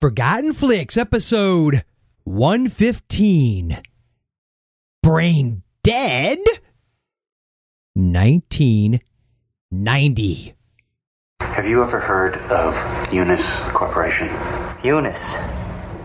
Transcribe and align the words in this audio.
Forgotten 0.00 0.52
Flix, 0.52 0.96
episode 0.96 1.82
115. 2.22 3.82
Brain 5.02 5.64
Dead? 5.82 6.38
1990. 7.94 10.54
Have 11.40 11.66
you 11.66 11.82
ever 11.82 11.98
heard 11.98 12.36
of 12.52 13.12
Eunice 13.12 13.58
Corporation? 13.70 14.28
Eunice. 14.84 15.32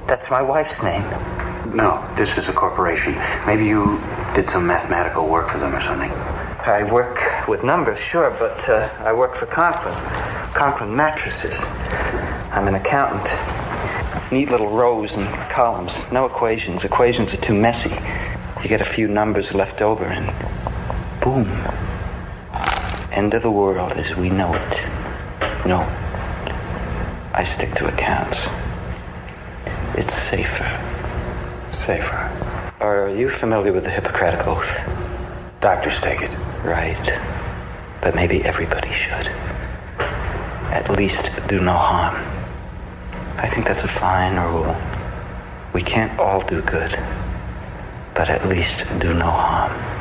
That's 0.07 0.31
my 0.31 0.41
wife's 0.41 0.81
name. 0.81 1.03
No, 1.75 2.03
this 2.15 2.39
is 2.39 2.49
a 2.49 2.53
corporation. 2.53 3.13
Maybe 3.45 3.65
you 3.65 4.01
did 4.33 4.49
some 4.49 4.65
mathematical 4.65 5.29
work 5.29 5.49
for 5.49 5.59
them 5.59 5.75
or 5.75 5.81
something. 5.81 6.09
I 6.09 6.89
work 6.91 7.19
with 7.47 7.63
numbers, 7.63 8.03
sure, 8.03 8.31
but 8.39 8.67
uh, 8.67 8.89
I 9.01 9.13
work 9.13 9.35
for 9.35 9.45
Conklin. 9.45 9.93
Conklin 10.55 10.95
Mattresses. 10.95 11.63
I'm 12.51 12.67
an 12.67 12.73
accountant. 12.73 13.29
Neat 14.33 14.49
little 14.49 14.69
rows 14.69 15.15
and 15.15 15.27
columns. 15.51 16.11
No 16.11 16.25
equations. 16.25 16.83
Equations 16.83 17.35
are 17.35 17.37
too 17.37 17.53
messy. 17.53 17.93
You 18.63 18.67
get 18.67 18.81
a 18.81 18.83
few 18.83 19.07
numbers 19.07 19.53
left 19.53 19.79
over 19.79 20.05
and 20.05 20.25
boom. 21.21 21.45
End 23.11 23.35
of 23.35 23.43
the 23.43 23.51
world 23.51 23.91
as 23.91 24.15
we 24.15 24.31
know 24.31 24.51
it. 24.51 25.67
No. 25.67 25.81
I 27.31 27.43
stick 27.43 27.75
to 27.75 27.85
accounts. 27.85 28.49
It's 29.93 30.15
safer. 30.15 30.65
Safer. 31.69 32.31
Are 32.79 33.09
you 33.09 33.29
familiar 33.29 33.71
with 33.71 33.83
the 33.83 33.91
Hippocratic 33.91 34.47
Oath? 34.47 34.79
Doctors 35.61 36.01
take 36.01 36.23
it. 36.23 36.35
Right. 36.63 37.19
But 38.01 38.15
maybe 38.15 38.43
everybody 38.43 38.91
should. 38.91 39.27
At 40.73 40.89
least 40.89 41.29
do 41.47 41.61
no 41.61 41.73
harm. 41.73 42.32
I 43.43 43.47
think 43.47 43.67
that's 43.67 43.83
a 43.83 43.89
fine 43.89 44.37
rule. 44.37 44.73
We 45.73 45.81
can't 45.81 46.17
all 46.17 46.39
do 46.39 46.61
good, 46.61 46.97
but 48.15 48.29
at 48.29 48.47
least 48.47 48.87
do 48.99 49.13
no 49.13 49.29
harm. 49.29 49.92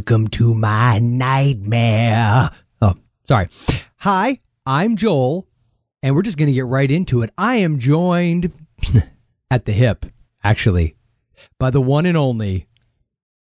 Welcome 0.00 0.28
to 0.28 0.54
my 0.54 0.98
nightmare. 0.98 2.48
Oh, 2.80 2.94
sorry. 3.28 3.48
Hi, 3.98 4.40
I'm 4.64 4.96
Joel, 4.96 5.46
and 6.02 6.16
we're 6.16 6.22
just 6.22 6.38
going 6.38 6.46
to 6.46 6.54
get 6.54 6.64
right 6.64 6.90
into 6.90 7.20
it. 7.20 7.28
I 7.36 7.56
am 7.56 7.78
joined 7.78 8.50
at 9.50 9.66
the 9.66 9.72
hip, 9.72 10.06
actually, 10.42 10.96
by 11.58 11.68
the 11.68 11.82
one 11.82 12.06
and 12.06 12.16
only, 12.16 12.66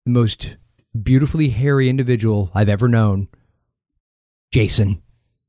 the 0.04 0.10
most 0.10 0.56
beautifully 1.00 1.50
hairy 1.50 1.88
individual 1.88 2.50
I've 2.52 2.68
ever 2.68 2.88
known, 2.88 3.28
Jason. 4.52 5.00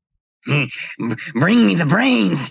Bring 0.46 1.66
me 1.66 1.74
the 1.74 1.88
brains. 1.88 2.50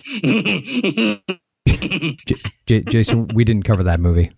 J- 1.68 2.34
J- 2.66 2.82
Jason, 2.82 3.28
we 3.32 3.44
didn't 3.44 3.62
cover 3.62 3.84
that 3.84 4.00
movie. 4.00 4.32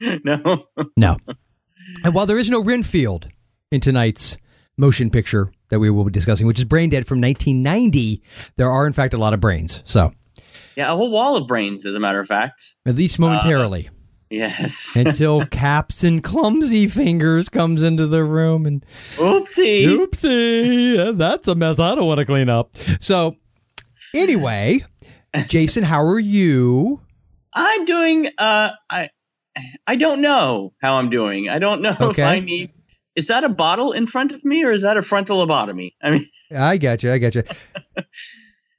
no. 0.00 0.68
No. 0.96 1.16
And 2.04 2.14
while 2.14 2.26
there 2.26 2.38
is 2.38 2.48
no 2.48 2.62
Renfield 2.62 3.28
in 3.70 3.80
tonight's 3.80 4.36
motion 4.76 5.10
picture 5.10 5.50
that 5.70 5.78
we 5.80 5.90
will 5.90 6.04
be 6.04 6.12
discussing, 6.12 6.46
which 6.46 6.58
is 6.58 6.64
Brain 6.64 6.90
Dead 6.90 7.06
from 7.06 7.20
1990, 7.20 8.22
there 8.56 8.70
are 8.70 8.86
in 8.86 8.92
fact 8.92 9.14
a 9.14 9.18
lot 9.18 9.34
of 9.34 9.40
brains. 9.40 9.82
So 9.84 10.12
Yeah, 10.76 10.92
a 10.92 10.96
whole 10.96 11.10
wall 11.10 11.36
of 11.36 11.46
brains, 11.48 11.84
as 11.84 11.94
a 11.94 12.00
matter 12.00 12.20
of 12.20 12.28
fact. 12.28 12.76
at 12.86 12.94
least 12.94 13.18
momentarily, 13.18 13.88
Yes. 14.30 14.94
until 14.96 15.44
Caps 15.46 16.04
and 16.04 16.22
Clumsy 16.22 16.86
Fingers 16.88 17.48
comes 17.48 17.82
into 17.82 18.06
the 18.06 18.22
room 18.22 18.66
and 18.66 18.84
Oopsie. 19.16 19.86
oopsie, 19.86 21.16
that's 21.16 21.48
a 21.48 21.54
mess 21.54 21.78
I 21.78 21.94
don't 21.94 22.06
want 22.06 22.18
to 22.18 22.26
clean 22.26 22.48
up. 22.48 22.76
So 23.00 23.36
anyway, 24.14 24.84
Jason, 25.48 25.82
how 25.84 26.04
are 26.04 26.20
you? 26.20 27.00
I'm 27.52 27.84
doing. 27.84 28.28
Uh, 28.38 28.70
I. 28.90 29.10
I 29.86 29.96
don't 29.96 30.20
know 30.20 30.74
how 30.82 30.96
I'm 30.96 31.08
doing. 31.08 31.48
I 31.48 31.58
don't 31.58 31.80
know 31.80 31.96
Okay. 31.98 32.20
if 32.22 32.28
I 32.28 32.40
need. 32.40 32.70
Is 33.16 33.28
that 33.28 33.44
a 33.44 33.48
bottle 33.48 33.92
in 33.92 34.06
front 34.06 34.32
of 34.32 34.44
me, 34.44 34.62
or 34.64 34.72
is 34.72 34.82
that 34.82 34.96
a 34.96 35.02
frontal 35.02 35.44
lobotomy? 35.44 35.94
I 36.02 36.10
mean, 36.10 36.26
I 36.54 36.76
got 36.76 37.02
you. 37.02 37.12
I 37.12 37.18
got 37.18 37.34
you. 37.34 37.42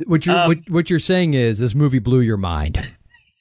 What 0.06 0.28
you're 0.28 0.38
Um, 0.38 0.48
what, 0.48 0.58
what 0.70 0.90
you're 0.92 1.00
saying 1.00 1.34
is 1.34 1.58
this 1.58 1.74
movie 1.74 1.98
blew 1.98 2.20
your 2.20 2.38
mind. 2.38 2.88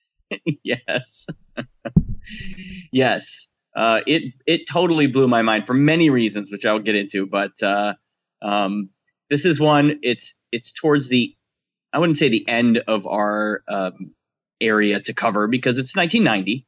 yes, 0.65 1.27
yes. 2.93 3.49
Uh, 3.75 4.01
it 4.07 4.33
it 4.47 4.67
totally 4.67 5.07
blew 5.07 5.29
my 5.29 5.43
mind 5.43 5.67
for 5.67 5.75
many 5.75 6.09
reasons, 6.09 6.51
which 6.51 6.65
I'll 6.65 6.79
get 6.79 6.95
into. 6.95 7.27
But 7.27 7.63
uh, 7.63 7.95
um, 8.41 8.89
this 9.29 9.45
is 9.45 9.61
one. 9.61 9.99
It's 10.03 10.35
it's 10.51 10.73
towards 10.73 11.11
the. 11.11 11.35
I 11.93 11.99
wouldn't 11.99 12.17
say 12.17 12.31
the 12.31 12.49
end 12.49 12.79
of 12.89 13.07
our 13.07 13.63
um, 13.69 14.13
area 14.59 14.99
to 15.01 15.13
cover 15.13 15.49
because 15.49 15.77
it's 15.77 15.95
1990. 15.95 16.67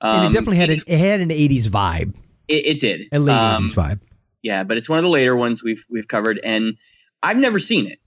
And 0.00 0.26
Um, 0.26 0.30
it 0.30 0.34
definitely 0.34 0.58
had 0.58 0.70
an 0.70 0.82
it 0.86 0.98
had 0.98 1.20
an 1.20 1.30
80s 1.30 1.64
vibe, 1.66 2.14
It, 2.48 2.66
it 2.66 2.80
did. 2.80 3.06
a 3.12 3.18
late 3.18 3.32
Um, 3.34 3.68
80s 3.70 3.74
vibe. 3.74 4.00
yeah, 4.42 4.62
but 4.64 4.76
it's 4.76 4.88
one 4.88 4.98
of 4.98 5.02
the 5.04 5.10
later 5.10 5.36
ones 5.36 5.62
we've 5.62 5.84
we've 5.88 6.08
covered, 6.08 6.40
and 6.44 6.76
I've 7.22 7.38
never 7.38 7.58
seen 7.58 7.86
it. 7.90 7.98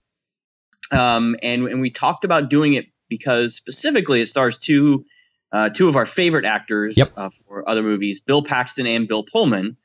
Um, 0.96 1.36
and 1.42 1.64
and 1.68 1.80
we 1.80 1.90
talked 1.90 2.24
about 2.24 2.48
doing 2.48 2.74
it 2.74 2.86
because 3.08 3.54
specifically 3.54 4.20
it 4.20 4.28
stars 4.28 4.56
two 4.58 5.04
uh, 5.52 5.68
two 5.70 5.88
of 5.88 5.96
our 5.96 6.06
favorite 6.06 6.44
actors 6.44 6.96
Yep. 6.96 7.08
uh, 7.16 7.30
for 7.46 7.68
other 7.68 7.82
movies, 7.82 8.20
Bill 8.20 8.42
Paxton 8.42 8.86
and 8.86 9.08
Bill 9.08 9.22
Pullman, 9.24 9.76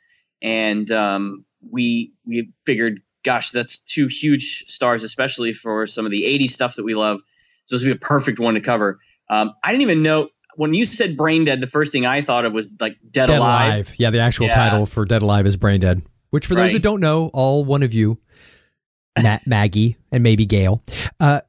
and 0.41 0.89
um, 0.91 1.45
we 1.71 2.13
we 2.25 2.51
figured, 2.65 3.01
gosh, 3.23 3.51
that's 3.51 3.77
two 3.77 4.07
huge 4.07 4.63
stars, 4.67 5.03
especially 5.03 5.51
for 5.53 5.85
some 5.85 6.05
of 6.05 6.11
the 6.11 6.23
'80s 6.23 6.49
stuff 6.49 6.75
that 6.75 6.83
we 6.83 6.93
love. 6.95 7.21
So 7.65 7.75
this 7.75 7.83
would 7.83 7.89
be 7.91 7.95
a 7.95 7.99
perfect 7.99 8.39
one 8.39 8.53
to 8.55 8.61
cover. 8.61 8.99
Um, 9.29 9.53
I 9.63 9.71
didn't 9.71 9.83
even 9.83 10.03
know 10.03 10.29
when 10.55 10.73
you 10.73 10.85
said 10.85 11.17
Brain 11.17 11.45
Dead. 11.45 11.61
The 11.61 11.67
first 11.67 11.91
thing 11.91 12.05
I 12.05 12.21
thought 12.21 12.45
of 12.45 12.53
was 12.53 12.73
like 12.79 12.97
Dead, 13.09 13.27
Dead 13.27 13.37
Alive. 13.39 13.73
Alive. 13.73 13.93
Yeah, 13.97 14.09
the 14.09 14.19
actual 14.19 14.47
Yeah. 14.47 14.55
title 14.55 14.85
for 14.85 15.05
Dead 15.05 15.21
Alive 15.21 15.45
is 15.47 15.57
Brain 15.57 15.79
Dead. 15.81 16.01
Which, 16.31 16.45
for 16.47 16.55
those 16.55 16.63
Right. 16.63 16.73
that 16.73 16.81
don't 16.81 16.99
know, 16.99 17.29
all 17.33 17.63
one 17.63 17.83
of 17.83 17.93
you, 17.93 18.17
Matt, 19.21 19.45
Maggie 19.45 19.97
and 20.11 20.23
maybe 20.23 20.45
Gail, 20.45 20.81
uh, 21.19 21.41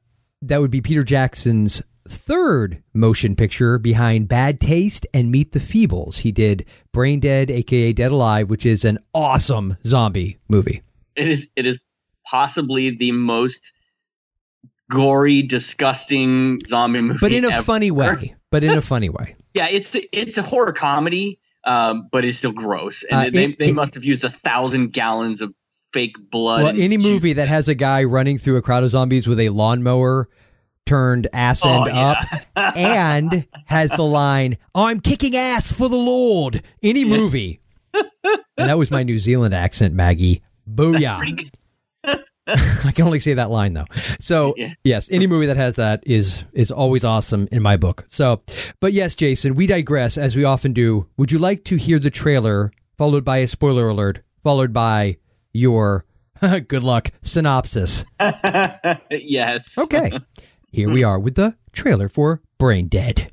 that 0.43 0.61
would 0.61 0.69
be 0.71 0.81
Peter 0.81 1.03
Jackson's 1.03 1.81
third 2.07 2.83
motion 2.93 3.35
picture 3.35 3.79
behind 3.79 4.27
Bad 4.27 4.59
Taste 4.61 5.07
and 5.11 5.31
Meet 5.31 5.53
the 5.53 5.59
Feebles. 5.59 6.19
He 6.19 6.31
did 6.31 6.63
Brain 6.93 7.19
Dead, 7.19 7.49
aka 7.49 7.93
Dead 7.93 8.11
Alive, 8.11 8.47
which 8.49 8.63
is 8.65 8.85
an 8.85 8.99
awesome 9.15 9.75
zombie 9.85 10.37
movie. 10.47 10.83
it 11.15 11.27
is 11.27 11.49
it 11.55 11.65
is 11.65 11.79
possibly 12.27 12.91
the 12.91 13.11
most 13.11 13.71
gory, 14.91 15.41
disgusting 15.41 16.59
zombie 16.67 17.01
movie. 17.01 17.19
But 17.21 17.31
in 17.33 17.45
a 17.45 17.49
ever. 17.49 17.63
funny 17.63 17.89
way. 17.91 18.35
But 18.55 18.63
in 18.63 18.77
a 18.77 18.81
funny 18.81 19.09
way. 19.09 19.35
Yeah, 19.53 19.67
it's 19.69 19.95
it's 20.13 20.37
a 20.37 20.41
horror 20.41 20.71
comedy, 20.71 21.39
um, 21.65 22.07
but 22.11 22.23
it's 22.23 22.37
still 22.37 22.53
gross. 22.53 23.03
And 23.03 23.27
Uh, 23.27 23.29
they 23.37 23.45
it- 23.45 23.59
they 23.59 23.73
must 23.73 23.93
have 23.95 24.03
used 24.05 24.23
a 24.23 24.29
thousand 24.29 24.93
gallons 24.93 25.41
of 25.41 25.53
fake 25.91 26.15
blood. 26.31 26.63
Well, 26.63 26.71
any 26.81 26.95
juice. 26.97 27.05
movie 27.05 27.33
that 27.33 27.47
has 27.49 27.67
a 27.67 27.75
guy 27.75 28.03
running 28.05 28.37
through 28.37 28.55
a 28.57 28.61
crowd 28.61 28.83
of 28.83 28.91
zombies 28.91 29.27
with 29.27 29.39
a 29.41 29.49
lawnmower 29.49 30.29
turned 30.85 31.27
ass 31.33 31.61
Oh, 31.65 31.83
end 31.83 31.97
up 31.97 32.17
and 32.77 33.45
has 33.65 33.89
the 33.91 34.03
line, 34.03 34.57
I'm 34.73 34.99
kicking 35.01 35.35
ass 35.35 35.71
for 35.71 35.89
the 35.89 35.95
Lord. 35.97 36.61
Any 36.83 37.01
Yeah. 37.01 37.07
movie. 37.17 37.59
and 38.57 38.69
that 38.69 38.77
was 38.77 38.89
my 38.91 39.03
New 39.03 39.19
Zealand 39.19 39.53
accent, 39.53 39.93
Maggie. 39.93 40.41
Booyah. 40.69 41.17
Pretty 41.17 41.33
good. 42.05 42.19
I 42.85 42.91
can 42.93 43.05
only 43.05 43.19
say 43.19 43.33
that 43.33 43.49
line 43.49 43.73
though. 43.73 43.85
So 44.19 44.53
Yeah. 44.57 44.73
yes, 44.83 45.09
any 45.11 45.25
movie 45.27 45.47
that 45.47 45.57
has 45.57 45.75
that 45.77 46.03
is 46.05 46.43
is 46.53 46.71
always 46.71 47.03
awesome 47.03 47.47
in 47.51 47.63
my 47.63 47.75
book. 47.77 48.05
So, 48.07 48.41
but 48.79 48.93
yes, 48.93 49.15
Jason, 49.15 49.55
we 49.55 49.65
digress 49.67 50.17
as 50.17 50.35
we 50.35 50.43
often 50.43 50.71
do. 50.73 51.07
Would 51.17 51.31
you 51.31 51.39
like 51.39 51.63
to 51.65 51.75
hear 51.75 51.97
the 51.99 52.09
trailer 52.11 52.71
followed 52.97 53.25
by 53.25 53.37
a 53.37 53.47
spoiler 53.47 53.89
alert, 53.89 54.21
followed 54.43 54.73
by 54.73 55.17
your 55.53 56.05
good 56.67 56.83
luck 56.83 57.09
synopsis? 57.23 58.05
yes. 59.11 59.77
Okay, 59.77 60.11
here 60.71 60.89
we 60.91 61.03
are 61.03 61.17
with 61.19 61.35
the 61.35 61.55
trailer 61.71 62.09
for 62.09 62.41
Brain 62.59 62.87
Dead. 62.87 63.31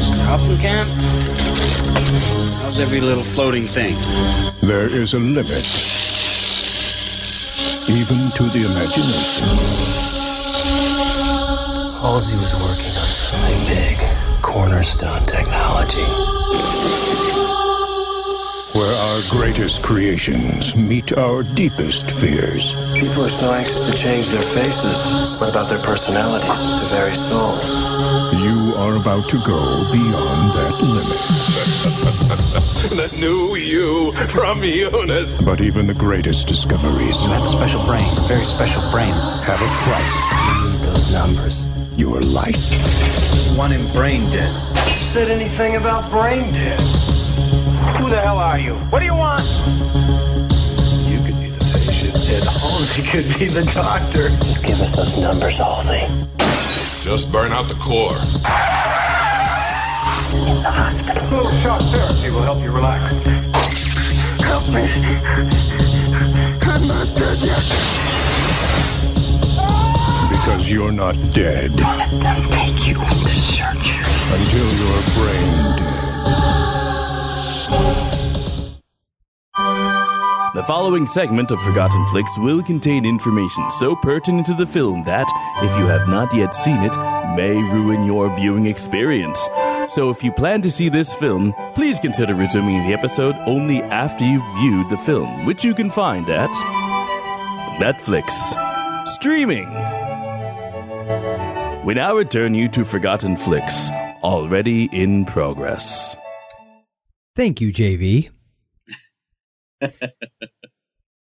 Mr. 0.00 0.18
Huffenkamp? 0.26 1.39
How's 2.70 2.78
every 2.78 3.00
little 3.00 3.24
floating 3.24 3.66
thing? 3.66 3.96
There 4.60 4.86
is 4.86 5.12
a 5.12 5.18
limit, 5.18 5.66
even 7.90 8.30
to 8.30 8.44
the 8.54 8.62
imagination. 8.64 9.48
Halsey 11.98 12.36
was 12.36 12.54
working 12.54 12.94
on 12.94 13.10
something 13.10 13.66
big. 13.66 13.98
Cornerstone 14.40 15.24
technology. 15.24 16.06
Where 18.78 18.94
our 18.94 19.20
greatest 19.30 19.82
creations 19.82 20.76
meet 20.76 21.12
our 21.18 21.42
deepest 21.42 22.08
fears. 22.08 22.72
People 22.94 23.24
are 23.24 23.28
so 23.28 23.52
anxious 23.52 23.90
to 23.90 23.96
change 23.96 24.28
their 24.28 24.46
faces. 24.46 25.12
What 25.40 25.48
about 25.48 25.68
their 25.68 25.82
personalities, 25.82 26.70
their 26.70 26.88
very 26.88 27.16
souls? 27.16 27.80
You 28.38 28.74
are 28.76 28.94
about 28.94 29.28
to 29.30 29.42
go 29.42 29.90
beyond 29.90 30.52
that 30.52 30.80
limit. 30.80 32.16
the 33.00 33.16
new 33.18 33.56
you 33.56 34.12
from 34.28 34.62
Eunice. 34.62 35.32
But 35.40 35.62
even 35.62 35.86
the 35.86 35.94
greatest 35.94 36.46
discoveries 36.46 37.22
You 37.22 37.30
have 37.30 37.44
a 37.44 37.48
special 37.48 37.82
brain, 37.86 38.04
a 38.18 38.28
very 38.28 38.44
special 38.44 38.82
brain. 38.90 39.14
have 39.48 39.62
a 39.62 39.70
price. 39.80 40.14
You 40.44 40.68
need 40.68 40.80
those 40.84 41.10
numbers. 41.10 41.68
Your 41.96 42.20
life. 42.20 42.60
One 43.56 43.72
in 43.72 43.90
brain 43.94 44.30
dead. 44.30 44.52
Said 45.00 45.30
anything 45.30 45.76
about 45.76 46.10
brain 46.10 46.52
dead? 46.52 46.80
Who 47.96 48.10
the 48.10 48.20
hell 48.20 48.38
are 48.38 48.58
you? 48.58 48.74
What 48.92 48.98
do 48.98 49.06
you 49.06 49.14
want? 49.16 49.44
You 51.08 51.18
could 51.24 51.40
be 51.40 51.48
the 51.48 51.64
patient, 51.72 52.16
and 52.16 52.44
Halsey 52.44 53.02
could 53.02 53.28
be 53.38 53.46
the 53.46 53.64
doctor. 53.74 54.28
Just 54.44 54.62
give 54.62 54.78
us 54.78 54.96
those 54.96 55.16
numbers, 55.16 55.56
Halsey. 55.56 56.04
Just 57.02 57.32
burn 57.32 57.52
out 57.52 57.68
the 57.68 57.76
core. 57.76 58.20
He's 60.30 60.38
in 60.38 60.62
the 60.62 60.70
hospital. 60.70 61.26
A 61.26 61.42
little 61.42 61.50
shock 61.50 61.80
therapy 61.90 62.30
will 62.30 62.42
help 62.42 62.62
you 62.62 62.70
relax. 62.70 63.18
Help 64.38 64.62
me. 64.68 64.86
I'm 66.62 66.86
not 66.86 67.16
dead 67.16 67.38
yet. 67.42 67.66
Because 70.30 70.70
you're 70.70 70.92
not 70.92 71.16
dead 71.32 71.72
Let 71.80 72.10
them 72.10 72.42
take 72.50 72.86
you 72.86 73.02
into 73.02 73.34
surgery. 73.34 73.98
until 74.38 74.68
you're 74.78 75.02
brain 75.18 75.76
dead. 75.76 76.00
The 80.54 80.64
following 80.66 81.06
segment 81.08 81.50
of 81.50 81.60
Forgotten 81.62 82.06
Flix 82.06 82.38
will 82.38 82.62
contain 82.62 83.04
information 83.04 83.68
so 83.72 83.96
pertinent 83.96 84.46
to 84.46 84.54
the 84.54 84.66
film 84.66 85.02
that, 85.04 85.26
if 85.56 85.76
you 85.78 85.86
have 85.86 86.08
not 86.08 86.32
yet 86.34 86.54
seen 86.54 86.78
it, 86.82 86.94
may 87.34 87.54
ruin 87.72 88.04
your 88.04 88.34
viewing 88.36 88.66
experience. 88.66 89.48
So 89.90 90.08
if 90.08 90.22
you 90.22 90.30
plan 90.30 90.62
to 90.62 90.70
see 90.70 90.88
this 90.88 91.12
film, 91.12 91.52
please 91.74 91.98
consider 91.98 92.32
resuming 92.32 92.86
the 92.86 92.94
episode 92.94 93.34
only 93.46 93.82
after 93.82 94.24
you've 94.24 94.56
viewed 94.58 94.88
the 94.88 94.96
film, 94.96 95.44
which 95.44 95.64
you 95.64 95.74
can 95.74 95.90
find 95.90 96.28
at 96.28 96.50
Netflix. 97.80 98.30
Streaming! 99.08 99.68
We 101.84 101.94
now 101.94 102.14
return 102.14 102.54
you 102.54 102.68
to 102.68 102.84
Forgotten 102.84 103.36
Flix, 103.36 103.90
already 104.22 104.88
in 104.92 105.24
progress. 105.24 106.14
Thank 107.34 107.60
you, 107.60 107.72
JV. 107.72 108.30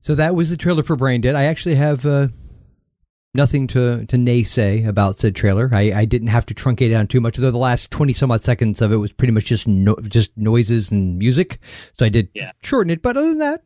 so 0.01 0.15
that 0.15 0.35
was 0.35 0.49
the 0.49 0.57
trailer 0.57 0.83
for 0.83 0.97
Brain 0.97 1.21
Dead. 1.21 1.35
I 1.35 1.45
actually 1.45 1.75
have 1.75 2.05
uh, 2.05 2.27
nothing 3.39 3.65
to 3.67 4.05
to 4.05 4.17
naysay 4.17 4.85
about 4.87 5.15
said 5.19 5.35
trailer. 5.35 5.69
I, 5.73 5.91
I 6.01 6.05
didn't 6.05 6.27
have 6.27 6.45
to 6.47 6.53
truncate 6.53 6.87
it 6.87 6.89
down 6.89 7.07
too 7.07 7.21
much, 7.21 7.39
although 7.39 7.51
the 7.51 7.57
last 7.57 7.89
twenty 7.89 8.13
some 8.13 8.29
odd 8.31 8.41
seconds 8.43 8.81
of 8.81 8.91
it 8.91 8.97
was 8.97 9.11
pretty 9.11 9.33
much 9.33 9.45
just 9.45 9.67
no, 9.67 9.95
just 10.07 10.37
noises 10.37 10.91
and 10.91 11.17
music. 11.17 11.59
So 11.97 12.05
I 12.05 12.09
did 12.09 12.29
Yeah. 12.35 12.51
shorten 12.61 12.91
it, 12.91 13.01
but 13.01 13.17
other 13.17 13.29
than 13.29 13.39
that, 13.39 13.63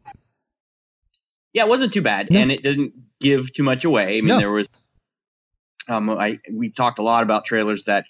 Yeah, 1.54 1.66
it 1.66 1.70
wasn't 1.70 1.94
too 1.94 2.02
bad, 2.02 2.32
No. 2.32 2.40
and 2.40 2.52
it 2.52 2.64
didn't 2.64 2.94
give 3.20 3.54
too 3.54 3.64
much 3.64 3.84
away. 3.86 4.18
I 4.18 4.22
mean, 4.22 4.28
No. 4.28 4.38
there 4.40 4.52
was, 4.52 4.68
um, 5.88 6.10
I 6.10 6.40
we've 6.52 6.74
talked 6.74 7.00
a 7.00 7.04
lot 7.04 7.24
about 7.24 7.46
trailers 7.46 7.84
that, 7.86 8.06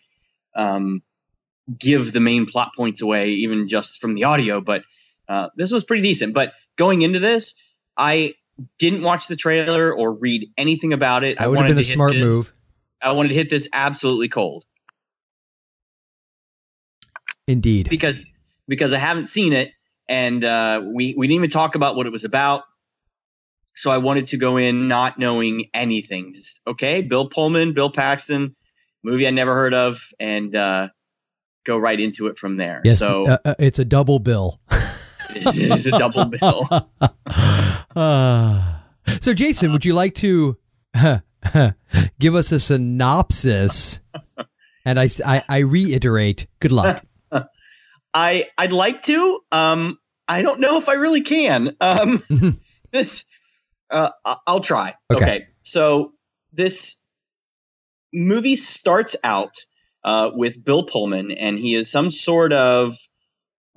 um, 0.55 1.01
give 1.79 2.11
the 2.13 2.19
main 2.19 2.45
plot 2.45 2.71
points 2.75 3.01
away, 3.01 3.31
even 3.31 3.67
just 3.67 3.99
from 4.01 4.13
the 4.13 4.25
audio. 4.25 4.61
But 4.61 4.83
uh, 5.29 5.49
this 5.55 5.71
was 5.71 5.83
pretty 5.85 6.03
decent. 6.03 6.33
But 6.33 6.53
going 6.77 7.01
into 7.01 7.19
this, 7.19 7.55
I 7.97 8.35
didn't 8.79 9.01
watch 9.01 9.27
the 9.27 9.35
trailer 9.35 9.93
or 9.93 10.13
read 10.13 10.49
anything 10.57 10.93
about 10.93 11.23
it. 11.23 11.37
that 11.37 11.49
would 11.49 11.59
have 11.59 11.67
been 11.67 11.77
a 11.77 11.83
smart 11.83 12.13
this- 12.13 12.29
move. 12.29 12.53
I 13.01 13.11
wanted 13.11 13.29
to 13.29 13.35
hit 13.35 13.49
this 13.49 13.67
absolutely 13.73 14.29
cold 14.29 14.63
Indeed. 17.47 17.89
because 17.89 18.21
because 18.67 18.93
I 18.93 18.97
haven't 18.97 19.27
seen 19.27 19.51
it, 19.53 19.71
and 20.07 20.43
uh, 20.43 20.81
we 20.83 21.13
we 21.17 21.27
didn't 21.27 21.35
even 21.35 21.49
talk 21.49 21.75
about 21.75 21.95
what 21.95 22.05
it 22.05 22.11
was 22.11 22.23
about. 22.23 22.63
So 23.75 23.91
I 23.91 23.97
wanted 23.97 24.27
to 24.27 24.37
go 24.37 24.57
in 24.57 24.87
not 24.87 25.19
knowing 25.19 25.69
anything. 25.73 26.33
Just 26.33 26.61
okay, 26.65 27.01
Bill 27.01 27.27
Pullman, 27.27 27.73
Bill 27.73 27.89
Paxton, 27.89 28.55
movie 29.03 29.27
I 29.27 29.31
never 29.31 29.53
heard 29.53 29.73
of, 29.73 30.01
and 30.19 30.55
uh, 30.55 30.89
go 31.65 31.77
right 31.77 31.99
into 31.99 32.27
it 32.27 32.37
from 32.37 32.55
there. 32.55 32.81
Yes, 32.83 32.99
so 32.99 33.27
uh, 33.27 33.37
uh, 33.43 33.55
it's 33.59 33.79
a 33.79 33.85
double 33.85 34.19
bill. 34.19 34.61
it 35.35 35.57
is 35.57 35.87
a 35.87 35.91
double 35.91 36.25
bill. 36.25 36.67
Ah. 37.95 38.83
so, 39.21 39.33
Jason, 39.33 39.71
would 39.71 39.85
you 39.85 39.93
like 39.93 40.15
to 40.15 40.57
give 42.19 42.35
us 42.35 42.51
a 42.51 42.59
synopsis? 42.59 43.99
And 44.85 44.99
I, 44.99 45.07
I, 45.25 45.43
I 45.47 45.57
reiterate, 45.59 46.47
good 46.59 46.73
luck. 46.73 47.05
I 48.13 48.47
I'd 48.57 48.73
like 48.73 49.01
to. 49.03 49.39
Um, 49.53 49.97
I 50.27 50.41
don't 50.41 50.59
know 50.59 50.77
if 50.77 50.89
I 50.89 50.93
really 50.93 51.21
can. 51.21 51.75
Um, 51.79 52.21
this, 52.91 53.23
uh, 53.89 54.09
I'll 54.45 54.59
try. 54.59 54.93
Okay. 55.09 55.23
Okay. 55.23 55.47
So 55.63 56.11
this 56.51 57.01
movie 58.13 58.55
starts 58.55 59.15
out 59.23 59.55
uh, 60.03 60.31
with 60.33 60.63
Bill 60.63 60.83
Pullman, 60.83 61.31
and 61.31 61.57
he 61.57 61.75
is 61.75 61.89
some 61.89 62.09
sort 62.09 62.53
of 62.53 62.97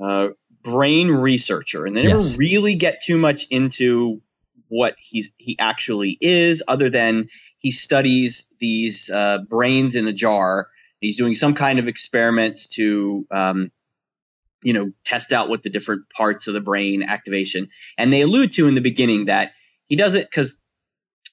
uh, 0.02 0.30
brain 0.66 1.08
researcher, 1.10 1.86
and 1.86 1.96
they 1.96 2.02
never 2.02 2.18
Yes. 2.18 2.36
really 2.36 2.74
get 2.74 3.00
too 3.02 3.16
much 3.16 3.46
into 3.50 4.20
what 4.68 4.96
he's 4.98 5.30
he 5.38 5.56
actually 5.60 6.18
is, 6.20 6.62
other 6.66 6.90
than 6.90 7.28
he 7.58 7.70
studies 7.70 8.48
these 8.58 9.08
uh, 9.10 9.38
brains 9.48 9.94
in 9.94 10.06
a 10.08 10.12
jar. 10.12 10.68
He's 11.00 11.16
doing 11.16 11.34
some 11.34 11.54
kind 11.54 11.78
of 11.78 11.86
experiments 11.86 12.66
to 12.74 13.26
um, 13.30 13.70
you 14.62 14.72
know 14.72 14.90
test 15.04 15.32
out 15.32 15.48
what 15.48 15.62
the 15.62 15.70
different 15.70 16.08
parts 16.10 16.48
of 16.48 16.54
the 16.54 16.60
brain 16.60 17.02
activation 17.02 17.68
and 17.98 18.12
they 18.12 18.22
allude 18.22 18.52
to 18.52 18.66
in 18.66 18.74
the 18.74 18.80
beginning 18.80 19.26
that 19.26 19.52
he 19.84 19.96
does 19.96 20.14
it 20.14 20.28
because 20.30 20.58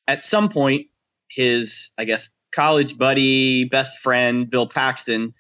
at 0.08 0.24
some 0.24 0.50
point 0.50 0.88
his 1.30 1.90
i 1.98 2.04
guess 2.04 2.30
college 2.54 2.98
buddy 2.98 3.66
best 3.66 3.98
friend 3.98 4.50
bill 4.50 4.68
paxton 4.68 5.34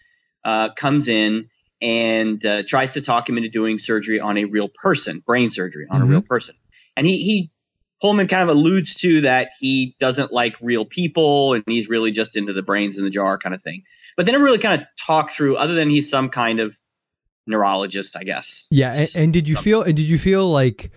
uh, 0.46 0.74
comes 0.74 1.07
in 1.07 1.48
and 1.84 2.44
uh, 2.46 2.64
tries 2.66 2.94
to 2.94 3.02
talk 3.02 3.28
him 3.28 3.38
into 3.38 3.50
doing 3.50 3.78
surgery 3.78 4.20
on 4.20 4.38
a 4.38 4.46
real 4.46 4.70
person 4.70 5.22
brain 5.25 5.50
surgery 5.50 5.86
on 5.90 6.00
Mhm. 6.02 6.04
a 6.04 6.08
real 6.08 6.22
person 6.22 6.56
and 6.96 7.06
he 7.06 7.18
he 7.18 7.52
pullman 8.02 8.28
kind 8.28 8.42
of 8.42 8.50
alludes 8.56 8.96
to 8.96 9.22
that 9.22 9.50
he 9.60 9.96
doesn't 10.00 10.32
like 10.32 10.56
real 10.62 10.86
people 10.86 11.54
and 11.54 11.63
he's 11.68 11.90
really 11.90 12.12
just 12.12 12.36
into 12.38 12.54
the 12.54 12.62
brains 12.63 12.98
in 12.98 13.04
the 13.04 13.10
jar 13.10 13.38
kind 13.38 13.54
of 13.54 13.62
thing 13.62 13.84
but 14.18 14.25
they 14.25 14.32
never 14.32 14.44
really 14.44 14.58
kind 14.58 14.82
of 14.82 14.88
talk 15.06 15.30
through 15.30 15.56
other 15.58 15.74
than 15.74 15.90
he's 15.90 16.10
some 16.10 16.30
kind 16.30 16.60
of 16.60 16.78
neurologist 17.48 18.16
i 18.18 18.24
guess 18.24 18.68
Yeah, 18.72 18.94
and, 18.96 19.10
and 19.16 19.34
did 19.34 19.48
you 19.50 19.56
feel? 19.58 19.82
And 19.82 19.96
did 19.98 20.06
you 20.06 20.18
feel 20.18 20.50
like 20.50 20.92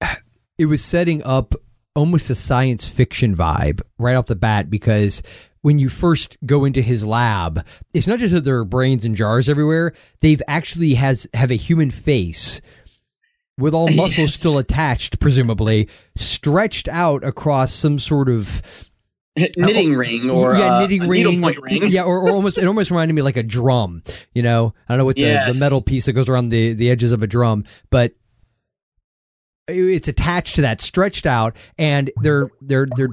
it 0.58 0.66
was 0.66 0.84
setting 0.84 1.22
up 1.22 1.54
almost 1.94 2.30
a 2.30 2.34
science 2.34 2.86
fiction 2.86 3.36
vibe 3.36 3.80
right 3.98 4.16
off 4.16 4.26
the 4.26 4.36
bat? 4.36 4.70
Because 4.70 5.22
when 5.62 5.78
you 5.78 5.88
first 5.88 6.36
go 6.46 6.64
into 6.64 6.80
his 6.82 7.04
lab, 7.04 7.64
it's 7.92 8.06
not 8.06 8.18
just 8.18 8.32
that 8.34 8.44
there 8.44 8.58
are 8.58 8.64
brains 8.64 9.04
in 9.04 9.14
jars 9.14 9.48
everywhere. 9.48 9.92
They've 10.20 10.42
actually 10.48 10.94
has 10.94 11.26
have 11.34 11.50
a 11.50 11.56
human 11.56 11.90
face 11.90 12.60
with 13.58 13.74
all 13.74 13.88
muscles 13.90 14.18
Yes. 14.30 14.34
still 14.34 14.58
attached, 14.58 15.18
presumably 15.20 15.88
stretched 16.16 16.88
out 16.88 17.24
across 17.24 17.72
some 17.72 17.98
sort 17.98 18.28
of 18.28 18.62
knitting 19.56 19.94
ring 19.94 20.30
or 20.30 20.54
yeah, 20.54 20.76
uh, 20.76 20.80
knitting 20.80 21.02
a 21.02 21.08
ring, 21.08 21.40
ring. 21.42 21.86
yeah, 21.88 22.02
or, 22.02 22.18
or 22.20 22.30
almost 22.30 22.58
it 22.58 22.66
almost 22.66 22.90
reminded 22.90 23.14
me 23.14 23.22
like 23.22 23.36
a 23.36 23.42
drum. 23.42 24.02
You 24.34 24.42
know, 24.42 24.74
I 24.88 24.92
don't 24.92 24.98
know 24.98 25.04
what 25.04 25.16
the, 25.16 25.52
the 25.52 25.58
metal 25.60 25.80
piece 25.82 26.06
that 26.06 26.12
goes 26.14 26.28
around 26.28 26.48
the 26.50 26.72
the 26.72 26.90
edges 26.90 27.12
of 27.12 27.22
a 27.22 27.26
drum, 27.28 27.64
but 27.90 28.14
it's 29.68 30.08
attached 30.08 30.56
to 30.56 30.62
that, 30.62 30.80
stretched 30.80 31.26
out, 31.26 31.56
and 31.78 32.10
they're 32.22 32.48
they're 32.60 32.86
they're. 32.96 33.10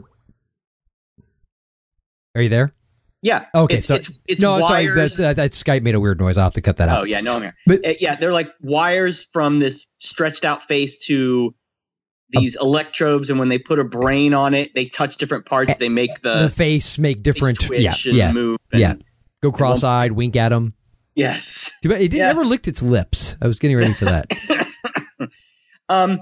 Are 2.36 2.42
you 2.42 2.50
there? 2.50 2.74
Yeah. 3.22 3.46
Okay, 3.56 3.78
It's, 3.78 3.88
so 3.88 3.96
it's, 3.96 4.12
it's 4.28 4.42
no, 4.42 4.52
wires. 4.60 4.68
sorry, 4.68 4.88
that's, 4.88 5.18
that, 5.18 5.36
that 5.38 5.52
Skype 5.52 5.82
made 5.82 5.96
a 5.96 6.00
weird 6.00 6.20
noise. 6.20 6.38
I'll 6.38 6.44
have 6.44 6.54
to 6.54 6.62
cut 6.62 6.78
that 6.78 6.90
out. 6.90 7.02
oh 7.02 7.04
yeah, 7.06 7.22
no, 7.22 7.38
I'm 7.38 7.42
here. 7.42 7.56
But- 7.66 7.86
Uh, 7.86 7.94
yeah, 8.00 8.16
they're 8.16 8.34
like 8.34 8.50
wires 8.62 9.26
from 9.34 9.60
this 9.60 9.88
stretched 10.00 10.46
out 10.46 10.62
face 10.62 10.98
to 11.08 11.56
these 12.30 12.56
electrodes, 12.60 13.30
and 13.30 13.40
when 13.40 13.50
they 13.50 13.58
put 13.58 13.80
a 13.80 13.84
brain 13.84 14.34
on 14.34 14.54
it, 14.54 14.74
they 14.76 14.86
touch 14.86 15.18
different 15.18 15.46
parts. 15.46 15.78
They 15.78 15.90
make 15.90 16.22
the 16.22 16.44
the 16.44 16.50
face 16.50 16.98
make 17.00 17.24
different, 17.24 17.62
face 17.64 18.06
yeah, 18.06 18.14
yeah, 18.14 18.32
move. 18.32 18.58
And, 18.72 18.82
yeah. 18.82 18.94
Go 19.42 19.52
cross-eyed, 19.52 20.12
wink 20.12 20.36
at 20.36 20.52
him. 20.52 20.74
Yes. 21.16 21.72
It 21.84 22.14
Yeah. 22.14 22.26
never 22.28 22.44
licked 22.44 22.68
its 22.68 22.82
lips. 22.82 23.38
I 23.42 23.48
was 23.48 23.58
getting 23.60 23.78
ready 23.78 23.94
for 23.94 24.06
that. 24.06 24.28
um, 25.90 26.20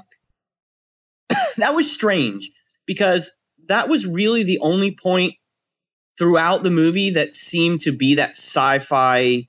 that 1.58 1.74
was 1.76 1.92
strange 1.92 2.50
because 2.86 3.32
that 3.68 3.90
was 3.90 4.06
really 4.06 4.44
the 4.44 4.60
only 4.60 4.92
point 4.92 5.34
throughout 6.18 6.64
the 6.64 6.72
movie 6.72 7.12
that 7.12 7.34
seemed 7.34 7.82
to 7.82 7.92
be 7.92 8.16
that 8.16 8.32
sci-fi. 8.32 9.48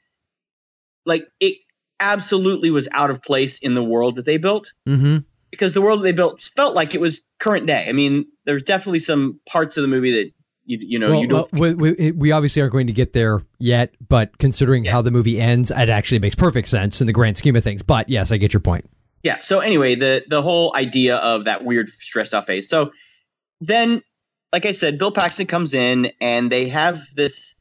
Like 1.05 1.27
it, 1.41 1.59
absolutely 2.01 2.71
was 2.71 2.89
out 2.93 3.11
of 3.11 3.23
place 3.23 3.59
in 3.59 3.75
the 3.75 3.83
world 3.83 4.17
that 4.17 4.25
they 4.25 4.37
built 4.37 4.73
Mm-hmm. 4.87 5.19
because 5.51 5.75
the 5.75 5.81
world 5.81 6.01
that 6.01 6.05
they 6.05 6.13
built 6.13 6.43
felt 6.55 6.75
like 6.75 6.95
it 6.95 7.01
was 7.01 7.23
current 7.39 7.67
day. 7.67 7.87
I 7.89 7.93
mean, 7.93 8.27
there's 8.45 8.63
definitely 8.63 8.99
some 8.99 9.41
parts 9.47 9.77
of 9.77 9.83
the 9.83 9.89
movie 9.89 10.13
that 10.13 10.31
you 10.67 10.79
you 10.81 10.99
know 10.99 11.11
well, 11.11 11.21
you 11.21 11.29
don't. 11.29 11.53
well, 11.53 11.75
we, 11.75 11.93
we, 11.93 12.13
we 12.13 12.33
obviously 12.33 12.63
aren't 12.63 12.73
going 12.73 12.87
to 12.87 12.93
get 12.93 13.13
there 13.13 13.43
yet, 13.59 13.95
but 14.07 14.39
considering 14.39 14.85
how 14.85 15.03
the 15.03 15.11
movie 15.11 15.41
ends, 15.41 15.71
it 15.71 15.89
actually 15.89 16.19
makes 16.19 16.35
perfect 16.35 16.69
sense 16.69 17.01
in 17.01 17.07
the 17.07 17.13
grand 17.13 17.37
scheme 17.37 17.55
of 17.57 17.63
things. 17.63 17.83
But 17.83 18.09
yes, 18.09 18.33
I 18.33 18.39
get 18.39 18.53
your 18.53 18.61
point. 18.61 18.89
Yeah. 19.25 19.39
So 19.39 19.61
anyway, 19.61 19.97
the 19.97 20.25
the 20.29 20.43
whole 20.43 20.77
idea 20.77 21.17
of 21.17 21.47
that 21.47 21.65
weird 21.65 21.89
stressed 21.89 22.35
out 22.35 22.47
face. 22.47 22.69
So 22.69 22.93
then, 23.61 24.03
like 24.53 24.67
I 24.67 24.71
said, 24.71 24.99
Bill 24.99 25.11
Paxton 25.11 25.47
comes 25.47 25.75
in 25.75 26.13
and 26.21 26.53
they 26.53 26.69
have 26.69 27.01
this. 27.17 27.55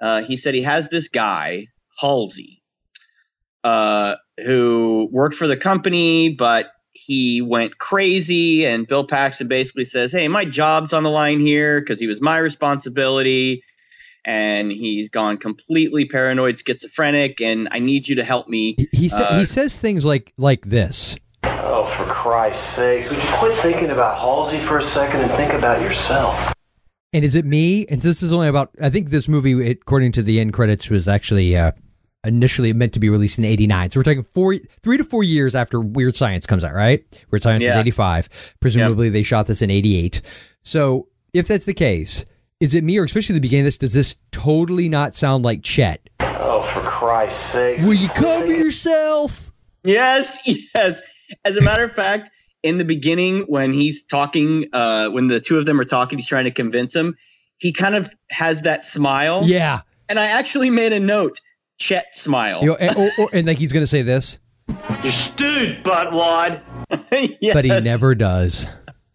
Uh, 0.00 0.22
he 0.22 0.36
said 0.36 0.54
he 0.54 0.62
has 0.62 0.88
this 0.88 1.08
guy 1.08 1.66
Halsey, 2.00 2.62
uh, 3.64 4.14
who 4.44 5.08
worked 5.10 5.34
for 5.34 5.48
the 5.48 5.56
company, 5.56 6.30
but 6.30 6.70
he 6.92 7.42
went 7.42 7.78
crazy. 7.78 8.64
And 8.64 8.86
Bill 8.86 9.04
Paxton 9.04 9.48
basically 9.48 9.84
says, 9.84 10.12
"Hey, 10.12 10.28
my 10.28 10.44
job's 10.44 10.92
on 10.92 11.02
the 11.02 11.10
line 11.10 11.40
here 11.40 11.80
because 11.80 11.98
he 11.98 12.06
was 12.06 12.20
my 12.20 12.38
responsibility." 12.38 13.64
And 14.28 14.70
he's 14.70 15.08
gone 15.08 15.38
completely 15.38 16.04
paranoid, 16.04 16.58
schizophrenic, 16.58 17.40
and 17.40 17.66
I 17.70 17.78
need 17.78 18.06
you 18.08 18.14
to 18.16 18.24
help 18.24 18.46
me. 18.46 18.74
He, 18.76 18.88
he, 18.92 19.08
sa- 19.08 19.22
Uh, 19.22 19.38
he 19.38 19.46
says 19.46 19.78
things 19.78 20.04
like 20.04 20.34
like 20.36 20.66
this. 20.66 21.16
Oh, 21.44 21.86
for 21.86 22.04
Christ's 22.04 22.62
sakes, 22.76 23.08
would 23.10 23.22
you 23.22 23.28
quit 23.32 23.56
thinking 23.60 23.88
about 23.90 24.18
Halsey 24.18 24.58
for 24.58 24.76
a 24.76 24.82
second 24.82 25.20
and 25.22 25.30
think 25.30 25.54
about 25.54 25.80
yourself? 25.80 26.52
And 27.14 27.24
is 27.24 27.34
it 27.36 27.46
me? 27.46 27.86
And 27.86 28.02
this 28.02 28.22
is 28.22 28.30
only 28.30 28.48
about. 28.48 28.70
I 28.82 28.90
think 28.90 29.08
this 29.08 29.28
movie, 29.28 29.70
according 29.70 30.12
to 30.12 30.22
the 30.22 30.40
end 30.40 30.52
credits, 30.52 30.90
was 30.90 31.08
actually 31.08 31.56
uh, 31.56 31.72
initially 32.22 32.74
meant 32.74 32.92
to 32.92 33.00
be 33.00 33.08
released 33.08 33.38
in 33.38 33.46
'89. 33.46 33.92
So 33.92 34.00
we're 34.00 34.04
talking 34.04 34.24
four, 34.34 34.56
three 34.82 34.98
to 34.98 35.04
four 35.04 35.22
years 35.22 35.54
after 35.54 35.80
Weird 35.80 36.16
Science 36.16 36.44
comes 36.44 36.64
out, 36.64 36.74
right? 36.74 37.02
Weird 37.30 37.42
Science 37.42 37.64
is 37.64 37.70
'85. 37.80 38.28
Presumably, 38.60 39.08
they 39.08 39.22
shot 39.22 39.46
this 39.46 39.62
in 39.62 39.70
'88. 39.70 40.20
So 40.64 41.08
if 41.32 41.48
that's 41.48 41.64
the 41.64 41.72
case, 41.72 42.26
is 42.60 42.74
it 42.74 42.82
me, 42.82 42.98
or 42.98 43.04
especially 43.04 43.34
the 43.34 43.40
beginning 43.40 43.62
of 43.62 43.66
this, 43.66 43.78
does 43.78 43.92
this 43.92 44.16
totally 44.32 44.88
not 44.88 45.14
sound 45.14 45.44
like 45.44 45.62
Chet? 45.62 46.08
Oh, 46.20 46.62
for 46.62 46.80
Christ's 46.80 47.40
sake 47.52 47.78
Will 47.80 47.94
you 47.94 48.08
cover 48.08 48.46
yourself? 48.52 49.52
Yes, 49.84 50.38
yes. 50.74 51.00
As 51.44 51.56
a 51.56 51.60
matter 51.60 51.84
of 51.84 51.92
fact, 51.92 52.30
in 52.62 52.78
the 52.78 52.84
beginning, 52.84 53.40
when 53.42 53.72
he's 53.72 54.02
talking, 54.04 54.66
uh, 54.72 55.08
when 55.10 55.28
the 55.28 55.40
two 55.40 55.56
of 55.58 55.66
them 55.66 55.80
are 55.80 55.84
talking, 55.84 56.18
he's 56.18 56.26
trying 56.26 56.44
to 56.44 56.50
convince 56.50 56.94
him. 56.94 57.16
He 57.58 57.72
kind 57.72 57.94
of 57.94 58.12
has 58.30 58.62
that 58.62 58.84
smile. 58.84 59.42
Yeah. 59.44 59.80
And 60.08 60.18
I 60.18 60.26
actually 60.26 60.70
made 60.70 60.92
a 60.92 61.00
note: 61.00 61.40
Chet 61.78 62.16
smile. 62.16 62.60
You 62.62 62.68
know, 62.70 62.76
and, 62.76 62.96
or, 62.96 63.10
or- 63.18 63.30
and 63.32 63.46
like 63.46 63.58
he's 63.58 63.72
going 63.72 63.82
to 63.82 63.86
say 63.86 64.02
this, 64.02 64.38
You 65.04 65.10
stewed, 65.10 65.84
buttwad. 65.84 66.60
Yes. 67.40 67.52
but 67.54 67.64
he 67.64 67.80
never 67.80 68.14
does. 68.14 68.66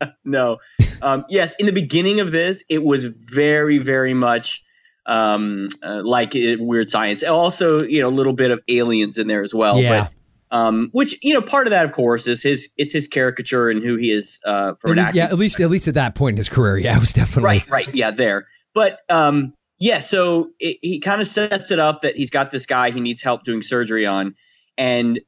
no. 0.26 0.58
Um, 1.02 1.26
yes, 1.30 1.54
in 1.60 1.66
the 1.66 1.72
beginning 1.72 2.20
of 2.20 2.32
this, 2.32 2.64
it 2.70 2.84
was 2.84 3.06
very, 3.06 3.78
very 3.78 4.14
much 4.14 4.64
um, 5.06 5.68
uh, 5.84 6.02
like 6.04 6.36
it, 6.36 6.60
Weird 6.62 6.90
Science. 6.90 7.24
Also, 7.24 7.82
you 7.84 8.02
know, 8.02 8.08
a 8.08 8.10
little 8.10 8.34
bit 8.34 8.52
of 8.52 8.60
aliens 8.68 9.18
in 9.18 9.28
there 9.28 9.44
as 9.44 9.54
well. 9.54 9.80
Yeah. 9.82 10.04
But, 10.04 10.12
um, 10.58 10.90
which 10.92 11.18
you 11.24 11.34
know, 11.34 11.42
part 11.42 11.66
of 11.66 11.72
that, 11.72 11.84
of 11.84 11.94
course, 11.94 12.28
is 12.28 12.44
his 12.44 12.70
it's 12.78 12.94
his 12.94 13.08
caricature 13.08 13.70
and 13.70 13.82
who 13.84 13.96
he 13.98 14.12
is 14.12 14.40
uh, 14.46 14.74
from 14.80 14.92
At 14.92 14.98
an 14.98 15.06
least- 15.06 15.16
yeah, 15.16 15.26
at 15.26 15.38
least 15.38 15.60
at 15.60 15.70
least 15.70 15.88
at 15.88 15.96
that 15.96 16.16
point 16.16 16.34
in 16.36 16.38
his 16.38 16.50
career, 16.50 16.78
yeah, 16.78 16.96
it 16.96 17.00
was 17.00 17.12
definitely 17.12 17.44
Right, 17.44 17.70
right, 17.70 17.96
yeah, 17.96 18.12
there. 18.12 18.48
But 18.76 19.00
um, 19.10 19.54
yeah, 19.80 20.00
so 20.00 20.52
it, 20.60 20.78
he 20.82 21.00
kind 21.00 21.22
of 21.22 21.28
sets 21.28 21.72
it 21.72 21.80
up 21.80 22.02
that 22.02 22.16
he's 22.16 22.30
got 22.30 22.52
this 22.52 22.66
guy 22.68 22.92
he 22.92 23.02
needs 23.02 23.24
help 23.24 23.44
doing 23.44 23.64
surgery 23.64 24.06
on, 24.06 24.36
and 24.78 25.20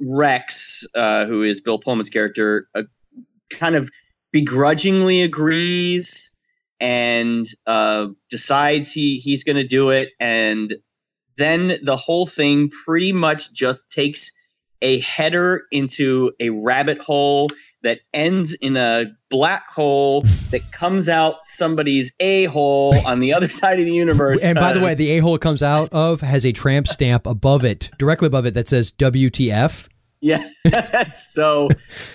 Rex, 0.00 0.84
uh, 0.94 1.26
who 1.26 1.42
is 1.42 1.60
Bill 1.60 1.78
Pullman's 1.78 2.10
character, 2.10 2.66
uh, 2.74 2.82
kind 3.50 3.74
of 3.76 3.90
begrudgingly 4.32 5.22
agrees 5.22 6.30
and 6.80 7.46
uh, 7.66 8.08
decides 8.30 8.92
he 8.92 9.18
he's 9.18 9.44
going 9.44 9.56
to 9.56 9.66
do 9.66 9.90
it, 9.90 10.10
and 10.18 10.74
then 11.36 11.78
the 11.82 11.96
whole 11.96 12.26
thing 12.26 12.70
pretty 12.84 13.12
much 13.12 13.52
just 13.52 13.88
takes 13.90 14.30
a 14.82 15.00
header 15.00 15.64
into 15.70 16.32
a 16.40 16.48
rabbit 16.50 16.98
hole 17.00 17.50
that 17.82 18.00
ends 18.12 18.52
in 18.54 18.76
a 18.76 19.06
black 19.30 19.68
hole 19.70 20.22
that 20.50 20.60
comes 20.72 21.08
out 21.08 21.36
somebody's 21.44 22.12
a 22.20 22.44
hole 22.44 22.94
on 23.06 23.20
the 23.20 23.32
other 23.32 23.48
side 23.60 23.78
of 23.78 23.84
the 23.86 23.92
universe. 23.92 24.42
And 24.42 24.54
by 24.56 24.72
the 24.72 24.80
Uh, 24.80 24.84
way, 24.84 24.94
the 24.94 25.10
a 25.12 25.18
hole 25.18 25.34
it 25.34 25.40
comes 25.42 25.62
out 25.62 25.88
of 25.92 26.20
has 26.22 26.44
a 26.46 26.52
tramp 26.52 26.88
stamp 26.88 27.26
above 27.26 27.64
it, 27.64 27.90
directly 27.98 28.26
above 28.26 28.46
it, 28.46 28.54
that 28.54 28.68
says 28.68 28.90
WTF. 28.92 29.88
Yeah. 30.20 30.48
so 31.08 31.68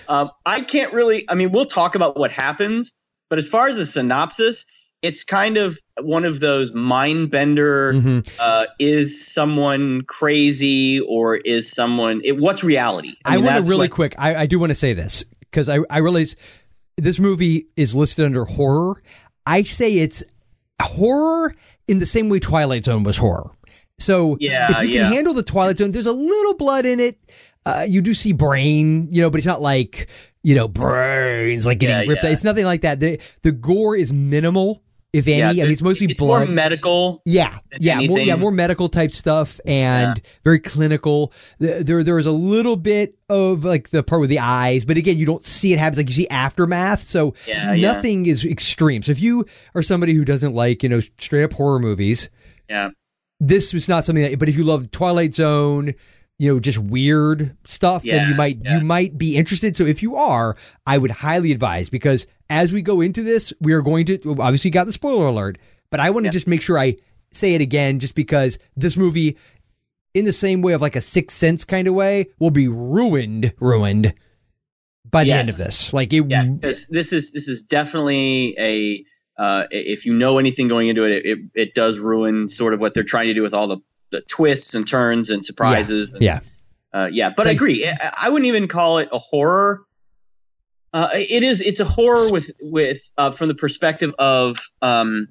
um, 0.08 0.30
I 0.44 0.60
can't 0.60 0.92
really. 0.92 1.24
I 1.28 1.34
mean, 1.34 1.52
we'll 1.52 1.66
talk 1.66 1.94
about 1.94 2.16
what 2.16 2.30
happens, 2.32 2.92
but 3.30 3.38
as 3.38 3.48
far 3.48 3.68
as 3.68 3.78
a 3.78 3.86
synopsis, 3.86 4.64
it's 5.02 5.24
kind 5.24 5.56
of 5.56 5.78
one 6.00 6.24
of 6.24 6.40
those 6.40 6.72
mind 6.72 7.30
bender. 7.30 7.92
Mhm. 7.92 8.28
Uh, 8.38 8.66
is 8.78 9.26
someone 9.32 10.02
crazy 10.02 11.00
or 11.00 11.36
is 11.36 11.70
someone? 11.70 12.20
It, 12.24 12.38
what's 12.38 12.62
reality? 12.64 13.14
I, 13.24 13.36
mean, 13.36 13.44
want 13.44 13.64
to 13.64 13.70
really 13.70 13.88
what- 13.88 13.90
quick. 13.92 14.14
I, 14.18 14.34
I 14.34 14.46
do 14.46 14.58
want 14.58 14.70
to 14.70 14.74
say 14.74 14.92
this 14.92 15.24
because 15.40 15.68
I, 15.68 15.78
I 15.90 15.98
realize 15.98 16.36
this 16.96 17.18
movie 17.18 17.66
is 17.76 17.94
listed 17.94 18.24
under 18.24 18.44
horror. 18.44 19.02
I 19.44 19.62
say 19.64 19.98
it's 19.98 20.22
horror 20.82 21.54
in 21.88 21.98
the 21.98 22.06
same 22.06 22.28
way 22.28 22.38
Twilight 22.40 22.84
Zone 22.84 23.02
was 23.04 23.16
horror. 23.16 23.50
So 23.98 24.36
Yeah, 24.40 24.70
if 24.70 24.88
you 24.88 24.98
can 24.98 25.10
yeah. 25.10 25.12
handle 25.12 25.32
the 25.34 25.42
Twilight 25.42 25.78
Zone, 25.78 25.92
there's 25.92 26.06
a 26.06 26.12
little 26.12 26.54
blood 26.54 26.84
in 26.84 27.00
it. 27.00 27.18
Uh, 27.66 27.84
you 27.88 28.00
do 28.00 28.14
see 28.14 28.32
brain, 28.32 29.08
you 29.10 29.20
know, 29.22 29.28
but 29.30 29.38
it's 29.38 29.46
not 29.46 29.60
like 29.60 30.06
you 30.42 30.54
know 30.54 30.68
brains 30.68 31.66
like 31.66 31.78
getting 31.80 31.96
Yeah, 31.96 32.08
ripped. 32.12 32.22
yeah. 32.24 32.30
It's 32.30 32.44
nothing 32.44 32.64
like 32.64 32.82
that. 32.82 33.00
The 33.00 33.20
the 33.42 33.50
gore 33.52 33.96
is 33.96 34.12
minimal, 34.12 34.84
if 35.12 35.26
any. 35.26 35.38
Yeah, 35.38 35.48
I 35.50 35.52
mean, 35.54 35.72
it's 35.72 35.82
mostly 35.82 36.06
it's 36.06 36.20
blood. 36.20 36.46
more 36.46 36.54
medical. 36.54 37.22
Yeah, 37.24 37.58
yeah, 37.80 37.98
more, 38.06 38.20
yeah, 38.20 38.36
more 38.36 38.52
medical 38.52 38.88
type 38.88 39.10
stuff 39.10 39.58
and 39.66 40.22
very 40.44 40.60
clinical. 40.60 41.32
There, 41.58 42.04
there 42.04 42.18
is 42.20 42.26
a 42.26 42.30
little 42.32 42.76
bit 42.76 43.18
of 43.28 43.64
like 43.64 43.90
the 43.90 44.04
part 44.04 44.20
with 44.20 44.30
the 44.30 44.38
eyes, 44.38 44.84
but 44.84 44.96
again, 44.96 45.18
you 45.18 45.26
don't 45.26 45.42
see 45.42 45.72
it 45.72 45.80
happen. 45.80 45.96
Like 45.98 46.08
you 46.08 46.14
see 46.14 46.28
aftermath, 46.28 47.02
so 47.02 47.34
nothing 47.48 48.26
is 48.26 48.44
extreme. 48.44 49.02
So 49.02 49.10
if 49.10 49.20
you 49.20 49.44
are 49.74 49.82
somebody 49.82 50.12
who 50.14 50.24
doesn't 50.24 50.54
like 50.54 50.84
you 50.84 50.88
know 50.88 51.00
straight 51.18 51.42
up 51.42 51.54
horror 51.54 51.80
movies, 51.80 52.30
Yeah. 52.70 52.90
this 53.40 53.72
was 53.74 53.88
not 53.88 54.04
something 54.04 54.22
that. 54.22 54.38
But 54.38 54.48
if 54.48 54.56
you 54.56 54.62
love 54.62 54.92
Twilight 54.92 55.34
Zone, 55.34 55.94
you 56.38 56.52
know, 56.52 56.60
just 56.60 56.78
weird 56.78 57.56
stuff, 57.64 58.02
then 58.02 58.28
you 58.28 58.34
might 58.34 58.58
yeah. 58.62 58.78
you 58.78 58.84
might 58.84 59.16
be 59.16 59.36
interested. 59.36 59.76
So 59.76 59.84
if 59.84 60.02
you 60.02 60.16
are, 60.16 60.56
I 60.86 60.98
would 60.98 61.10
highly 61.10 61.50
advise 61.50 61.88
because 61.88 62.26
as 62.50 62.72
we 62.72 62.82
go 62.82 63.00
into 63.00 63.22
this, 63.22 63.52
we 63.60 63.72
are 63.72 63.82
going 63.82 64.06
to 64.06 64.36
obviously 64.38 64.70
got 64.70 64.86
the 64.86 64.92
spoiler 64.92 65.26
alert, 65.26 65.58
but 65.90 66.00
I 66.00 66.10
want 66.10 66.26
to 66.26 66.32
just 66.32 66.46
make 66.46 66.62
sure 66.62 66.78
I 66.78 66.96
say 67.32 67.54
it 67.54 67.60
again, 67.60 67.98
just 67.98 68.14
because 68.14 68.58
this 68.76 68.96
movie, 68.96 69.36
in 70.14 70.24
the 70.24 70.32
same 70.32 70.62
way 70.62 70.72
of 70.72 70.82
like 70.82 70.96
a 70.96 71.00
Sixth 71.00 71.36
Sense 71.36 71.64
kind 71.64 71.88
of 71.88 71.94
way, 71.94 72.26
will 72.38 72.50
be 72.50 72.68
ruined, 72.68 73.52
ruined 73.58 74.14
by 75.04 75.24
the 75.24 75.32
end 75.32 75.48
of 75.48 75.56
this. 75.56 75.92
Like 75.92 76.12
it, 76.12 76.24
Yeah, 76.28 76.44
this 76.60 77.12
is 77.12 77.32
this 77.32 77.48
is 77.48 77.62
definitely 77.62 78.54
a. 78.58 79.04
Uh, 79.38 79.66
if 79.70 80.06
you 80.06 80.14
know 80.14 80.38
anything 80.38 80.66
going 80.66 80.88
into 80.88 81.04
it, 81.04 81.12
it, 81.12 81.26
it, 81.26 81.38
it 81.54 81.74
does 81.74 81.98
ruin 81.98 82.48
sort 82.48 82.72
of 82.72 82.80
what 82.80 82.94
they're 82.94 83.04
trying 83.04 83.26
to 83.26 83.34
do 83.34 83.42
with 83.42 83.52
all 83.52 83.68
the, 83.68 83.76
the 84.10 84.20
twists 84.22 84.74
and 84.74 84.86
turns 84.86 85.30
and 85.30 85.44
surprises. 85.44 86.12
and- 86.12 86.22
yeah. 86.22 86.40
Uh, 86.92 87.08
yeah, 87.12 87.30
but 87.36 87.46
I 87.46 87.50
agree. 87.50 87.86
I, 87.86 88.12
I 88.22 88.28
wouldn't 88.30 88.46
even 88.46 88.68
call 88.68 88.98
it 88.98 89.08
a 89.12 89.18
horror. 89.18 89.82
Uh, 90.94 91.08
it 91.12 91.42
is. 91.42 91.60
It's 91.60 91.80
a 91.80 91.84
horror 91.84 92.32
with 92.32 92.50
with 92.62 93.10
uh, 93.18 93.32
from 93.32 93.48
the 93.48 93.54
perspective 93.54 94.14
of 94.18 94.58
um, 94.80 95.28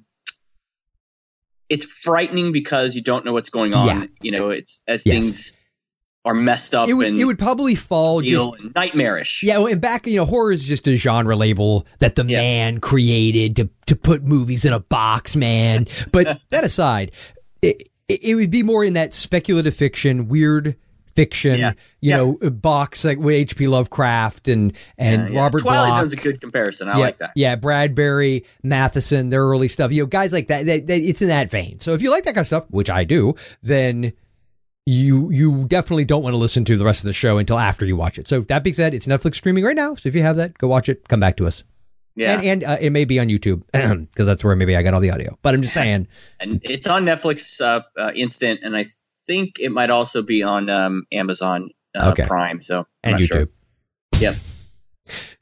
it's 1.68 1.84
frightening 1.84 2.52
because 2.52 2.94
you 2.94 3.02
don't 3.02 3.24
know 3.24 3.32
what's 3.32 3.50
going 3.50 3.74
on. 3.74 3.86
Yeah. 3.86 4.06
You 4.22 4.30
know, 4.30 4.50
it's 4.50 4.84
as 4.86 5.04
Yes. 5.04 5.14
things 5.14 5.52
are 6.24 6.34
messed 6.34 6.74
up. 6.74 6.88
It 6.88 6.94
would 6.94 7.08
and 7.08 7.16
it 7.16 7.24
would 7.24 7.38
probably 7.38 7.74
fall 7.74 8.20
just 8.20 8.48
nightmarish. 8.76 9.42
Yeah, 9.42 9.58
well, 9.58 9.66
and 9.66 9.80
back, 9.80 10.06
you 10.06 10.16
know, 10.16 10.24
horror 10.24 10.52
is 10.52 10.62
just 10.62 10.86
a 10.86 10.96
genre 10.96 11.34
label 11.34 11.86
that 11.98 12.14
the 12.14 12.24
man 12.24 12.78
created 12.78 13.56
to 13.56 13.68
to 13.86 13.96
put 13.96 14.22
movies 14.22 14.64
in 14.64 14.72
a 14.72 14.80
box, 14.80 15.34
man. 15.34 15.86
But 16.12 16.38
that 16.50 16.64
aside, 16.64 17.10
it, 17.62 17.88
it, 18.08 18.22
it 18.24 18.34
would 18.34 18.50
be 18.50 18.62
more 18.62 18.84
in 18.84 18.94
that 18.94 19.14
speculative 19.14 19.74
fiction, 19.76 20.28
weird 20.28 20.76
fiction, 21.14 21.58
Yeah. 21.58 21.72
you 22.00 22.10
Yeah. 22.10 22.16
know, 22.18 22.38
uh, 22.42 22.50
box 22.50 23.04
like 23.04 23.18
with 23.18 23.34
H.P. 23.34 23.66
Lovecraft 23.68 24.48
and 24.48 24.74
and 24.98 25.30
Yeah. 25.30 25.40
Robert 25.40 25.60
Twilight 25.62 25.86
Bloch. 25.88 26.00
Zone's 26.00 26.12
a 26.12 26.16
good 26.16 26.40
comparison. 26.42 26.88
I 26.88 26.98
like 26.98 27.16
that. 27.18 27.30
Yeah, 27.34 27.56
Bradbury, 27.56 28.44
Matheson, 28.62 29.30
their 29.30 29.42
early 29.42 29.68
stuff. 29.68 29.92
You 29.92 30.02
know, 30.02 30.06
guys 30.06 30.32
like 30.32 30.48
that, 30.48 30.66
that, 30.66 30.86
that. 30.88 30.98
It's 30.98 31.22
in 31.22 31.28
that 31.28 31.50
vein. 31.50 31.80
So 31.80 31.94
if 31.94 32.02
you 32.02 32.10
like 32.10 32.24
that 32.24 32.34
kind 32.34 32.42
of 32.42 32.46
stuff, 32.46 32.64
which 32.68 32.90
I 32.90 33.04
do, 33.04 33.34
then 33.62 34.12
you 34.84 35.30
you 35.32 35.64
definitely 35.64 36.04
don't 36.04 36.22
want 36.22 36.34
to 36.34 36.38
listen 36.38 36.64
to 36.66 36.76
the 36.76 36.84
rest 36.84 37.00
of 37.00 37.06
the 37.06 37.12
show 37.12 37.38
until 37.38 37.58
after 37.58 37.86
you 37.86 37.96
watch 37.96 38.18
it. 38.18 38.28
So 38.28 38.40
that 38.42 38.62
being 38.62 38.74
said, 38.74 38.92
it's 38.94 39.06
Netflix 39.06 39.36
streaming 39.36 39.64
right 39.64 39.74
now. 39.74 39.94
So 39.94 40.08
if 40.08 40.14
you 40.14 40.22
have 40.22 40.36
that, 40.36 40.56
go 40.58 40.68
watch 40.68 40.88
it. 40.88 41.08
Come 41.08 41.18
back 41.18 41.36
to 41.38 41.46
us. 41.46 41.64
Yeah. 42.16 42.34
and, 42.38 42.44
and 42.44 42.64
uh, 42.64 42.76
it 42.80 42.90
may 42.90 43.04
be 43.04 43.20
on 43.20 43.28
YouTube 43.28 43.62
because 44.10 44.26
that's 44.26 44.42
where 44.42 44.56
maybe 44.56 44.74
I 44.74 44.82
got 44.82 44.94
all 44.94 45.00
the 45.00 45.10
audio. 45.10 45.38
But 45.42 45.54
I'm 45.54 45.62
just 45.62 45.74
saying, 45.74 46.08
and 46.40 46.60
it's 46.64 46.86
on 46.86 47.04
Netflix 47.04 47.60
uh, 47.60 47.82
uh, 48.00 48.12
Instant, 48.14 48.60
and 48.62 48.76
I 48.76 48.86
think 49.26 49.58
it 49.60 49.70
might 49.70 49.90
also 49.90 50.22
be 50.22 50.42
on 50.42 50.68
um, 50.70 51.04
Amazon 51.12 51.70
uh, 51.94 52.10
Okay. 52.10 52.26
Prime. 52.26 52.62
So 52.62 52.86
I'm 53.04 53.14
and 53.14 53.22
YouTube. 53.22 53.28
Sure. 53.28 53.48
Yep. 54.20 54.34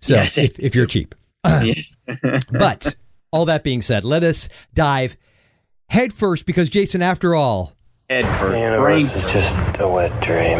So 0.00 0.14
Yes. 0.16 0.36
if, 0.36 0.58
if 0.58 0.74
you're 0.74 0.86
cheap. 0.86 1.14
Yes. 1.62 1.94
But 2.50 2.96
all 3.32 3.44
that 3.46 3.62
being 3.64 3.82
said, 3.82 4.02
let 4.04 4.24
us 4.24 4.48
dive 4.74 5.16
head 5.88 6.12
first 6.12 6.44
because 6.46 6.70
Jason, 6.70 7.02
after 7.02 7.34
all, 7.34 7.72
Head 8.10 8.24
The 8.24 8.28
first. 8.32 8.58
universe 8.60 8.80
Brain. 8.82 9.00
is 9.02 9.32
just 9.32 9.80
a 9.80 9.88
wet 9.88 10.22
dream. 10.22 10.58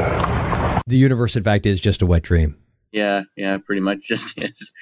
the 0.87 0.97
universe, 0.97 1.37
in 1.37 1.43
fact, 1.43 1.67
is 1.67 1.81
just 1.81 2.03
a 2.03 2.07
wet 2.07 2.23
dream. 2.23 2.57
Yeah, 2.93 3.23
yeah, 3.37 3.59
pretty 3.59 3.81
much 3.81 4.07
just 4.07 4.35
is. 4.39 4.73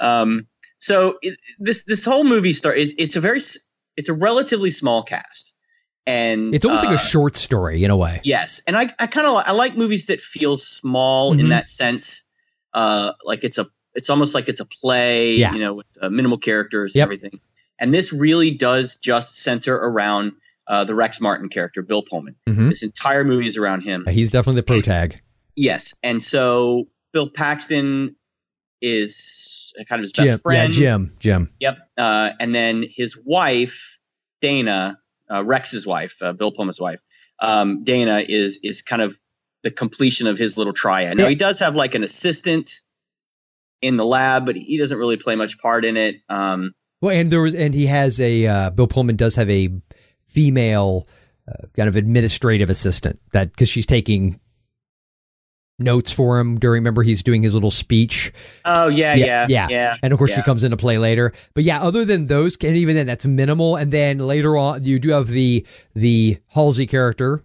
Um, 0.00 0.46
so 0.82 1.16
it, 1.22 1.38
this 1.60 1.84
this 1.84 2.04
whole 2.04 2.24
movie 2.24 2.52
start. 2.52 2.76
It's, 2.76 2.92
it's 2.98 3.14
a 3.16 3.20
very 3.20 3.38
it's 3.96 4.08
a 4.08 4.14
relatively 4.14 4.70
small 4.70 5.02
cast, 5.04 5.54
and 6.06 6.52
It's 6.54 6.64
almost 6.64 6.82
like 6.84 6.92
uh, 6.92 6.96
a 6.96 6.98
short 6.98 7.36
story 7.36 7.84
in 7.84 7.90
a 7.90 7.96
way. 7.96 8.20
Yes, 8.24 8.60
and 8.66 8.76
I 8.76 8.88
I 8.98 9.06
kind 9.06 9.26
of 9.26 9.42
I 9.46 9.52
like 9.52 9.76
movies 9.76 10.06
that 10.06 10.20
feel 10.20 10.56
small 10.56 11.34
Mhm. 11.34 11.40
in 11.40 11.48
that 11.50 11.68
sense. 11.68 12.24
Uh, 12.74 13.12
like 13.24 13.44
it's 13.44 13.58
a 13.58 13.66
it's 13.94 14.10
almost 14.10 14.34
like 14.34 14.48
it's 14.48 14.60
a 14.60 14.64
play. 14.64 15.34
Yeah. 15.34 15.52
You 15.52 15.60
know, 15.60 15.74
with 15.74 15.86
uh, 16.00 16.08
minimal 16.08 16.38
characters 16.38 16.94
Yep. 16.96 17.02
and 17.02 17.06
everything. 17.06 17.40
And 17.78 17.92
this 17.92 18.12
really 18.12 18.50
does 18.50 18.96
just 18.96 19.36
center 19.38 19.74
around 19.76 20.32
uh, 20.68 20.84
the 20.84 20.94
Rex 20.94 21.20
Martin 21.20 21.48
character, 21.48 21.82
Bill 21.82 22.02
Pullman. 22.02 22.34
Mhm. 22.48 22.70
This 22.70 22.82
entire 22.82 23.24
movie 23.24 23.46
is 23.46 23.56
around 23.56 23.82
him. 23.82 24.04
He's 24.08 24.30
definitely 24.30 24.60
the 24.60 24.66
pro 24.66 24.80
tag. 24.80 25.20
Yes, 25.56 25.94
and 26.02 26.22
so 26.22 26.88
Bill 27.12 27.28
Paxton 27.28 28.16
is 28.80 29.61
kind 29.88 30.00
of 30.00 30.04
his 30.04 30.12
best 30.12 30.26
Jim, 30.26 30.28
yeah, 30.28 30.36
friend. 30.36 30.72
Jim, 30.72 31.16
Jim. 31.18 31.50
Yep. 31.60 31.78
Uh, 31.96 32.30
and 32.40 32.54
then 32.54 32.84
his 32.94 33.16
wife, 33.24 33.98
Dana, 34.40 34.98
uh, 35.30 35.44
Rex's 35.44 35.86
wife, 35.86 36.16
uh, 36.22 36.32
Bill 36.32 36.52
Pullman's 36.52 36.80
wife, 36.80 37.00
um, 37.40 37.82
Dana 37.84 38.24
is 38.28 38.58
is 38.62 38.82
kind 38.82 39.02
of 39.02 39.18
the 39.62 39.70
completion 39.70 40.26
of 40.26 40.38
his 40.38 40.58
little 40.58 40.72
triad. 40.72 41.16
Now 41.16 41.24
Yeah. 41.24 41.30
he 41.30 41.34
does 41.36 41.58
have 41.60 41.74
like 41.76 41.94
an 41.94 42.02
assistant 42.02 42.80
in 43.80 43.96
the 43.96 44.04
lab, 44.04 44.46
but 44.46 44.56
he 44.56 44.76
doesn't 44.78 44.98
really 44.98 45.16
play 45.16 45.34
much 45.36 45.58
part 45.58 45.84
in 45.84 45.96
it. 45.96 46.16
Um, 46.28 46.72
Well, 47.00 47.16
and 47.16 47.30
there 47.30 47.40
was, 47.40 47.54
and 47.54 47.74
he 47.74 47.86
has 47.86 48.20
a 48.20 48.46
uh, 48.46 48.70
Bill 48.70 48.86
Pullman 48.86 49.16
does 49.16 49.34
have 49.36 49.48
a 49.50 49.68
female 50.28 51.06
uh, 51.48 51.66
kind 51.76 51.88
of 51.88 51.96
administrative 51.96 52.70
assistant 52.70 53.20
that 53.32 53.50
because 53.52 53.68
she's 53.68 53.86
taking 53.86 54.38
notes 55.78 56.12
for 56.12 56.38
him 56.38 56.58
during. 56.58 56.82
Remember, 56.82 57.02
he's 57.02 57.22
doing 57.22 57.42
his 57.42 57.54
little 57.54 57.70
speech. 57.70 58.32
oh 58.64 58.88
yeah, 58.88 59.14
Yeah, 59.14 59.26
yeah, 59.26 59.46
yeah. 59.48 59.68
yeah. 59.70 59.94
And 60.02 60.12
of 60.12 60.18
course, 60.18 60.32
she 60.32 60.42
comes 60.42 60.64
into 60.64 60.76
play 60.76 60.98
later. 60.98 61.32
But 61.54 61.64
yeah, 61.64 61.82
other 61.82 62.04
than 62.04 62.26
those, 62.26 62.56
and 62.62 62.76
even 62.76 62.96
then, 62.96 63.06
that's 63.06 63.24
minimal. 63.26 63.76
And 63.76 63.90
then 63.90 64.18
later 64.18 64.56
on, 64.56 64.84
you 64.84 64.98
do 64.98 65.10
have 65.10 65.28
the 65.28 65.66
the 65.94 66.38
Halsey 66.48 66.86
character, 66.86 67.42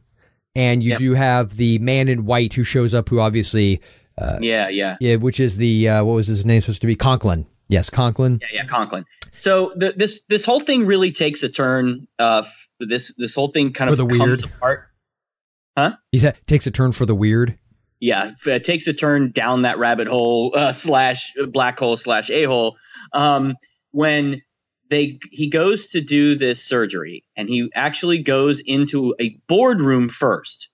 and 0.56 0.84
you 0.84 0.92
Yep. 0.92 1.00
do 1.00 1.14
have 1.14 1.56
the 1.58 1.80
man 1.80 2.08
in 2.08 2.26
white 2.26 2.54
who 2.54 2.64
shows 2.64 2.94
up, 2.94 3.10
who 3.10 3.20
obviously, 3.20 3.82
uh, 4.18 4.38
Yeah, 4.42 4.70
yeah. 4.70 4.98
yeah, 5.00 5.16
which 5.16 5.40
is 5.40 5.58
the 5.58 5.90
uh, 5.90 6.04
what 6.04 6.14
was 6.14 6.28
his 6.28 6.46
name 6.46 6.62
supposed 6.62 6.82
to 6.82 6.88
be? 6.88 6.96
Conklin. 6.96 7.46
Yes, 7.70 7.90
Conklin. 7.90 8.40
Yeah, 8.42 8.48
yeah, 8.62 8.66
Conklin. 8.66 9.06
So 9.38 9.74
the, 9.76 9.94
this 9.96 10.22
this 10.30 10.46
whole 10.46 10.60
thing 10.60 10.86
really 10.86 11.12
takes 11.12 11.44
a 11.44 11.50
turn. 11.50 12.08
Uh, 12.18 12.44
this 12.80 13.14
this 13.18 13.36
whole 13.36 13.50
thing 13.50 13.74
kind 13.74 13.90
For 13.90 14.00
of 14.02 14.10
the 14.10 14.18
comes 14.18 14.42
weird. 14.44 14.54
apart. 14.56 14.84
He 16.12 16.20
sa- 16.20 16.32
takes 16.48 16.66
a 16.66 16.72
turn 16.72 16.92
for 16.92 17.06
the 17.06 17.14
weird. 17.16 17.58
Yeah, 18.00 18.32
it 18.46 18.63
takes 18.63 18.88
a 18.88 18.94
turn 18.94 19.32
down 19.32 19.63
that 19.63 19.80
rabbit 19.80 20.08
hole 20.08 20.51
uh, 20.56 20.72
slash 20.72 21.34
black 21.51 21.80
hole 21.80 21.98
slash 21.98 22.30
a 22.30 22.44
hole. 22.44 22.77
Um, 23.13 23.56
when 23.92 24.42
they 24.89 25.20
he 25.32 25.50
goes 25.50 25.88
to 25.89 26.01
do 26.01 26.36
this 26.36 26.63
surgery 26.63 27.24
and 27.36 27.50
he 27.50 27.70
actually 27.75 28.20
goes 28.20 28.62
into 28.66 29.16
a 29.20 29.38
boardroom 29.48 30.10
first. 30.10 30.70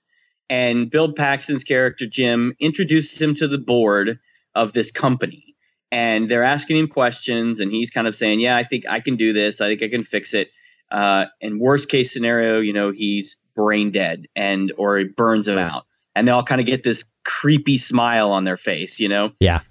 And 0.50 0.90
bill 0.90 1.14
paxton's 1.14 1.64
character 1.64 2.06
jim 2.06 2.54
introduces 2.60 3.22
him 3.22 3.34
to 3.36 3.48
the 3.48 3.58
board 3.58 4.20
of 4.56 4.74
this 4.74 4.92
company. 4.92 5.56
And 5.92 6.28
they're 6.28 6.44
asking 6.44 6.78
him 6.78 6.88
questions 6.88 7.60
and 7.60 7.72
he's 7.72 7.90
kind 7.90 8.08
of 8.08 8.16
saying 8.16 8.40
yeah 8.40 8.58
i 8.58 8.64
think 8.64 8.84
i 8.90 9.00
can 9.00 9.16
do 9.16 9.34
this. 9.34 9.62
I 9.62 9.70
think 9.70 9.84
i 9.84 9.88
can 9.88 10.04
fix 10.04 10.34
it. 10.34 10.50
Uh, 10.92 11.26
and 11.42 11.60
worst 11.60 11.90
case 11.90 12.14
scenario 12.14 12.60
you 12.60 12.74
know 12.74 12.92
he's 12.92 13.38
brain 13.56 13.90
dead 13.90 14.26
and 14.36 14.72
or 14.78 15.00
it 15.00 15.16
burns 15.16 15.48
him 15.48 15.58
out 15.58 15.86
and 16.16 16.28
they 16.28 16.32
all 16.32 16.44
kind 16.44 16.62
of 16.62 16.68
get 16.68 16.84
this 16.84 17.06
creepy 17.26 17.78
smile 17.78 18.32
on 18.32 18.44
their 18.44 18.58
face 18.58 19.00
you 19.00 19.08
know 19.10 19.32
Yeah. 19.40 19.62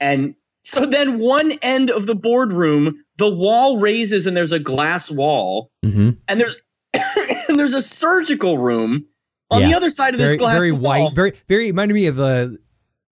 and 0.00 0.34
so 0.64 0.86
then 0.86 1.18
one 1.18 1.52
end 1.62 1.90
of 1.90 2.06
the 2.06 2.14
boardroom 2.14 3.02
the 3.18 3.28
wall 3.30 3.78
raises 3.78 4.26
and 4.26 4.36
there's 4.36 4.52
a 4.52 4.60
glass 4.60 5.10
wall 5.10 5.70
Mm-hmm. 5.84 6.10
and 6.28 6.40
there's 6.40 6.56
and 7.48 7.58
there's 7.58 7.74
a 7.74 7.82
surgical 7.82 8.58
room 8.58 9.06
on 9.50 9.62
the 9.62 9.74
other 9.74 9.90
side 9.90 10.14
of 10.14 10.18
this 10.20 10.32
glass 10.34 10.56
very 10.56 10.72
wall. 10.72 11.04
white. 11.08 11.14
Very, 11.14 11.32
very 11.46 11.66
reminded 11.66 11.92
me 11.92 12.06
of 12.06 12.18
uh, 12.18 12.48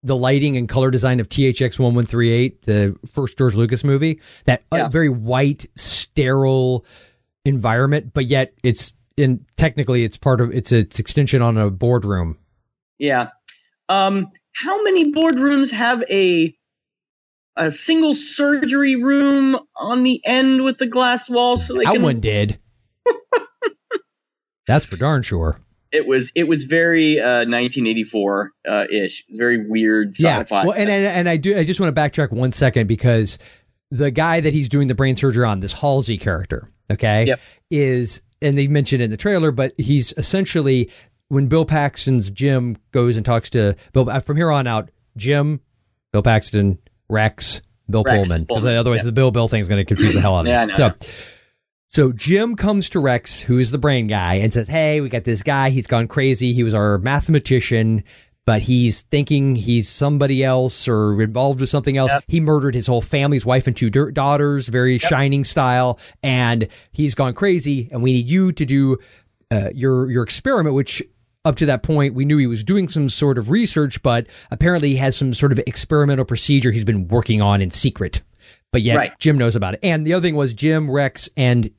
the 0.01 0.15
lighting 0.15 0.57
and 0.57 0.67
color 0.67 0.89
design 0.89 1.19
of 1.19 1.29
THX 1.29 1.77
one 1.77 1.93
one 1.93 2.05
three 2.07 2.31
eight, 2.31 2.63
the 2.63 2.97
first 3.05 3.37
George 3.37 3.53
Lucas 3.55 3.83
movie. 3.83 4.19
That 4.45 4.63
uh, 4.71 4.89
very 4.89 5.09
white, 5.09 5.67
sterile 5.75 6.83
environment, 7.45 8.13
but 8.13 8.25
yet 8.25 8.53
it's 8.63 8.93
in 9.17 9.45
technically 9.57 10.03
it's 10.03 10.17
part 10.17 10.41
of 10.41 10.51
it's 10.51 10.71
its 10.71 10.97
extension 10.99 11.41
on 11.43 11.57
a 11.59 11.69
boardroom. 11.69 12.37
Yeah. 13.01 13.29
Um, 13.89 14.27
how 14.53 14.81
many 14.83 15.11
boardrooms 15.11 15.71
have 15.71 16.03
a 16.09 16.55
a 17.57 17.69
single 17.71 18.15
surgery 18.15 18.95
room 18.95 19.57
on 19.75 20.03
the 20.03 20.21
end 20.25 20.63
with 20.63 20.77
the 20.77 20.87
glass 20.87 21.29
wall 21.29 21.57
so 21.57 21.73
they 21.77 21.83
That 21.83 21.93
can 21.95 22.01
one 22.03 22.19
did. 22.21 22.57
That's 24.67 24.85
for 24.85 24.95
darn 24.95 25.23
sure. 25.23 25.59
it 25.91 26.07
was 26.07 26.31
it 26.35 26.47
was 26.47 26.63
very 26.63 27.19
uh 27.19 27.43
1984 27.45 28.51
uh 28.67 28.87
ish 28.89 29.23
very 29.31 29.67
weird 29.67 30.15
sci-fi 30.15 30.61
Yeah. 30.61 30.63
Well, 30.67 30.73
and, 30.77 30.89
and 30.89 31.05
and 31.05 31.29
I 31.29 31.37
do. 31.37 31.57
I 31.57 31.63
just 31.65 31.79
want 31.79 31.93
to 31.93 31.99
backtrack 32.01 32.31
one 32.31 32.51
second 32.51 32.87
because 32.87 33.37
the 33.89 34.11
guy 34.11 34.39
that 34.39 34.53
he's 34.53 34.69
doing 34.69 34.87
the 34.87 34.95
brain 34.95 35.15
surgery 35.17 35.43
on, 35.43 35.59
this 35.59 35.73
Halsey 35.73 36.17
character, 36.17 36.71
okay, 36.89 37.25
Yep. 37.25 37.39
is 37.71 38.21
and 38.41 38.57
they 38.57 38.67
mentioned 38.67 39.01
in 39.01 39.09
the 39.09 39.17
trailer, 39.17 39.51
but 39.51 39.73
he's 39.77 40.13
essentially 40.13 40.89
when 41.31 41.47
Bill 41.47 41.65
Paxton's 41.65 42.29
Jim 42.29 42.77
goes 42.91 43.15
and 43.15 43.25
talks 43.25 43.49
to 43.51 43.75
Bill 43.93 44.09
uh, 44.09 44.19
from 44.19 44.35
here 44.35 44.51
on 44.51 44.67
out, 44.67 44.91
Jim, 45.15 45.61
Bill 46.11 46.21
Paxton, 46.21 46.77
Rex, 47.07 47.61
Bill 47.89 48.03
Rex 48.03 48.27
Pullman, 48.27 48.43
because 48.45 48.65
otherwise 48.65 48.99
yeah. 48.99 49.05
the 49.05 49.11
Bill 49.13 49.31
Bill 49.31 49.47
thing 49.47 49.61
is 49.61 49.69
going 49.69 49.77
to 49.79 49.85
confuse 49.85 50.13
the 50.13 50.19
hell 50.19 50.35
out 50.35 50.41
of 50.41 50.47
Yeah, 50.47 50.65
me. 50.65 50.73
So. 50.73 50.93
So 51.93 52.13
Jim 52.13 52.55
comes 52.55 52.87
to 52.91 53.01
Rex, 53.01 53.41
who 53.41 53.57
is 53.57 53.69
the 53.71 53.77
brain 53.77 54.07
guy, 54.07 54.35
and 54.35 54.53
says, 54.53 54.69
"Hey, 54.69 55.01
we 55.01 55.09
got 55.09 55.25
this 55.25 55.43
guy. 55.43 55.71
He's 55.71 55.87
gone 55.87 56.07
crazy. 56.07 56.53
He 56.53 56.63
was 56.63 56.73
our 56.73 56.97
mathematician, 56.99 58.05
but 58.45 58.61
he's 58.61 59.01
thinking 59.01 59.57
he's 59.57 59.89
somebody 59.89 60.41
else 60.41 60.87
or 60.87 61.21
involved 61.21 61.59
with 61.59 61.67
something 61.67 61.97
else. 61.97 62.13
Yep. 62.13 62.23
He 62.29 62.39
murdered 62.39 62.75
his 62.75 62.87
whole 62.87 63.01
family, 63.01 63.35
his 63.35 63.45
wife 63.45 63.67
and 63.67 63.75
two 63.75 63.89
daughters, 63.89 64.69
very 64.69 64.99
shining 64.99 65.43
style, 65.43 65.99
and 66.23 66.69
he's 66.93 67.13
gone 67.13 67.33
crazy. 67.33 67.89
And 67.91 68.01
we 68.01 68.13
need 68.13 68.27
you 68.29 68.53
to 68.53 68.65
do 68.65 68.97
uh, 69.51 69.71
your 69.73 70.09
your 70.09 70.23
experiment, 70.23 70.75
which." 70.75 71.03
Up 71.43 71.55
to 71.55 71.65
that 71.65 71.81
point, 71.81 72.13
we 72.13 72.23
knew 72.23 72.37
he 72.37 72.45
was 72.45 72.63
doing 72.63 72.87
some 72.87 73.09
sort 73.09 73.37
of 73.39 73.49
research, 73.49 74.01
but 74.03 74.27
apparently 74.51 74.89
he 74.89 74.95
has 74.97 75.17
some 75.17 75.33
sort 75.33 75.51
of 75.51 75.57
experimental 75.59 76.23
procedure 76.23 76.69
he's 76.71 76.83
been 76.83 77.07
working 77.07 77.41
on 77.41 77.61
in 77.61 77.71
secret. 77.71 78.21
But 78.71 78.83
yet 78.83 78.95
Right. 78.95 79.19
Jim 79.19 79.37
knows 79.39 79.55
about 79.55 79.73
it. 79.73 79.79
And 79.81 80.05
the 80.05 80.13
other 80.13 80.21
thing 80.21 80.35
was 80.35 80.53
Jim, 80.53 80.89
Rex, 80.89 81.29
and 81.35 81.71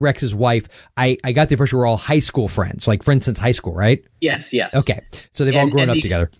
Rex's 0.00 0.34
wife. 0.34 0.68
I, 0.98 1.16
I 1.24 1.32
got 1.32 1.48
the 1.48 1.54
impression 1.54 1.78
we're 1.78 1.86
all 1.86 1.96
high 1.96 2.18
school 2.18 2.46
friends, 2.46 2.86
like 2.86 3.02
friends 3.02 3.24
since 3.24 3.38
high 3.38 3.52
school, 3.52 3.72
right? 3.72 4.04
yes 4.20 4.52
yes 4.52 4.74
Okay, 4.76 5.00
so 5.32 5.44
they've 5.46 5.56
all 5.56 5.68
grown 5.70 5.88
up 5.88 5.94
these- 5.94 6.02
together. 6.02 6.30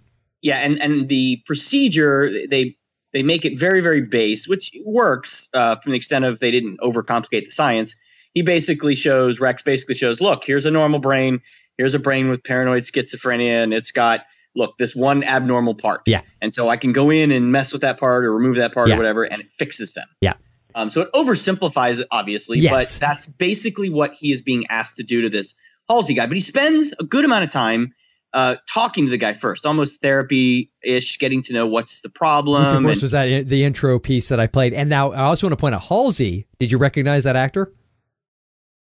yeah 0.42 0.58
and 0.58 0.80
and 0.82 1.08
the 1.08 1.42
procedure 1.46 2.30
they 2.48 2.76
they 3.14 3.22
make 3.22 3.46
it 3.46 3.58
very 3.58 3.80
very 3.80 4.02
base 4.02 4.46
which 4.46 4.70
works 4.84 5.48
uh, 5.54 5.76
from 5.76 5.92
the 5.92 5.96
extent 5.96 6.26
of 6.26 6.40
they 6.40 6.50
didn't 6.50 6.78
overcomplicate 6.80 7.46
the 7.46 7.50
science 7.50 7.96
he 8.34 8.42
basically 8.42 8.94
shows 8.94 9.40
rex 9.40 9.62
basically 9.62 9.94
shows 9.94 10.20
look 10.20 10.44
here's 10.44 10.66
a 10.66 10.70
normal 10.70 10.98
brain 11.00 11.40
here's 11.78 11.94
a 11.94 11.98
brain 11.98 12.28
with 12.28 12.42
paranoid 12.44 12.82
schizophrenia 12.82 13.62
and 13.62 13.72
it's 13.74 13.90
got 13.92 14.20
look 14.54 14.76
this 14.78 14.96
one 14.96 15.22
abnormal 15.24 15.74
part 15.74 16.00
Yeah. 16.06 16.22
and 16.40 16.54
so 16.54 16.68
i 16.68 16.76
can 16.76 16.92
go 16.92 17.10
in 17.10 17.30
and 17.30 17.52
mess 17.52 17.72
with 17.72 17.82
that 17.82 17.98
part 17.98 18.24
or 18.24 18.32
remove 18.34 18.56
that 18.56 18.72
part 18.74 18.88
Yeah. 18.88 18.94
or 18.94 18.98
whatever 18.98 19.24
and 19.24 19.40
it 19.42 19.52
fixes 19.52 19.92
them 19.92 20.06
Yeah. 20.20 20.34
um, 20.74 20.88
so 20.90 21.02
it 21.02 21.12
oversimplifies 21.12 22.00
it 22.00 22.06
obviously 22.10 22.58
Yes. 22.58 22.98
but 22.98 23.06
that's 23.06 23.26
basically 23.26 23.90
what 23.90 24.14
he 24.14 24.32
is 24.32 24.40
being 24.42 24.64
asked 24.70 24.96
to 24.96 25.02
do 25.02 25.20
to 25.22 25.28
this 25.28 25.54
halsey 25.88 26.14
guy 26.14 26.26
but 26.26 26.36
he 26.36 26.40
spends 26.40 26.92
a 26.98 27.04
good 27.04 27.24
amount 27.24 27.44
of 27.44 27.50
time 27.50 27.92
uh, 28.34 28.56
talking 28.68 29.06
to 29.06 29.10
the 29.10 29.16
guy 29.16 29.32
first, 29.32 29.64
almost 29.64 30.02
therapy 30.02 30.70
ish, 30.82 31.18
getting 31.18 31.40
to 31.40 31.54
know 31.54 31.66
what's 31.66 32.02
the 32.02 32.10
Which 32.10 32.18
of 32.18 32.82
course 32.82 32.96
and- 32.96 33.02
was 33.02 33.10
that 33.12 33.48
the 33.48 33.64
intro 33.64 33.98
piece 33.98 34.28
that 34.28 34.38
I 34.38 34.46
played. 34.46 34.74
And 34.74 34.90
now 34.90 35.12
I 35.12 35.20
also 35.22 35.46
want 35.46 35.52
to 35.52 35.56
point 35.56 35.74
out 35.74 35.84
Halsey. 35.84 36.46
Did 36.58 36.70
you 36.70 36.76
recognize 36.76 37.24
that 37.24 37.34
actor? 37.36 37.72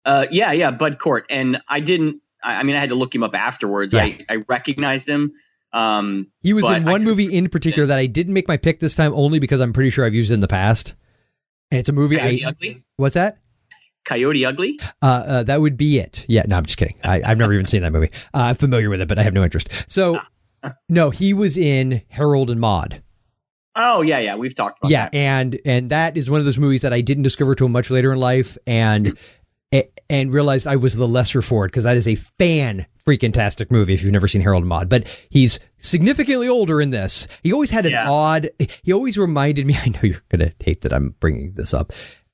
uh, 0.05 0.27
yeah, 0.29 0.51
yeah, 0.51 0.69
Bud 0.71 0.99
Cort, 0.99 1.25
and 1.31 1.59
I 1.67 1.79
didn't. 1.79 2.21
I, 2.43 2.59
I 2.59 2.63
mean, 2.63 2.75
I 2.75 2.79
had 2.79 2.89
to 2.89 2.95
look 2.95 3.13
him 3.13 3.23
up 3.23 3.35
afterwards. 3.35 3.93
Yeah. 3.93 4.03
I, 4.03 4.25
I 4.29 4.37
recognized 4.47 5.07
him. 5.07 5.33
Um, 5.71 6.27
He 6.41 6.53
was 6.53 6.67
in 6.69 6.85
one 6.85 7.03
movie 7.03 7.33
in 7.33 7.49
particular 7.49 7.85
that 7.87 7.99
I 7.99 8.05
didn't 8.05 8.33
make 8.33 8.47
my 8.47 8.57
pick 8.57 8.79
this 8.79 8.95
time, 8.95 9.13
only 9.13 9.39
because 9.39 9.61
I'm 9.61 9.73
pretty 9.73 9.89
sure 9.89 10.05
I've 10.05 10.15
used 10.15 10.31
it 10.31 10.35
in 10.35 10.39
the 10.39 10.47
past. 10.47 10.95
And 11.71 11.79
it's 11.79 11.89
a 11.89 11.93
movie 11.93 12.17
Coyote 12.17 12.45
I. 12.45 12.49
Ugly. 12.49 12.83
What's 12.97 13.13
that? 13.13 13.37
Coyote 14.05 14.45
Ugly? 14.45 14.79
Uh, 15.01 15.05
uh, 15.05 15.43
that 15.43 15.61
would 15.61 15.77
be 15.77 15.99
it. 15.99 16.25
Yeah, 16.27 16.43
no, 16.47 16.57
I'm 16.57 16.65
just 16.65 16.77
kidding. 16.77 16.95
I, 17.03 17.21
I've 17.23 17.37
never 17.37 17.53
even 17.53 17.67
seen 17.67 17.81
that 17.83 17.91
movie. 17.91 18.09
Uh, 18.33 18.39
I'm 18.39 18.55
familiar 18.55 18.89
with 18.89 19.01
it, 19.01 19.07
but 19.07 19.19
I 19.19 19.23
have 19.23 19.33
no 19.33 19.43
interest. 19.43 19.69
So, 19.87 20.19
no, 20.89 21.11
he 21.11 21.33
was 21.33 21.57
in 21.57 22.01
Harold 22.09 22.49
and 22.49 22.59
Maude. 22.59 23.03
Oh 23.75 24.01
yeah, 24.01 24.19
yeah, 24.19 24.35
we've 24.35 24.55
talked 24.55 24.79
about 24.79 24.91
yeah, 24.91 25.05
that. 25.05 25.15
and 25.15 25.59
and 25.63 25.89
that 25.91 26.17
is 26.17 26.29
one 26.29 26.39
of 26.39 26.45
those 26.45 26.57
movies 26.57 26.81
that 26.81 26.91
I 26.91 27.01
didn't 27.01 27.23
discover 27.23 27.53
till 27.55 27.69
much 27.69 27.91
later 27.91 28.11
in 28.11 28.19
life, 28.19 28.57
and 28.65 29.15
and 30.09 30.33
realized 30.33 30.65
I 30.65 30.75
was 30.77 30.95
the 30.95 31.07
lesser 31.07 31.41
for 31.41 31.65
it 31.65 31.69
because 31.69 31.83
that 31.83 31.97
is 31.97 32.07
a 32.07 32.15
fan 32.15 32.85
freaking 33.07 33.33
tastic 33.33 33.71
movie 33.71 33.93
if 33.93 34.01
you've 34.03 34.11
never 34.11 34.27
seen 34.27 34.41
Harold 34.41 34.65
Maude. 34.65 34.89
But 34.89 35.07
he's 35.29 35.59
significantly 35.79 36.47
older 36.47 36.81
in 36.81 36.89
this. 36.89 37.27
He 37.43 37.53
always 37.53 37.69
had 37.71 37.85
an 37.85 37.91
Yeah. 37.91 38.09
odd. 38.09 38.49
He 38.83 38.91
always 38.93 39.17
reminded 39.17 39.65
me. 39.67 39.75
I 39.83 39.89
know 39.89 39.99
you're 40.03 40.21
gonna 40.29 40.53
hate 40.63 40.81
that 40.81 40.93
I'm 40.93 41.15
bringing 41.19 41.53
this 41.53 41.73
up, 41.73 41.93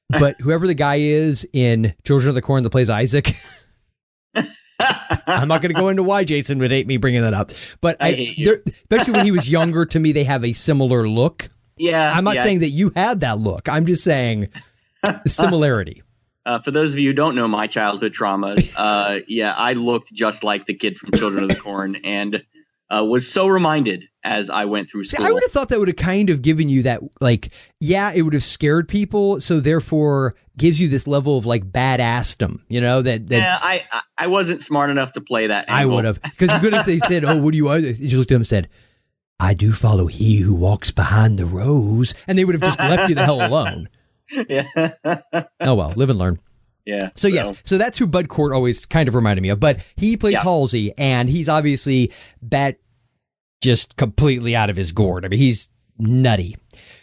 but 0.09 0.35
whoever 0.41 0.65
the 0.67 0.73
guy 0.73 0.95
is 0.95 1.47
in 1.53 1.93
Children 2.05 2.29
of 2.29 2.35
the 2.35 2.41
Corn 2.41 2.63
that 2.63 2.69
plays 2.69 2.89
Isaac. 2.89 3.35
I'm 5.27 5.47
not 5.47 5.61
going 5.61 5.73
to 5.73 5.79
go 5.79 5.87
into 5.87 6.03
why 6.03 6.25
Jason 6.25 6.59
would 6.59 6.69
hate 6.71 6.85
me 6.85 6.97
bringing 6.97 7.21
that 7.21 7.33
up, 7.33 7.51
but 7.79 7.95
I 8.01 8.07
I, 8.09 8.11
hate 8.11 8.37
you. 8.37 8.45
they're- 8.45 8.63
especially 8.91 9.13
when 9.13 9.25
he 9.25 9.31
was 9.31 9.49
younger. 9.49 9.85
To 9.85 9.99
me, 9.99 10.11
they 10.11 10.25
have 10.25 10.43
a 10.43 10.51
similar 10.53 11.07
look. 11.07 11.47
Yeah, 11.77 12.11
I'm 12.13 12.23
not 12.25 12.35
yeah. 12.35 12.43
saying 12.43 12.59
that 12.59 12.69
you 12.69 12.91
had 12.95 13.21
that 13.21 13.37
look. 13.39 13.69
I'm 13.69 13.85
just 13.85 14.03
saying 14.03 14.49
similarity. 15.25 16.03
Uh, 16.45 16.59
for 16.59 16.71
those 16.71 16.93
of 16.93 16.99
you 16.99 17.09
who 17.09 17.13
don't 17.13 17.35
know 17.35 17.47
my 17.47 17.67
childhood 17.67 18.13
traumas, 18.13 18.73
uh, 18.77 19.19
yeah, 19.27 19.53
I 19.55 19.73
looked 19.73 20.13
just 20.13 20.43
like 20.43 20.65
the 20.65 20.73
kid 20.73 20.97
from 20.97 21.11
Children 21.11 21.43
of 21.43 21.49
the 21.49 21.55
Corn, 21.55 21.95
and 22.03 22.43
uh, 22.89 23.03
was 23.03 23.27
so 23.31 23.47
reminded 23.47 24.07
as 24.23 24.49
I 24.49 24.65
went 24.65 24.89
through 24.89 25.03
See. 25.05 25.17
I 25.19 25.31
would 25.31 25.43
have 25.43 25.51
thought 25.51 25.69
that 25.69 25.79
would 25.79 25.87
have 25.87 25.97
kind 25.97 26.29
of 26.29 26.41
given 26.41 26.69
you 26.69 26.83
that, 26.83 27.01
like, 27.19 27.51
yeah, 27.79 28.11
it 28.13 28.21
would 28.21 28.33
have 28.33 28.43
scared 28.43 28.87
people, 28.87 29.41
so 29.41 29.59
therefore 29.59 30.35
gives 30.57 30.79
you 30.79 30.87
this 30.87 31.07
level 31.07 31.37
of 31.37 31.45
like 31.45 31.71
badassdom, 31.71 32.59
you 32.67 32.79
know? 32.79 33.01
That 33.01 33.27
that 33.29 33.37
yeah, 33.37 33.57
I, 33.61 33.83
I 34.17 34.27
wasn't 34.27 34.61
smart 34.61 34.89
enough 34.89 35.13
to 35.13 35.21
play 35.21 35.47
that. 35.47 35.65
I 35.67 35.85
would 35.85 36.05
have, 36.05 36.21
because 36.21 36.53
you 36.53 36.59
could 36.59 36.73
have 36.73 36.85
they 36.85 36.99
said, 36.99 37.25
"Oh, 37.25 37.37
what 37.37 37.51
do 37.51 37.57
you?" 37.57 37.73
You 37.73 37.93
just 37.93 38.15
looked 38.15 38.31
at 38.31 38.35
them 38.35 38.41
and 38.41 38.47
said, 38.47 38.69
"I 39.39 39.53
do 39.53 39.71
follow 39.71 40.05
he 40.05 40.37
who 40.37 40.53
walks 40.53 40.91
behind 40.91 41.39
the 41.39 41.45
rose," 41.45 42.13
and 42.27 42.37
they 42.37 42.45
would 42.45 42.55
have 42.55 42.61
just 42.61 42.79
left 42.79 43.09
you 43.09 43.15
the 43.15 43.25
hell 43.25 43.45
alone. 43.45 43.89
yeah, 44.49 44.67
Oh 45.61 45.75
well, 45.75 45.93
live 45.95 46.09
and 46.09 46.19
learn. 46.19 46.39
yeah. 46.85 47.09
So 47.15 47.27
yes, 47.27 47.61
so 47.63 47.77
that's 47.77 47.97
who 47.97 48.07
Bud 48.07 48.27
Cort 48.29 48.53
always 48.53 48.85
kind 48.85 49.07
of 49.07 49.15
reminded 49.15 49.41
me 49.41 49.49
of. 49.49 49.59
But 49.59 49.85
he 49.95 50.17
plays 50.17 50.33
Yeah. 50.33 50.43
Halsey, 50.43 50.91
and 50.97 51.29
he's 51.29 51.47
obviously 51.49 52.11
that 52.43 52.79
just 53.61 53.95
completely 53.97 54.55
out 54.55 54.69
of 54.69 54.75
his 54.75 54.91
gourd. 54.91 55.25
I 55.25 55.27
mean, 55.29 55.39
he's 55.39 55.69
nutty. 55.97 56.57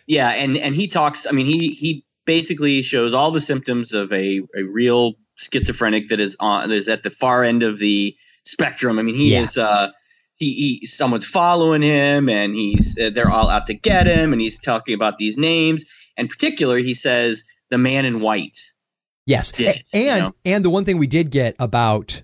Yeah, 0.07 0.31
and 0.31 0.57
and 0.57 0.75
he 0.75 0.87
talks. 0.87 1.27
I 1.27 1.31
mean, 1.33 1.47
he 1.47 1.71
he 1.71 2.05
basically 2.27 2.83
shows 2.83 3.13
all 3.13 3.31
the 3.31 3.41
symptoms 3.41 3.93
of 3.93 4.13
a 4.13 4.41
a 4.57 4.63
real 4.63 5.15
schizophrenic 5.37 6.09
that 6.09 6.21
is 6.21 6.37
on 6.41 6.69
that 6.69 6.75
is 6.75 6.89
at 6.89 7.03
the 7.03 7.11
far 7.11 7.43
end 7.45 7.63
of 7.63 7.79
the 7.79 8.15
spectrum. 8.45 8.99
I 8.99 9.03
mean, 9.03 9.15
he 9.15 9.33
Yeah. 9.33 9.43
is. 9.43 9.57
uh 9.57 9.91
he, 10.37 10.79
he 10.81 10.87
someone's 10.87 11.27
following 11.27 11.83
him 11.83 12.29
and 12.29 12.57
he's 12.57 12.99
uh, 12.99 13.11
they're 13.11 13.31
all 13.31 13.49
out 13.49 13.67
to 13.67 13.75
get 13.75 14.09
him 14.09 14.33
and 14.33 14.41
he's 14.41 14.59
talking 14.59 14.93
about 14.93 15.17
these 15.17 15.37
names 15.37 15.85
in 16.17 16.29
particular 16.29 16.79
he 16.79 16.95
says 16.95 17.43
the 17.71 17.79
man 17.79 18.05
in 18.05 18.21
white 18.21 18.59
Yes, 19.25 19.53
Did, 19.53 19.69
A- 19.69 19.99
you 19.99 20.09
and 20.11 20.25
know? 20.27 20.35
and 20.45 20.65
the 20.65 20.71
one 20.71 20.85
thing 20.85 20.99
we 20.99 21.07
did 21.07 21.31
get 21.31 21.55
about 21.61 22.23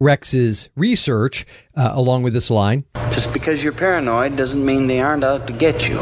Rex's 0.00 0.70
research, 0.76 1.44
uh, 1.76 1.90
along 1.92 2.22
with 2.22 2.32
this 2.32 2.50
line. 2.50 2.84
Just 3.10 3.34
because 3.34 3.62
you're 3.62 3.72
paranoid 3.74 4.34
doesn't 4.36 4.64
mean 4.64 4.86
they 4.86 5.00
aren't 5.00 5.24
out 5.24 5.46
to 5.48 5.52
get 5.52 5.88
you. 5.88 6.00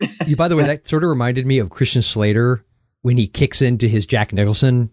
You, 0.26 0.36
by 0.36 0.48
the 0.48 0.56
way, 0.56 0.64
that 0.64 0.88
sort 0.88 1.02
of 1.04 1.08
reminded 1.10 1.46
me 1.46 1.58
of 1.58 1.68
Christian 1.70 2.00
Slater 2.02 2.64
when 3.02 3.16
he 3.18 3.26
kicks 3.26 3.60
into 3.62 3.86
his 3.88 4.06
Jack 4.06 4.32
Nicholson 4.32 4.90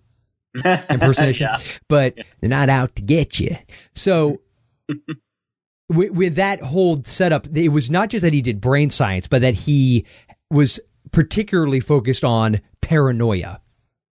impersonation. 0.90 1.48
Yeah. 1.50 1.60
But 1.88 2.16
they're 2.40 2.50
not 2.50 2.68
out 2.70 2.96
to 2.98 3.02
get 3.02 3.40
you. 3.40 3.56
So 3.94 4.42
with, 5.90 6.12
with 6.12 6.36
that 6.36 6.62
whole 6.62 7.04
setup, 7.04 7.48
it 7.56 7.70
was 7.70 7.90
not 7.90 8.10
just 8.10 8.24
that 8.24 8.34
he 8.34 8.42
did 8.42 8.62
brain 8.62 8.90
science, 8.90 9.28
but 9.28 9.42
that 9.42 9.56
he 9.56 10.06
was 10.50 10.80
particularly 11.12 11.80
focused 11.80 12.24
on 12.24 12.62
paranoia 12.82 13.62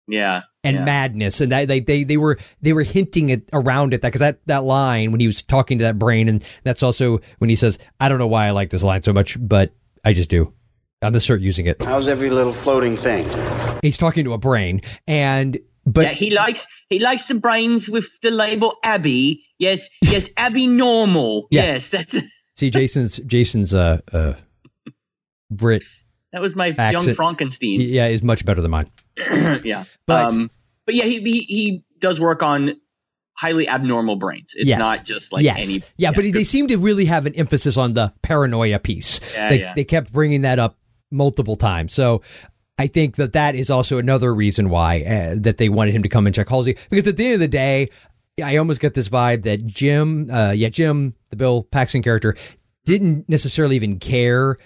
yeah 0.08 0.42
and 0.66 0.78
yeah. 0.78 0.84
madness, 0.84 1.42
and 1.42 1.52
that 1.52 1.68
they, 1.68 1.80
they 1.80 2.04
they 2.04 2.18
were 2.18 2.38
they 2.62 2.74
were 2.74 2.84
hinting 2.84 3.30
it 3.30 3.48
around 3.54 3.94
it 3.94 4.02
that 4.02 4.10
because 4.10 4.20
that 4.20 4.40
that 4.48 4.64
line 4.64 5.12
when 5.12 5.20
he 5.20 5.28
was 5.28 5.44
talking 5.44 5.78
to 5.78 5.84
that 5.84 6.00
brain, 6.00 6.28
and 6.28 6.44
that's 6.64 6.84
also 6.84 7.20
when 7.38 7.50
he 7.50 7.56
says, 7.56 7.78
"I 8.00 8.10
don't 8.10 8.18
know 8.18 8.28
why 8.28 8.48
I 8.48 8.52
like 8.52 8.72
this 8.72 8.84
line 8.84 9.04
so 9.04 9.14
much, 9.14 9.38
but 9.40 9.74
I 10.04 10.14
just 10.14 10.30
do." 10.30 10.52
I'm 11.02 11.12
gonna 11.12 11.20
start 11.20 11.42
using 11.42 11.68
it. 11.68 11.82
How's 11.84 12.08
every 12.08 12.32
little 12.32 12.54
floating 12.54 12.98
thing? 12.98 13.28
He's 13.84 13.96
talking 13.96 14.26
to 14.26 14.34
a 14.34 14.40
brain, 14.40 14.82
and 15.08 15.58
but 15.86 16.06
yeah, 16.06 16.14
he 16.14 16.36
likes 16.36 16.66
he 16.90 17.00
likes 17.00 17.28
the 17.28 17.36
brains 17.36 17.88
with 17.88 18.08
the 18.22 18.32
label 18.32 18.76
Abby. 18.84 19.46
Yes, 19.60 19.88
yes, 20.02 20.30
Abby 20.38 20.66
normal. 20.66 21.48
Yeah. 21.52 21.62
Yes, 21.62 21.92
that's 21.92 22.20
see 22.56 22.72
Jason's 22.72 23.18
Jason's 23.20 23.74
uh 23.74 24.00
uh 24.12 24.34
Brit 25.52 25.84
that 26.36 26.42
was 26.42 26.54
my 26.54 26.68
young 26.92 27.14
Frankenstein. 27.14 27.80
yeah 27.80 28.08
is 28.08 28.22
much 28.22 28.44
better 28.44 28.62
than 28.62 28.72
mine. 28.72 28.92
yeah, 29.64 29.86
But- 30.06 30.34
um, 30.34 30.52
but 30.86 30.94
yeah, 30.94 31.06
he, 31.06 31.20
he 31.22 31.40
he 31.42 31.84
does 32.00 32.20
work 32.20 32.44
on 32.44 32.74
highly 33.38 33.68
abnormal 33.70 34.18
brains. 34.18 34.54
It's 34.56 34.68
Yes. 34.68 34.80
not 34.80 35.06
just 35.06 35.32
like 35.32 35.44
yes. 35.44 35.64
any. 35.64 35.84
yeah, 35.98 36.12
but 36.14 36.24
they 36.32 36.44
seem 36.44 36.68
to 36.68 36.78
really 36.78 37.06
have 37.06 37.26
an 37.26 37.34
emphasis 37.36 37.78
on 37.78 37.94
the 37.94 38.14
paranoia 38.22 38.80
piece. 38.80 39.20
Yeah, 39.34 39.50
they 39.50 39.60
yeah. 39.62 39.74
they 39.74 39.86
kept 39.86 40.12
bringing 40.12 40.42
that 40.42 40.60
up 40.60 40.78
multiple 41.12 41.56
times. 41.56 41.94
So 41.94 42.22
I 42.78 42.88
think 42.88 43.16
that 43.16 43.34
that 43.34 43.56
is 43.56 43.70
also 43.70 43.98
another 43.98 44.36
reason 44.36 44.70
why 44.70 45.02
uh, 45.04 45.36
that 45.40 45.56
they 45.58 45.70
wanted 45.70 45.94
him 45.94 46.04
to 46.04 46.10
come 46.10 46.26
and 46.28 46.36
check 46.36 46.50
Halsey 46.50 46.78
because 46.90 47.08
at 47.08 47.16
the 47.18 47.26
end 47.26 47.34
of 47.36 47.40
the 47.40 47.48
day, 47.48 47.90
I 48.44 48.58
almost 48.58 48.82
get 48.82 48.94
this 48.94 49.08
vibe 49.08 49.44
that 49.44 49.66
Jim, 49.66 50.30
uh, 50.30 50.52
yeah, 50.52 50.68
Jim, 50.70 51.16
the 51.30 51.38
Bill 51.38 51.64
Paxton 51.64 52.04
character, 52.04 52.36
didn't 52.84 53.28
necessarily 53.30 53.76
even 53.78 53.98
care 53.98 54.58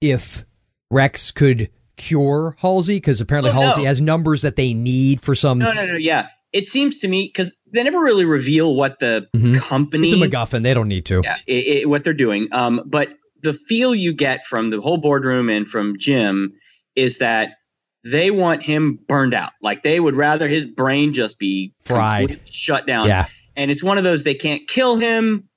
if 0.00 0.44
Rex 0.90 1.30
could 1.30 1.70
cure 1.96 2.56
Halsey 2.58 2.96
because 2.96 3.20
apparently 3.20 3.50
Oh, 3.52 3.54
no. 3.54 3.60
Halsey 3.62 3.84
has 3.84 4.00
numbers 4.00 4.42
that 4.42 4.56
they 4.56 4.74
need 4.74 5.20
for 5.20 5.34
some. 5.34 5.58
No, 5.58 5.72
no, 5.72 5.86
no. 5.86 5.96
Yeah, 5.96 6.26
it 6.52 6.66
seems 6.66 6.98
to 6.98 7.08
me 7.08 7.26
because 7.26 7.56
they 7.72 7.82
never 7.82 7.98
really 8.00 8.24
reveal 8.24 8.74
what 8.74 8.98
the 8.98 9.26
Mhm. 9.36 9.56
company, 9.56 10.08
It's 10.08 10.20
a 10.20 10.26
MacGuffin. 10.26 10.62
They 10.62 10.74
don't 10.74 10.88
need 10.88 11.04
to. 11.06 11.20
yeah, 11.24 11.36
i 11.48 11.80
i 11.82 11.86
what 11.86 12.04
they're 12.04 12.12
doing. 12.12 12.48
Um, 12.52 12.82
but 12.86 13.10
the 13.42 13.52
feel 13.52 13.94
you 13.94 14.12
get 14.12 14.44
from 14.44 14.70
the 14.70 14.80
whole 14.80 14.96
boardroom 14.98 15.48
and 15.50 15.66
from 15.68 15.96
Jim 15.98 16.52
is 16.96 17.18
that 17.18 17.50
they 18.10 18.30
want 18.30 18.62
him 18.62 18.98
burned 19.08 19.34
out. 19.34 19.52
Like 19.62 19.82
they 19.82 19.98
would 20.00 20.14
rather 20.16 20.48
his 20.48 20.66
brain 20.66 21.12
just 21.12 21.38
be 21.38 21.72
Fried. 21.84 22.40
shut 22.48 22.86
down. 22.86 23.08
Yeah. 23.08 23.26
and 23.56 23.70
it's 23.70 23.84
one 23.84 23.98
of 23.98 24.04
those 24.04 24.24
they 24.24 24.34
can't 24.34 24.66
kill 24.66 24.96
him. 24.96 25.48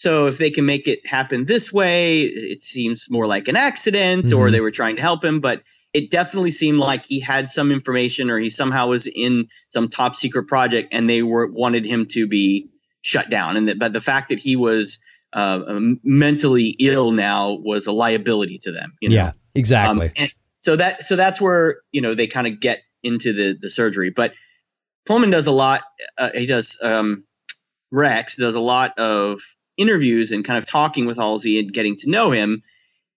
So 0.00 0.26
if 0.26 0.38
they 0.38 0.50
can 0.50 0.64
make 0.64 0.88
it 0.88 1.06
happen 1.06 1.44
this 1.44 1.74
way, 1.74 2.22
it 2.22 2.62
seems 2.62 3.06
more 3.10 3.26
like 3.26 3.48
an 3.48 3.56
accident, 3.56 4.32
or 4.32 4.48
Mhm. 4.48 4.52
they 4.52 4.60
were 4.60 4.70
trying 4.70 4.96
to 4.96 5.02
help 5.02 5.22
him. 5.22 5.40
But 5.40 5.62
it 5.92 6.10
definitely 6.10 6.52
seemed 6.52 6.78
like 6.78 7.04
he 7.04 7.20
had 7.20 7.50
some 7.50 7.70
information, 7.70 8.30
or 8.30 8.38
he 8.38 8.48
somehow 8.48 8.88
was 8.88 9.06
in 9.14 9.46
some 9.68 9.88
top 9.90 10.16
secret 10.16 10.44
project, 10.44 10.88
and 10.90 11.06
they 11.06 11.22
were 11.22 11.48
wanted 11.48 11.84
him 11.84 12.06
to 12.06 12.26
be 12.26 12.66
shut 13.02 13.28
down. 13.28 13.58
And 13.58 13.68
that, 13.68 13.78
but 13.78 13.92
the 13.92 14.00
fact 14.00 14.30
that 14.30 14.38
he 14.38 14.56
was 14.56 14.98
uh, 15.34 15.60
um, 15.68 16.00
mentally 16.02 16.76
ill 16.80 17.12
now 17.12 17.58
was 17.62 17.86
a 17.86 17.92
liability 17.92 18.56
to 18.62 18.72
them. 18.72 18.94
You 19.02 19.10
know? 19.10 19.14
Yeah, 19.16 19.32
exactly. 19.54 20.06
Um, 20.06 20.12
and 20.16 20.30
so 20.60 20.76
that 20.76 21.04
so 21.04 21.14
that's 21.14 21.42
where 21.42 21.76
you 21.92 22.00
know 22.00 22.14
they 22.14 22.26
kind 22.26 22.46
of 22.46 22.58
get 22.58 22.84
into 23.02 23.34
the 23.34 23.54
the 23.60 23.68
surgery. 23.68 24.08
But 24.08 24.32
Pullman 25.04 25.28
does 25.28 25.46
a 25.46 25.52
lot. 25.52 25.82
Uh, 26.16 26.30
he 26.34 26.46
does 26.46 26.78
um, 26.80 27.22
Rex 27.90 28.36
does 28.36 28.54
a 28.54 28.60
lot 28.60 28.98
of 28.98 29.40
interviews 29.80 30.30
and 30.30 30.44
kind 30.44 30.58
of 30.58 30.66
talking 30.66 31.06
with 31.06 31.16
Halsey 31.16 31.58
and 31.58 31.72
getting 31.72 31.96
to 31.96 32.10
know 32.10 32.30
him. 32.30 32.62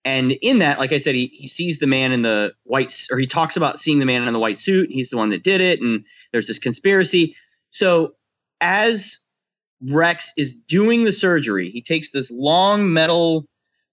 And 0.05 0.33
in 0.41 0.59
that, 0.59 0.79
like 0.79 0.91
I 0.91 0.97
said, 0.97 1.15
he 1.15 1.27
he 1.27 1.47
sees 1.47 1.79
the 1.79 1.87
man 1.87 2.11
in 2.11 2.23
the 2.23 2.53
white, 2.63 3.07
or 3.11 3.17
he 3.17 3.25
talks 3.25 3.55
about 3.55 3.79
seeing 3.79 3.99
the 3.99 4.05
man 4.05 4.27
in 4.27 4.33
the 4.33 4.39
white 4.39 4.57
suit. 4.57 4.89
He's 4.91 5.09
the 5.09 5.17
one 5.17 5.29
that 5.29 5.43
did 5.43 5.61
it, 5.61 5.81
and 5.81 6.05
there's 6.31 6.47
this 6.47 6.59
conspiracy. 6.59 7.35
So 7.69 8.15
as 8.59 9.19
Rex 9.89 10.33
is 10.37 10.55
doing 10.55 11.03
the 11.03 11.11
surgery, 11.11 11.69
he 11.69 11.81
takes 11.81 12.11
this 12.11 12.31
long 12.31 12.91
metal 12.91 13.47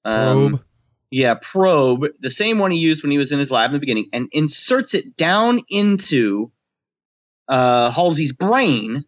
um, 0.04 0.50
Probe. 0.50 0.64
yeah, 1.10 1.34
probe, 1.40 2.06
the 2.20 2.30
same 2.30 2.58
one 2.58 2.70
he 2.70 2.78
used 2.78 3.02
when 3.02 3.12
he 3.12 3.18
was 3.18 3.32
in 3.32 3.38
his 3.38 3.50
lab 3.50 3.70
in 3.70 3.74
the 3.74 3.80
beginning, 3.80 4.08
and 4.12 4.28
inserts 4.32 4.94
it 4.94 5.16
down 5.16 5.60
into 5.68 6.50
uh, 7.48 7.90
Halsey's 7.90 8.32
brain, 8.32 9.04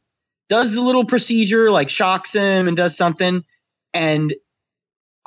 does 0.48 0.75
the 0.75 0.83
little 0.83 1.05
procedure, 1.05 1.70
like 1.70 1.88
shocks 1.88 2.35
him 2.35 2.68
and 2.68 2.77
does 2.77 2.96
something, 2.96 3.44
and 3.94 4.35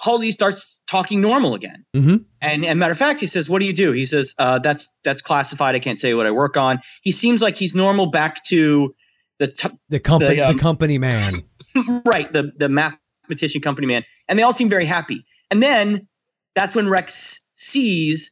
Halsey 0.02 0.32
starts 0.32 0.80
talking 0.88 1.22
normal 1.22 1.56
again. 1.56 1.86
Mhm. 1.96 2.26
And, 2.42 2.66
and 2.66 2.80
matter 2.80 2.92
of 2.92 2.98
fact, 2.98 3.20
he 3.20 3.26
says, 3.26 3.50
"What 3.50 3.60
do 3.60 3.66
you 3.66 3.74
do?" 3.74 3.92
He 3.92 4.06
says, 4.06 4.34
uh, 4.38 4.60
"That's 4.60 4.90
that's 5.04 5.22
classified. 5.22 5.76
I 5.76 5.80
can't 5.80 6.00
tell 6.00 6.10
you 6.10 6.18
what 6.18 6.26
I 6.26 6.32
work 6.32 6.58
on." 6.58 6.80
He 7.02 7.12
seems 7.12 7.42
like 7.42 7.56
he's 7.56 7.74
normal 7.74 8.08
back 8.08 8.44
to 8.46 8.94
the 9.40 9.48
t- 9.48 9.70
The 9.90 10.00
company, 10.00 10.36
the, 10.36 10.42
the, 10.44 10.50
um, 10.50 10.58
company 10.60 10.98
man. 10.98 11.44
right 12.06 12.32
the 12.32 12.52
the 12.58 12.70
mathematician 12.70 13.62
company 13.62 13.86
man 13.88 14.04
and 14.30 14.40
they 14.40 14.44
all 14.44 14.54
seem 14.54 14.70
very 14.70 14.86
happy 14.86 15.26
and 15.52 15.62
then 15.62 16.08
that's 16.54 16.76
when 16.76 16.88
rex 16.88 17.42
sees 17.56 18.32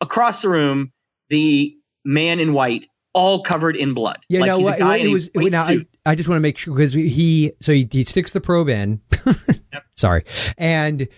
across 0.00 0.42
the 0.42 0.48
room 0.48 0.92
the 1.30 1.74
man 2.04 2.38
in 2.38 2.52
white 2.52 2.86
all 3.16 3.42
covered 3.42 3.76
in 3.76 3.94
blood. 3.94 4.18
Yeah, 4.28 4.40
like 4.40 4.48
no, 4.48 4.58
he's 4.58 4.68
a 4.68 4.78
guy 4.78 4.96
it 4.98 5.06
in 5.06 5.12
was. 5.12 5.30
now, 5.34 5.64
I. 5.66 5.86
I 6.04 6.14
just 6.14 6.28
want 6.28 6.36
to 6.36 6.42
make 6.42 6.58
sure 6.58 6.74
because 6.74 6.92
he 6.92 7.50
so 7.60 7.72
he, 7.72 7.88
he 7.90 8.04
sticks 8.04 8.30
the 8.30 8.42
probe 8.42 8.68
in. 8.68 9.00
Sorry, 9.94 10.24
and 10.58 11.08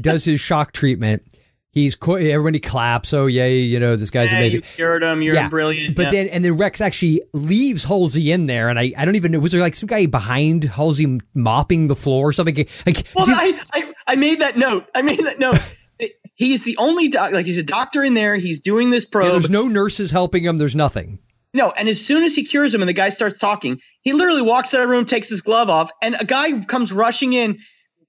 does 0.00 0.24
his 0.24 0.40
shock 0.40 0.72
treatment. 0.72 1.22
He's 1.70 1.94
co- 1.94 2.14
everybody 2.16 2.58
claps. 2.60 3.12
Oh 3.12 3.26
yay! 3.26 3.58
You 3.60 3.78
know 3.78 3.94
this 3.94 4.10
guy's 4.10 4.32
Yeah, 4.32 4.38
amazing. 4.38 4.56
you 4.56 4.62
cured 4.74 5.02
him. 5.02 5.22
You're 5.22 5.34
Yeah, 5.34 5.48
brilliant. 5.48 5.94
But 5.94 6.06
yeah. 6.06 6.10
then 6.10 6.28
and 6.28 6.44
then 6.44 6.56
Rex 6.56 6.80
actually 6.80 7.22
leaves 7.34 7.84
Halsey 7.84 8.32
in 8.32 8.46
there, 8.46 8.68
and 8.68 8.78
I, 8.78 8.92
I 8.96 9.04
don't 9.04 9.14
even 9.16 9.30
know 9.32 9.38
was 9.38 9.52
there 9.52 9.60
like 9.60 9.76
some 9.76 9.86
guy 9.86 10.06
behind 10.06 10.64
Halsey 10.64 11.20
mopping 11.34 11.86
the 11.86 11.94
floor 11.94 12.28
or 12.28 12.32
something? 12.32 12.56
Like 12.86 13.06
Well, 13.14 13.26
see- 13.26 13.32
I, 13.36 13.60
I 13.74 13.92
I 14.08 14.14
made 14.16 14.40
that 14.40 14.56
note. 14.56 14.86
I 14.94 15.02
made 15.02 15.20
that 15.20 15.38
note. 15.38 15.58
he's 16.34 16.64
the 16.64 16.76
only 16.78 17.08
doc, 17.08 17.32
like 17.32 17.46
he's 17.46 17.58
a 17.58 17.62
doctor 17.62 18.02
in 18.02 18.14
there. 18.14 18.34
He's 18.36 18.60
doing 18.60 18.90
this 18.90 19.04
yeah, 19.04 19.10
probe. 19.12 19.32
there's 19.32 19.50
no 19.50 19.68
nurses 19.68 20.10
helping 20.10 20.42
him. 20.44 20.58
There's 20.58 20.74
nothing. 20.74 21.18
No, 21.54 21.70
and 21.72 21.88
as 21.88 22.04
soon 22.04 22.24
as 22.24 22.34
he 22.34 22.44
cures 22.44 22.74
him 22.74 22.82
and 22.82 22.88
the 22.88 22.92
guy 22.94 23.08
starts 23.08 23.38
talking, 23.38 23.80
he 24.02 24.12
literally 24.12 24.42
walks 24.42 24.74
out 24.74 24.80
of 24.82 24.88
the 24.88 24.90
room, 24.90 25.04
takes 25.04 25.28
his 25.28 25.40
glove 25.40 25.70
off, 25.70 25.90
and 26.02 26.14
a 26.20 26.24
guy 26.24 26.60
comes 26.64 26.92
rushing 26.92 27.32
in, 27.32 27.56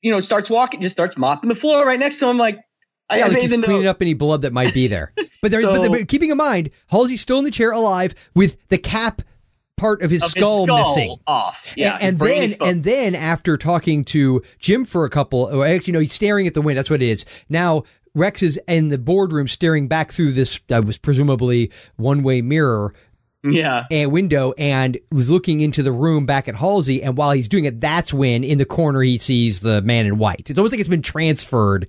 you 0.02 0.12
know, 0.12 0.20
starts 0.20 0.50
walking, 0.50 0.82
just 0.82 0.96
starts 0.96 1.18
mopping 1.18 1.48
the 1.50 1.56
floor 1.56 1.86
right 1.86 2.00
next 2.00 2.20
to 2.20 2.28
him. 2.28 2.38
Like, 2.38 2.60
I, 3.10 3.20
yeah, 3.20 3.26
I 3.26 3.28
like 3.30 3.38
he's 3.40 3.52
cleaning 3.54 3.88
up 3.88 4.02
any 4.02 4.14
blood 4.14 4.42
that 4.42 4.54
might 4.54 4.74
be 4.74 4.88
there. 4.88 5.14
But 5.42 5.52
there, 5.52 5.62
but, 5.62 5.86
So- 5.86 5.90
but 5.90 6.08
keeping 6.10 6.32
in 6.32 6.38
mind, 6.38 6.70
Halsey's 6.92 7.22
still 7.22 7.40
in 7.40 7.46
the 7.46 7.52
chair, 7.52 7.72
alive, 7.72 8.14
with 8.36 8.58
the 8.68 8.78
cap 8.78 9.22
part 9.78 10.02
of 10.02 10.12
his, 10.12 10.22
Of 10.22 10.34
his 10.34 10.44
skull, 10.44 10.64
skull 10.64 10.80
missing. 10.80 11.16
off. 11.28 11.74
Yeah, 11.78 11.98
and, 12.02 12.20
and 12.22 12.30
then 12.30 12.50
and 12.60 12.84
then 12.84 13.16
after 13.16 13.56
talking 13.56 14.04
to 14.06 14.42
Jim 14.60 14.84
for 14.84 15.06
a 15.06 15.10
couple, 15.10 15.44
or 15.50 15.66
actually 15.66 15.94
no, 15.94 16.00
he's 16.02 16.12
staring 16.12 16.46
at 16.46 16.54
the 16.56 16.62
wind. 16.62 16.78
That's 16.78 16.90
what 16.90 17.02
it 17.02 17.08
is. 17.08 17.24
Now 17.48 17.84
Rex 18.14 18.44
is 18.44 18.60
in 18.68 18.90
the 18.90 18.98
boardroom, 18.98 19.48
staring 19.48 19.88
back 19.88 20.12
through 20.12 20.34
this 20.34 20.60
that 20.68 20.84
was 20.84 20.98
presumably 20.98 21.72
one 21.96 22.22
way 22.22 22.42
mirror 22.42 22.94
yeah, 23.44 23.86
a 23.92 24.08
window 24.08 24.54
and 24.58 24.98
was 25.12 25.30
looking 25.30 25.62
into 25.62 25.84
the 25.84 25.92
room 25.92 26.26
back 26.26 26.48
at 26.48 26.56
Halsey. 26.56 27.04
And 27.04 27.18
while 27.18 27.32
he's 27.32 27.48
doing 27.48 27.66
it, 27.66 27.80
that's 27.80 28.14
when 28.14 28.44
in 28.44 28.58
the 28.58 28.66
corner 28.66 29.02
he 29.02 29.18
sees 29.18 29.60
the 29.60 29.82
man 29.82 30.06
in 30.06 30.18
white. 30.18 30.50
It's 30.50 30.60
almost 30.60 30.74
like 30.74 30.80
it's 30.80 30.90
been 30.90 31.02
transferred 31.02 31.88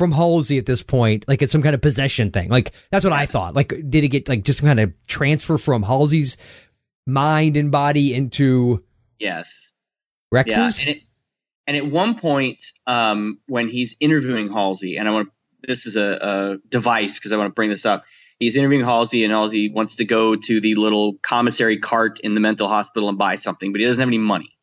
from 0.00 0.12
Halsey 0.12 0.56
at 0.56 0.64
this 0.64 0.82
point, 0.82 1.26
like 1.28 1.42
it's 1.42 1.52
some 1.52 1.62
kind 1.62 1.74
of 1.74 1.82
possession 1.82 2.30
thing. 2.30 2.48
Like 2.48 2.72
that's 2.90 3.04
what 3.04 3.12
I 3.12 3.26
thought. 3.26 3.54
Like, 3.54 3.68
did 3.68 4.02
it 4.02 4.08
get 4.08 4.28
like 4.30 4.44
just 4.44 4.62
kind 4.62 4.80
of 4.80 4.94
transfer 5.06 5.58
from 5.58 5.82
Halsey's 5.82 6.38
mind 7.06 7.58
and 7.58 7.70
body 7.70 8.14
into 8.14 8.82
yes. 9.18 9.72
Rex's? 10.32 10.82
Yeah, 10.82 10.88
and, 10.88 10.96
it, 10.96 11.04
and 11.66 11.76
at 11.76 11.86
one 11.86 12.18
point, 12.18 12.64
um, 12.86 13.40
when 13.46 13.68
he's 13.68 13.94
interviewing 14.00 14.50
Halsey, 14.50 14.96
and 14.96 15.06
I 15.06 15.10
want 15.10 15.28
to, 15.28 15.32
this 15.68 15.84
is 15.84 15.96
a, 15.96 16.06
a 16.06 16.56
device 16.68 17.18
because 17.18 17.32
I 17.32 17.36
want 17.36 17.48
to 17.48 17.54
bring 17.54 17.68
this 17.68 17.84
up. 17.84 18.04
He's 18.40 18.56
interviewing 18.56 18.84
Halsey, 18.84 19.22
and 19.22 19.32
Halsey 19.32 19.70
wants 19.70 19.94
to 19.96 20.04
go 20.04 20.34
to 20.34 20.60
the 20.60 20.74
little 20.74 21.14
commissary 21.22 21.78
cart 21.78 22.18
in 22.20 22.34
the 22.34 22.40
mental 22.40 22.68
hospital 22.68 23.08
and 23.08 23.18
buy 23.18 23.34
something, 23.34 23.70
but 23.70 23.80
he 23.80 23.86
doesn't 23.86 24.00
have 24.00 24.08
any 24.08 24.18
money. 24.18 24.56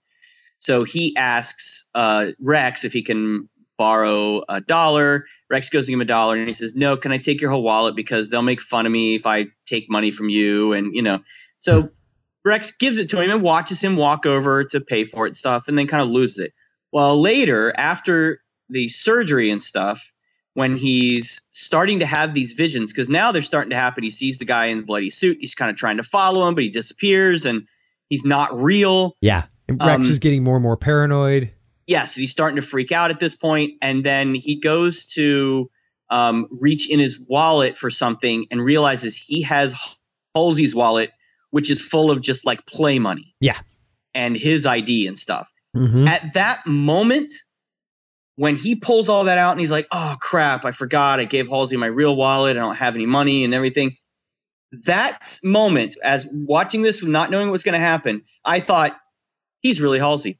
So 0.57 0.83
he 0.83 1.15
asks 1.15 1.85
uh, 1.93 2.31
Rex 2.39 2.83
if 2.83 2.91
he 2.91 3.03
can 3.03 3.47
borrow 3.77 4.41
a 4.49 4.59
dollar. 4.59 5.25
Rex 5.51 5.69
goes 5.69 5.85
to 5.85 5.91
give 5.91 5.97
him 5.97 6.01
a 6.01 6.05
dollar, 6.05 6.35
and 6.35 6.47
he 6.47 6.53
says, 6.53 6.73
"No, 6.73 6.97
can 6.97 7.11
I 7.11 7.19
take 7.19 7.39
your 7.39 7.51
whole 7.51 7.61
wallet 7.61 7.95
because 7.95 8.29
they'll 8.29 8.41
make 8.41 8.59
fun 8.59 8.87
of 8.87 8.91
me 8.91 9.13
if 9.13 9.27
I 9.27 9.45
take 9.67 9.89
money 9.89 10.09
from 10.09 10.29
you?" 10.29 10.73
And 10.73 10.95
you 10.95 11.03
know, 11.03 11.19
so 11.59 11.89
Rex 12.43 12.71
gives 12.71 12.97
it 12.97 13.07
to 13.09 13.21
him 13.21 13.29
and 13.29 13.43
watches 13.43 13.79
him 13.79 13.95
walk 13.95 14.25
over 14.25 14.63
to 14.63 14.81
pay 14.81 15.03
for 15.03 15.27
it 15.27 15.35
stuff, 15.35 15.67
and 15.67 15.77
then 15.77 15.85
kind 15.85 16.01
of 16.01 16.09
loses 16.09 16.39
it. 16.39 16.53
Well, 16.91 17.21
later 17.21 17.73
after 17.77 18.41
the 18.69 18.87
surgery 18.87 19.51
and 19.51 19.61
stuff, 19.61 20.11
when 20.57 20.75
he's 20.75 21.39
starting 21.51 21.99
to 21.99 22.05
have 22.07 22.33
these 22.33 22.53
visions, 22.53 22.91
because 22.91 23.09
now 23.09 23.31
they're 23.31 23.43
starting 23.43 23.69
to 23.69 23.75
happen. 23.75 24.03
He 24.03 24.09
sees 24.09 24.39
the 24.39 24.45
guy 24.45 24.65
in 24.65 24.77
the 24.79 24.83
bloody 24.83 25.11
suit. 25.11 25.37
He's 25.39 25.53
kind 25.53 25.69
of 25.69 25.77
trying 25.77 25.97
to 25.97 26.03
follow 26.03 26.47
him, 26.47 26.55
but 26.55 26.63
he 26.63 26.69
disappears, 26.69 27.45
and 27.45 27.67
he's 28.09 28.25
not 28.25 28.49
real. 28.59 29.15
Yeah. 29.21 29.43
And 29.67 29.79
Rex 29.79 30.05
Um, 30.07 30.11
is 30.11 30.17
getting 30.17 30.43
more 30.43 30.55
and 30.55 30.63
more 30.63 30.75
paranoid. 30.75 31.51
Yes, 31.85 32.15
and 32.15 32.21
he's 32.21 32.31
starting 32.31 32.55
to 32.55 32.63
freak 32.63 32.91
out 32.91 33.11
at 33.11 33.19
this 33.19 33.35
point, 33.35 33.73
and 33.83 34.03
then 34.03 34.33
he 34.33 34.55
goes 34.55 35.05
to 35.13 35.69
um, 36.09 36.47
reach 36.49 36.89
in 36.89 36.99
his 36.99 37.21
wallet 37.27 37.77
for 37.77 37.91
something 37.91 38.47
and 38.49 38.59
realizes 38.59 39.15
he 39.15 39.43
has 39.43 39.75
Halsey's 40.35 40.73
wallet, 40.73 41.11
which 41.51 41.69
is 41.69 41.79
full 41.79 42.09
of 42.09 42.19
just 42.21 42.47
like 42.47 42.65
play 42.65 42.97
money 42.97 43.35
Yeah. 43.41 43.59
and 44.15 44.35
his 44.35 44.65
ID 44.65 45.05
and 45.05 45.19
stuff. 45.19 45.51
Mm-hmm. 45.75 46.07
At 46.07 46.33
that 46.33 46.65
moment, 46.65 47.31
when 48.37 48.55
he 48.55 48.75
pulls 48.75 49.09
all 49.09 49.25
that 49.25 49.37
out 49.37 49.51
and 49.51 49.59
he's 49.59 49.69
like, 49.71 49.87
"Oh 49.91 50.15
crap, 50.21 50.63
I 50.63 50.71
forgot. 50.71 51.19
I 51.19 51.25
gave 51.25 51.47
Halsey 51.49 51.75
my 51.77 51.87
real 51.87 52.15
wallet. 52.15 52.55
I 52.55 52.59
don't 52.61 52.75
have 52.75 52.95
any 52.95 53.05
money 53.05 53.43
and 53.43 53.53
everything." 53.53 53.97
That 54.85 55.37
moment, 55.43 55.95
as 56.03 56.27
watching 56.31 56.81
this, 56.81 57.01
not 57.03 57.31
knowing 57.31 57.49
what's 57.51 57.63
going 57.63 57.73
to 57.73 57.79
happen, 57.79 58.23
I 58.43 58.59
thought 58.59 58.97
he's 59.61 59.79
really 59.81 59.99
Halsey. 59.99 60.39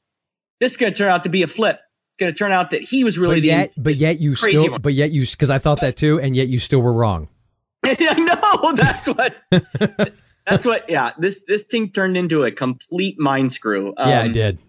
This 0.60 0.72
is 0.72 0.78
going 0.78 0.92
to 0.92 0.98
turn 0.98 1.10
out 1.10 1.24
to 1.24 1.30
be 1.30 1.44
a 1.44 1.48
flip. 1.48 1.80
It's 2.12 2.18
going 2.20 2.34
to 2.34 2.38
turn 2.38 2.52
out 2.52 2.72
that 2.72 2.82
he 2.82 3.04
was 3.04 3.18
really 3.18 3.36
But 3.36 3.42
the 3.42 3.48
yet, 3.48 3.74
but 3.78 3.96
yet 3.96 4.20
you 4.20 4.36
still, 4.36 4.72
one. 4.72 4.82
but 4.82 4.94
yet 4.94 5.12
you, 5.12 5.22
because 5.26 5.50
I 5.50 5.60
thought 5.60 5.80
that 5.82 5.96
too, 5.96 6.20
and 6.20 6.36
yet 6.36 6.48
you 6.50 6.60
still 6.60 6.82
were 6.82 6.92
wrong. 6.94 7.30
I 7.86 8.16
know 8.64 8.74
that's 8.74 9.08
what. 9.08 9.36
that's 10.46 10.66
what. 10.66 10.90
Yeah, 10.90 11.12
this 11.18 11.44
this 11.48 11.64
thing 11.64 11.92
turned 11.92 12.18
into 12.18 12.44
a 12.44 12.52
complete 12.52 13.18
mind 13.20 13.54
screw. 13.54 13.94
yeah, 13.98 14.22
I 14.22 14.26
Um, 14.26 14.34
did. 14.34 14.60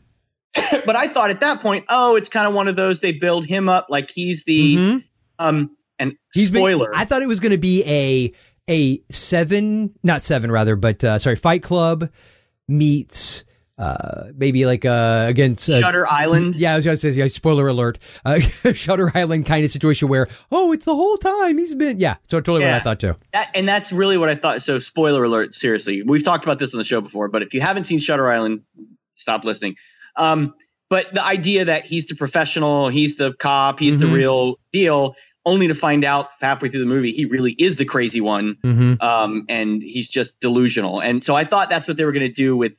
but 0.86 0.96
I 0.96 1.06
thought 1.06 1.30
at 1.30 1.40
that 1.40 1.60
point, 1.60 1.84
oh, 1.88 2.16
it's 2.16 2.28
kind 2.28 2.46
of 2.46 2.54
one 2.54 2.68
of 2.68 2.76
those 2.76 3.00
they 3.00 3.12
build 3.12 3.44
him 3.46 3.68
up 3.68 3.86
like 3.88 4.10
he's 4.10 4.44
the 4.44 4.76
Mhm. 4.76 5.04
um 5.38 5.70
and 5.98 6.12
He's 6.34 6.50
been- 6.50 6.60
spoiler. 6.60 6.90
I 6.94 7.04
thought 7.04 7.22
it 7.22 7.28
was 7.28 7.40
going 7.40 7.52
to 7.52 7.58
be 7.58 7.82
a 7.84 8.32
a 8.70 9.02
seven, 9.10 9.94
not 10.02 10.22
seven 10.22 10.50
rather, 10.52 10.76
but 10.76 11.02
uh, 11.02 11.18
sorry, 11.18 11.36
Fight 11.36 11.62
Club 11.62 12.10
meets 12.68 13.44
uh, 13.78 14.24
maybe 14.36 14.66
like 14.66 14.84
uh, 14.84 15.24
against 15.28 15.68
uh, 15.68 15.78
Shutter 15.80 16.04
Island. 16.06 16.56
Yeah, 16.56 16.72
I 16.74 16.76
was 16.76 16.84
to 16.84 16.96
say, 16.96 17.10
yeah, 17.10 17.28
spoiler 17.28 17.68
alert, 17.68 17.98
uh, 18.24 18.40
Shutter 18.74 19.10
Island 19.16 19.46
kind 19.46 19.64
of 19.64 19.70
situation 19.70 20.08
where 20.08 20.26
oh, 20.50 20.72
it's 20.72 20.84
the 20.84 20.94
whole 20.94 21.16
time 21.16 21.58
he's 21.58 21.74
been 21.74 21.98
yeah. 22.00 22.16
So 22.28 22.40
totally 22.40 22.60
what 22.62 22.72
I 22.74 22.80
thought 22.80 22.98
too. 23.00 23.14
That, 23.32 23.50
and 23.54 23.68
that's 23.68 23.92
really 23.92 24.18
what 24.18 24.28
I 24.28 24.34
thought. 24.34 24.62
So, 24.62 24.78
spoiler 24.80 25.22
alert, 25.24 25.54
seriously. 25.54 26.02
We've 26.04 26.24
talked 26.24 26.44
about 26.44 26.58
this 26.58 26.74
on 26.74 26.78
the 26.78 26.84
show 26.84 27.00
before, 27.00 27.28
but 27.28 27.42
if 27.42 27.54
you 27.54 27.60
haven't 27.60 27.84
seen 27.84 28.00
Shutter 28.00 28.28
Island, 28.28 28.62
stop 29.14 29.44
listening. 29.44 29.76
Um, 30.18 30.54
but 30.90 31.12
the 31.14 31.24
idea 31.24 31.64
that 31.64 31.84
he's 31.84 32.06
the 32.06 32.14
professional, 32.14 32.88
he's 32.88 33.16
the 33.16 33.32
cop, 33.34 33.78
he's 33.78 33.98
the 34.00 34.06
Mhm. 34.06 34.12
real 34.14 34.58
deal, 34.72 35.14
only 35.46 35.68
to 35.68 35.74
find 35.74 36.04
out 36.04 36.28
halfway 36.40 36.68
through 36.68 36.80
the 36.80 36.86
movie 36.86 37.12
he 37.12 37.24
really 37.24 37.52
is 37.52 37.76
the 37.76 37.84
crazy 37.84 38.20
one, 38.20 38.56
Mm-hmm. 38.64 38.94
um, 39.00 39.44
and 39.48 39.82
he's 39.82 40.08
just 40.08 40.38
delusional. 40.40 41.00
And 41.00 41.22
so 41.24 41.34
I 41.34 41.44
thought 41.44 41.70
that's 41.70 41.86
what 41.88 41.96
they 41.96 42.04
were 42.04 42.12
going 42.12 42.26
to 42.26 42.32
do 42.32 42.56
with 42.56 42.78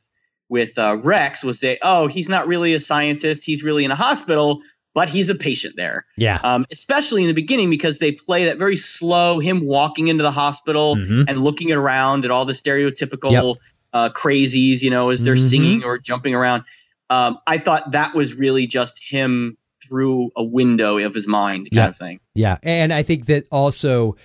with 0.52 0.80
uh, 0.80 0.98
Rex 1.04 1.44
was 1.44 1.60
say, 1.60 1.78
oh, 1.84 2.08
he's 2.08 2.28
not 2.28 2.48
really 2.48 2.74
a 2.74 2.80
scientist, 2.80 3.46
he's 3.46 3.62
really 3.64 3.86
in 3.86 3.92
a 3.92 3.96
hospital, 3.96 4.62
but 4.96 5.08
he's 5.08 5.30
a 5.30 5.36
patient 5.36 5.76
there 5.78 6.08
Yeah. 6.18 6.40
um, 6.44 6.66
especially 6.72 7.22
in 7.22 7.28
the 7.28 7.36
beginning 7.36 7.70
because 7.70 8.00
they 8.00 8.12
play 8.14 8.46
that 8.46 8.58
very 8.58 8.76
slow 8.76 9.38
him 9.38 9.60
walking 9.64 10.08
into 10.08 10.24
the 10.24 10.32
hospital 10.32 10.96
Mhm. 10.96 11.26
and 11.28 11.44
looking 11.44 11.72
around 11.72 12.26
at 12.26 12.32
all 12.32 12.46
the 12.46 12.54
stereotypical 12.54 13.32
Yep. 13.32 13.56
uh, 13.94 14.10
crazies 14.10 14.82
you 14.82 14.90
know 14.90 15.12
as 15.12 15.22
they're 15.22 15.36
Mhm. 15.36 15.50
singing 15.50 15.84
or 15.84 16.00
jumping 16.00 16.34
around 16.34 16.64
um, 17.10 17.38
i 17.48 17.58
thought 17.58 17.92
that 17.92 18.14
was 18.14 18.34
really 18.36 18.68
just 18.68 19.00
him 19.04 19.58
through 19.82 20.30
a 20.36 20.44
window 20.44 20.98
of 21.00 21.14
his 21.16 21.28
mind 21.28 21.66
kind 21.72 21.76
Yep. 21.76 21.90
of 21.90 21.98
thing 21.98 22.20
Yeah, 22.36 22.58
and 22.64 22.94
I 22.94 23.02
think 23.04 23.26
that 23.28 23.46
also, 23.50 24.16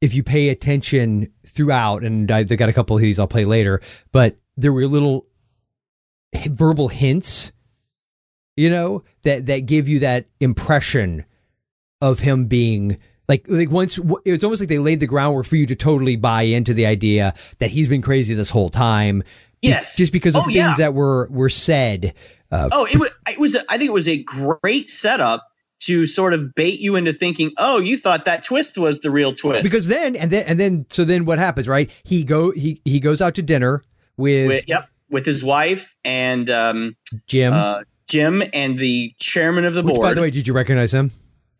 if 0.00 0.14
you 0.14 0.22
pay 0.22 0.50
attention 0.50 1.32
throughout, 1.46 2.04
and 2.04 2.30
I, 2.30 2.42
they 2.44 2.56
got 2.56 2.68
a 2.68 2.72
couple 2.72 2.94
of 2.94 3.02
these 3.02 3.18
I'll 3.18 3.26
play 3.26 3.44
later, 3.44 3.80
but 4.12 4.36
there 4.56 4.72
were 4.72 4.86
little 4.86 5.26
verbal 6.48 6.88
hints, 6.88 7.52
you 8.56 8.70
know, 8.70 9.04
that 9.22 9.46
that 9.46 9.60
give 9.60 9.88
you 9.88 10.00
that 10.00 10.26
impression 10.40 11.24
of 12.00 12.20
him 12.20 12.44
being 12.46 12.98
like 13.28 13.46
like 13.48 13.70
once 13.70 13.98
it 14.24 14.30
was 14.32 14.44
almost 14.44 14.60
like 14.60 14.68
they 14.68 14.78
laid 14.78 15.00
the 15.00 15.06
groundwork 15.06 15.46
for 15.46 15.56
you 15.56 15.66
to 15.66 15.74
totally 15.74 16.16
buy 16.16 16.42
into 16.42 16.74
the 16.74 16.84
idea 16.86 17.34
that 17.58 17.70
he's 17.70 17.88
been 17.88 18.02
crazy 18.02 18.34
this 18.34 18.50
whole 18.50 18.68
time. 18.70 19.22
Yes. 19.70 19.96
just 19.96 20.12
because 20.12 20.34
of 20.34 20.42
Oh, 20.42 20.44
things 20.46 20.56
yeah. 20.56 20.74
that 20.78 20.94
were 20.94 21.28
were 21.30 21.48
said. 21.48 22.14
Uh, 22.52 22.68
oh 22.72 22.84
it 22.86 22.98
was 22.98 23.10
it 23.28 23.38
was 23.40 23.54
a, 23.56 23.60
i 23.68 23.76
think 23.76 23.88
it 23.88 23.92
was 23.92 24.06
a 24.06 24.22
great 24.22 24.88
setup 24.88 25.44
to 25.80 26.06
sort 26.06 26.32
of 26.32 26.54
bait 26.54 26.78
you 26.78 26.94
into 26.94 27.12
thinking 27.12 27.50
oh 27.58 27.80
you 27.80 27.96
thought 27.96 28.24
that 28.26 28.44
twist 28.44 28.78
was 28.78 29.00
the 29.00 29.10
real 29.10 29.32
twist 29.32 29.64
because 29.64 29.88
then 29.88 30.14
and 30.14 30.30
then 30.30 30.46
and 30.46 30.60
then 30.60 30.86
so 30.88 31.04
then 31.04 31.24
what 31.24 31.38
happens 31.40 31.66
right 31.66 31.90
he 32.04 32.22
go 32.22 32.52
he 32.52 32.80
he 32.84 33.00
goes 33.00 33.20
out 33.20 33.34
to 33.34 33.42
dinner 33.42 33.82
with, 34.16 34.46
with, 34.46 34.64
yep 34.68 34.88
with 35.10 35.26
his 35.26 35.42
wife 35.42 35.96
and 36.04 36.48
um, 36.48 36.94
jim 37.26 37.52
uh, 37.52 37.82
jim 38.08 38.42
and 38.52 38.78
the 38.78 39.12
chairman 39.18 39.64
of 39.64 39.74
the 39.74 39.82
which 39.82 39.96
board 39.96 40.04
by 40.04 40.14
the 40.14 40.20
way 40.20 40.30
did 40.30 40.46
you 40.46 40.52
recognize 40.52 40.94
him 40.94 41.10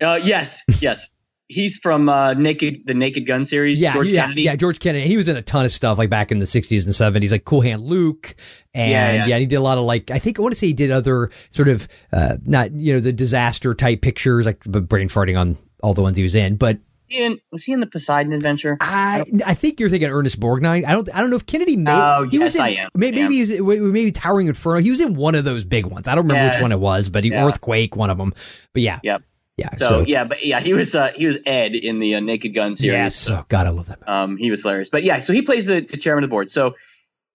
Uh, 0.00 0.20
yes, 0.22 0.62
yes. 0.80 1.08
He's 1.48 1.76
from 1.76 2.08
uh, 2.08 2.32
Naked, 2.34 2.86
the 2.86 2.94
Naked 2.94 3.26
Gun 3.26 3.44
series. 3.44 3.80
yeah 3.80 3.92
George 3.92 4.10
yeah, 4.10 4.22
Kennedy. 4.22 4.42
yeah 4.42 4.56
george 4.56 4.78
kennedy 4.80 5.06
he 5.06 5.16
was 5.18 5.28
in 5.28 5.36
a 5.36 5.42
ton 5.42 5.64
of 5.66 5.72
stuff 5.72 5.98
like 5.98 6.08
back 6.08 6.32
in 6.32 6.38
the 6.38 6.46
60s 6.46 6.84
and 6.84 6.94
70s 7.22 7.32
like 7.32 7.44
cool 7.44 7.60
hand 7.60 7.82
luke 7.82 8.34
and 8.72 8.90
Yeah, 8.90 9.12
yeah, 9.12 9.26
yeah. 9.26 9.38
he 9.38 9.46
did 9.46 9.56
a 9.56 9.60
lot 9.60 9.76
of 9.76 9.84
like 9.84 10.10
i 10.10 10.18
think 10.18 10.38
i 10.38 10.42
want 10.42 10.52
to 10.52 10.58
say 10.58 10.68
he 10.68 10.72
did 10.72 10.90
other 10.90 11.30
sort 11.50 11.68
of 11.68 11.86
uh 12.12 12.36
not 12.44 12.72
you 12.72 12.94
know 12.94 13.00
the 13.00 13.12
disaster 13.12 13.74
type 13.74 14.00
pictures 14.00 14.46
like 14.46 14.60
brain 14.64 15.08
farting 15.08 15.38
on 15.38 15.58
all 15.82 15.92
the 15.92 16.00
ones 16.02 16.16
he 16.16 16.22
was 16.22 16.34
in 16.34 16.56
but 16.56 16.78
he 17.06 17.22
in, 17.22 17.38
was 17.52 17.62
he 17.62 17.72
in 17.74 17.80
the 17.80 17.86
Poseidon 17.86 18.32
Adventure? 18.32 18.78
I 18.80 19.24
I 19.44 19.52
think 19.52 19.78
you're 19.78 19.90
thinking 19.90 20.08
Ernest 20.08 20.40
Borgnine. 20.40 20.86
I 20.86 20.92
don't 20.92 21.14
I 21.14 21.20
don't 21.20 21.28
know 21.28 21.36
if 21.36 21.44
Kennedy 21.44 21.76
made. 21.76 21.92
Oh, 21.94 22.26
he 22.30 22.38
was 22.38 22.54
yes, 22.54 22.56
in, 22.56 22.60
I 22.62 22.68
am. 22.82 22.88
Maybe, 22.94 23.20
maybe 23.20 23.44
he 23.44 23.60
was 23.60 23.80
maybe 23.92 24.10
Towering 24.10 24.46
Inferno. 24.46 24.80
He 24.80 24.90
was 24.90 25.02
in 25.02 25.14
one 25.14 25.34
of 25.34 25.44
those 25.44 25.66
big 25.66 25.84
ones. 25.84 26.08
I 26.08 26.14
don't 26.14 26.26
remember 26.26 26.50
which 26.50 26.62
one 26.62 26.72
it 26.72 26.80
was, 26.80 27.10
but 27.10 27.22
he. 27.22 27.30
Earthquake, 27.34 27.94
one 27.94 28.08
of 28.08 28.16
them. 28.16 28.32
But 28.72 28.80
yeah, 28.80 29.00
Yep. 29.02 29.22
Yeah. 29.56 29.74
So, 29.76 30.04
yeah, 30.06 30.24
but 30.24 30.44
yeah, 30.44 30.60
he 30.60 30.72
was 30.72 30.94
uh, 30.94 31.12
he 31.14 31.26
was 31.26 31.38
Ed 31.46 31.74
in 31.74 31.98
the 32.00 32.14
uh, 32.16 32.20
Naked 32.20 32.54
Gun 32.54 32.74
series. 32.76 32.92
yes. 32.98 33.30
Oh 33.30 33.44
God, 33.48 33.66
I 33.66 33.70
love 33.70 33.86
that. 33.86 34.06
Um, 34.08 34.36
he 34.36 34.50
was 34.50 34.62
hilarious. 34.62 34.88
But 34.88 35.04
yeah, 35.04 35.18
so 35.18 35.32
he 35.32 35.42
plays 35.42 35.66
the, 35.66 35.80
the 35.80 35.96
chairman 35.96 36.24
of 36.24 36.28
the 36.28 36.32
board. 36.32 36.50
So 36.50 36.74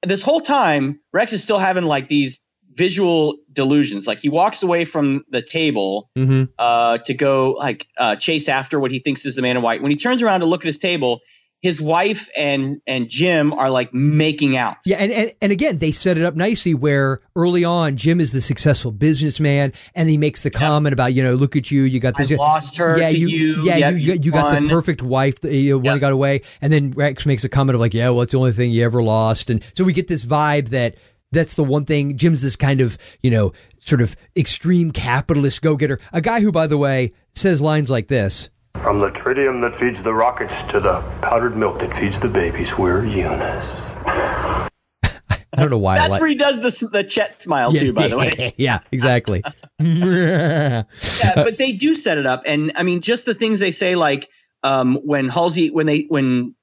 this 0.06 0.22
whole 0.22 0.42
time, 0.42 1.00
Rex 1.14 1.34
is 1.34 1.44
still 1.44 1.60
having 1.60 1.86
like 1.86 2.08
these 2.08 2.40
visual 2.76 3.38
delusions. 3.52 4.08
Like 4.08 4.22
he 4.22 4.30
walks 4.30 4.64
away 4.64 4.86
from 4.86 5.24
the 5.30 5.42
table 5.42 6.10
Mm-hmm. 6.18 6.44
uh, 6.58 6.98
to 7.00 7.14
go 7.14 7.52
like 7.60 7.88
uh, 7.98 8.16
chase 8.16 8.48
after 8.48 8.80
what 8.80 8.92
he 8.92 9.00
thinks 9.00 9.26
is 9.26 9.36
the 9.36 9.42
man 9.42 9.58
in 9.58 9.62
white. 9.64 9.82
When 9.82 9.92
he 9.92 9.98
turns 9.98 10.22
around 10.22 10.40
to 10.42 10.46
look 10.46 10.62
at 10.62 10.68
his 10.68 10.78
table, 10.78 11.20
his 11.62 11.82
wife 11.82 12.30
and 12.38 12.82
and 12.88 13.10
Jim 13.10 13.52
are 13.54 13.70
like 13.70 13.94
making 13.94 14.56
out. 14.56 14.78
Yeah, 14.86 14.98
and, 14.98 15.12
and 15.12 15.32
and 15.42 15.52
again, 15.52 15.78
they 15.80 15.92
set 15.92 16.18
it 16.18 16.24
up 16.24 16.36
nicely 16.36 16.74
where 16.74 17.22
early 17.36 17.64
on 17.66 17.98
Jim 17.98 18.22
is 18.22 18.32
the 18.32 18.42
successful 18.42 18.92
businessman, 18.92 19.74
and 19.96 20.10
he 20.10 20.18
makes 20.18 20.44
the 20.44 20.50
comment 20.50 20.94
about 20.94 21.14
you 21.14 21.24
know, 21.24 21.36
look 21.36 21.56
at 21.56 21.70
you, 21.70 21.84
you 21.84 22.00
got 22.00 22.14
I 22.20 22.24
this. 22.24 22.38
lost 22.38 22.78
her 22.78 22.98
yeah, 22.98 23.10
to 23.10 23.18
you, 23.18 23.28
you. 23.28 23.64
yeah, 23.64 23.78
Yep, 23.78 23.94
you, 23.94 24.00
you 24.00 24.14
you, 24.22 24.32
got 24.32 24.62
the 24.62 24.70
perfect 24.70 25.02
wife. 25.02 25.42
that 25.42 25.54
You 25.54 25.78
one 25.78 25.86
Yep. 25.86 26.00
got 26.02 26.12
away, 26.14 26.42
and 26.62 26.72
then 26.72 26.92
Rex 26.92 27.26
makes 27.26 27.44
a 27.44 27.50
comment 27.50 27.76
of 27.76 27.82
like, 27.82 27.94
yeah, 27.94 28.10
well, 28.10 28.22
it's 28.22 28.32
the 28.32 28.38
only 28.40 28.52
thing 28.54 28.72
you 28.72 28.86
ever 28.86 29.04
lost, 29.04 29.50
and 29.50 29.64
so 29.74 29.84
we 29.84 29.94
get 29.94 30.08
this 30.08 30.24
vibe 30.26 30.70
that. 30.70 30.96
That's 31.32 31.54
the 31.54 31.64
one 31.64 31.86
thing. 31.86 32.18
Jim's 32.18 32.42
this 32.42 32.56
kind 32.56 32.82
of, 32.82 32.98
you 33.22 33.30
know, 33.30 33.54
sort 33.78 34.02
of 34.02 34.16
extreme 34.36 34.90
capitalist 34.90 35.62
go 35.62 35.76
getter. 35.76 36.00
A 36.12 36.22
guy 36.22 36.42
who, 36.42 36.52
by 36.52 36.66
the 36.66 36.76
way, 36.76 37.14
says 37.36 37.62
lines 37.62 37.92
like 37.92 38.08
this. 38.08 38.50
From 38.82 38.98
the 38.98 39.12
tritium 39.12 39.60
that 39.62 39.76
feeds 39.76 40.02
the 40.02 40.14
rockets 40.14 40.64
to 40.64 40.80
the 40.80 41.02
powdered 41.22 41.56
milk 41.58 41.80
that 41.80 41.94
feeds 41.94 42.20
the 42.20 42.30
babies, 42.30 42.78
we're 42.78 43.06
Eunice. 43.06 43.86
I 44.06 45.64
don't 45.64 45.70
know 45.70 45.78
why 45.78 45.96
I 45.96 45.98
That's 45.98 46.12
like 46.12 46.22
where 46.22 46.30
he 46.30 46.36
does 46.36 46.62
the 46.62 46.88
the 46.88 47.04
Chet 47.04 47.34
smile 47.34 47.74
too. 47.74 47.92
By 47.92 48.08
the 48.08 48.18
way, 48.18 48.54
yeah, 48.58 48.80
exactly. 48.94 49.44
yeah, 49.80 50.84
but 51.36 51.58
they 51.58 51.74
do 51.74 51.94
set 51.94 52.18
it 52.18 52.26
up, 52.26 52.44
and 52.46 52.72
I 52.76 52.84
mean, 52.84 53.02
just 53.02 53.26
the 53.26 53.34
things 53.34 53.60
they 53.60 53.72
say, 53.72 53.96
like 53.96 54.30
um, 54.64 54.96
when 55.04 55.28
Halsey, 55.28 55.70
when 55.72 55.86
they, 55.86 56.06
when 56.08 56.56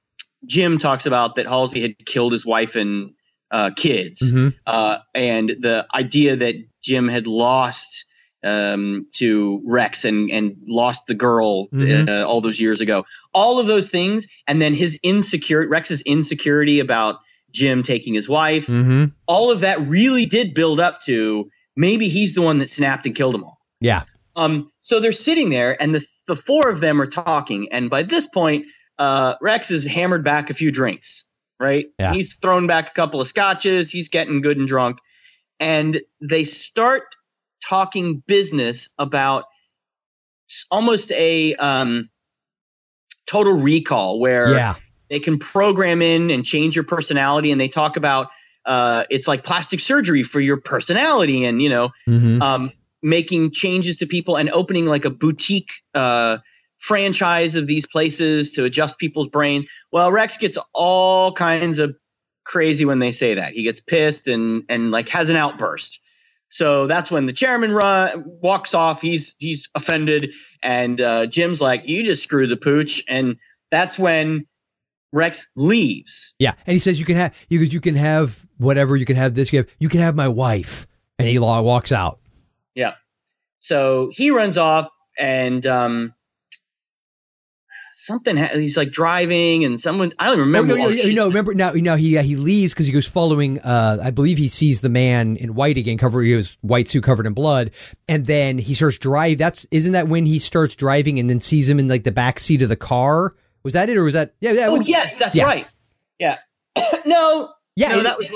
Jim 0.47 0.79
talks 0.79 1.05
about 1.05 1.35
that 1.35 1.47
Halsey 1.47 1.83
had 1.83 2.07
killed 2.07 2.33
his 2.33 2.47
wife 2.47 2.77
and 2.77 3.11
uh, 3.51 3.71
kids, 3.77 4.23
Mhm. 4.33 4.55
uh, 4.67 4.99
and 5.15 5.51
the 5.51 5.87
idea 5.95 6.35
that 6.37 6.55
Jim 6.83 7.09
had 7.09 7.27
lost 7.27 8.06
um, 8.47 9.07
to 9.13 9.61
Rex 9.67 10.05
and 10.05 10.31
and 10.31 10.57
lost 10.67 11.07
the 11.07 11.15
girl 11.15 11.67
Mhm. 11.69 12.09
uh, 12.09 12.27
all 12.27 12.41
those 12.41 12.61
years 12.61 12.81
ago, 12.81 13.05
all 13.35 13.59
of 13.59 13.67
those 13.67 13.91
things, 13.91 14.27
and 14.47 14.63
then 14.63 14.75
his 14.75 14.99
insecurity, 15.03 15.69
Rex's 15.69 16.01
insecurity 16.03 16.81
about 16.81 17.19
Jim 17.53 17.83
taking 17.83 18.15
his 18.15 18.29
wife, 18.29 18.67
mm-hmm. 18.67 19.07
all 19.27 19.51
of 19.51 19.61
that 19.61 19.81
really 19.89 20.27
did 20.27 20.55
build 20.55 20.79
up 20.79 21.01
to 21.03 21.49
maybe 21.77 22.09
he's 22.09 22.35
the 22.35 22.43
one 22.43 22.59
that 22.59 22.71
snapped 22.71 23.07
and 23.07 23.15
killed 23.15 23.35
them 23.35 23.45
all. 23.45 23.59
Yeah. 23.81 24.03
Um, 24.37 24.69
so 24.81 25.01
they're 25.01 25.13
sitting 25.13 25.51
there, 25.51 25.81
and 25.83 25.95
the 25.95 26.07
the 26.29 26.37
four 26.37 26.69
of 26.69 26.81
them 26.81 27.01
are 27.01 27.07
talking. 27.07 27.69
And 27.73 27.91
by 27.91 28.03
this 28.03 28.27
point, 28.27 28.67
uh, 28.99 29.35
Rex 29.41 29.71
has 29.71 29.85
hammered 29.85 30.23
back 30.25 30.51
a 30.51 30.55
few 30.55 30.71
drinks. 30.71 31.25
Right? 31.59 31.87
Yeah. 31.99 32.13
He's 32.13 32.37
thrown 32.37 32.67
back 32.67 32.91
a 32.91 32.93
couple 32.93 33.19
of 33.19 33.27
scotches. 33.27 33.91
He's 33.91 34.11
getting 34.11 34.43
good 34.43 34.59
and 34.59 34.69
drunk, 34.69 34.99
and 35.59 36.03
they 36.21 36.45
start 36.45 37.17
talking 37.69 38.23
business 38.27 38.89
about 38.99 39.45
almost 40.71 41.11
a 41.13 41.55
um, 41.57 42.09
total 43.27 43.55
recall, 43.55 44.21
where 44.21 44.53
Yeah. 44.53 44.75
they 45.11 45.19
can 45.21 45.39
program 45.39 46.03
in 46.03 46.31
and 46.31 46.45
change 46.45 46.75
your 46.75 46.85
personality, 46.85 47.51
and 47.51 47.61
they 47.61 47.69
talk 47.69 47.97
about 47.97 48.29
uh, 48.65 49.05
it's 49.11 49.29
like 49.29 49.45
plastic 49.45 49.79
surgery 49.79 50.23
for 50.25 50.41
your 50.41 50.57
personality, 50.57 51.45
and 51.45 51.63
you 51.63 51.69
know 51.69 51.91
Mm-hmm. 52.09 52.43
um, 52.43 52.73
making 53.03 53.51
changes 53.53 53.97
to 53.99 54.07
people 54.07 54.37
and 54.37 54.49
opening 54.51 54.87
like 54.87 55.05
a 55.05 55.11
boutique 55.11 55.71
uh, 55.95 56.39
franchise 56.79 57.55
of 57.55 57.67
these 57.69 57.87
places 57.87 58.53
to 58.55 58.65
adjust 58.65 58.99
people's 58.99 59.29
brains. 59.29 59.67
Well, 59.93 60.11
Rex 60.11 60.37
gets 60.37 60.59
all 60.73 61.33
kinds 61.33 61.79
of 61.79 61.95
crazy 62.45 62.85
when 62.85 62.99
they 62.99 63.11
say 63.13 63.35
that. 63.35 63.53
He 63.53 63.63
gets 63.63 63.81
pissed 63.81 64.27
and 64.29 64.63
and 64.69 64.91
like 64.91 65.09
has 65.09 65.29
an 65.29 65.37
outburst. 65.37 66.01
So 66.49 66.87
that's 66.87 67.11
when 67.11 67.27
the 67.27 67.33
chairman 67.33 67.73
run, 67.73 68.23
walks 68.25 68.75
off. 68.75 69.03
He's 69.03 69.35
he's 69.39 69.69
offended, 69.75 70.33
and 70.63 71.01
uh, 71.01 71.27
Jim's 71.27 71.61
like, 71.61 71.83
"You 71.87 72.05
just 72.05 72.23
screwed 72.23 72.51
the 72.51 72.57
pooch," 72.57 73.03
and 73.09 73.37
that's 73.71 73.99
when 73.99 74.47
Rex 75.13 75.47
leaves. 75.57 76.35
Yeah, 76.39 76.55
and 76.67 76.75
he 76.75 76.79
says 76.79 76.99
you 76.99 77.05
can 77.05 77.17
have 77.17 77.37
you 77.49 77.61
you 77.61 77.81
can 77.81 77.95
have 77.97 78.47
whatever 78.59 78.97
you 78.97 79.05
can 79.05 79.17
have 79.17 79.35
this 79.35 79.53
you 79.53 79.59
have 79.61 79.69
you 79.81 79.89
can 79.89 80.01
have 80.01 80.15
my 80.15 80.29
wife, 80.29 80.87
and 81.19 81.27
he 81.27 81.39
walks 81.39 81.91
out. 81.91 82.21
Yeah. 82.75 82.95
So 83.59 84.11
he 84.13 84.31
runs 84.31 84.59
off 84.59 84.89
and 85.19 85.67
um 85.67 86.13
something 87.97 88.37
ha- 88.37 88.51
he's 88.53 88.77
like 88.77 88.91
driving 88.91 89.65
and 89.65 89.81
someone 89.81 90.11
I 90.19 90.27
don't 90.29 90.39
remember. 90.39 90.75
Oh, 90.75 90.89
no, 90.91 91.11
no, 91.11 91.29
remember 91.29 91.55
now? 91.55 91.73
Now 91.73 91.97
he 91.97 92.17
uh, 92.19 92.23
he 92.23 92.37
leaves 92.37 92.73
because 92.75 92.87
he 92.87 92.93
goes 92.93 93.07
following. 93.09 93.59
Uh, 93.61 93.99
I 94.03 94.11
believe 94.11 94.39
he 94.39 94.49
sees 94.49 94.81
the 94.81 94.89
man 94.89 95.37
in 95.37 95.55
white 95.55 95.79
again, 95.79 95.99
covered 95.99 96.25
his 96.25 96.57
white 96.61 96.89
suit 96.89 97.03
covered 97.03 97.27
in 97.27 97.33
blood, 97.33 97.71
and 98.09 98.27
then 98.27 98.59
he 98.59 98.75
starts 98.75 98.99
drive. 98.99 99.39
That's 99.39 99.67
isn't 99.71 99.93
that 99.93 100.09
when 100.09 100.27
he 100.27 100.39
starts 100.39 100.77
driving 100.77 101.19
and 101.19 101.29
then 101.29 101.41
sees 101.41 101.69
him 101.69 101.79
in 101.79 101.89
like 101.89 102.05
the 102.05 102.13
back 102.13 102.39
seat 102.39 102.63
of 102.63 102.69
the 102.69 102.77
car? 102.77 103.35
Was 103.63 103.73
that 103.73 103.89
it 103.89 103.97
or 103.97 104.05
was 104.05 104.15
that? 104.15 104.35
Yeah, 104.41 104.53
yeah. 104.53 104.67
Oh 104.69 104.79
was- 104.79 104.89
yes, 104.89 105.17
that's 105.17 105.37
yeah. 105.37 105.45
right. 105.45 105.67
Yeah. 106.19 106.37
no. 107.07 107.53
Yeah, 107.75 107.89
No, 107.89 107.99
it- 108.01 108.03
that 108.05 108.19
was 108.19 108.31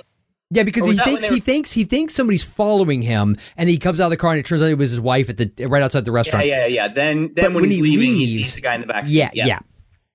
Yeah, 0.53 0.65
because 0.65 0.83
he 0.85 0.89
was 0.89 0.97
that 0.99 1.07
when 1.07 1.17
thinks 1.19 1.29
he 1.35 1.41
thinks 1.41 1.73
he 1.73 1.85
thinks 1.85 2.15
somebody's 2.15 2.43
following 2.43 3.03
him, 3.03 3.37
and 3.57 3.69
he 3.69 3.79
comes 3.79 4.01
out 4.01 4.07
of 4.07 4.11
the 4.11 4.17
car, 4.17 4.31
and 4.33 4.41
it 4.41 4.47
turns 4.47 4.63
out 4.63 4.67
it 4.69 4.79
was 4.79 4.91
his 4.91 5.01
wife 5.01 5.31
at 5.31 5.37
the 5.37 5.67
right 5.67 5.83
outside 5.83 6.05
the 6.05 6.13
restaurant. 6.13 6.45
yeah, 6.47 6.67
yeah. 6.67 6.89
Then 6.89 7.31
then 7.35 7.55
when, 7.55 7.63
when 7.63 7.65
he's 7.65 7.77
he 7.77 7.83
leaving, 7.83 8.07
he 8.09 8.19
leaves- 8.21 8.33
sees 8.33 8.55
the 8.57 8.61
guy 8.61 8.75
in 8.75 8.81
the 8.81 8.87
back. 8.89 9.07
seat. 9.07 9.15
yeah, 9.15 9.31
yeah. 9.35 9.59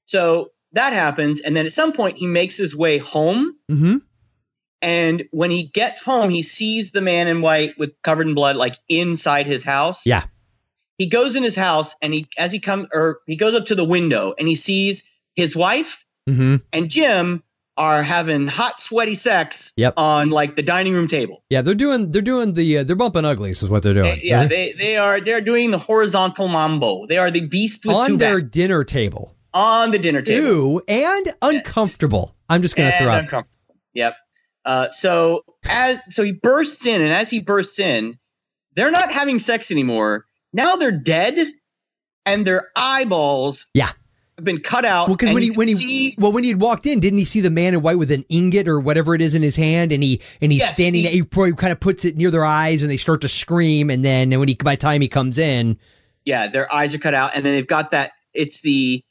So 0.06 0.52
that 0.74 0.92
happens, 0.94 1.40
and 1.40 1.56
then 1.56 1.66
at 1.66 1.72
some 1.72 1.94
point 1.94 2.18
he 2.18 2.28
makes 2.28 2.58
his 2.58 2.76
way 2.76 2.98
home. 2.98 3.56
Mm-hmm. 3.72 3.98
And 4.82 5.24
when 5.32 5.50
he 5.52 5.64
gets 5.68 6.00
home, 6.00 6.30
he 6.30 6.42
sees 6.44 6.92
the 6.92 7.02
man 7.02 7.28
in 7.28 7.42
white 7.42 7.74
with 7.80 7.92
covered 8.04 8.28
in 8.28 8.36
blood, 8.36 8.56
like 8.56 8.76
inside 8.90 9.48
his 9.48 9.64
house. 9.64 10.06
Yeah. 10.06 10.26
He 10.98 11.08
goes 11.10 11.36
in 11.36 11.44
his 11.44 11.56
house, 11.56 11.96
and 12.02 12.14
he 12.14 12.28
as 12.38 12.52
he 12.52 12.60
comes, 12.60 12.88
or 12.94 13.20
he 13.26 13.36
goes 13.36 13.56
up 13.56 13.66
to 13.68 13.76
the 13.76 13.86
window, 13.86 14.34
and 14.38 14.48
he 14.48 14.56
sees 14.56 15.04
his 15.36 15.56
wife 15.56 16.02
Mm-hmm. 16.28 16.56
and 16.74 16.90
Jim 16.90 17.44
are 17.78 18.04
having 18.04 18.48
hot, 18.48 18.80
sweaty 18.80 19.16
sex 19.16 19.74
Yep. 19.76 19.94
on 19.98 20.30
like 20.30 20.56
the 20.56 20.64
dining 20.64 20.94
room 20.94 21.08
table. 21.08 21.44
Yeah, 21.50 21.62
they're 21.62 21.74
doing 21.76 22.12
they're 22.12 22.22
doing 22.22 22.54
the 22.54 22.78
uh, 22.80 22.84
they're 22.84 22.96
bumping 22.96 23.26
uglies 23.26 23.62
is 23.64 23.70
what 23.70 23.84
they're 23.84 23.94
doing. 23.94 24.16
They- 24.16 24.22
yeah, 24.24 24.46
they 24.48 24.74
they 24.74 24.98
are 24.98 25.20
they're 25.20 25.42
doing 25.42 25.72
the 25.72 25.78
horizontal 25.78 26.48
mambo. 26.48 27.06
They 27.08 27.18
are 27.18 27.32
the 27.32 27.42
beast 27.48 27.86
with 27.86 27.96
on 27.96 28.18
their 28.18 28.40
backs 28.40 28.52
dinner 28.52 28.84
table. 28.84 29.36
on 29.54 29.92
the 29.92 30.00
dinner 30.00 30.22
table. 30.22 30.46
Ew, 30.48 30.82
and 30.88 31.34
uncomfortable. 31.42 32.36
I'm 32.50 32.62
just 32.62 32.76
gonna 32.76 32.90
and 32.90 33.04
throw 33.04 33.12
out. 33.12 33.20
uncomfortable. 33.24 33.76
Yep. 33.94 34.16
Uh, 34.66 34.90
so 34.90 35.44
as 35.66 36.00
so 36.10 36.24
he 36.24 36.32
bursts 36.32 36.86
in, 36.86 37.02
and 37.02 37.12
as 37.12 37.30
he 37.30 37.40
bursts 37.40 37.80
in, 37.80 38.18
they're 38.76 38.92
not 38.92 39.12
having 39.12 39.40
sex 39.40 39.70
anymore. 39.72 40.26
Now 40.54 40.76
they're 40.78 40.92
dead, 40.92 41.38
and 42.26 42.46
their 42.48 42.70
eyeballs 42.76 43.68
Yeah. 43.74 43.92
Been 44.44 44.60
cut 44.60 44.86
out. 44.86 45.08
Well, 45.08 45.16
because 45.16 45.34
when 45.34 45.44
he 45.44 45.52
when 45.52 45.68
he 45.68 45.76
see, 45.76 46.16
well 46.18 46.32
when 46.32 46.44
he 46.44 46.50
had 46.50 46.60
walked 46.60 46.86
in, 46.86 47.00
didn't 47.00 47.20
he 47.20 47.26
see 47.26 47.42
the 47.42 47.50
man 47.50 47.74
in 47.74 47.82
white 47.82 47.98
with 47.98 48.12
an 48.12 48.26
ingot 48.30 48.68
or 48.68 48.80
whatever 48.80 49.16
it 49.16 49.22
is 49.22 49.34
in 49.34 49.42
his 49.42 49.56
hand, 49.56 49.92
and 49.92 50.04
he 50.04 50.22
and 50.42 50.52
he's 50.52 50.62
Yes, 50.62 50.74
standing. 50.74 51.02
he- 51.04 51.08
he 51.10 51.24
probably 51.24 51.54
kind 51.54 51.72
of 51.72 51.80
puts 51.80 52.04
it 52.06 52.18
near 52.18 52.32
their 52.32 52.46
eyes, 52.46 52.82
and 52.82 52.92
they 52.92 52.98
start 52.98 53.22
to 53.22 53.30
scream, 53.30 53.90
and 53.90 54.04
then 54.04 54.34
and 54.34 54.40
when 54.40 54.48
he 54.50 54.56
by 54.56 54.76
the 54.76 54.82
time 54.82 55.02
he 55.02 55.08
comes 55.08 55.38
in, 55.38 55.78
yeah, 56.26 56.48
their 56.48 56.72
eyes 56.74 56.94
are 56.94 56.98
cut 57.00 57.14
out, 57.14 57.32
and 57.36 57.46
then 57.46 57.54
they've 57.54 57.68
got 57.68 57.92
that. 57.92 58.12
It's 58.34 58.62
the, 58.62 59.02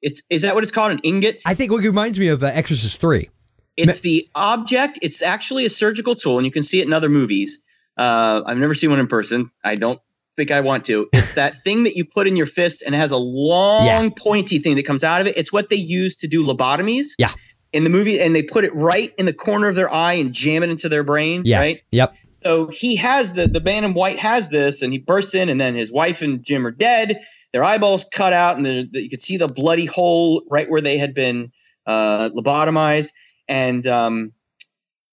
it's 0.00 0.22
is 0.30 0.42
that 0.42 0.54
what 0.54 0.62
it's 0.64 0.72
called? 0.72 0.92
An 0.92 1.00
ingot? 1.00 1.42
I 1.44 1.54
think 1.54 1.70
what 1.70 1.84
reminds 1.84 2.18
me 2.18 2.28
of 2.28 2.42
uh, 2.42 2.46
Exorcist 2.46 3.00
Three. 3.00 3.28
It's 3.76 4.00
the 4.00 4.28
object. 4.34 4.98
It's 5.02 5.22
actually 5.22 5.64
a 5.66 5.70
surgical 5.70 6.14
tool, 6.14 6.38
and 6.38 6.44
you 6.46 6.52
can 6.52 6.62
see 6.62 6.80
it 6.80 6.86
in 6.86 6.92
other 6.92 7.08
movies. 7.08 7.58
Uh, 7.96 8.42
I've 8.46 8.58
never 8.58 8.74
seen 8.74 8.90
one 8.90 9.00
in 9.00 9.06
person. 9.06 9.50
I 9.64 9.74
don't 9.74 10.00
think 10.36 10.50
I 10.50 10.60
want 10.60 10.84
to. 10.86 11.08
It's 11.12 11.34
that 11.42 11.62
thing 11.62 11.82
that 11.84 11.96
you 11.96 12.04
put 12.04 12.26
in 12.26 12.36
your 12.36 12.46
fist, 12.46 12.82
and 12.84 12.94
it 12.94 12.98
has 12.98 13.10
a 13.10 13.16
long, 13.16 13.86
Yeah. 13.86 14.08
pointy 14.16 14.58
thing 14.58 14.76
that 14.76 14.86
comes 14.86 15.04
out 15.04 15.20
of 15.20 15.26
it. 15.26 15.36
It's 15.36 15.52
what 15.52 15.68
they 15.68 15.76
use 15.76 16.16
to 16.16 16.26
do 16.28 16.44
lobotomies. 16.44 17.06
Yeah. 17.18 17.30
In 17.72 17.84
the 17.84 17.90
movie, 17.90 18.20
and 18.20 18.34
they 18.34 18.42
put 18.42 18.64
it 18.64 18.74
right 18.74 19.12
in 19.16 19.24
the 19.24 19.32
corner 19.32 19.66
of 19.68 19.74
their 19.74 19.90
eye 19.90 20.12
and 20.12 20.34
jam 20.34 20.62
it 20.62 20.68
into 20.68 20.88
their 20.90 21.02
brain. 21.04 21.42
Yeah. 21.44 21.58
Right. 21.58 21.80
Yep. 21.90 22.14
So 22.44 22.66
he 22.68 22.96
has 22.96 23.32
the 23.34 23.46
the 23.46 23.60
man 23.60 23.84
in 23.84 23.94
white 23.94 24.18
has 24.18 24.50
this, 24.50 24.82
and 24.82 24.92
he 24.92 24.98
bursts 24.98 25.34
in, 25.34 25.48
and 25.48 25.58
then 25.60 25.74
his 25.74 25.90
wife 25.90 26.20
and 26.22 26.44
Jim 26.44 26.66
are 26.66 26.70
dead. 26.72 27.18
Their 27.52 27.64
eyeballs 27.64 28.04
cut 28.12 28.32
out, 28.32 28.56
and 28.56 28.66
the, 28.66 28.88
the, 28.90 29.02
you 29.02 29.08
could 29.10 29.22
see 29.22 29.36
the 29.36 29.46
bloody 29.48 29.84
hole 29.86 30.42
right 30.50 30.68
where 30.68 30.80
they 30.80 30.98
had 30.98 31.14
been 31.14 31.52
uh, 31.86 32.30
lobotomized. 32.30 33.10
And 33.48 33.86
um, 33.86 34.32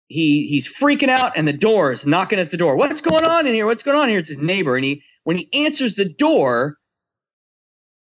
he 0.09 0.47
he's 0.47 0.71
freaking 0.71 1.07
out, 1.07 1.31
and 1.35 1.47
the 1.47 1.53
door 1.53 1.91
is 1.91 2.05
knocking 2.05 2.39
at 2.39 2.49
the 2.49 2.57
door. 2.57 2.75
What's 2.75 3.01
going 3.01 3.25
on 3.25 3.47
in 3.47 3.53
here? 3.53 3.65
What's 3.65 3.83
going 3.83 3.97
on 3.97 4.09
here? 4.09 4.19
It's 4.19 4.27
his 4.27 4.37
neighbor, 4.37 4.75
and 4.75 4.83
he 4.83 5.01
when 5.23 5.37
he 5.37 5.47
answers 5.53 5.93
the 5.93 6.05
door, 6.05 6.77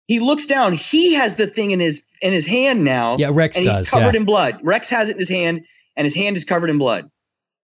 he 0.07 0.19
looks 0.19 0.45
down. 0.45 0.73
He 0.73 1.13
has 1.13 1.35
the 1.35 1.47
thing 1.47 1.71
in 1.71 1.79
his 1.79 2.03
in 2.21 2.33
his 2.33 2.45
hand 2.45 2.83
now. 2.83 3.15
Yeah, 3.17 3.29
Rex 3.31 3.55
and 3.55 3.65
does, 3.65 3.79
he's 3.79 3.89
covered 3.89 4.15
yeah. 4.15 4.21
in 4.21 4.25
blood. 4.25 4.59
Rex 4.63 4.89
has 4.89 5.09
it 5.09 5.13
in 5.13 5.19
his 5.19 5.29
hand, 5.29 5.65
and 5.95 6.05
his 6.05 6.15
hand 6.15 6.35
is 6.35 6.43
covered 6.43 6.69
in 6.69 6.77
blood. 6.77 7.09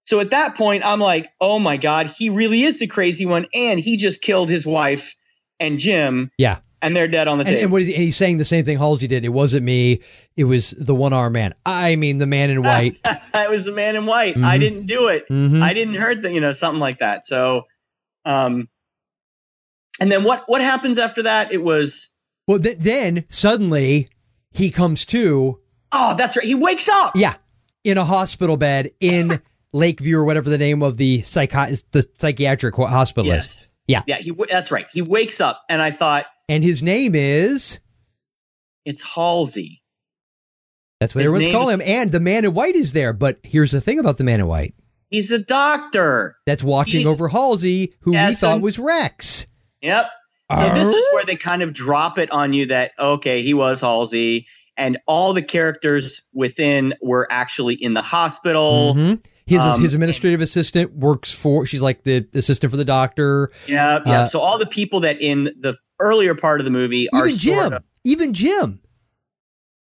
So 0.06 0.20
at 0.20 0.30
that 0.30 0.56
point, 0.56 0.86
I'm 0.86 1.00
like, 1.00 1.28
oh 1.42 1.60
my 1.60 1.78
god, 1.78 2.08
he 2.08 2.30
really 2.30 2.64
is 2.64 2.80
the 2.80 2.88
crazy 2.88 3.26
one, 3.26 3.48
and 3.54 3.80
he 3.80 3.98
just 3.98 4.22
killed 4.22 4.50
his 4.50 4.66
wife 4.66 5.16
and 5.60 5.80
Jim, 5.80 6.32
Yeah. 6.38 6.60
And 6.86 6.96
they're 6.96 7.08
dead 7.08 7.28
on 7.28 7.38
the 7.38 7.44
And, 7.44 7.50
table. 7.50 7.64
and 7.64 7.72
what 7.72 7.82
is 7.82 7.88
he, 7.90 7.94
and 7.96 8.04
he's 8.04 8.16
saying 8.16 8.38
the 8.38 8.46
same 8.46 8.64
thing 8.66 8.78
Halsey 8.78 9.08
did. 9.08 9.26
It 9.26 9.30
wasn't 9.30 9.64
me. 9.64 10.02
It 10.38 10.44
was 10.46 10.72
the 10.72 10.96
one 10.96 11.14
arm 11.14 11.34
man. 11.34 11.54
I 11.66 11.96
mean, 11.96 12.18
the 12.20 12.26
man 12.26 12.50
in 12.50 12.62
white. 12.64 12.96
it 13.06 13.50
was 13.50 13.66
the 13.66 13.72
man 13.74 13.96
in 13.96 14.06
white. 14.06 14.38
I 14.38 14.58
Mhm. 14.58 14.60
didn't 14.60 14.86
do 14.86 15.08
it. 15.10 15.28
Mhm. 15.30 15.62
I 15.62 15.74
didn't 15.74 15.96
hurt 15.96 16.22
the, 16.22 16.32
you 16.32 16.40
know, 16.42 16.52
something 16.52 16.80
like 16.80 17.00
that. 17.00 17.26
So, 17.26 17.64
um, 18.26 18.68
and 20.00 20.12
then 20.12 20.24
what 20.24 20.44
what 20.48 20.62
happens 20.62 21.00
after 21.00 21.24
that? 21.24 21.52
It 21.52 21.64
was 21.64 22.10
Well, 22.48 22.60
th- 22.60 22.78
then 22.80 23.26
suddenly 23.30 24.10
he 24.52 24.70
comes 24.72 25.06
to, 25.08 25.60
oh, 25.92 26.16
that's 26.18 26.38
right. 26.38 26.46
He 26.46 26.56
wakes 26.56 26.88
up. 26.90 27.16
yeah, 27.16 27.36
in 27.84 27.98
a 27.98 28.04
hospital 28.06 28.58
bed 28.58 28.90
in 29.00 29.42
Lakeview 29.74 30.18
or 30.18 30.24
whatever 30.26 30.50
the 30.50 30.58
name 30.58 30.82
of 30.84 30.98
the 30.98 31.20
psychi- 31.24 31.84
the 31.92 32.06
psychiatric 32.20 32.76
ho- 32.76 32.86
hospital 32.88 33.32
is. 33.32 33.70
Yeah. 33.88 34.02
Yeah. 34.08 34.18
He, 34.18 34.32
that's 34.50 34.72
right. 34.72 34.88
He 34.92 35.02
wakes 35.02 35.40
up, 35.42 35.62
and 35.70 35.82
I 35.82 35.92
thought 35.92 36.26
And 36.50 36.64
his 36.64 36.82
name 36.84 37.14
is, 37.16 37.80
it's 38.86 39.02
Halsey. 39.02 39.82
that's 41.00 41.14
what 41.16 41.22
His 41.22 41.30
everyone's 41.32 41.54
calling 41.56 41.74
him. 41.76 41.82
And 41.82 42.12
the 42.12 42.20
man 42.20 42.46
in 42.46 42.54
white 42.54 42.76
is 42.76 42.94
there. 42.94 43.14
But 43.14 43.40
here's 43.44 43.72
the 43.72 43.82
thing 43.82 44.00
about 44.00 44.18
the 44.18 44.24
man 44.24 44.40
in 44.40 44.48
white 44.48 44.74
He's 45.10 45.30
the 45.30 45.40
doctor. 45.40 46.36
that's 46.46 46.64
watching 46.64 47.02
He's- 47.02 47.12
over 47.12 47.28
Halsey, 47.28 47.94
who 48.02 48.12
we 48.12 48.34
thought 48.36 48.62
was 48.62 48.80
Rex. 48.80 49.48
Yep. 49.82 50.08
So 50.56 50.74
this 50.76 50.90
is 50.90 51.06
where 51.14 51.26
they 51.26 51.36
kind 51.36 51.62
of 51.64 51.74
drop 51.74 52.18
it 52.20 52.32
on 52.32 52.54
you 52.54 52.68
that 52.68 52.92
okay, 53.00 53.42
he 53.42 53.54
was 53.56 53.82
Halsey, 53.82 54.46
and 54.78 54.98
all 55.08 55.34
the 55.34 55.42
characters 55.42 56.22
within 56.34 56.94
were 57.02 57.28
actually 57.32 57.76
in 57.76 57.94
the 57.96 58.02
hospital. 58.04 58.94
Mhm. 58.96 59.24
His, 59.48 59.62
Um, 59.62 59.80
his 59.80 59.94
administrative 59.94 60.42
assistant 60.42 60.96
works 60.96 61.32
for, 61.32 61.66
she's 61.68 61.82
like 61.82 62.02
the 62.04 62.28
assistant 62.34 62.72
for 62.72 62.78
the 62.78 62.86
doctor. 62.86 63.52
Yeah, 63.68 64.00
yeah. 64.06 64.22
Uh, 64.22 64.28
so 64.28 64.40
all 64.40 64.58
the 64.58 64.66
people 64.66 65.02
that 65.02 65.22
in 65.22 65.44
the 65.60 65.78
earlier 66.00 66.34
part 66.34 66.60
of 66.62 66.66
the 66.66 66.72
movie 66.72 67.08
are 67.14 67.28
Jim. 67.28 67.74
of- 67.74 67.84
Even 68.04 68.34
Jim. 68.34 68.80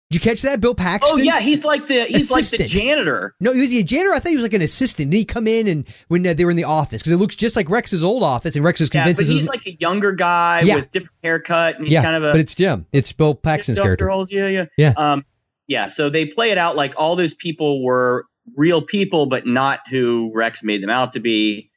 Did 0.10 0.24
you 0.24 0.30
catch 0.32 0.42
that? 0.44 0.60
Bill 0.62 0.76
Paxton? 0.76 1.20
Oh 1.20 1.24
yeah, 1.24 1.40
he's 1.40 1.66
like 1.66 1.88
the 1.88 2.04
he's 2.06 2.30
like 2.30 2.46
the 2.50 2.64
janitor. 2.64 3.34
No, 3.40 3.52
he 3.52 3.62
was 3.62 3.74
a 3.74 3.82
janitor. 3.82 4.14
I 4.14 4.20
thought 4.20 4.30
he 4.30 4.36
was 4.36 4.44
like 4.44 4.54
an 4.54 4.62
assistant. 4.62 5.10
Did 5.10 5.18
he 5.18 5.26
come 5.26 5.48
in 5.48 5.68
and 5.68 5.88
when 6.08 6.26
uh, 6.28 6.34
they 6.36 6.46
were 6.46 6.52
in 6.52 6.58
the 6.58 6.66
office 6.66 7.02
because 7.02 7.12
it 7.14 7.18
looks 7.18 7.34
just 7.36 7.56
like 7.56 7.68
Rex's 7.68 8.04
old 8.04 8.22
office, 8.22 8.56
and 8.56 8.64
Rex 8.64 8.80
is 8.80 8.90
Yeah, 8.94 9.02
convinced 9.06 9.22
but 9.28 9.34
he's 9.34 9.48
like 9.48 9.66
a 9.66 9.72
younger 9.80 10.12
guy 10.12 10.62
Yeah. 10.62 10.76
with 10.76 10.92
different 10.92 11.16
haircut, 11.24 11.78
and 11.78 11.86
he's 11.86 11.94
yeah, 11.94 12.04
kind 12.04 12.16
of 12.16 12.24
a 12.24 12.32
but 12.32 12.40
it's 12.40 12.54
Jim. 12.54 12.86
It's 12.92 13.12
Bill 13.12 13.34
Paxton's 13.34 13.80
character. 13.80 14.08
Halsey, 14.08 14.36
Yeah, 14.36 14.48
yeah, 14.50 14.66
Yeah. 14.78 14.94
Um, 14.98 15.26
yeah. 15.68 15.88
So 15.88 16.10
they 16.12 16.26
play 16.28 16.52
it 16.52 16.60
out 16.60 16.76
like 16.76 16.94
all 16.98 17.16
those 17.16 17.34
people 17.34 17.84
were 17.84 18.26
real 18.56 18.82
people, 18.82 19.26
but 19.26 19.46
not 19.48 19.80
who 19.90 20.32
Rex 20.34 20.64
made 20.64 20.82
them 20.84 20.90
out 20.90 21.14
to 21.14 21.20
be. 21.20 21.72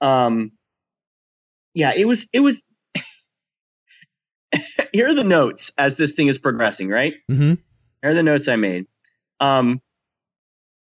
Um, 0.00 0.52
yeah, 1.74 1.92
it 1.96 2.06
was. 2.06 2.26
It 2.32 2.40
was. 2.40 2.62
Here 4.92 5.08
are 5.08 5.14
the 5.14 5.24
notes 5.24 5.70
as 5.78 5.96
this 5.96 6.12
thing 6.12 6.28
is 6.28 6.38
progressing. 6.38 6.88
Right. 6.88 7.14
hmm 7.28 7.54
Here 8.02 8.10
are 8.10 8.14
the 8.14 8.22
notes 8.22 8.48
I 8.48 8.56
made. 8.56 8.86
Um, 9.40 9.80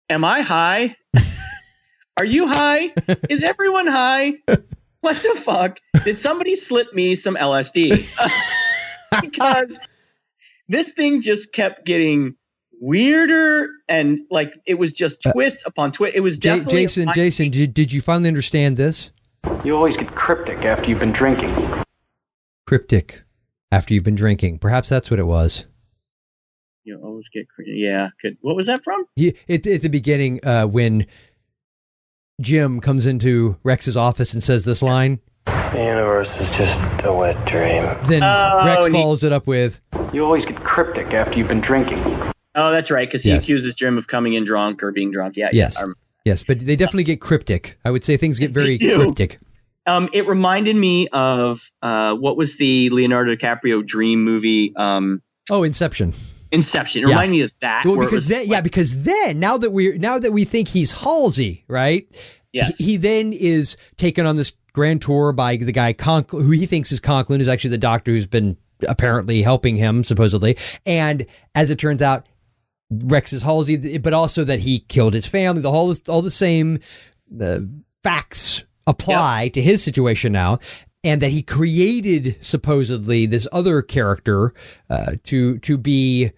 am 0.08 0.24
I 0.24 0.40
high? 0.42 0.96
Are 2.18 2.24
you 2.24 2.46
high? 2.48 2.92
Is 3.30 3.42
everyone 3.42 3.86
high? 3.86 4.34
What 5.02 5.16
the 5.16 5.40
fuck? 5.40 5.78
Did 6.04 6.18
somebody 6.18 6.54
slip 6.54 6.92
me 6.92 7.14
some 7.14 7.34
LSD? 7.34 8.04
because 9.22 9.80
this 10.68 10.92
thing 10.92 11.22
just 11.22 11.54
kept 11.54 11.86
getting 11.86 12.34
weirder 12.80 13.68
and 13.88 14.18
like 14.30 14.52
it 14.66 14.74
was 14.78 14.92
just 14.92 15.22
twist 15.32 15.62
upon 15.66 15.92
twist. 15.92 16.14
It 16.16 16.20
was 16.20 16.38
J- 16.38 16.50
definitely 16.56 16.82
Jason, 16.82 17.08
Jason, 17.14 17.50
did, 17.50 17.74
did 17.74 17.92
you 17.92 18.00
finally 18.00 18.28
understand 18.28 18.76
this? 18.76 19.10
You 19.64 19.76
always 19.76 19.96
get 19.96 20.08
cryptic 20.14 20.64
after 20.64 20.88
you've 20.90 20.98
been 21.00 21.12
drinking. 21.12 21.54
Cryptic. 22.66 23.22
After 23.72 23.94
you've 23.94 24.02
been 24.04 24.16
drinking, 24.16 24.58
perhaps 24.58 24.88
that's 24.88 25.10
what 25.12 25.20
it 25.20 25.26
was. 25.26 25.64
You 26.82 27.00
always 27.04 27.28
get 27.28 27.46
cre- 27.48 27.62
yeah. 27.66 28.08
Good. 28.20 28.36
What 28.40 28.56
was 28.56 28.66
that 28.66 28.82
from? 28.82 29.04
He, 29.14 29.28
at, 29.48 29.64
at 29.66 29.82
the 29.82 29.88
beginning, 29.88 30.40
uh, 30.44 30.64
when 30.66 31.06
Jim 32.40 32.80
comes 32.80 33.06
into 33.06 33.58
Rex's 33.62 33.96
office 33.96 34.32
and 34.32 34.42
says 34.42 34.64
this 34.64 34.82
line, 34.82 35.20
The 35.44 35.84
universe 35.86 36.40
is 36.40 36.50
just 36.56 36.80
a 37.04 37.12
wet 37.12 37.36
dream. 37.46 37.84
then 38.08 38.22
Oh, 38.24 38.62
Rex 38.66 38.86
and 38.86 38.94
he- 38.96 39.00
follows 39.00 39.22
it 39.22 39.32
up 39.32 39.46
with, 39.46 39.80
You 40.12 40.24
always 40.24 40.44
get 40.46 40.56
cryptic 40.56 41.12
after 41.14 41.38
you've 41.38 41.48
been 41.48 41.60
drinking. 41.60 42.02
Oh, 42.54 42.70
that's 42.70 42.90
right. 42.90 43.06
Because 43.08 43.22
he 43.22 43.30
Yes. 43.30 43.42
accuses 43.44 43.74
Jim 43.74 43.96
of 43.98 44.06
coming 44.08 44.34
in 44.34 44.44
drunk 44.44 44.82
or 44.82 44.90
being 44.92 45.10
drunk. 45.10 45.36
Yeah. 45.36 45.50
Yes. 45.52 45.76
Yeah, 45.78 45.92
yes, 46.24 46.42
but 46.42 46.58
they 46.58 46.76
definitely 46.76 47.04
get 47.04 47.20
cryptic. 47.20 47.78
I 47.84 47.90
would 47.90 48.04
say 48.04 48.16
things 48.16 48.38
get 48.38 48.46
Yes, 48.46 48.52
very 48.52 48.78
cryptic. 48.78 49.38
um, 49.86 50.08
it 50.12 50.26
reminded 50.26 50.76
me 50.76 51.08
of 51.08 51.60
uh, 51.82 52.14
what 52.14 52.36
was 52.36 52.56
the 52.58 52.90
Leonardo 52.90 53.34
DiCaprio 53.36 53.84
dream 53.86 54.24
movie? 54.24 54.74
Um, 54.76 55.22
Oh, 55.50 55.62
Inception. 55.64 56.12
Inception. 56.52 57.02
It 57.02 57.06
Yeah. 57.08 57.14
reminded 57.14 57.32
me 57.32 57.40
of 57.42 57.50
that. 57.60 57.84
Well, 57.84 57.96
because 57.98 58.26
then, 58.28 58.46
yeah, 58.46 58.60
because 58.60 59.04
then 59.04 59.38
now 59.40 59.56
that 59.58 59.70
we 59.72 59.96
now 59.98 60.18
that 60.18 60.32
we 60.32 60.44
think 60.44 60.68
he's 60.68 60.90
Halsey, 60.90 61.64
right? 61.68 62.06
Yes. 62.52 62.78
He, 62.78 62.84
he 62.84 62.96
then 62.96 63.32
is 63.32 63.76
taken 63.96 64.26
on 64.26 64.36
this 64.36 64.52
grand 64.72 65.02
tour 65.02 65.32
by 65.32 65.56
the 65.56 65.70
guy 65.72 65.92
Conk, 65.92 66.30
who 66.30 66.50
he 66.50 66.66
thinks 66.66 66.90
is 66.90 66.98
Conklin, 66.98 67.38
who's 67.40 67.48
actually 67.48 67.70
the 67.70 67.78
doctor 67.78 68.10
who's 68.10 68.26
been 68.26 68.56
apparently 68.88 69.42
helping 69.42 69.76
him 69.76 70.02
supposedly. 70.04 70.56
And 70.86 71.26
as 71.54 71.70
it 71.70 71.78
turns 71.78 72.02
out, 72.02 72.26
Rex 72.90 73.32
is 73.32 73.42
Halsey, 73.42 73.98
but 73.98 74.12
also 74.12 74.44
that 74.44 74.60
he 74.60 74.80
killed 74.80 75.14
his 75.14 75.26
family. 75.26 75.62
The 75.62 75.70
whole 75.70 75.94
all 76.08 76.22
the 76.22 76.30
same 76.30 76.80
uh, 77.40 77.60
facts 78.02 78.64
apply 78.86 79.48
to 79.54 79.62
his 79.62 79.82
situation 79.82 80.32
now. 80.32 80.58
And 81.02 81.22
that 81.22 81.30
he 81.30 81.42
created 81.42 82.36
supposedly 82.40 83.24
this 83.24 83.48
other 83.52 83.80
character 83.80 84.52
uh, 84.90 85.12
to 85.24 85.58
to 85.60 85.78
be 85.78 86.32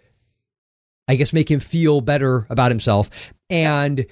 I 1.08 1.16
guess 1.16 1.32
make 1.32 1.50
him 1.50 1.60
feel 1.60 2.00
better 2.00 2.46
about 2.48 2.70
himself. 2.70 3.34
And 3.50 4.06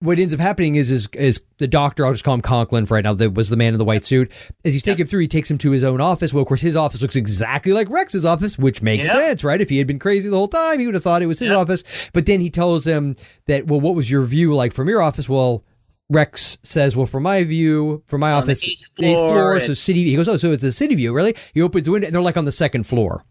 what 0.00 0.18
ends 0.18 0.32
up 0.32 0.40
happening 0.40 0.76
is 0.76 0.90
is 0.90 1.08
is 1.14 1.42
the 1.58 1.66
doctor, 1.66 2.06
I'll 2.06 2.12
just 2.12 2.22
call 2.24 2.34
him 2.34 2.40
Conklin 2.40 2.86
for 2.86 2.94
right 2.94 3.02
now, 3.04 3.14
that 3.14 3.34
was 3.34 3.48
the 3.48 3.56
man 3.56 3.74
in 3.74 3.78
the 3.78 3.84
white 3.84 4.04
suit. 4.04 4.30
As 4.64 4.72
he's 4.72 4.82
taking 4.82 5.02
him 5.02 5.06
through, 5.08 5.20
he 5.20 5.28
takes 5.28 5.50
him 5.50 5.58
to 5.58 5.70
his 5.72 5.82
own 5.82 6.00
office. 6.00 6.32
Well, 6.32 6.42
of 6.42 6.48
course, 6.48 6.60
his 6.60 6.76
office 6.76 7.02
looks 7.02 7.16
exactly 7.16 7.72
like 7.72 7.90
Rex's 7.90 8.24
office, 8.24 8.56
which 8.58 8.80
makes 8.82 9.06
Yeah. 9.06 9.12
sense, 9.14 9.42
right? 9.42 9.60
If 9.60 9.68
he 9.70 9.78
had 9.78 9.86
been 9.86 9.98
crazy 9.98 10.28
the 10.28 10.36
whole 10.36 10.46
time, 10.48 10.78
he 10.78 10.86
would 10.86 10.94
have 10.94 11.02
thought 11.02 11.22
it 11.22 11.26
was 11.26 11.40
his 11.40 11.50
office. 11.50 11.82
But 12.12 12.26
then 12.26 12.40
he 12.40 12.50
tells 12.50 12.86
him 12.86 13.16
that, 13.46 13.66
well, 13.66 13.80
what 13.80 13.94
was 13.96 14.08
your 14.10 14.22
view 14.24 14.54
like 14.54 14.72
from 14.72 14.88
your 14.88 15.02
office? 15.02 15.28
Well, 15.28 15.64
Rex 16.10 16.56
says, 16.62 16.96
well, 16.96 17.04
from 17.06 17.24
my 17.24 17.44
view, 17.44 18.02
from 18.06 18.20
my 18.20 18.32
On 18.32 18.42
office, 18.44 18.64
eighth 18.64 18.88
floor, 18.96 19.60
so 19.60 19.66
and- 19.66 19.76
city. 19.78 20.04
He 20.04 20.16
goes, 20.16 20.26
oh, 20.28 20.36
so 20.38 20.52
it's 20.52 20.62
a 20.64 20.72
city 20.72 20.94
view, 20.94 21.12
really? 21.12 21.34
He 21.52 21.60
opens 21.60 21.84
the 21.84 21.90
window, 21.92 22.06
and 22.06 22.14
they're 22.14 22.22
like 22.22 22.36
on 22.38 22.46
the 22.46 22.52
second 22.52 22.84
floor. 22.86 23.24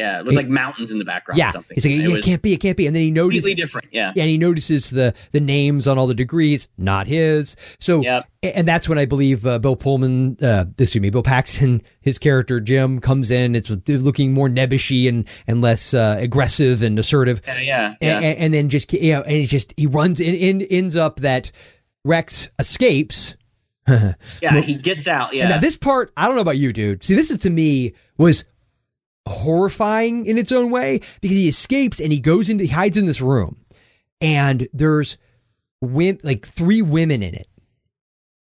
Yeah, 0.00 0.20
it 0.20 0.24
looked 0.24 0.36
like 0.36 0.48
mountains 0.48 0.90
in 0.90 0.98
the 0.98 1.04
background. 1.04 1.36
Yeah, 1.38 1.50
or 1.50 1.52
something. 1.52 1.74
he's 1.74 1.84
like, 1.84 1.94
it 1.94 1.98
yeah, 1.98 2.08
it 2.08 2.16
was 2.16 2.24
can't 2.24 2.40
be, 2.42 2.52
it 2.54 2.58
can't 2.58 2.76
be. 2.76 2.86
And 2.86 2.96
then 2.96 3.02
he 3.02 3.10
notices 3.10 3.40
completely 3.42 3.62
different. 3.62 3.88
Yeah, 3.92 4.08
and 4.16 4.30
he 4.30 4.38
notices 4.38 4.88
the 4.90 5.14
the 5.32 5.40
names 5.40 5.86
on 5.86 5.98
all 5.98 6.06
the 6.06 6.14
degrees, 6.14 6.68
not 6.78 7.06
his. 7.06 7.54
So, 7.78 8.00
Yep. 8.00 8.26
and 8.42 8.66
that's 8.66 8.88
when 8.88 8.98
I 8.98 9.04
believe 9.04 9.46
uh, 9.46 9.58
Bill 9.58 9.76
Pullman, 9.76 10.38
uh, 10.42 10.64
excuse 10.78 11.02
me, 11.02 11.10
Bill 11.10 11.22
Paxton, 11.22 11.82
his 12.00 12.18
character 12.18 12.60
Jim 12.60 12.98
comes 12.98 13.30
in. 13.30 13.54
It's 13.54 13.68
looking 13.86 14.32
more 14.32 14.48
nebbishy 14.48 15.08
and 15.08 15.28
and 15.46 15.60
less 15.60 15.92
uh, 15.92 16.16
aggressive 16.18 16.82
and 16.82 16.98
assertive. 16.98 17.42
yeah, 17.46 17.60
yeah. 17.60 17.86
And, 17.86 17.96
yeah. 18.00 18.16
and, 18.30 18.38
and 18.38 18.54
then 18.54 18.68
just 18.70 18.92
you 18.92 19.12
know, 19.12 19.22
and 19.22 19.32
he 19.36 19.44
just 19.46 19.74
he 19.76 19.86
runs 19.86 20.20
and, 20.20 20.36
and 20.36 20.66
ends 20.70 20.96
up 20.96 21.20
that 21.20 21.52
Rex 22.04 22.48
escapes. 22.58 23.36
yeah, 24.40 24.60
he 24.60 24.74
gets 24.74 25.08
out. 25.08 25.34
Yeah, 25.34 25.42
And 25.44 25.50
now 25.50 25.58
this 25.58 25.76
part, 25.76 26.12
I 26.16 26.26
don't 26.26 26.36
know 26.36 26.42
about 26.42 26.58
you, 26.58 26.72
dude. 26.72 27.02
See, 27.02 27.14
this 27.14 27.30
is 27.30 27.38
to 27.38 27.50
me 27.50 27.92
was 28.18 28.44
horrifying 29.28 30.26
in 30.26 30.38
its 30.38 30.52
own 30.52 30.70
way 30.70 31.00
because 31.20 31.36
he 31.36 31.48
escapes 31.48 32.00
and 32.00 32.12
he 32.12 32.20
goes 32.20 32.50
into 32.50 32.64
he 32.64 32.70
hides 32.70 32.96
in 32.96 33.06
this 33.06 33.20
room 33.20 33.60
and 34.20 34.68
there's 34.72 35.16
like 35.80 36.46
three 36.46 36.82
women 36.82 37.22
in 37.22 37.34
it. 37.34 37.48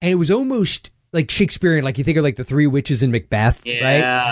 And 0.02 0.12
it 0.12 0.16
was 0.16 0.32
almost 0.32 0.92
like 1.14 1.30
Shakespearean, 1.32 1.84
like 1.84 1.98
you 1.98 2.04
think 2.04 2.18
of 2.18 2.24
like 2.24 2.36
the 2.36 2.44
three 2.44 2.68
witches 2.68 3.04
in 3.04 3.12
Macbeth, 3.12 3.66
Yeah, 3.66 3.84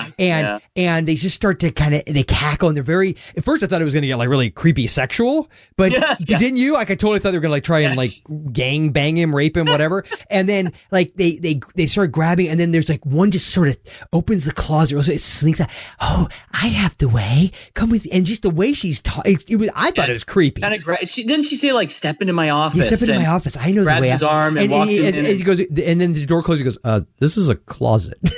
right? 0.03 0.13
And 0.19 0.47
yeah. 0.47 0.59
and 0.75 1.07
they 1.07 1.15
just 1.15 1.35
start 1.35 1.59
to 1.61 1.71
kind 1.71 1.95
of 1.95 2.03
they 2.05 2.23
cackle 2.23 2.67
and 2.67 2.75
they're 2.75 2.83
very. 2.83 3.15
At 3.37 3.43
first, 3.45 3.63
I 3.63 3.67
thought 3.67 3.81
it 3.81 3.85
was 3.85 3.93
going 3.93 4.01
to 4.01 4.07
get 4.07 4.17
like 4.17 4.29
really 4.29 4.49
creepy 4.49 4.87
sexual, 4.87 5.49
but, 5.77 5.91
Yeah, 5.91 6.15
yeah. 6.27 6.37
didn't 6.37 6.57
you? 6.57 6.73
Like 6.73 6.89
I 6.91 6.95
totally 6.95 7.19
thought 7.19 7.31
they 7.31 7.37
were 7.37 7.41
going 7.41 7.49
to 7.51 7.55
like 7.55 7.63
try 7.63 7.79
and 7.81 7.95
like 7.95 8.09
gang 8.51 8.91
bang 8.91 9.15
him, 9.17 9.35
rape 9.35 9.55
him, 9.55 9.67
whatever. 9.67 10.03
and 10.29 10.49
then 10.49 10.73
like 10.91 11.13
they 11.15 11.37
they 11.37 11.61
they 11.75 11.85
start 11.85 12.11
grabbing, 12.11 12.47
and 12.49 12.59
then 12.59 12.71
there's 12.71 12.89
like 12.89 13.05
one 13.05 13.31
just 13.31 13.47
sort 13.51 13.67
of 13.69 13.77
opens 14.13 14.45
the 14.45 14.51
closet, 14.51 14.97
it 15.09 15.19
sneaks 15.19 15.61
out. 15.61 15.69
Oh, 15.99 16.27
I 16.53 16.67
have 16.67 16.97
the 16.97 17.09
way. 17.09 17.51
Come 17.73 17.89
with, 17.89 18.07
and 18.11 18.25
just 18.25 18.41
the 18.41 18.49
way 18.49 18.73
she's 18.73 19.01
talking, 19.01 19.37
it, 19.47 19.55
was. 19.57 19.69
I 19.75 19.91
thought 19.91 20.09
it 20.09 20.13
was 20.13 20.23
creepy. 20.23 20.61
kind 20.61 20.73
of. 20.73 20.83
Gra- 20.83 21.05
she 21.05 21.23
didn't 21.23 21.45
she 21.45 21.55
say 21.55 21.73
like 21.73 21.89
step 21.91 22.21
into 22.21 22.33
my 22.33 22.49
office? 22.49 22.77
You 22.77 22.83
step 22.95 23.07
into 23.07 23.21
my 23.23 23.29
office. 23.29 23.55
I 23.57 23.71
know 23.71 23.81
the 23.81 23.85
grabs 23.85 24.01
way. 24.01 24.09
his 24.09 24.23
arm 24.23 24.57
and 24.57 24.71
walks 24.71 24.91
he, 24.91 24.99
in 25.05 25.13
and- 25.15 25.27
he 25.27 25.43
goes, 25.43 25.59
and 25.59 26.01
then 26.01 26.13
the 26.13 26.25
door 26.25 26.41
closes. 26.43 26.61
He 26.61 26.63
goes, 26.65 26.70
uh, 26.83 27.01
"This 27.19 27.37
is 27.37 27.49
a 27.49 27.55
closet." 27.55 28.17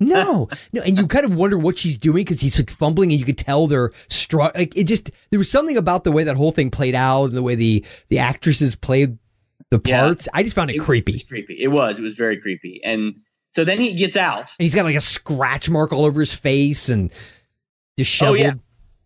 No, 0.00 0.46
no, 0.72 0.80
and 0.82 0.96
you 0.96 1.08
kind 1.08 1.24
of 1.24 1.34
wonder 1.34 1.58
what 1.58 1.76
she's 1.76 1.98
doing 1.98 2.18
because 2.18 2.40
he's 2.40 2.56
like 2.56 2.70
fumbling, 2.70 3.10
and 3.10 3.18
you 3.18 3.26
could 3.26 3.36
tell 3.36 3.66
they're 3.66 3.90
struck. 4.06 4.54
Like 4.56 4.76
it 4.76 4.84
just 4.84 5.10
there 5.30 5.38
was 5.40 5.50
something 5.50 5.76
about 5.76 6.04
the 6.04 6.12
way 6.12 6.22
that 6.22 6.36
whole 6.36 6.52
thing 6.52 6.70
played 6.70 6.94
out 6.94 7.24
and 7.24 7.36
the 7.36 7.42
way 7.42 7.56
the 7.56 7.84
the 8.06 8.20
actresses 8.20 8.76
played 8.76 9.18
the 9.70 9.80
Yeah. 9.84 10.02
parts. 10.04 10.28
I 10.32 10.44
just 10.44 10.54
found 10.54 10.70
it, 10.70 10.76
It 10.76 10.82
creepy. 10.82 11.14
was 11.14 11.24
creepy. 11.24 11.56
It 11.60 11.72
was. 11.72 11.98
It 11.98 12.02
was 12.02 12.14
very 12.14 12.40
creepy. 12.40 12.80
And 12.84 13.16
so 13.48 13.64
then 13.64 13.80
he 13.80 13.92
gets 13.94 14.16
out. 14.16 14.52
And 14.60 14.64
he's 14.64 14.74
got 14.74 14.84
like 14.84 14.94
a 14.94 15.00
scratch 15.00 15.68
mark 15.68 15.92
all 15.92 16.04
over 16.04 16.20
his 16.20 16.32
face 16.32 16.90
and 16.90 17.12
disheveled. 17.96 18.38
Oh 18.38 18.40
yeah. 18.40 18.54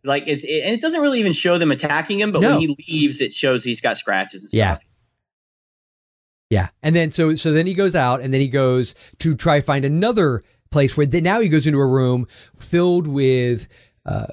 Like 0.04 0.24
it's 0.26 0.44
it, 0.44 0.60
and 0.62 0.74
it 0.74 0.82
doesn't 0.82 1.00
really 1.00 1.20
even 1.20 1.32
show 1.32 1.56
them 1.56 1.70
attacking 1.70 2.20
him, 2.20 2.32
but 2.32 2.42
No. 2.42 2.58
when 2.58 2.60
he 2.60 2.76
leaves, 2.86 3.22
it 3.22 3.32
shows 3.32 3.64
he's 3.64 3.80
got 3.80 3.96
scratches 3.96 4.42
and 4.42 4.50
stuff. 4.50 4.58
Yeah. 4.58 4.76
Yeah. 6.52 6.68
And 6.82 6.94
then 6.94 7.10
so 7.10 7.34
so 7.34 7.52
then 7.52 7.66
he 7.66 7.72
goes 7.72 7.94
out 7.94 8.20
and 8.20 8.32
then 8.34 8.40
he 8.42 8.48
goes 8.48 8.94
to 9.20 9.34
try 9.34 9.62
find 9.62 9.84
another 9.86 10.42
place 10.70 10.96
where 10.96 11.06
then 11.06 11.22
now 11.24 11.40
he 11.40 11.48
goes 11.48 11.66
into 11.66 11.78
a 11.78 11.86
room 11.86 12.26
filled 12.58 13.06
with 13.06 13.68
uh 14.04 14.26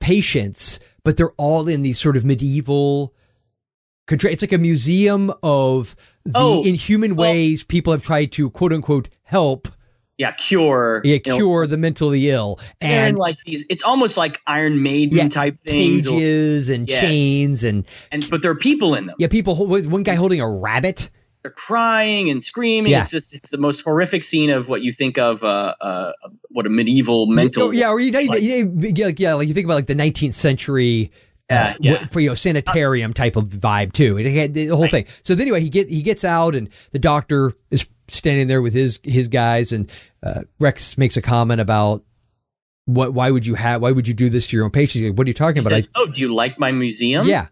patients, 0.00 0.80
but 1.04 1.16
they're 1.16 1.32
all 1.36 1.68
in 1.68 1.82
these 1.82 1.98
sort 2.00 2.16
of 2.16 2.24
medieval 2.24 3.14
contra- 4.06 4.30
it's 4.30 4.42
like 4.42 4.52
a 4.52 4.58
museum 4.58 5.30
of 5.42 5.94
the 6.24 6.32
Oh, 6.36 6.64
inhuman 6.64 7.16
well- 7.16 7.30
ways 7.30 7.64
people 7.64 7.92
have 7.92 8.02
tried 8.02 8.32
to 8.32 8.48
quote 8.50 8.72
unquote 8.72 9.08
help 9.24 9.68
Yeah, 10.16 10.30
cure. 10.32 11.02
yeah, 11.04 11.14
you 11.14 11.20
know, 11.26 11.36
cure 11.36 11.66
the 11.66 11.76
mentally 11.76 12.30
ill 12.30 12.58
and, 12.80 12.92
and 13.10 13.18
like 13.18 13.36
these. 13.44 13.64
It's 13.68 13.82
almost 13.82 14.16
like 14.16 14.40
Iron 14.46 14.82
Maiden 14.82 15.16
Yeah, 15.18 15.28
type 15.28 15.58
things. 15.66 16.06
or- 16.06 16.12
cages 16.12 16.70
and 16.70 16.88
Yes. 16.88 17.00
chains 17.00 17.64
and 17.64 17.84
and 18.10 18.28
but 18.30 18.40
there 18.42 18.50
are 18.50 18.54
people 18.56 18.94
in 18.94 19.04
them. 19.06 19.16
yeah 19.18 19.28
people 19.28 19.54
one 19.66 20.02
guy 20.02 20.14
holding 20.14 20.40
a 20.40 20.48
rabbit 20.48 21.10
They're 21.42 21.50
crying 21.52 22.30
and 22.30 22.42
screaming. 22.42 22.92
Yeah. 22.92 23.02
It's 23.02 23.10
just 23.10 23.32
it's 23.34 23.50
the 23.50 23.58
most 23.58 23.82
horrific 23.82 24.22
scene 24.24 24.50
of 24.50 24.68
what 24.68 24.82
you 24.82 24.92
think 24.92 25.18
of 25.18 25.44
uh, 25.44 25.74
uh 25.80 26.12
what 26.50 26.66
a 26.66 26.70
medieval 26.70 27.26
mental. 27.26 27.64
Oh, 27.64 27.70
yeah, 27.70 27.90
or 27.90 28.00
you 28.00 28.08
even 28.08 28.26
like- 28.26 28.42
yeah, 28.42 29.06
like, 29.06 29.20
yeah, 29.20 29.34
like 29.34 29.48
you 29.48 29.54
think 29.54 29.64
about 29.64 29.74
like 29.74 29.86
the 29.86 29.94
19th 29.94 30.34
century. 30.34 31.12
Uh, 31.50 31.72
yeah. 31.80 32.06
what- 32.10 32.22
you 32.22 32.28
know, 32.28 32.34
sanitarium 32.34 33.14
type 33.14 33.36
of 33.36 33.44
vibe 33.44 33.92
too. 33.92 34.18
It 34.18 34.30
had 34.32 34.52
the 34.52 34.66
whole 34.66 34.88
thing. 34.88 35.06
So 35.22 35.34
then 35.34 35.42
anyway, 35.42 35.60
he 35.60 35.70
get 35.70 35.88
he 35.88 36.02
gets 36.02 36.24
out, 36.24 36.54
and 36.54 36.68
the 36.90 36.98
doctor 36.98 37.52
is 37.70 37.86
standing 38.08 38.48
there 38.48 38.60
with 38.60 38.74
his 38.74 39.00
his 39.02 39.28
guys, 39.28 39.72
and 39.72 39.90
uh, 40.22 40.42
Rex 40.58 40.98
makes 40.98 41.16
a 41.16 41.22
comment 41.22 41.60
about 41.60 42.04
what 42.84 43.14
why 43.14 43.30
would 43.30 43.46
you 43.46 43.54
have 43.54 43.80
why 43.80 43.92
would 43.92 44.08
you 44.08 44.14
do 44.14 44.28
this 44.28 44.46
to 44.48 44.56
your 44.56 44.64
own 44.64 44.70
patients? 44.70 45.02
Like, 45.04 45.16
what 45.16 45.26
are 45.26 45.30
you 45.30 45.34
talking 45.34 45.62
He 45.62 45.66
about? 45.66 45.80
I- 45.80 45.86
"Oh, 45.94 46.06
do 46.06 46.20
you 46.20 46.34
like 46.34 46.58
my 46.58 46.72
museum?" 46.72 47.26
yeah. 47.26 47.46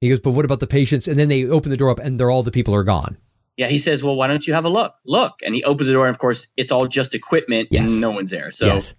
He 0.00 0.08
goes, 0.08 0.20
but 0.20 0.30
what 0.30 0.44
about 0.44 0.60
the 0.60 0.66
patients? 0.66 1.08
And 1.08 1.18
then 1.18 1.28
they 1.28 1.44
open 1.46 1.70
the 1.70 1.76
door 1.76 1.90
up, 1.90 1.98
and 1.98 2.18
they're 2.20 2.30
all 2.30 2.42
the 2.42 2.50
people 2.50 2.74
are 2.74 2.84
gone. 2.84 3.16
Yeah, 3.56 3.66
he 3.66 3.78
says, 3.78 4.04
"Well, 4.04 4.14
why 4.14 4.28
don't 4.28 4.46
you 4.46 4.54
have 4.54 4.64
a 4.64 4.68
look? 4.68 4.94
Look." 5.04 5.40
And 5.44 5.52
he 5.52 5.64
opens 5.64 5.88
the 5.88 5.92
door, 5.92 6.06
and 6.06 6.14
of 6.14 6.18
course, 6.20 6.46
it's 6.56 6.70
all 6.70 6.86
just 6.86 7.12
equipment, 7.14 7.66
Yes. 7.72 7.90
and 7.90 8.00
no 8.00 8.12
one's 8.12 8.30
there. 8.30 8.52
So 8.52 8.66
yes. 8.66 8.94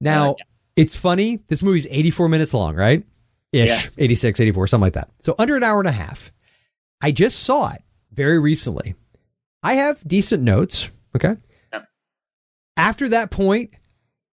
Now, 0.00 0.32
uh, 0.32 0.34
it's 0.74 0.96
funny. 0.96 1.36
This 1.46 1.62
movie's 1.62 1.86
84 1.88 2.28
minutes 2.28 2.52
long, 2.52 2.74
right? 2.74 3.04
Ish, 3.52 3.68
Yes. 3.68 3.98
86, 4.00 4.40
84, 4.40 4.66
something 4.66 4.82
like 4.86 4.94
that. 4.94 5.10
So 5.20 5.36
under 5.38 5.56
an 5.56 5.62
hour 5.62 5.78
and 5.78 5.88
a 5.88 5.92
half. 5.92 6.32
I 7.00 7.12
just 7.12 7.40
saw 7.44 7.72
it 7.72 7.82
very 8.12 8.38
recently. 8.40 8.94
I 9.62 9.74
have 9.74 10.02
decent 10.06 10.42
notes. 10.42 10.88
Okay. 11.14 11.36
Yep. 11.72 11.86
After 12.76 13.08
that 13.10 13.30
point, 13.30 13.74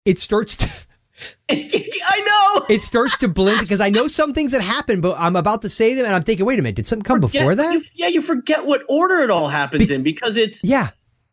it 0.04 0.18
starts 0.18 0.56
to 0.56 0.68
I 1.50 2.20
know. 2.58 2.66
it 2.74 2.82
starts 2.82 3.16
to 3.18 3.28
blend 3.28 3.60
because 3.60 3.80
I 3.80 3.88
know 3.90 4.08
some 4.08 4.32
things 4.34 4.52
that 4.52 4.62
happen, 4.62 5.00
but 5.00 5.16
I'm 5.18 5.36
about 5.36 5.62
to 5.62 5.68
say 5.68 5.94
them 5.94 6.04
and 6.06 6.14
I'm 6.14 6.22
thinking, 6.22 6.44
wait 6.46 6.58
a 6.58 6.62
minute, 6.62 6.76
did 6.76 6.86
something 6.86 7.04
come 7.04 7.20
Forget- 7.20 7.40
before 7.42 7.54
that? 7.54 7.72
you- 7.72 7.82
yeah, 7.94 8.08
you 8.08 8.22
forget 8.22 8.66
what 8.66 8.82
order 8.88 9.22
it 9.22 9.30
all 9.30 9.48
happens 9.48 9.90
in 9.90 10.02
because 10.02 10.36
it's 10.36 10.62
yeah. 10.64 10.88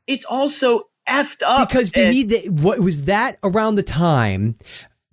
it's 0.08 0.26
also 0.26 0.82
effed 1.08 1.42
up. 1.46 1.70
because 1.70 1.92
you 1.96 2.02
and- 2.04 2.12
me, 2.12 2.24
that 2.24 2.50
what 2.50 2.80
was 2.80 3.06
that 3.06 3.38
around 3.44 3.76
the 3.76 3.84
time 3.84 4.56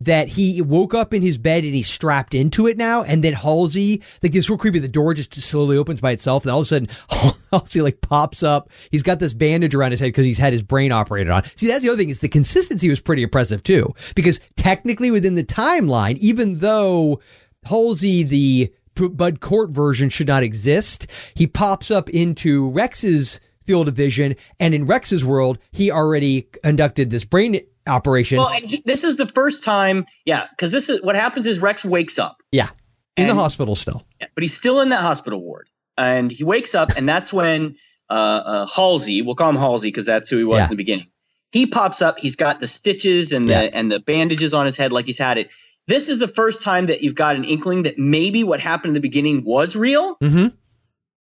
that 0.01 0.29
he 0.29 0.63
woke 0.63 0.95
up 0.95 1.13
in 1.13 1.23
his 1.23 1.39
bed 1.39 1.65
and 1.65 1.75
he's 1.75 1.89
strapped 1.89 2.35
into 2.35 2.67
it 2.67 2.77
now, 2.77 3.03
and 3.03 3.23
then 3.25 3.33
Halsey, 3.33 4.03
like 4.23 4.35
it's 4.35 4.49
real 4.49 4.59
creepy. 4.59 4.79
The 4.79 4.89
door 4.89 5.15
just 5.15 5.35
slowly 5.41 5.77
opens 5.77 6.01
by 6.01 6.13
itself, 6.13 6.45
and 6.45 6.53
all 6.53 6.61
of 6.61 6.63
a 6.63 6.69
sudden 6.69 6.89
Halsey 7.53 7.83
like 7.83 8.01
pops 8.01 8.43
up. 8.43 8.71
He's 8.91 9.03
got 9.03 9.19
this 9.19 9.33
bandage 9.33 9.75
around 9.75 9.91
his 9.91 10.01
head 10.01 10.07
because 10.07 10.27
he's 10.27 10.39
had 10.39 10.53
his 10.53 10.63
brain 10.63 10.93
operated 10.93 11.31
on. 11.31 11.45
See, 11.57 11.67
that's 11.67 11.83
the 11.83 11.89
other 11.89 11.99
thing 11.99 12.11
is 12.11 12.21
the 12.21 12.29
consistency 12.29 12.89
was 12.89 13.01
pretty 13.01 13.23
impressive 13.23 13.63
too, 13.63 13.93
because 14.15 14.41
technically 14.57 15.11
within 15.11 15.35
the 15.35 15.45
timeline, 15.45 16.17
even 16.19 16.59
though 16.59 17.21
Halsey 17.65 18.23
the 18.23 18.73
Bud 18.95 19.41
Cort 19.41 19.71
version 19.71 20.09
should 20.09 20.29
not 20.29 20.43
exist, 20.43 21.07
he 21.35 21.47
pops 21.47 21.91
up 21.91 22.09
into 22.11 22.71
Rex's 22.71 23.41
field 23.65 23.87
of 23.87 23.95
vision, 23.95 24.35
and 24.59 24.75
in 24.75 24.87
Rex's 24.87 25.25
world, 25.25 25.59
he 25.73 25.91
already 25.91 26.49
conducted 26.63 27.11
this 27.11 27.25
brain 27.25 27.61
operation. 27.89 28.39
well, 28.39 28.49
and 28.51 28.65
he, 28.65 28.83
this 28.85 29.05
is 29.05 29.17
the 29.17 29.27
first 29.27 29.63
time, 29.63 30.05
yeah, 30.25 30.47
because 30.51 30.73
this 30.73 30.89
is 30.89 31.03
what 31.03 31.17
happens 31.17 31.47
is 31.47 31.59
Rex 31.61 31.85
wakes 31.85 32.19
up, 32.19 32.43
yeah, 32.53 32.69
in 33.17 33.27
the 33.29 33.35
hospital 33.35 33.75
still. 33.75 34.05
Yeah, 34.21 34.29
but 34.35 34.43
he's 34.43 34.55
still 34.55 34.81
in 34.81 34.89
that 34.91 35.01
hospital 35.03 35.41
ward, 35.41 35.69
and 35.97 36.31
he 36.31 36.45
wakes 36.45 36.75
up, 36.75 36.91
and 36.97 37.09
that's 37.09 37.33
when 37.33 37.75
uh, 38.11 38.13
uh, 38.45 38.67
Halsey, 38.67 39.23
we'll 39.23 39.35
call 39.35 39.51
him 39.51 39.57
Halsey 39.57 39.89
because 39.89 40.07
that's 40.07 40.29
who 40.31 40.39
he 40.39 40.45
was 40.45 40.59
Yeah. 40.59 40.65
in 40.65 40.71
the 40.71 40.77
beginning. 40.77 41.07
He 41.53 41.67
pops 41.67 42.01
up. 42.03 42.19
He's 42.19 42.37
got 42.37 42.61
the 42.61 42.67
stitches 42.67 43.33
and 43.33 43.47
the 43.49 43.53
Yeah. 43.53 43.71
and 43.73 43.91
the 43.91 44.01
bandages 44.01 44.53
on 44.55 44.65
his 44.67 44.77
head, 44.77 44.93
like 44.93 45.07
he's 45.07 45.19
had 45.19 45.37
it. 45.39 45.49
This 45.87 46.09
is 46.11 46.19
the 46.19 46.29
first 46.29 46.63
time 46.63 46.87
that 46.87 47.03
you've 47.03 47.15
got 47.15 47.37
an 47.37 47.45
inkling 47.45 47.83
that 47.83 47.99
maybe 47.99 48.45
what 48.45 48.61
happened 48.61 48.91
in 48.91 48.95
the 48.95 49.01
beginning 49.01 49.45
was 49.45 49.75
real. 49.77 50.17
Mm-hmm. 50.23 50.49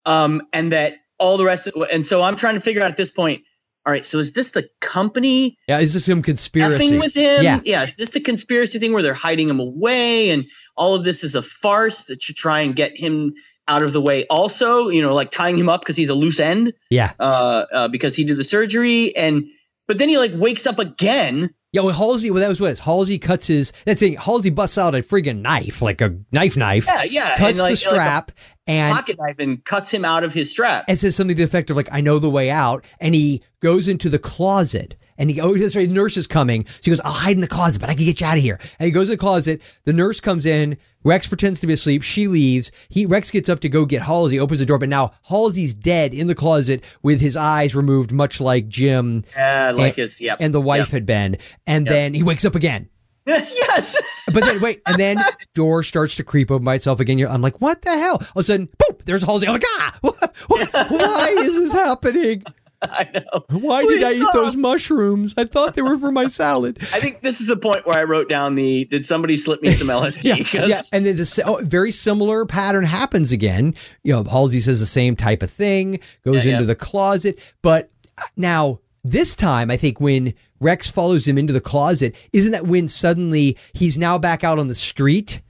um, 0.05 0.41
and 0.53 0.71
that 0.71 0.95
all 1.19 1.37
the 1.37 1.45
rest. 1.45 1.67
Of, 1.67 1.73
and 1.91 2.05
so 2.05 2.21
I'm 2.21 2.35
trying 2.35 2.55
to 2.55 2.61
figure 2.61 2.81
out 2.81 2.89
at 2.91 2.97
this 2.97 3.11
point. 3.11 3.41
All 3.85 3.91
right, 3.91 4.05
so 4.05 4.17
is 4.17 4.33
this 4.33 4.51
the 4.51 4.67
company 4.81 5.57
Yeah, 5.67 5.79
is 5.79 5.93
this 5.93 6.05
some 6.05 6.21
conspiracy? 6.23 6.97
with 6.97 7.15
him? 7.15 7.43
Yeah. 7.43 7.59
yeah, 7.65 7.83
is 7.83 7.97
this 7.97 8.09
the 8.09 8.19
conspiracy 8.19 8.79
thing 8.79 8.93
where 8.93 9.03
they're 9.03 9.13
hiding 9.13 9.47
him 9.49 9.59
away, 9.59 10.29
and 10.31 10.43
all 10.75 10.95
of 10.95 11.03
this 11.03 11.23
is 11.23 11.35
a 11.35 11.41
farce 11.41 12.05
to 12.05 12.15
try 12.15 12.59
and 12.61 12.75
get 12.75 12.97
him 12.97 13.33
out 13.67 13.83
of 13.83 13.93
the 13.93 14.01
way? 14.01 14.25
Also, 14.31 14.87
you 14.89 15.01
know, 15.01 15.13
like 15.13 15.29
tying 15.29 15.57
him 15.57 15.69
up 15.69 15.81
because 15.81 15.95
he's 15.95 16.09
a 16.09 16.15
loose 16.15 16.39
end, 16.39 16.73
Yeah. 16.89 17.13
uh, 17.19 17.65
uh, 17.73 17.87
because 17.87 18.15
he 18.15 18.23
did 18.23 18.37
the 18.37 18.43
surgery, 18.43 19.15
and 19.15 19.43
but 19.87 19.99
then 19.99 20.09
he 20.09 20.17
like 20.17 20.31
wakes 20.33 20.65
up 20.65 20.79
again. 20.79 21.51
Yeah, 21.71 21.81
well, 21.81 21.93
Halsey, 21.93 22.31
well, 22.31 22.39
that 22.39 22.47
was 22.47 22.61
what 22.61 22.69
it 22.69 22.71
is. 22.71 22.79
Halsey 22.79 23.19
cuts 23.19 23.47
his, 23.47 23.73
that's 23.85 23.99
saying 23.99 24.15
Halsey 24.15 24.49
busts 24.49 24.77
out 24.77 24.95
a 24.95 24.99
friggin' 24.99 25.41
knife, 25.41 25.81
like 25.81 25.99
a 25.99 26.17
knife 26.31 26.55
knife, 26.55 26.87
Yeah, 26.87 27.03
yeah, 27.03 27.37
cuts 27.37 27.49
and 27.49 27.59
like, 27.59 27.71
the 27.71 27.75
strap, 27.75 28.31
like 28.31 28.35
and 28.67 28.93
pocket 28.95 29.17
knife, 29.19 29.35
and 29.39 29.63
cuts 29.63 29.91
him 29.91 30.03
out 30.05 30.23
of 30.23 30.33
his 30.33 30.49
strap. 30.49 30.85
and 30.87 30.99
says 30.99 31.15
something 31.15 31.35
to 31.35 31.41
the 31.41 31.45
effect 31.45 31.69
of 31.69 31.77
like, 31.77 31.89
"I 31.91 32.01
know 32.01 32.19
the 32.19 32.29
way 32.29 32.49
out," 32.49 32.85
and 32.99 33.13
he 33.15 33.41
goes 33.59 33.87
into 33.87 34.09
the 34.09 34.19
closet. 34.19 34.95
And 35.17 35.29
he 35.29 35.39
oh, 35.39 35.55
goes, 35.55 35.71
sorry, 35.71 35.85
the 35.85 35.93
nurse 35.93 36.17
is 36.17 36.27
coming. 36.27 36.65
She 36.81 36.91
goes, 36.91 36.99
I'll 36.99 37.13
hide 37.13 37.35
in 37.35 37.41
the 37.41 37.47
closet, 37.47 37.79
but 37.79 37.89
I 37.89 37.93
can 37.93 38.03
get 38.03 38.19
you 38.19 38.27
out 38.27 38.35
of 38.35 38.43
here. 38.43 38.59
And 38.79 38.85
he 38.85 38.91
goes 38.91 39.07
to 39.07 39.11
the 39.13 39.17
closet. 39.17 39.61
The 39.85 39.93
nurse 39.93 40.19
comes 40.19 40.45
in. 40.45 40.77
Rex 41.05 41.25
pretends 41.25 41.61
to 41.61 41.67
be 41.67 41.73
asleep. 41.73 42.03
She 42.03 42.27
leaves. 42.27 42.69
He 42.89 43.05
Rex 43.05 43.31
gets 43.31 43.47
up 43.47 43.61
to 43.61 43.69
go 43.69 43.85
get 43.85 44.01
Halsey, 44.01 44.39
opens 44.41 44.59
the 44.59 44.65
door, 44.65 44.77
but 44.77 44.89
now 44.89 45.13
Halsey's 45.29 45.73
dead 45.73 46.13
in 46.13 46.27
the 46.27 46.35
closet 46.35 46.83
with 47.01 47.21
his 47.21 47.37
eyes 47.37 47.75
removed, 47.75 48.11
much 48.11 48.41
like 48.41 48.67
Jim 48.67 49.23
Yeah, 49.37 49.71
like 49.71 49.93
and, 49.93 49.95
his 49.95 50.19
yep, 50.19 50.39
and 50.41 50.53
the 50.53 50.59
wife 50.59 50.79
yep. 50.79 50.89
had 50.89 51.05
been. 51.05 51.37
And 51.65 51.85
Yep. 51.85 51.93
then 51.93 52.13
he 52.13 52.21
wakes 52.21 52.43
up 52.43 52.55
again. 52.55 52.89
yes. 53.27 54.01
But 54.33 54.43
then 54.43 54.61
wait, 54.61 54.81
and 54.85 54.97
then 54.97 55.17
door 55.53 55.81
starts 55.83 56.15
to 56.17 56.23
creep 56.23 56.51
open 56.51 56.63
by 56.63 56.75
itself 56.75 56.99
again. 56.99 57.17
You're, 57.17 57.29
I'm 57.29 57.41
like, 57.41 57.59
what 57.59 57.81
the 57.81 57.91
hell? 57.91 58.17
All 58.21 58.27
of 58.35 58.37
a 58.37 58.43
sudden, 58.43 58.69
boop! 58.77 59.03
There's 59.05 59.23
Halsey. 59.23 59.47
I'm 59.47 59.53
like, 59.53 59.63
ah! 59.65 59.97
What, 60.01 60.35
what, 60.47 60.73
why 60.73 61.35
is 61.39 61.55
this 61.55 61.73
happening? 61.73 62.43
I 62.83 63.09
know. 63.13 63.45
Why 63.49 63.83
Please 63.83 63.99
did 63.99 64.03
I 64.03 64.11
eat 64.13 64.33
those 64.33 64.55
mushrooms? 64.55 65.33
I 65.37 65.45
thought 65.45 65.73
they 65.73 65.81
were 65.81 65.97
for 65.97 66.11
my 66.11 66.27
salad. 66.27 66.77
I 66.93 66.99
think 66.99 67.21
this 67.21 67.41
is 67.41 67.47
the 67.47 67.55
point 67.55 67.85
where 67.87 67.97
I 67.97 68.03
wrote 68.03 68.29
down 68.29 68.53
the 68.53 68.85
did 68.85 69.03
somebody 69.05 69.37
slip 69.37 69.63
me 69.63 69.71
some 69.71 69.87
LSD? 69.87 70.53
Yeah, 70.53 70.65
yeah, 70.67 70.81
and 70.93 71.05
then 71.05 71.15
the 71.15 71.43
oh, 71.45 71.61
very 71.63 71.91
similar 71.91 72.45
pattern 72.45 72.83
happens 72.83 73.31
again. 73.31 73.73
You 74.03 74.13
know, 74.13 74.23
Halsey 74.23 74.59
says 74.59 74.79
the 74.79 74.85
same 74.85 75.15
type 75.15 75.41
of 75.41 75.49
thing, 75.49 75.99
goes 76.23 76.45
Yeah, 76.45 76.51
into 76.51 76.63
yeah. 76.63 76.67
the 76.67 76.75
closet, 76.75 77.39
but 77.63 77.89
uh, 78.19 78.23
now 78.37 78.81
this 79.03 79.35
time, 79.35 79.71
I 79.71 79.77
think 79.77 79.99
when 79.99 80.33
Rex 80.59 80.87
follows 80.87 81.27
him 81.27 81.37
into 81.37 81.53
the 81.53 81.61
closet, 81.61 82.15
isn't 82.33 82.51
that 82.53 82.65
when 82.67 82.87
suddenly 82.87 83.57
he's 83.73 83.97
now 83.97 84.17
back 84.17 84.43
out 84.43 84.57
on 84.59 84.67
the 84.67 84.75
street? 84.75 85.41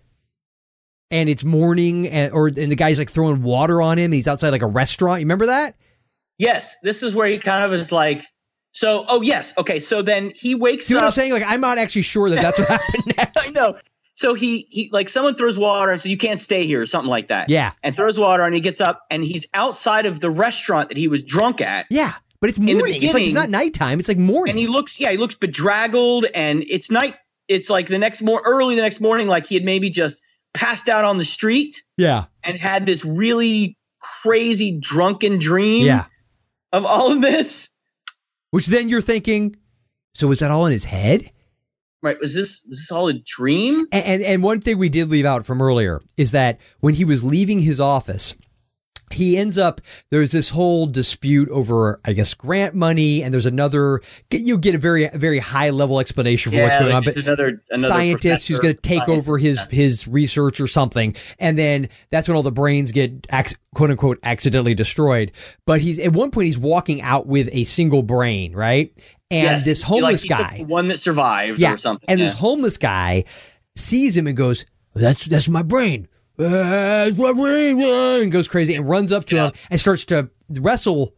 And 1.12 1.30
it's 1.30 1.44
morning, 1.44 2.08
and 2.08 2.34
or 2.34 2.48
and 2.48 2.72
the 2.72 2.76
guy's 2.76 2.98
like 2.98 3.12
throwing 3.12 3.44
water 3.44 3.82
on 3.82 3.98
him. 4.00 4.06
And 4.06 4.14
he's 4.16 4.28
outside 4.28 4.50
like 4.50 4.64
a 4.64 4.68
restaurant. 4.68 5.20
You 5.22 5.26
remember 5.26 5.46
that? 5.46 5.76
Yes, 6.40 6.76
this 6.84 7.04
is 7.04 7.14
where 7.16 7.28
he 7.28 7.38
kind 7.38 7.64
of 7.64 7.72
is 7.74 7.92
like. 7.92 8.24
So, 8.72 9.06
oh 9.08 9.22
yes, 9.22 9.54
okay. 9.58 9.80
So 9.80 10.02
then 10.02 10.32
he 10.36 10.56
wakes 10.56 10.90
up. 10.98 11.04
I'm 11.04 11.12
saying? 11.12 11.32
Like 11.32 11.44
I'm 11.46 11.62
not 11.62 11.78
actually 11.78 12.02
sure 12.02 12.30
that 12.30 12.42
that's 12.42 12.60
what 12.60 12.68
happened 13.18 13.32
I 13.38 13.52
know. 13.52 13.78
So 14.16 14.34
he 14.34 14.66
he 14.70 14.90
like 14.92 15.08
someone 15.08 15.36
throws 15.36 15.60
water 15.60 15.92
and 15.92 16.02
so 16.02 16.10
you 16.10 16.18
can't 16.18 16.42
stay 16.42 16.66
here 16.66 16.82
or 16.82 16.86
something 16.86 17.10
like 17.10 17.28
that. 17.28 17.50
Yeah, 17.50 17.74
And 17.84 17.96
throws 17.96 18.18
water 18.18 18.44
and 18.44 18.56
he 18.56 18.62
gets 18.62 18.82
up 18.82 19.02
and 19.12 19.24
he's 19.24 19.46
outside 19.54 20.06
of 20.06 20.22
the 20.22 20.30
restaurant 20.30 20.90
that 20.90 20.98
he 20.98 21.08
was 21.08 21.22
drunk 21.22 21.62
at. 21.62 21.86
yeah, 21.90 22.14
but 22.40 22.50
it's 22.50 22.60
the 22.60 22.74
morning. 22.74 22.96
It's 23.02 23.14
like 23.14 23.24
it's 23.24 23.34
not 23.34 23.50
nighttime. 23.50 24.00
It's 24.00 24.08
like 24.08 24.18
morning. 24.18 24.52
And 24.52 24.60
he 24.60 24.68
looks 24.68 25.00
yeah, 25.00 25.12
he 25.12 25.18
looks 25.18 25.36
bedraggled 25.36 26.26
and 26.34 26.64
it's 26.68 26.92
night 26.92 27.16
it's 27.48 27.70
like 27.70 27.88
the 27.88 27.98
next 27.98 28.22
more 28.22 28.42
early 28.46 28.76
the 28.76 28.82
next 28.82 29.00
morning 29.00 29.28
like 29.28 29.46
he 29.46 29.56
had 29.56 29.64
maybe 29.64 29.90
just 29.90 30.22
passed 30.54 30.90
out 30.90 31.06
on 31.06 31.18
the 31.18 31.26
street 31.26 31.84
yeah, 31.98 32.26
and 32.44 32.58
had 32.58 32.86
this 32.86 33.06
really 33.06 33.78
crazy 34.22 34.78
drunken 34.80 35.38
dream 35.38 35.86
yeah. 35.86 36.06
of 36.72 36.86
all 36.86 37.12
of 37.12 37.22
this. 37.22 37.70
Which 38.52 38.68
then 38.68 38.90
you're 38.90 39.02
thinking, 39.02 39.56
So 40.14 40.28
was 40.28 40.40
that 40.40 40.52
all 40.52 40.66
in 40.66 40.72
his 40.72 40.86
head? 40.86 41.30
Right? 42.02 42.18
Was 42.20 42.34
this 42.34 42.64
was 42.68 42.80
this 42.80 42.92
all 42.92 43.08
a 43.08 43.14
dream? 43.14 43.88
And, 43.92 44.06
and 44.06 44.24
and 44.24 44.44
one 44.44 44.62
thing 44.62 44.78
we 44.78 44.90
did 44.90 45.10
leave 45.10 45.26
out 45.26 45.46
from 45.46 45.62
earlier 45.62 46.02
is 46.18 46.32
that 46.32 46.60
when 46.80 46.94
he 46.94 47.06
was 47.06 47.24
leaving 47.24 47.60
his 47.60 47.80
office, 47.80 48.36
he 49.12 49.38
ends 49.38 49.58
up 49.58 49.82
there's 50.12 50.32
this 50.32 50.50
whole 50.50 50.88
dispute 50.88 51.48
over 51.50 52.00
I 52.06 52.14
guess 52.14 52.34
grant 52.34 52.74
money, 52.76 53.24
and 53.24 53.34
there's 53.34 53.46
another 53.46 54.02
you 54.32 54.58
get 54.58 54.76
a 54.76 54.78
very 54.78 55.08
very 55.10 55.40
high 55.40 55.70
level 55.70 56.00
explanation 56.00 56.52
for 56.52 56.58
yeah, 56.58 56.64
what's 56.64 56.76
going 56.78 56.88
like 56.88 56.96
on. 56.96 57.04
just 57.04 57.18
another 57.18 57.62
another 57.70 57.88
scientist 57.94 58.48
who's 58.48 58.60
going 58.60 58.76
to 58.76 58.82
take 58.82 59.08
over 59.08 59.38
his 59.38 59.58
Yeah. 59.58 59.66
his 59.70 60.08
research 60.08 60.60
or 60.60 60.68
something, 60.68 61.16
and 61.40 61.58
then 61.58 61.90
that's 62.10 62.28
when 62.28 62.36
all 62.36 62.44
the 62.44 62.52
brains 62.52 62.92
get 62.92 63.28
quote 63.76 63.92
unquote 63.92 64.20
accidentally 64.24 64.74
destroyed. 64.74 65.32
But 65.66 65.82
he's 65.82 66.00
at 66.00 66.14
one 66.14 66.32
point 66.32 66.48
he's 66.48 66.58
walking 66.58 67.02
out 67.02 67.28
with 67.28 67.48
a 67.52 67.64
single 67.66 68.04
brain, 68.04 68.54
right? 68.54 68.92
And 69.32 69.44
Yes, 69.44 69.66
this 69.66 69.82
he, 69.82 69.86
like, 69.94 70.02
homeless 70.04 70.22
he 70.24 70.30
guy, 70.30 70.64
one 70.68 70.88
that 70.90 71.00
survived 71.00 71.60
yeah, 71.60 71.74
or 71.74 71.78
something. 71.78 72.06
and 72.10 72.20
yeah. 72.20 72.26
this 72.28 72.36
homeless 72.36 72.78
guy 72.78 73.26
sees 73.76 74.16
him 74.16 74.28
and 74.28 74.38
goes, 74.38 74.66
"That's 74.94 75.26
that's 75.26 75.50
my 75.50 75.64
brain." 75.64 76.08
That's 76.38 77.18
my 77.18 77.34
brain, 77.34 77.82
uh," 77.82 78.20
and 78.22 78.32
goes 78.32 78.48
crazy 78.48 78.76
and 78.76 78.88
runs 78.88 79.12
up 79.12 79.26
to 79.26 79.36
Yeah. 79.36 79.46
him 79.48 79.54
and 79.70 79.80
starts 79.80 80.06
to 80.06 80.30
wrestle. 80.50 81.16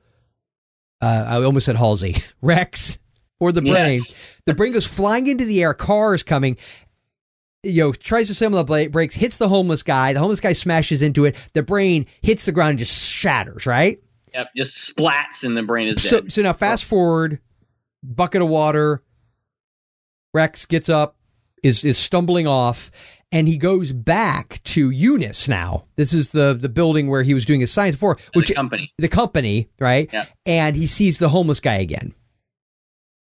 Uh, 1.01 1.26
I 1.28 1.43
almost 1.43 1.65
said 1.65 1.76
Halsey, 1.76 2.15
Rex, 2.41 2.97
or 3.39 3.51
the 3.51 3.61
brain. 3.61 3.95
Yes. 3.97 4.39
The 4.45 4.53
brain 4.53 4.74
goes 4.74 4.86
flying 4.86 5.28
into 5.28 5.45
the 5.45 5.61
air. 5.63 5.74
Car 5.74 6.13
is 6.13 6.24
coming. 6.24 6.57
You 7.63 7.84
know, 7.84 7.91
tries 7.93 8.28
to 8.28 8.34
slam 8.36 8.51
the 8.53 8.89
brakes, 8.91 9.15
hits 9.15 9.38
the 9.38 9.49
homeless 9.49 9.84
guy. 9.84 10.13
The 10.13 10.20
homeless 10.20 10.39
guy 10.39 10.53
smashes 10.53 11.01
into 11.01 11.26
it. 11.26 11.36
The 11.53 11.63
brain 11.63 12.05
hits 12.22 12.45
the 12.45 12.51
ground 12.51 12.72
and 12.72 12.80
just 12.80 13.11
shatters. 13.11 13.65
Right. 13.65 13.99
Yep, 14.34 14.49
just 14.55 14.95
splats 14.95 15.43
and 15.43 15.57
the 15.57 15.63
brain 15.63 15.88
is 15.88 16.01
So, 16.01 16.22
dead. 16.22 16.32
so 16.32 16.41
now 16.43 16.53
fast 16.53 16.86
forward, 16.86 17.39
bucket 18.03 18.41
of 18.41 18.47
water. 18.49 19.01
Rex 20.34 20.65
gets 20.65 20.89
up, 20.89 21.18
is 21.63 21.84
is 21.84 21.97
stumbling 21.97 22.45
off, 22.47 22.91
and 23.32 23.48
he 23.48 23.58
goes 23.58 23.92
back 23.92 24.62
to 24.64 24.90
Eunice. 24.90 25.48
Now, 25.48 25.86
this 25.96 26.14
is 26.14 26.30
the 26.30 26.54
the 26.54 26.70
building 26.70 27.08
where 27.10 27.24
he 27.24 27.34
was 27.34 27.46
doing 27.46 27.60
his 27.62 27.72
science 27.72 27.96
before, 27.96 28.18
which 28.34 28.48
the 28.50 28.54
company. 28.56 28.94
the 28.98 29.08
company, 29.08 29.70
right? 29.80 30.10
Yeah. 30.12 30.26
And 30.46 30.76
he 30.76 30.88
sees 30.88 31.18
the 31.18 31.30
homeless 31.30 31.60
guy 31.60 31.76
again. 31.76 32.14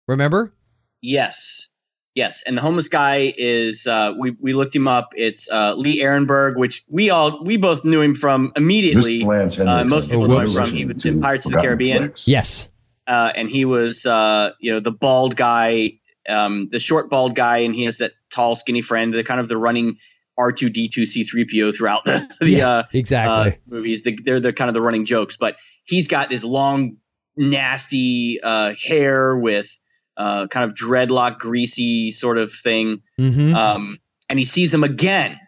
Remember? 0.08 0.54
Yes. 1.02 1.68
Yes, 2.16 2.44
and 2.46 2.56
the 2.56 2.62
homeless 2.62 2.90
guy 2.90 3.34
is 3.40 3.88
uh, 3.88 4.14
we 4.20 4.36
we 4.40 4.54
looked 4.54 4.76
him 4.76 4.88
up. 4.88 5.10
It's 5.16 5.50
uh, 5.50 5.74
Lee 5.76 6.00
Arenberg, 6.00 6.58
which 6.58 6.84
we 6.88 7.10
all 7.10 7.44
we 7.44 7.58
both 7.58 7.84
knew 7.86 8.02
him 8.02 8.14
from 8.14 8.52
immediately. 8.56 9.24
Uh, 9.26 9.84
most 9.84 10.12
people 10.12 10.26
Oh, 10.26 10.28
know 10.28 10.40
him 10.42 10.52
from 10.52 10.70
he 10.72 10.86
was 10.86 11.04
in 11.08 11.16
to 11.16 11.22
Pirates 11.22 11.48
of 11.48 11.54
the 11.54 11.58
Caribbean, 11.58 12.04
Flicks. 12.10 12.28
Yes. 12.28 12.70
uh, 13.08 13.32
and 13.36 13.50
he 13.50 13.66
was 13.66 14.06
uh, 14.06 14.52
you 14.60 14.72
know 14.72 14.80
the 14.80 14.92
bald 14.92 15.36
guy, 15.36 15.94
um, 16.30 16.70
the 16.72 16.78
short 16.78 17.10
bald 17.10 17.34
guy, 17.36 17.58
and 17.58 17.74
he 17.74 17.86
has 17.86 17.98
that 17.98 18.12
tall 18.34 18.56
skinny 18.56 18.82
friend. 18.82 19.14
They're 19.14 19.24
kind 19.24 19.40
of 19.40 19.48
the 19.48 19.58
running 19.58 19.98
R 20.38 20.52
two 20.52 20.70
D 20.70 20.88
two 20.88 21.06
C 21.06 21.24
three 21.24 21.46
PO 21.46 21.72
throughout 21.72 22.06
the, 22.06 22.28
the 22.42 22.50
Yeah, 22.50 22.70
uh, 22.70 22.84
exactly. 22.92 23.54
uh, 23.54 23.56
movies. 23.68 24.04
The, 24.04 24.18
they're 24.24 24.40
the 24.40 24.52
kind 24.52 24.70
of 24.70 24.74
the 24.74 24.82
running 24.82 25.06
jokes, 25.06 25.38
but 25.38 25.58
he's 25.84 26.08
got 26.08 26.30
this 26.30 26.44
long, 26.44 26.98
nasty 27.38 28.40
uh, 28.42 28.74
hair 28.74 29.38
with 29.38 29.80
uh, 30.18 30.48
kind 30.48 30.70
of 30.70 30.76
dreadlock, 30.76 31.40
greasy 31.40 32.12
sort 32.12 32.38
of 32.38 32.52
thing. 32.52 33.02
mm-hmm. 33.20 33.54
Um, 33.56 34.00
and 34.30 34.40
he 34.40 34.46
sees 34.46 34.74
him 34.74 34.84
again, 34.84 35.40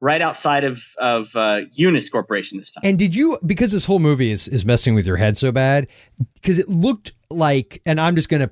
right 0.00 0.20
outside 0.20 0.64
of 0.64 0.82
of 0.98 1.34
uh, 1.34 1.62
Eunice 1.72 2.08
Corporation 2.10 2.58
this 2.58 2.72
time. 2.72 2.82
And 2.84 2.98
did 2.98 3.14
you 3.14 3.38
because 3.46 3.72
this 3.72 3.86
whole 3.86 4.00
movie 4.00 4.30
is 4.30 4.48
is 4.48 4.66
messing 4.66 4.94
with 4.94 5.06
your 5.06 5.16
head 5.16 5.36
so 5.36 5.50
bad 5.52 5.86
because 6.34 6.58
it 6.58 6.68
looked 6.68 7.12
like 7.30 7.80
and 7.86 8.00
I'm 8.00 8.16
just 8.16 8.28
going 8.28 8.40
to 8.42 8.50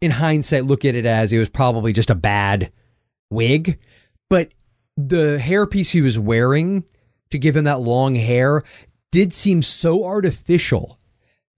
in 0.00 0.10
hindsight 0.10 0.64
look 0.64 0.84
at 0.84 0.94
it 0.94 1.06
as 1.06 1.32
it 1.32 1.38
was 1.38 1.48
probably 1.48 1.92
just 1.92 2.10
a 2.10 2.14
bad 2.14 2.70
wig 3.30 3.78
but 4.28 4.50
the 4.96 5.38
hairpiece 5.40 5.90
he 5.90 6.00
was 6.00 6.18
wearing 6.18 6.84
to 7.30 7.38
give 7.38 7.56
him 7.56 7.64
that 7.64 7.80
long 7.80 8.14
hair 8.14 8.62
did 9.12 9.32
seem 9.32 9.62
so 9.62 10.04
artificial 10.04 10.98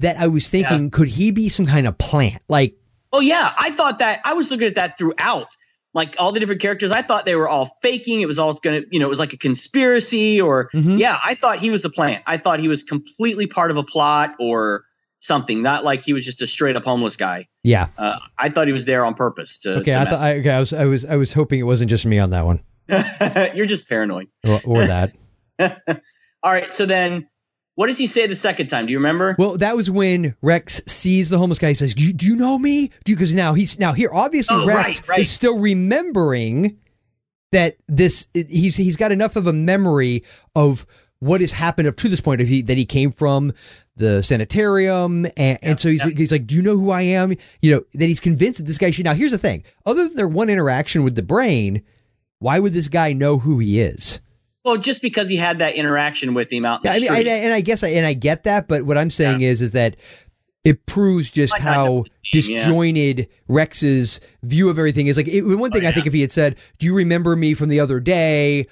that 0.01 0.17
I 0.17 0.29
was 0.29 0.49
thinking 0.49 0.91
could 0.91 1.09
he 1.09 1.31
be 1.31 1.49
some 1.49 1.67
kind 1.67 1.87
of 1.87 1.99
plant 1.99 2.43
like 2.49 2.75
Oh 3.11 3.21
yeah, 3.21 3.53
I 3.59 3.71
thought 3.71 4.01
that. 4.01 4.21
I 4.27 4.35
was 4.35 4.51
looking 4.51 4.67
at 4.67 4.75
that 4.75 4.99
throughout. 4.99 5.47
Like 5.95 6.15
all 6.19 6.31
the 6.31 6.39
different 6.41 6.61
characters, 6.61 6.93
I 6.93 7.01
thought 7.01 7.25
they 7.25 7.37
were 7.37 7.49
all 7.49 7.71
faking. 7.81 8.21
It 8.21 8.27
was 8.27 8.39
all 8.39 8.53
gonna, 8.53 8.83
you 8.91 8.99
know, 9.01 9.07
it 9.07 9.09
was 9.09 9.19
like 9.19 9.33
a 9.33 9.39
conspiracy 9.39 10.39
or 10.39 10.69
Mhm. 10.75 10.99
yeah. 10.99 11.19
I 11.25 11.33
thought 11.35 11.59
he 11.59 11.71
was 11.71 11.85
a 11.87 11.91
plant. 11.91 12.23
I 12.27 12.37
thought 12.37 12.61
he 12.61 12.69
was 12.69 12.83
completely 12.83 13.47
part 13.47 13.71
of 13.71 13.79
a 13.79 13.83
plot 13.83 14.35
or 14.39 14.85
something. 15.21 15.63
Not 15.63 15.85
like 15.85 16.03
he 16.03 16.13
was 16.13 16.25
just 16.25 16.41
a 16.43 16.47
straight 16.47 16.77
up 16.77 16.85
homeless 16.85 17.17
guy. 17.17 17.49
yeah 17.65 17.89
Uh, 17.99 18.19
I 18.39 18.49
thought 18.51 18.67
he 18.67 18.73
was 18.73 18.85
there 18.85 19.05
on 19.05 19.15
purpose 19.15 19.59
to. 19.59 19.77
okay 19.79 19.93
to 19.93 19.99
I 20.01 20.05
thought 20.05 20.19
I, 20.21 20.37
okay 20.39 20.51
I 20.51 20.59
was 20.61 20.73
I 20.73 20.85
was 20.85 21.05
I 21.05 21.17
was 21.17 21.33
hoping 21.33 21.59
it 21.61 21.65
wasn't 21.65 21.91
just 21.91 22.07
me 22.07 22.19
on 22.19 22.31
that 22.31 22.45
one 22.47 22.61
You're 23.55 23.67
just 23.67 23.89
paranoid. 23.89 24.29
or, 24.47 24.61
or 24.65 24.87
that 24.87 25.13
all 26.43 26.53
right. 26.53 26.71
So 26.71 26.87
then, 26.87 27.29
what 27.75 27.89
does 27.89 27.99
he 27.99 28.07
say 28.07 28.27
the 28.29 28.35
second 28.37 28.69
time? 28.69 28.87
Do 28.87 28.93
you 28.93 28.99
remember? 28.99 29.35
Well, 29.39 29.57
that 29.59 29.77
was 29.77 29.91
when 29.91 30.37
Rex 30.41 30.81
sees 30.87 31.31
the 31.31 31.39
homeless 31.39 31.59
guy. 31.59 31.69
He 31.69 31.75
says, 31.75 31.95
"You- 31.97 32.13
"Do 32.13 32.27
you 32.27 32.37
know 32.37 32.59
me?" 32.59 32.91
Do 33.05 33.13
because 33.15 33.35
now 33.35 33.55
he's 33.55 33.79
now 33.79 33.93
here. 33.93 34.11
Obviously, 34.13 34.57
Oh, 34.57 34.67
Rex 34.67 35.01
right, 35.03 35.09
right. 35.09 35.19
is 35.21 35.31
still 35.31 35.59
remembering 35.59 36.79
that 37.53 37.75
this. 37.89 38.29
He's 38.35 38.77
he's 38.77 38.97
got 38.97 39.11
enough 39.13 39.35
of 39.37 39.47
a 39.49 39.53
memory 39.53 40.23
of 40.55 40.87
what 41.21 41.41
has 41.41 41.53
happened 41.53 41.89
up 41.89 41.97
to 41.97 42.09
this 42.09 42.21
point 42.21 42.41
of 42.41 42.49
he 42.49 42.63
that 42.63 42.77
he 42.77 42.85
came 42.85 43.11
from 43.11 43.53
the 43.97 44.23
sanitarium 44.23 45.27
and, 45.37 45.59
and 45.63 45.81
so 45.81 45.89
he's, 45.89 46.05
yeah. 46.05 46.11
he's 46.17 46.31
like 46.31 46.47
do 46.47 46.55
you 46.55 46.63
know 46.63 46.77
who 46.77 46.91
i 46.91 47.03
am 47.03 47.35
you 47.61 47.75
know 47.75 47.83
that 47.95 48.07
he's 48.07 48.21
convinced 48.21 48.59
that 48.59 48.67
this 48.67 48.79
guy 48.79 48.91
should 48.91 49.05
now 49.05 49.15
here's 49.15 49.33
the 49.33 49.39
thing 49.39 49.65
other 49.85 50.07
than 50.07 50.17
their 50.17 50.29
one 50.29 50.49
interaction 50.49 51.03
with 51.03 51.17
the 51.17 51.23
brain 51.23 51.83
why 52.39 52.59
would 52.59 52.73
this 52.73 52.89
guy 52.89 53.13
know 53.13 53.39
who 53.39 53.59
he 53.59 53.81
is 53.81 54.21
Well, 54.65 54.77
just 54.77 55.03
because 55.03 55.29
he 55.29 55.37
had 55.37 55.59
that 55.59 55.75
interaction 55.75 56.35
with 56.35 56.53
him 56.53 56.65
out 56.65 56.85
in 56.85 56.93
yeah, 56.93 56.99
the 56.99 57.09
I 57.09 57.15
mean, 57.15 57.23
street. 57.23 57.29
and, 57.29 57.53
I 57.53 57.61
guess, 57.61 57.83
I, 57.83 57.89
and 57.89 58.07
I 58.07 58.13
get 58.13 58.45
that, 58.45 58.69
but 58.69 58.85
what 58.85 58.99
I'm 58.99 59.11
saying 59.11 59.41
is, 59.41 59.63
is 59.63 59.73
that 59.73 59.97
it 60.65 60.85
proves 60.87 61.31
just 61.31 61.55
know 61.55 61.65
how 61.65 61.87
name, 61.87 62.05
yeah. 62.05 62.31
disjointed 62.33 63.29
Rex's 63.49 64.21
view 64.43 64.69
of 64.69 64.79
everything 64.79 65.07
is. 65.07 65.17
Like, 65.17 65.29
it, 65.29 65.43
one 65.43 65.71
thing 65.71 65.87
Oh, 65.87 65.89
I 65.89 65.93
think 65.93 66.07
if 66.07 66.13
he 66.13 66.21
had 66.21 66.31
said, 66.31 66.57
"Do 66.79 66.87
you 66.87 66.95
remember 66.95 67.35
me 67.37 67.55
from 67.55 67.71
the 67.71 67.81
other 67.81 68.01
day?" 68.01 68.67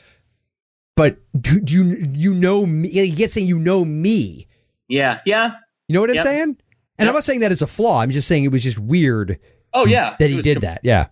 But 0.96 1.18
do, 1.38 1.60
do 1.60 1.72
you 1.74 2.10
you 2.14 2.34
know 2.34 2.64
me? 2.66 2.88
He 2.88 3.10
gets 3.10 3.34
saying 3.34 3.46
you 3.46 3.58
know 3.58 3.84
me. 3.84 4.46
yeah, 4.88 5.20
yeah. 5.26 5.52
You 5.88 5.94
know 5.94 6.00
what 6.00 6.10
I'm 6.10 6.16
Yep. 6.16 6.24
saying? 6.26 6.42
And 6.42 6.56
Yep. 7.00 7.08
I'm 7.08 7.14
not 7.14 7.24
saying 7.24 7.40
that 7.40 7.52
as 7.52 7.62
a 7.62 7.66
flaw. 7.66 8.00
I'm 8.00 8.10
just 8.10 8.26
saying 8.26 8.44
it 8.44 8.50
was 8.50 8.62
just 8.62 8.78
weird 8.78 9.38
Oh 9.74 9.86
yeah, 9.86 10.16
that 10.18 10.30
he 10.30 10.40
did 10.40 10.54
com- 10.56 10.60
that. 10.62 10.80
Yeah. 10.82 11.06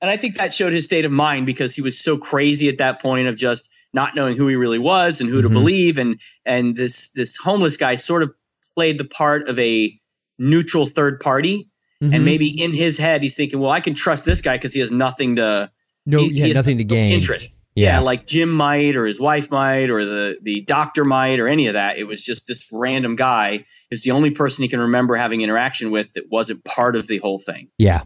And 0.00 0.10
I 0.10 0.16
think 0.16 0.36
that 0.36 0.54
showed 0.54 0.72
his 0.72 0.84
state 0.84 1.04
of 1.04 1.12
mind 1.12 1.44
because 1.46 1.74
he 1.74 1.82
was 1.82 1.98
so 1.98 2.16
crazy 2.16 2.68
at 2.68 2.78
that 2.78 3.02
point 3.02 3.28
of 3.28 3.36
just 3.36 3.68
not 3.92 4.14
knowing 4.14 4.36
who 4.36 4.48
he 4.48 4.54
really 4.54 4.78
was 4.78 5.20
and 5.20 5.28
who 5.28 5.42
to 5.42 5.48
Mhm. 5.48 5.52
believe 5.52 5.98
and 5.98 6.18
and 6.46 6.76
this 6.76 7.08
this 7.10 7.36
homeless 7.36 7.76
guy 7.76 7.96
sort 7.96 8.22
of 8.22 8.30
played 8.74 8.96
the 8.98 9.04
part 9.04 9.46
of 9.48 9.58
a 9.58 9.92
neutral 10.38 10.86
third 10.86 11.20
party 11.20 11.68
Mhm. 12.02 12.14
and 12.14 12.24
maybe 12.24 12.48
in 12.62 12.72
his 12.72 12.96
head 12.96 13.22
he's 13.22 13.34
thinking 13.34 13.58
well 13.58 13.70
I 13.72 13.80
can 13.80 13.92
trust 13.94 14.24
this 14.24 14.40
guy 14.40 14.56
because 14.56 14.72
he 14.72 14.80
has 14.80 14.90
nothing 14.90 15.36
to 15.36 15.70
no, 16.08 16.20
he- 16.20 16.30
he, 16.34 16.42
he 16.48 16.52
nothing 16.52 16.78
to 16.78 16.84
gain. 16.84 17.12
interest 17.12 17.58
Yeah. 17.76 17.92
yeah. 17.94 17.98
like 18.00 18.26
Jim 18.26 18.48
might 18.50 18.96
or 18.96 19.06
his 19.06 19.20
wife 19.20 19.50
might 19.50 19.90
or 19.90 20.04
the 20.04 20.36
the 20.42 20.62
doctor 20.62 21.04
might 21.04 21.38
or 21.38 21.46
any 21.48 21.66
of 21.68 21.74
that 21.74 21.98
it 21.98 22.04
was 22.04 22.24
just 22.24 22.46
this 22.48 22.66
random 22.72 23.14
guy 23.14 23.64
is 23.90 24.02
the 24.02 24.10
only 24.10 24.30
person 24.30 24.62
he 24.62 24.68
can 24.68 24.80
remember 24.80 25.14
having 25.14 25.42
interaction 25.42 25.90
with 25.90 26.12
that 26.14 26.24
wasn't 26.30 26.64
part 26.64 26.96
of 26.96 27.06
the 27.06 27.18
whole 27.18 27.38
thing 27.38 27.68
Yeah. 27.78 28.02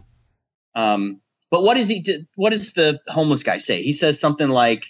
um, 0.75 1.19
but 1.51 1.63
what 1.63 1.75
does 1.77 1.87
he? 1.87 1.99
do- 2.01 2.25
What 2.35 2.49
does 2.49 2.73
the 2.73 2.99
homeless 3.07 3.43
guy 3.43 3.57
say? 3.59 3.83
He 3.83 3.93
says 3.93 4.19
something 4.19 4.49
like, 4.49 4.87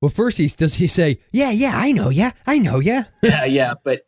Well, 0.00 0.08
first 0.10 0.38
he 0.38 0.46
does 0.46 0.74
he 0.74 0.86
say, 0.86 1.18
"Yeah, 1.32 1.50
yeah, 1.50 1.72
I 1.74 1.90
know, 1.92 2.08
yeah, 2.08 2.30
I 2.46 2.58
know, 2.60 2.78
yeah." 2.78 3.04
"Yeah, 3.22 3.44
yeah," 3.46 3.74
but 3.84 4.02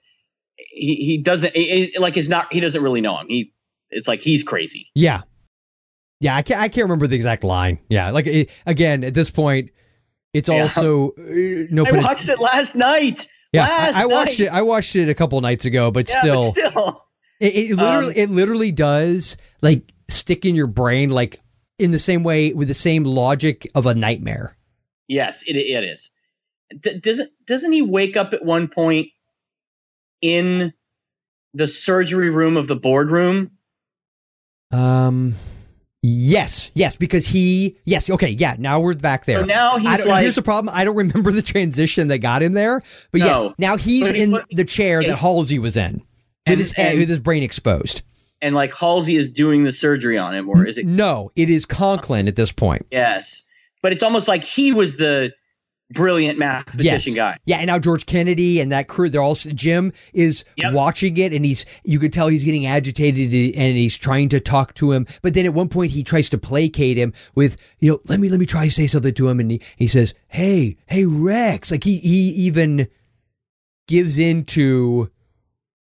he 0.56 0.94
he 0.96 1.18
doesn't. 1.18 1.52
It, 1.56 1.94
it- 1.94 2.00
like 2.00 2.16
it's 2.16 2.28
not. 2.28 2.52
He 2.52 2.60
doesn't 2.60 2.80
really 2.82 3.00
know 3.00 3.18
him. 3.18 3.26
He 3.28 3.52
it's 3.90 4.06
like 4.06 4.22
he's 4.22 4.44
crazy. 4.44 4.88
Yeah, 4.94 5.22
yeah. 6.22 6.34
I 6.36 6.42
can't. 6.42 6.60
I 6.60 6.68
can't 6.68 6.84
remember 6.84 7.06
the 7.06 7.16
exact 7.16 7.44
line. 7.44 7.78
Yeah, 7.90 8.10
like 8.10 8.26
it, 8.26 8.50
again 8.64 9.04
at 9.04 9.12
this 9.14 9.28
point, 9.30 9.70
it's 10.32 10.48
Yeah. 10.48 10.62
also 10.62 11.10
uh, 11.10 11.66
no. 11.70 11.84
I 11.84 11.90
pun- 11.90 12.02
watched 12.02 12.28
it 12.28 12.38
last 12.40 12.74
night. 12.74 13.26
yeah, 13.52 13.62
last 13.62 13.96
I, 13.96 14.02
I 14.02 14.06
watched 14.06 14.38
night. 14.40 14.46
it. 14.46 14.52
I 14.52 14.62
watched 14.62 14.96
it 14.96 15.08
a 15.10 15.14
couple 15.14 15.38
nights 15.42 15.64
ago, 15.66 15.90
but 15.90 16.08
yeah, 16.08 16.20
still, 16.20 16.40
but 16.42 16.50
still, 16.52 17.02
it, 17.40 17.54
it 17.70 17.76
literally, 17.76 18.06
Um, 18.08 18.12
it 18.16 18.30
literally 18.30 18.72
does 18.72 19.36
like 19.60 19.92
stick 20.08 20.46
in 20.46 20.54
your 20.54 20.66
brain, 20.68 21.10
like 21.10 21.38
in 21.78 21.90
the 21.90 21.98
same 21.98 22.22
way 22.22 22.52
with 22.54 22.68
the 22.68 22.74
same 22.74 23.04
logic 23.04 23.66
of 23.74 23.84
a 23.86 23.94
nightmare. 23.94 24.56
yes, 25.08 25.42
it 25.46 25.56
it 25.56 25.84
is. 25.84 26.08
D- 26.80 26.98
doesn't 27.00 27.30
doesn't 27.46 27.72
he 27.72 27.82
wake 27.82 28.16
up 28.16 28.32
at 28.32 28.44
one 28.44 28.68
point 28.68 29.08
in 30.22 30.72
the 31.52 31.68
surgery 31.68 32.30
room 32.30 32.56
of 32.56 32.66
the 32.68 32.76
boardroom? 32.76 33.50
Um. 34.70 35.34
Yes, 36.04 36.72
yes, 36.74 36.96
because 36.96 37.28
he, 37.28 37.76
yes, 37.84 38.10
okay, 38.10 38.30
yeah. 38.30 38.56
Now 38.58 38.80
we're 38.80 38.94
back 38.94 39.24
there. 39.24 39.38
So 39.40 39.44
now 39.46 39.78
he's 39.78 40.04
like, 40.04 40.22
here's 40.22 40.34
the 40.34 40.42
problem. 40.42 40.74
I 40.74 40.82
don't 40.82 40.96
remember 40.96 41.30
the 41.30 41.42
transition 41.42 42.08
that 42.08 42.18
got 42.18 42.42
him 42.42 42.54
there, 42.54 42.82
but 43.12 43.20
yes, 43.20 43.40
No. 43.40 43.54
now 43.58 43.76
he's 43.76 44.08
But 44.08 44.16
in 44.16 44.30
but- 44.32 44.46
the 44.50 44.64
chair 44.64 45.00
yeah, 45.00 45.10
that 45.10 45.16
Halsey 45.18 45.60
was 45.60 45.76
in 45.76 45.92
with 45.94 46.02
And- 46.46 46.58
his 46.58 46.72
head, 46.72 46.90
and- 46.92 46.98
with 47.00 47.08
his 47.08 47.20
brain 47.20 47.44
exposed. 47.44 48.02
and 48.40 48.52
like 48.56 48.74
Halsey 48.74 49.14
is 49.14 49.28
doing 49.28 49.62
the 49.62 49.70
surgery 49.70 50.18
on 50.18 50.34
him, 50.34 50.48
or 50.48 50.66
is 50.66 50.76
it? 50.76 50.86
No, 50.86 51.30
it 51.36 51.48
is 51.48 51.64
Conklin 51.64 52.26
at 52.26 52.34
this 52.34 52.50
point. 52.50 52.84
Yes, 52.90 53.44
but 53.80 53.92
it's 53.92 54.02
almost 54.02 54.26
like 54.26 54.42
he 54.42 54.72
was 54.72 54.96
the 54.96 55.32
brilliant 55.92 56.38
mathematician 56.38 57.14
yes. 57.14 57.16
guy. 57.16 57.38
Yeah, 57.44 57.58
and 57.58 57.66
now 57.66 57.78
George 57.78 58.06
Kennedy 58.06 58.60
and 58.60 58.72
that 58.72 58.88
crew, 58.88 59.08
they're 59.08 59.22
all 59.22 59.34
Jim 59.34 59.92
is 60.12 60.44
Yep. 60.56 60.72
watching 60.74 61.16
it 61.16 61.32
and 61.32 61.44
he's 61.44 61.64
you 61.84 61.98
could 61.98 62.12
tell 62.12 62.28
he's 62.28 62.44
getting 62.44 62.66
agitated 62.66 63.32
and 63.56 63.76
he's 63.76 63.96
trying 63.96 64.28
to 64.30 64.40
talk 64.40 64.74
to 64.74 64.92
him. 64.92 65.06
But 65.22 65.34
then 65.34 65.46
at 65.46 65.54
one 65.54 65.68
point 65.68 65.92
he 65.92 66.02
tries 66.04 66.28
to 66.30 66.38
placate 66.38 66.96
him 66.96 67.12
with, 67.34 67.56
you 67.80 67.92
know, 67.92 68.00
let 68.08 68.20
me 68.20 68.28
let 68.28 68.40
me 68.40 68.46
try 68.46 68.64
to 68.66 68.70
say 68.70 68.86
something 68.86 69.14
to 69.14 69.28
him 69.28 69.40
and 69.40 69.50
he, 69.50 69.62
he 69.76 69.86
says, 69.86 70.14
Hey, 70.28 70.76
hey 70.86 71.04
Rex. 71.06 71.70
Like 71.70 71.84
he 71.84 71.98
he 71.98 72.30
even 72.46 72.88
gives 73.88 74.18
into 74.18 75.10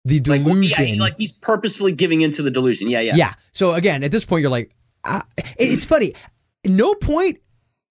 the 0.05 0.21
Like, 0.21 0.45
delusion. 0.45 0.87
yeah, 0.89 1.01
like 1.03 1.15
he's 1.17 1.33
purposefully 1.33 1.93
giving 1.93 2.21
into 2.21 2.43
the 2.43 2.51
delusion. 2.51 2.89
Yeah, 2.91 3.01
yeah, 3.01 3.17
Yeah. 3.17 3.35
So 3.53 3.73
again, 3.75 4.05
at 4.05 4.11
this 4.11 4.25
point, 4.25 4.43
you're 4.43 4.51
like, 4.51 4.71
ah, 5.05 5.27
it's 5.59 5.85
funny. 5.85 6.13
No 6.67 6.95
point. 6.95 7.39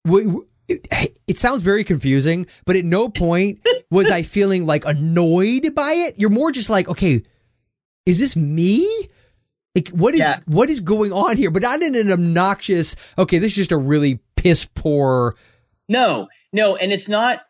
w- 0.05 0.47
It, 0.67 1.19
it 1.27 1.37
sounds 1.37 1.63
very 1.63 1.83
confusing, 1.83 2.47
but 2.65 2.75
at 2.75 2.85
no 2.85 3.09
point 3.09 3.59
was 3.91 4.09
I 4.09 4.23
feeling 4.23 4.65
like 4.65 4.85
annoyed 4.85 5.75
by 5.75 5.91
it. 5.91 6.15
You're 6.17 6.29
more 6.29 6.51
just 6.51 6.69
like, 6.69 6.87
okay, 6.87 7.21
is 8.05 8.19
this 8.19 8.35
me? 8.35 8.87
Like, 9.75 9.89
what 9.89 10.13
is 10.13 10.21
Yeah. 10.21 10.39
what 10.45 10.69
is 10.69 10.79
going 10.79 11.11
on 11.11 11.37
here? 11.37 11.51
But 11.51 11.63
not 11.63 11.81
in 11.81 11.95
an 11.95 12.11
obnoxious. 12.11 12.95
Okay, 13.17 13.37
this 13.39 13.51
is 13.51 13.55
just 13.55 13.71
a 13.71 13.77
really 13.77 14.19
piss 14.35 14.65
poor. 14.65 15.35
No, 15.89 16.27
no, 16.53 16.75
and 16.77 16.91
it's 16.91 17.09
not, 17.09 17.41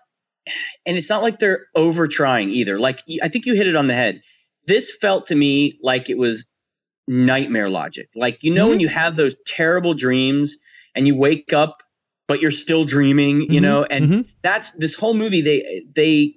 and 0.85 0.97
it's 0.97 1.09
not 1.09 1.21
like 1.21 1.39
they're 1.39 1.67
over 1.75 2.07
trying 2.07 2.49
either. 2.49 2.79
Like 2.79 3.01
I 3.21 3.27
think 3.27 3.45
you 3.45 3.53
hit 3.53 3.67
it 3.67 3.75
on 3.75 3.87
the 3.87 3.93
head. 3.93 4.21
This 4.65 4.95
felt 4.95 5.27
to 5.27 5.35
me 5.35 5.79
like 5.83 6.09
it 6.09 6.17
was 6.17 6.45
nightmare 7.07 7.69
logic. 7.69 8.09
Like 8.15 8.43
you 8.43 8.53
know 8.53 8.67
when 8.67 8.77
mm-hmm. 8.77 8.81
you 8.81 8.87
have 8.89 9.15
those 9.15 9.35
terrible 9.45 9.93
dreams 9.93 10.57
and 10.95 11.05
you 11.05 11.15
wake 11.15 11.53
up, 11.53 11.83
but 12.27 12.41
you're 12.41 12.51
still 12.51 12.85
dreaming. 12.85 13.41
You 13.51 13.59
Mhm, 13.59 13.63
know, 13.63 13.83
and 13.85 14.09
mhm. 14.09 14.25
that's 14.41 14.71
this 14.71 14.95
whole 14.95 15.13
movie. 15.13 15.41
They 15.41 15.83
they 15.95 16.33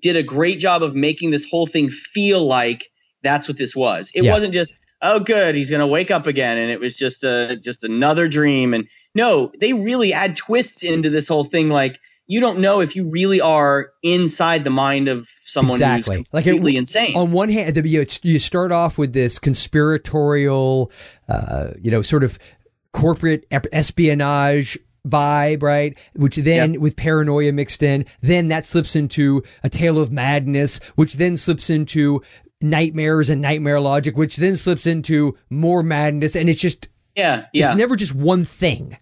did 0.00 0.16
a 0.16 0.22
great 0.22 0.58
job 0.58 0.82
of 0.82 0.94
making 0.94 1.30
this 1.30 1.46
whole 1.50 1.66
thing 1.66 1.90
feel 1.90 2.44
like 2.46 2.84
that's 3.22 3.46
what 3.48 3.58
this 3.58 3.76
was. 3.76 4.10
It 4.14 4.24
Yeah. 4.24 4.32
wasn't 4.32 4.54
just 4.54 4.72
oh 5.04 5.18
good 5.18 5.56
he's 5.56 5.68
gonna 5.68 5.86
wake 5.86 6.12
up 6.12 6.26
again 6.28 6.56
and 6.56 6.70
it 6.70 6.78
was 6.78 6.96
just 6.96 7.24
a 7.24 7.56
just 7.60 7.82
another 7.82 8.28
dream 8.28 8.72
and 8.72 8.86
no 9.16 9.50
they 9.60 9.72
really 9.72 10.12
add 10.12 10.36
twists 10.36 10.84
into 10.84 11.10
this 11.10 11.26
whole 11.26 11.42
thing 11.42 11.68
like 11.68 11.98
you 12.28 12.38
don't 12.40 12.60
know 12.60 12.80
if 12.80 12.94
you 12.94 13.10
really 13.10 13.40
are 13.40 13.90
inside 14.04 14.62
the 14.62 14.70
mind 14.70 15.08
of 15.08 15.28
someone 15.44 15.74
Exactly. 15.74 16.18
who's 16.18 16.24
Like 16.32 16.46
it- 16.46 16.50
completely 16.50 16.76
insane 16.78 17.16
On 17.16 17.32
one 17.32 17.48
hand, 17.48 17.76
you, 17.84 18.06
you 18.22 18.38
start 18.38 18.70
off 18.70 18.96
with 18.96 19.12
this 19.12 19.40
conspiratorial, 19.40 20.92
uh, 21.28 21.70
you 21.82 21.90
know, 21.90 22.00
sort 22.02 22.22
of 22.22 22.38
corporate 22.92 23.44
espionage 23.72 24.78
vibe, 25.06 25.62
right? 25.62 25.98
Which 26.14 26.36
then, 26.36 26.80
with 26.80 26.96
paranoia 26.96 27.52
mixed 27.52 27.82
in, 27.82 28.06
then 28.20 28.48
that 28.48 28.66
slips 28.66 28.96
into 28.96 29.42
a 29.62 29.68
tale 29.68 29.98
of 29.98 30.12
madness, 30.12 30.78
which 30.94 31.14
then 31.14 31.36
slips 31.36 31.70
into 31.70 32.22
nightmares 32.60 33.28
and 33.30 33.42
nightmare 33.42 33.80
logic, 33.80 34.16
which 34.16 34.36
then 34.36 34.56
slips 34.56 34.86
into 34.86 35.36
more 35.50 35.82
madness, 35.82 36.36
and 36.36 36.48
it's 36.48 36.60
just 36.60 36.88
yeah 37.16 37.46
yeah 37.52 37.66
it's 37.66 37.76
never 37.76 37.96
just 37.96 38.14
one 38.14 38.44
thing. 38.44 38.96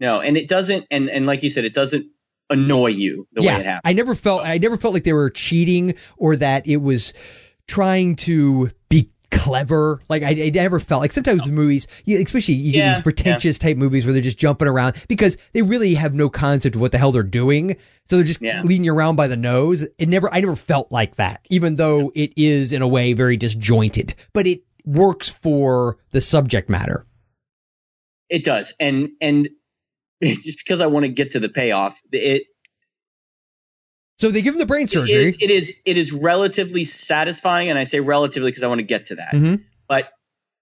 no 0.00 0.20
and 0.20 0.36
it 0.36 0.48
doesn't 0.48 0.84
and 0.90 1.08
and 1.08 1.26
like 1.26 1.42
you 1.42 1.50
said 1.50 1.64
it 1.64 1.74
doesn't 1.74 2.06
annoy 2.50 2.88
you 2.88 3.26
the 3.32 3.42
way 3.42 3.48
it 3.48 3.64
happens 3.66 3.82
I 3.84 3.92
never 3.92 4.14
felt 4.14 4.42
I 4.44 4.58
never 4.58 4.76
felt 4.76 4.94
like 4.94 5.04
they 5.04 5.12
were 5.12 5.30
cheating 5.30 5.94
or 6.16 6.36
that 6.36 6.66
it 6.66 6.78
was 6.78 7.12
trying 7.68 8.16
to 8.16 8.70
be 8.88 9.10
clever. 9.38 10.00
Like 10.08 10.22
I, 10.22 10.30
I 10.30 10.50
never 10.50 10.80
felt 10.80 11.00
like 11.00 11.12
sometimes 11.12 11.42
with 11.44 11.52
movies, 11.52 11.86
you, 12.04 12.20
especially 12.22 12.54
you 12.54 12.72
get 12.72 12.78
Yeah, 12.78 12.94
these 12.94 13.02
pretentious 13.02 13.58
type 13.58 13.76
movies 13.76 14.04
where 14.06 14.12
they're 14.12 14.22
just 14.22 14.38
jumping 14.38 14.68
around 14.68 14.96
because 15.08 15.36
they 15.52 15.62
really 15.62 15.94
have 15.94 16.14
no 16.14 16.28
concept 16.28 16.74
of 16.76 16.80
what 16.80 16.92
the 16.92 16.98
hell 16.98 17.12
they're 17.12 17.22
doing. 17.22 17.76
So 18.06 18.16
they're 18.16 18.24
just 18.24 18.42
Yeah. 18.42 18.62
leading 18.62 18.84
you 18.84 18.94
around 18.94 19.16
by 19.16 19.26
the 19.26 19.36
nose. 19.36 19.86
It 19.98 20.08
never 20.08 20.32
I 20.32 20.40
never 20.40 20.56
felt 20.56 20.90
like 20.92 21.16
that, 21.16 21.40
even 21.50 21.76
though 21.76 22.12
it 22.14 22.32
is 22.36 22.72
in 22.72 22.82
a 22.82 22.88
way 22.88 23.12
very 23.12 23.36
disjointed. 23.36 24.14
But 24.32 24.46
it 24.46 24.62
works 24.84 25.28
for 25.28 25.98
the 26.12 26.20
subject 26.20 26.68
matter. 26.70 27.04
it 28.28 28.44
does 28.44 28.74
and 28.80 29.08
and 29.20 29.48
just 30.22 30.58
because 30.64 30.80
i 30.80 30.86
want 30.86 31.04
to 31.04 31.08
get 31.08 31.30
to 31.32 31.38
the 31.40 31.48
payoff 31.48 32.00
it 32.12 32.44
So 34.18 34.30
they 34.30 34.40
give 34.42 34.54
him 34.54 34.58
the 34.60 34.66
brain 34.66 34.86
surgery. 34.86 35.14
is, 35.16 35.36
it 35.40 35.50
is 35.50 35.72
it 35.84 35.96
is 35.98 36.12
relatively 36.12 36.84
satisfying, 36.84 37.68
and 37.68 37.78
I 37.78 37.84
say 37.84 38.00
relatively 38.00 38.50
because 38.50 38.62
I 38.62 38.68
want 38.68 38.78
to 38.78 38.84
get 38.86 39.04
to 39.06 39.14
that. 39.16 39.32
Mhm. 39.34 39.62
But 39.88 40.10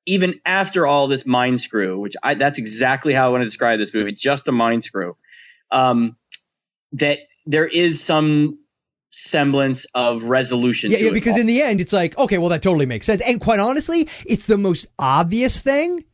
even 0.06 0.40
after 0.44 0.86
all 0.86 1.06
this 1.06 1.24
mind 1.24 1.60
screw, 1.60 1.98
which 2.00 2.14
I 2.22 2.34
that's 2.34 2.58
exactly 2.58 3.14
how 3.14 3.26
I 3.26 3.30
want 3.30 3.42
to 3.42 3.46
describe 3.46 3.78
this 3.78 3.94
movie, 3.94 4.12
just 4.12 4.48
a 4.48 4.52
mind 4.52 4.82
screw. 4.84 5.16
Um, 5.70 6.16
that 6.92 7.20
there 7.46 7.66
is 7.66 8.02
some 8.02 8.58
semblance 9.10 9.86
of 9.94 10.24
resolution. 10.24 10.90
Yeah, 10.90 10.98
yeah, 10.98 11.06
it 11.08 11.14
because 11.14 11.34
all. 11.34 11.40
in 11.40 11.46
the 11.46 11.62
end, 11.62 11.80
it's 11.80 11.92
like, 11.92 12.18
okay, 12.18 12.38
well, 12.38 12.48
that 12.48 12.62
totally 12.62 12.86
makes 12.86 13.06
sense. 13.06 13.20
And 13.22 13.40
quite 13.40 13.60
honestly, 13.60 14.08
it's 14.26 14.46
the 14.46 14.58
most 14.58 14.86
obvious 14.98 15.60
thing. 15.60 16.04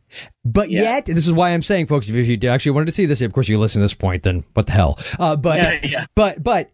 But 0.45 0.71
Yeah. 0.71 0.83
yet, 0.83 1.07
this 1.07 1.27
is 1.27 1.33
why 1.33 1.51
I'm 1.51 1.63
saying, 1.63 1.87
folks, 1.87 2.09
if 2.09 2.15
you 2.29 2.49
actually 2.51 2.73
wanted 2.73 2.87
to 2.87 2.93
see 2.93 3.07
this, 3.07 3.23
of 3.23 3.33
course, 3.33 3.49
you 3.49 3.59
listen 3.59 3.81
to 3.81 3.85
this 3.85 3.95
point, 3.95 4.25
then 4.25 4.45
what 4.55 4.67
the 4.67 4.73
hell? 4.73 4.99
Uh, 5.19 5.37
but, 5.37 5.57
Yeah, 5.59 5.79
yeah. 5.83 6.07
but, 6.15 6.43
but 6.43 6.71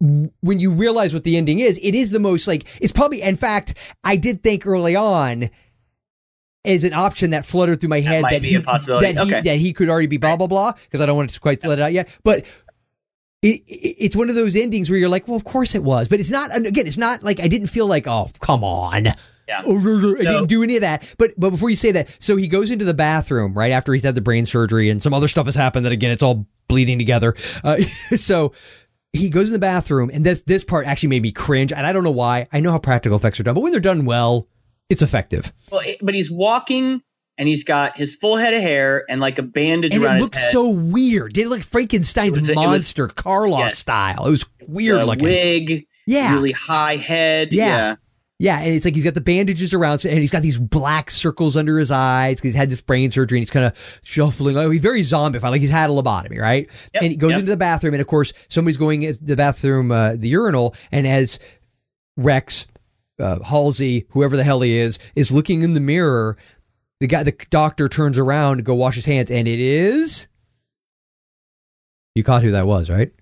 when 0.00 0.58
you 0.58 0.72
realize 0.72 1.14
what 1.14 1.24
the 1.24 1.36
ending 1.36 1.60
is, 1.60 1.78
it 1.82 1.94
is 1.94 2.10
the 2.10 2.18
most 2.18 2.46
like, 2.48 2.64
it's 2.80 2.92
probably, 2.92 3.22
in 3.22 3.36
fact, 3.36 3.78
I 4.02 4.16
did 4.16 4.42
think 4.42 4.66
early 4.66 4.96
on 4.96 5.50
as 6.64 6.84
an 6.84 6.92
option 6.92 7.30
that 7.30 7.44
fluttered 7.44 7.80
through 7.80 7.88
my 7.90 8.00
head 8.00 8.24
that 8.24 8.42
be 8.42 8.48
he, 8.48 8.56
that 8.58 9.20
he, 9.24 9.30
that 9.30 9.56
he 9.58 9.72
could 9.72 9.88
already 9.88 10.06
be 10.06 10.16
blah, 10.16 10.36
blah, 10.36 10.46
blah, 10.46 10.72
because 10.72 11.00
I 11.00 11.06
don't 11.06 11.16
want 11.16 11.30
to 11.30 11.40
quite 11.40 11.64
let 11.64 11.78
it 11.78 11.82
out 11.82 11.92
yet. 11.92 12.08
But 12.24 12.46
it, 13.42 13.62
it, 13.66 13.96
it's 13.98 14.16
one 14.16 14.28
of 14.28 14.36
those 14.36 14.54
endings 14.56 14.88
where 14.90 14.98
you're 14.98 15.08
like, 15.08 15.26
well, 15.26 15.36
of 15.36 15.44
course 15.44 15.74
it 15.74 15.82
was, 15.82 16.08
but 16.08 16.20
it's 16.20 16.30
not. 16.30 16.56
Again, 16.56 16.86
it's 16.86 16.98
not 16.98 17.22
like 17.22 17.40
I 17.40 17.48
didn't 17.48 17.68
feel 17.68 17.86
like, 17.86 18.06
oh, 18.06 18.30
come 18.40 18.62
on. 18.62 19.08
Yeah. 19.48 19.62
I 20.20 20.32
didn't 20.32 20.46
do 20.46 20.62
any 20.62 20.76
of 20.76 20.82
that. 20.82 21.14
But 21.18 21.32
but 21.36 21.50
before 21.50 21.68
you 21.68 21.76
say 21.76 21.90
that, 21.92 22.16
so 22.20 22.36
he 22.36 22.46
goes 22.46 22.70
into 22.70 22.84
the 22.84 22.94
bathroom 22.94 23.54
right 23.54 23.72
after 23.72 23.92
he's 23.92 24.04
had 24.04 24.14
the 24.14 24.20
brain 24.20 24.46
surgery 24.46 24.88
and 24.88 25.02
some 25.02 25.12
other 25.12 25.28
stuff 25.28 25.46
has 25.46 25.56
happened. 25.56 25.84
That 25.84 25.92
again, 25.92 26.12
it's 26.12 26.22
all 26.22 26.46
bleeding 26.68 26.98
together. 26.98 27.34
Uh, 27.64 27.78
so 28.16 28.52
he 29.12 29.28
goes 29.30 29.48
in 29.48 29.52
the 29.52 29.58
bathroom, 29.58 30.10
and 30.12 30.24
this 30.24 30.42
this 30.42 30.64
part 30.64 30.86
actually 30.86 31.10
made 31.10 31.22
me 31.22 31.32
cringe, 31.32 31.72
and 31.72 31.86
I 31.86 31.92
don't 31.92 32.04
know 32.04 32.10
why. 32.10 32.48
I 32.52 32.60
know 32.60 32.70
how 32.70 32.78
practical 32.78 33.16
effects 33.16 33.38
are 33.40 33.42
done, 33.42 33.54
but 33.54 33.60
when 33.60 33.72
they're 33.72 33.80
done 33.80 34.04
well, 34.04 34.48
it's 34.88 35.02
effective. 35.02 35.52
Well, 35.70 35.82
but 36.00 36.14
he's 36.14 36.30
walking 36.30 37.02
and 37.38 37.48
he's 37.48 37.64
got 37.64 37.96
his 37.96 38.14
full 38.14 38.36
head 38.36 38.52
of 38.54 38.62
hair 38.62 39.04
and 39.08 39.20
like 39.20 39.38
a 39.38 39.42
bandage 39.42 39.94
And 39.94 40.04
around 40.04 40.16
it 40.18 40.22
looks 40.22 40.52
so 40.52 40.68
weird. 40.68 41.36
It 41.38 41.48
looked 41.48 41.64
Frankenstein's 41.64 42.36
It 42.36 42.40
was- 42.40 42.48
it 42.50 42.56
was- 42.56 42.66
monster, 42.66 43.08
Karloff 43.08 43.58
yes. 43.58 43.78
style. 43.78 44.26
It 44.26 44.30
was 44.30 44.44
weird 44.68 45.04
like 45.04 45.20
a 45.22 45.24
wig, 45.24 45.86
Yeah. 46.06 46.32
really 46.34 46.52
high 46.52 46.96
head. 46.96 47.52
Yeah. 47.52 47.66
yeah. 47.66 47.94
Yeah, 48.42 48.58
and 48.58 48.74
it's 48.74 48.84
like 48.84 48.96
he's 48.96 49.04
got 49.04 49.14
the 49.14 49.20
bandages 49.20 49.72
around, 49.72 50.04
and 50.04 50.18
he's 50.18 50.32
got 50.32 50.42
these 50.42 50.58
black 50.58 51.12
circles 51.12 51.56
under 51.56 51.78
his 51.78 51.92
eyes 51.92 52.38
because 52.38 52.54
he's 52.54 52.56
had 52.56 52.70
this 52.70 52.80
brain 52.80 53.12
surgery, 53.12 53.38
and 53.38 53.42
he's 53.42 53.50
kind 53.50 53.66
of 53.66 54.00
shuffling. 54.02 54.56
Oh, 54.56 54.68
he's 54.68 54.80
very 54.80 55.02
zombified, 55.02 55.52
like 55.52 55.60
he's 55.60 55.70
had 55.70 55.90
a 55.90 55.92
lobotomy, 55.92 56.40
right? 56.40 56.68
Yep, 56.92 57.02
and 57.04 57.12
he 57.12 57.16
goes 57.16 57.30
yep. 57.30 57.38
into 57.38 57.52
the 57.52 57.56
bathroom, 57.56 57.94
and 57.94 58.00
of 58.00 58.08
course, 58.08 58.32
somebody's 58.48 58.78
going 58.78 59.06
at 59.06 59.24
the 59.24 59.36
bathroom, 59.36 59.92
uh, 59.92 60.16
the 60.16 60.28
urinal, 60.28 60.74
and 60.90 61.06
as 61.06 61.38
Rex, 62.16 62.66
uh, 63.20 63.38
Halsey, 63.44 64.06
whoever 64.10 64.36
the 64.36 64.42
hell 64.42 64.60
he 64.60 64.76
is, 64.76 64.98
is 65.14 65.30
looking 65.30 65.62
in 65.62 65.74
the 65.74 65.80
mirror, 65.80 66.36
the 66.98 67.06
guy, 67.06 67.22
the 67.22 67.36
doctor 67.50 67.88
turns 67.88 68.18
around 68.18 68.56
to 68.56 68.64
go 68.64 68.74
wash 68.74 68.96
his 68.96 69.06
hands, 69.06 69.30
and 69.30 69.46
it 69.46 69.60
is. 69.60 70.26
You 72.16 72.24
caught 72.24 72.42
who 72.42 72.50
that 72.50 72.66
was, 72.66 72.90
right? 72.90 73.12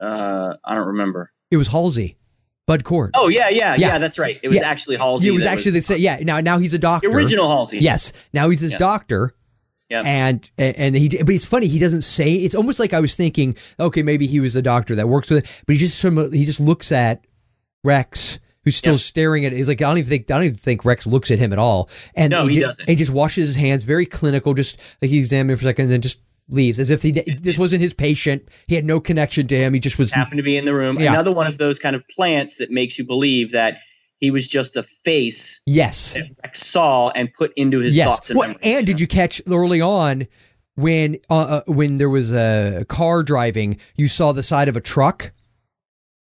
Uh, 0.00 0.54
I 0.64 0.76
don't 0.76 0.86
remember. 0.86 1.32
It 1.50 1.56
was 1.56 1.66
Halsey, 1.66 2.16
Bud 2.70 2.84
Cort. 2.84 3.10
Oh 3.14 3.28
yeah, 3.28 3.48
yeah, 3.48 3.74
Yeah. 3.74 3.88
yeah. 3.88 3.98
that's 3.98 4.16
right. 4.16 4.38
It 4.44 4.48
was 4.48 4.58
Yeah. 4.58 4.68
actually 4.68 4.96
Halsey. 4.96 5.26
it 5.26 5.32
was 5.32 5.44
actually 5.44 5.72
the 5.72 5.82
same. 5.82 5.98
yeah. 6.00 6.18
Now 6.22 6.38
now 6.40 6.58
he's 6.58 6.72
a 6.72 6.78
doctor. 6.78 7.08
the 7.10 7.16
original 7.16 7.48
Halsey. 7.48 7.78
Yes. 7.80 8.12
Now 8.32 8.48
he's 8.50 8.60
this 8.60 8.72
Yeah. 8.72 8.78
doctor. 8.78 9.34
Yeah. 9.88 10.02
And 10.04 10.48
and 10.56 10.94
he 10.96 11.08
but 11.08 11.30
it's 11.34 11.44
funny 11.44 11.66
he 11.66 11.80
doesn't 11.80 12.02
say 12.02 12.32
it's 12.34 12.54
almost 12.54 12.78
like 12.78 12.94
I 12.94 13.00
was 13.00 13.16
thinking 13.16 13.56
okay 13.80 14.04
maybe 14.04 14.28
he 14.28 14.38
was 14.38 14.52
the 14.54 14.62
doctor 14.62 14.94
that 14.94 15.08
works 15.08 15.30
with 15.30 15.44
it 15.44 15.62
but 15.66 15.72
he 15.72 15.78
just 15.80 16.00
he 16.32 16.44
just 16.46 16.60
looks 16.60 16.92
at 16.92 17.24
Rex 17.82 18.38
who's 18.62 18.76
still 18.76 18.98
staring 18.98 19.44
at 19.46 19.52
he's 19.52 19.66
like 19.66 19.82
I 19.82 19.86
don't 19.86 19.98
even 19.98 20.08
think 20.08 20.30
I 20.30 20.34
don't 20.34 20.44
even 20.44 20.58
think 20.58 20.84
Rex 20.84 21.08
looks 21.08 21.32
at 21.32 21.40
him 21.40 21.52
at 21.52 21.58
all 21.58 21.88
and 22.14 22.30
No, 22.30 22.46
he 22.46 22.56
ju- 22.56 22.60
doesn't. 22.60 22.88
and 22.88 22.98
just 22.98 23.10
washes 23.10 23.48
his 23.48 23.56
hands 23.56 23.82
very 23.82 24.06
clinical 24.06 24.54
just 24.54 24.76
like 25.02 25.10
he 25.10 25.18
examined 25.18 25.50
him 25.52 25.56
for 25.58 25.64
a 25.64 25.68
second 25.70 25.84
and 25.86 25.92
then 25.94 26.02
just 26.02 26.18
leaves 26.50 26.78
as 26.78 26.90
if 26.90 27.02
he 27.02 27.12
this 27.12 27.58
wasn't 27.58 27.80
his 27.80 27.92
patient 27.94 28.48
he 28.66 28.74
had 28.74 28.84
no 28.84 29.00
connection 29.00 29.46
to 29.46 29.56
him 29.56 29.72
he 29.72 29.80
just 29.80 29.98
was 29.98 30.12
happened 30.12 30.36
to 30.38 30.42
be 30.42 30.56
in 30.56 30.64
the 30.64 30.74
room. 30.74 30.96
Yeah. 30.98 31.12
Another 31.12 31.32
one 31.32 31.46
of 31.46 31.58
those 31.58 31.78
kind 31.78 31.96
of 31.96 32.06
plants 32.08 32.58
that 32.58 32.70
makes 32.70 32.98
you 32.98 33.04
believe 33.04 33.52
that 33.52 33.78
he 34.18 34.30
was 34.30 34.46
just 34.48 34.76
a 34.76 34.82
face 34.82 35.60
yes 35.66 36.16
saw 36.52 37.10
and 37.10 37.32
put 37.32 37.52
into 37.56 37.78
his 37.78 37.96
yes. 37.96 38.08
thoughts 38.08 38.30
and 38.30 38.38
Well, 38.38 38.54
and 38.62 38.86
did 38.86 39.00
you 39.00 39.06
catch 39.06 39.40
early 39.48 39.80
on 39.80 40.26
when 40.74 41.18
uh, 41.28 41.36
uh, 41.36 41.62
when 41.66 41.98
there 41.98 42.08
was 42.10 42.32
a 42.32 42.84
car 42.88 43.22
driving, 43.22 43.78
you 43.96 44.08
saw 44.08 44.32
the 44.32 44.42
side 44.42 44.68
of 44.68 44.76
a 44.76 44.80
truck, 44.80 45.32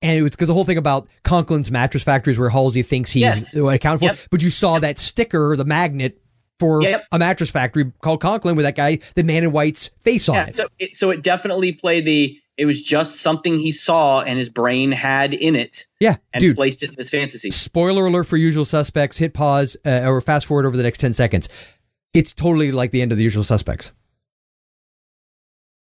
And 0.03 0.13
it 0.19 0.23
was 0.23 0.33
because 0.33 0.49
the 0.49 0.55
whole 0.55 0.65
thing 0.65 0.79
about 0.79 1.09
Conklin's 1.25 1.71
mattress 1.71 2.03
factories, 2.03 2.39
where 2.39 2.51
Halsey 2.51 2.83
thinks 2.83 3.11
he's 3.13 3.23
Yes. 3.23 3.57
accounted 3.57 4.01
for. 4.01 4.05
Yep. 4.07 4.19
But 4.31 4.43
you 4.43 4.51
saw 4.51 4.79
that 4.81 4.99
sticker, 4.99 5.57
the 5.57 5.65
magnet 5.65 6.22
for 6.63 6.81
Yep. 6.83 7.07
a 7.11 7.19
mattress 7.19 7.51
factory 7.51 7.91
called 8.03 8.21
Conklin 8.21 8.55
with 8.55 8.65
that 8.65 8.77
guy, 8.77 9.01
the 9.17 9.25
man 9.25 9.43
in 9.43 9.51
white's 9.51 9.91
face 10.03 10.29
on 10.29 10.37
it. 10.49 10.55
so 10.55 10.67
it, 10.79 10.95
so 10.95 11.11
it 11.11 11.23
definitely 11.23 11.73
played 11.73 12.05
the. 12.05 12.39
It 12.57 12.67
was 12.67 12.81
just 12.83 13.17
something 13.17 13.59
he 13.59 13.73
saw 13.73 14.21
and 14.21 14.39
his 14.39 14.49
brain 14.49 14.93
had 14.93 15.35
in 15.35 15.57
it, 15.57 15.87
yeah, 15.99 16.17
and 16.33 16.41
dude. 16.41 16.55
placed 16.55 16.83
it 16.85 16.91
in 16.91 16.97
his 16.97 17.11
fantasy. 17.11 17.51
Spoiler 17.51 18.07
alert 18.07 18.25
for 18.25 18.37
Usual 18.37 18.65
Suspects. 18.65 19.19
Hit 19.19 19.35
pause 19.35 19.77
uh, 19.85 20.03
or 20.05 20.21
fast 20.21 20.47
forward 20.47 20.67
over 20.67 20.77
the 20.77 20.83
next 20.85 20.99
ten 20.99 21.13
seconds. 21.13 21.49
It's 22.15 22.33
totally 22.33 22.71
like 22.71 22.91
the 22.93 23.03
end 23.03 23.11
of 23.11 23.19
the 23.19 23.25
Usual 23.25 23.43
Suspects, 23.43 23.91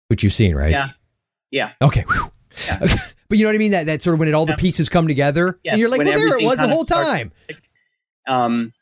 which 0.09 0.23
you've 0.23 0.33
seen, 0.35 0.55
right? 0.55 0.73
Yeah, 0.73 0.89
yeah. 1.51 1.73
Okay. 1.81 2.05
Yeah. 2.66 2.79
but 3.29 3.39
you 3.39 3.45
know 3.45 3.51
what 3.51 3.55
I 3.55 3.59
mean? 3.59 3.71
That 3.71 3.87
that 3.87 4.03
sort 4.03 4.14
of 4.14 4.21
when 4.21 4.29
it 4.29 4.35
all 4.35 4.45
the 4.47 4.57
pieces 4.57 4.89
come 4.89 5.07
together, 5.07 5.59
Yes, 5.62 5.73
and 5.73 5.81
you're 5.81 5.89
like, 5.89 5.99
when 5.99 6.09
well, 6.09 6.16
there 6.19 6.39
it 6.39 6.45
was 6.45 6.59
the 6.59 6.69
whole 6.69 6.85
starts- 6.85 7.09
time. 7.09 7.33
Um, 8.27 8.73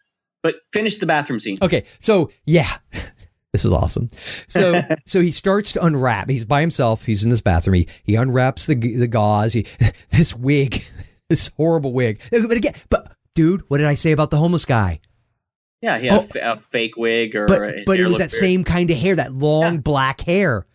but 0.46 0.56
finish 0.72 0.96
the 0.98 1.06
bathroom 1.06 1.40
scene. 1.40 1.56
Okay, 1.60 1.84
so 1.98 2.30
yeah, 2.44 2.68
this 3.52 3.64
is 3.64 3.72
awesome. 3.72 4.08
So 4.48 4.80
so 5.06 5.20
he 5.20 5.30
starts 5.32 5.72
to 5.72 5.84
unwrap. 5.84 6.28
He's 6.30 6.44
by 6.44 6.60
himself. 6.60 7.04
He's 7.04 7.24
in 7.24 7.30
this 7.30 7.40
bathroom. 7.40 7.74
He 7.74 7.88
he 8.04 8.14
unwraps 8.14 8.66
the 8.66 8.74
the 8.74 9.08
gauze. 9.08 9.52
He 9.54 9.66
this 10.10 10.34
wig, 10.34 10.82
this 11.28 11.48
horrible 11.56 11.92
wig. 11.92 12.20
But 12.30 12.52
again, 12.52 12.74
but 12.90 13.12
dude, 13.34 13.62
what 13.68 13.78
did 13.78 13.86
I 13.86 13.94
say 13.94 14.12
about 14.12 14.30
the 14.30 14.36
homeless 14.38 14.64
guy? 14.64 15.00
Yeah, 15.82 15.98
he 15.98 16.06
had 16.06 16.20
Oh. 16.20 16.20
a 16.40 16.42
f- 16.52 16.58
a, 16.58 16.60
fake 16.60 16.96
wig 16.96 17.34
or. 17.36 17.46
But 17.46 17.60
but 17.86 17.98
it 18.00 18.06
was 18.06 18.18
that 18.18 18.30
weird. 18.30 18.40
same 18.40 18.64
kind 18.64 18.90
of 18.90 18.96
hair, 18.96 19.16
that 19.16 19.32
long 19.32 19.62
Yeah. 19.74 19.80
black 19.80 20.20
hair. 20.20 20.66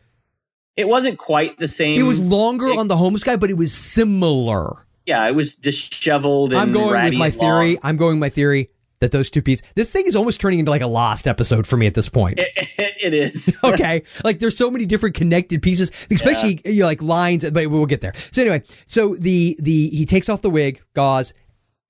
It 0.77 0.87
wasn't 0.87 1.17
quite 1.17 1.57
the 1.59 1.67
same. 1.67 1.99
It 1.99 2.03
was 2.03 2.19
longer 2.19 2.67
it- 2.67 2.77
on 2.77 2.87
the 2.87 2.97
homeless 2.97 3.23
guy, 3.23 3.35
but 3.37 3.49
it 3.49 3.57
was 3.57 3.73
similar. 3.73 4.85
Yeah, 5.05 5.27
it 5.27 5.33
was 5.35 5.55
disheveled. 5.55 6.53
And 6.53 6.61
I'm 6.61 6.71
going 6.71 7.03
with 7.03 7.15
my 7.15 7.31
theory. 7.31 7.69
long. 7.73 7.77
I'm 7.83 7.97
going 7.97 8.15
with 8.17 8.19
my 8.21 8.29
theory 8.29 8.69
that 9.01 9.11
those 9.11 9.29
two 9.29 9.41
pieces. 9.41 9.67
This 9.75 9.91
thing 9.91 10.05
is 10.07 10.15
almost 10.15 10.39
turning 10.39 10.59
into 10.59 10.71
like 10.71 10.81
a 10.81 10.87
lost 10.87 11.27
episode 11.27 11.67
for 11.67 11.75
me 11.75 11.87
at 11.87 11.93
this 11.93 12.07
point. 12.07 12.39
It, 12.39 12.95
it, 13.03 13.13
is. 13.13 13.57
okay 13.63 14.03
like 14.23 14.39
there's 14.39 14.57
so 14.57 14.71
many 14.71 14.85
different 14.85 15.15
connected 15.15 15.61
pieces 15.61 15.91
especially 16.09 16.61
you 16.65 16.81
know, 16.81 16.85
like 16.85 17.01
lines 17.01 17.47
but 17.49 17.67
we'll 17.69 17.85
get 17.85 18.01
there 18.01 18.13
so 18.31 18.41
anyway 18.41 18.61
so 18.85 19.15
the 19.15 19.57
the 19.59 19.89
he 19.89 20.05
takes 20.05 20.29
off 20.29 20.41
the 20.41 20.49
wig 20.49 20.81
gauze 20.95 21.33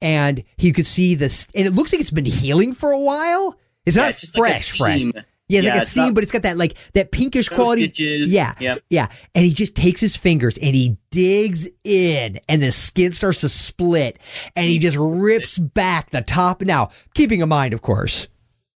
and 0.01 0.43
he 0.57 0.71
could 0.71 0.85
see 0.85 1.15
this 1.15 1.47
and 1.53 1.67
it 1.67 1.71
looks 1.71 1.91
like 1.93 1.99
it's 2.01 2.11
been 2.11 2.25
healing 2.25 2.73
for 2.73 2.91
a 2.91 2.99
while 2.99 3.57
it's 3.85 3.95
Yeah, 3.95 4.03
not 4.03 4.11
it's 4.11 4.21
just 4.21 4.37
like 4.37 4.53
fresh 4.53 4.77
fresh. 4.77 5.25
Yeah 5.51 5.59
it's 5.59 5.65
Yeah, 5.67 5.73
like 5.73 5.83
a 5.83 5.85
seam 5.85 6.13
but 6.13 6.23
it's 6.23 6.31
got 6.31 6.41
that 6.43 6.57
like 6.57 6.77
that 6.93 7.11
pinkish 7.11 7.49
No 7.51 7.57
quality 7.57 7.87
stitches. 7.87 8.33
yeah 8.33 8.53
Yep. 8.59 8.83
yeah 8.89 9.07
and 9.35 9.45
he 9.45 9.51
just 9.53 9.75
takes 9.75 9.99
his 10.01 10.15
fingers 10.15 10.57
and 10.57 10.75
he 10.75 10.97
digs 11.11 11.67
in 11.83 12.39
and 12.49 12.61
the 12.63 12.71
skin 12.71 13.11
starts 13.11 13.41
to 13.41 13.49
split 13.49 14.17
and 14.55 14.65
he 14.67 14.79
just 14.79 14.97
rips 14.97 15.57
back 15.57 16.09
the 16.11 16.21
top 16.21 16.61
now 16.61 16.89
keeping 17.13 17.41
in 17.41 17.49
mind 17.49 17.73
of 17.73 17.81
course 17.81 18.27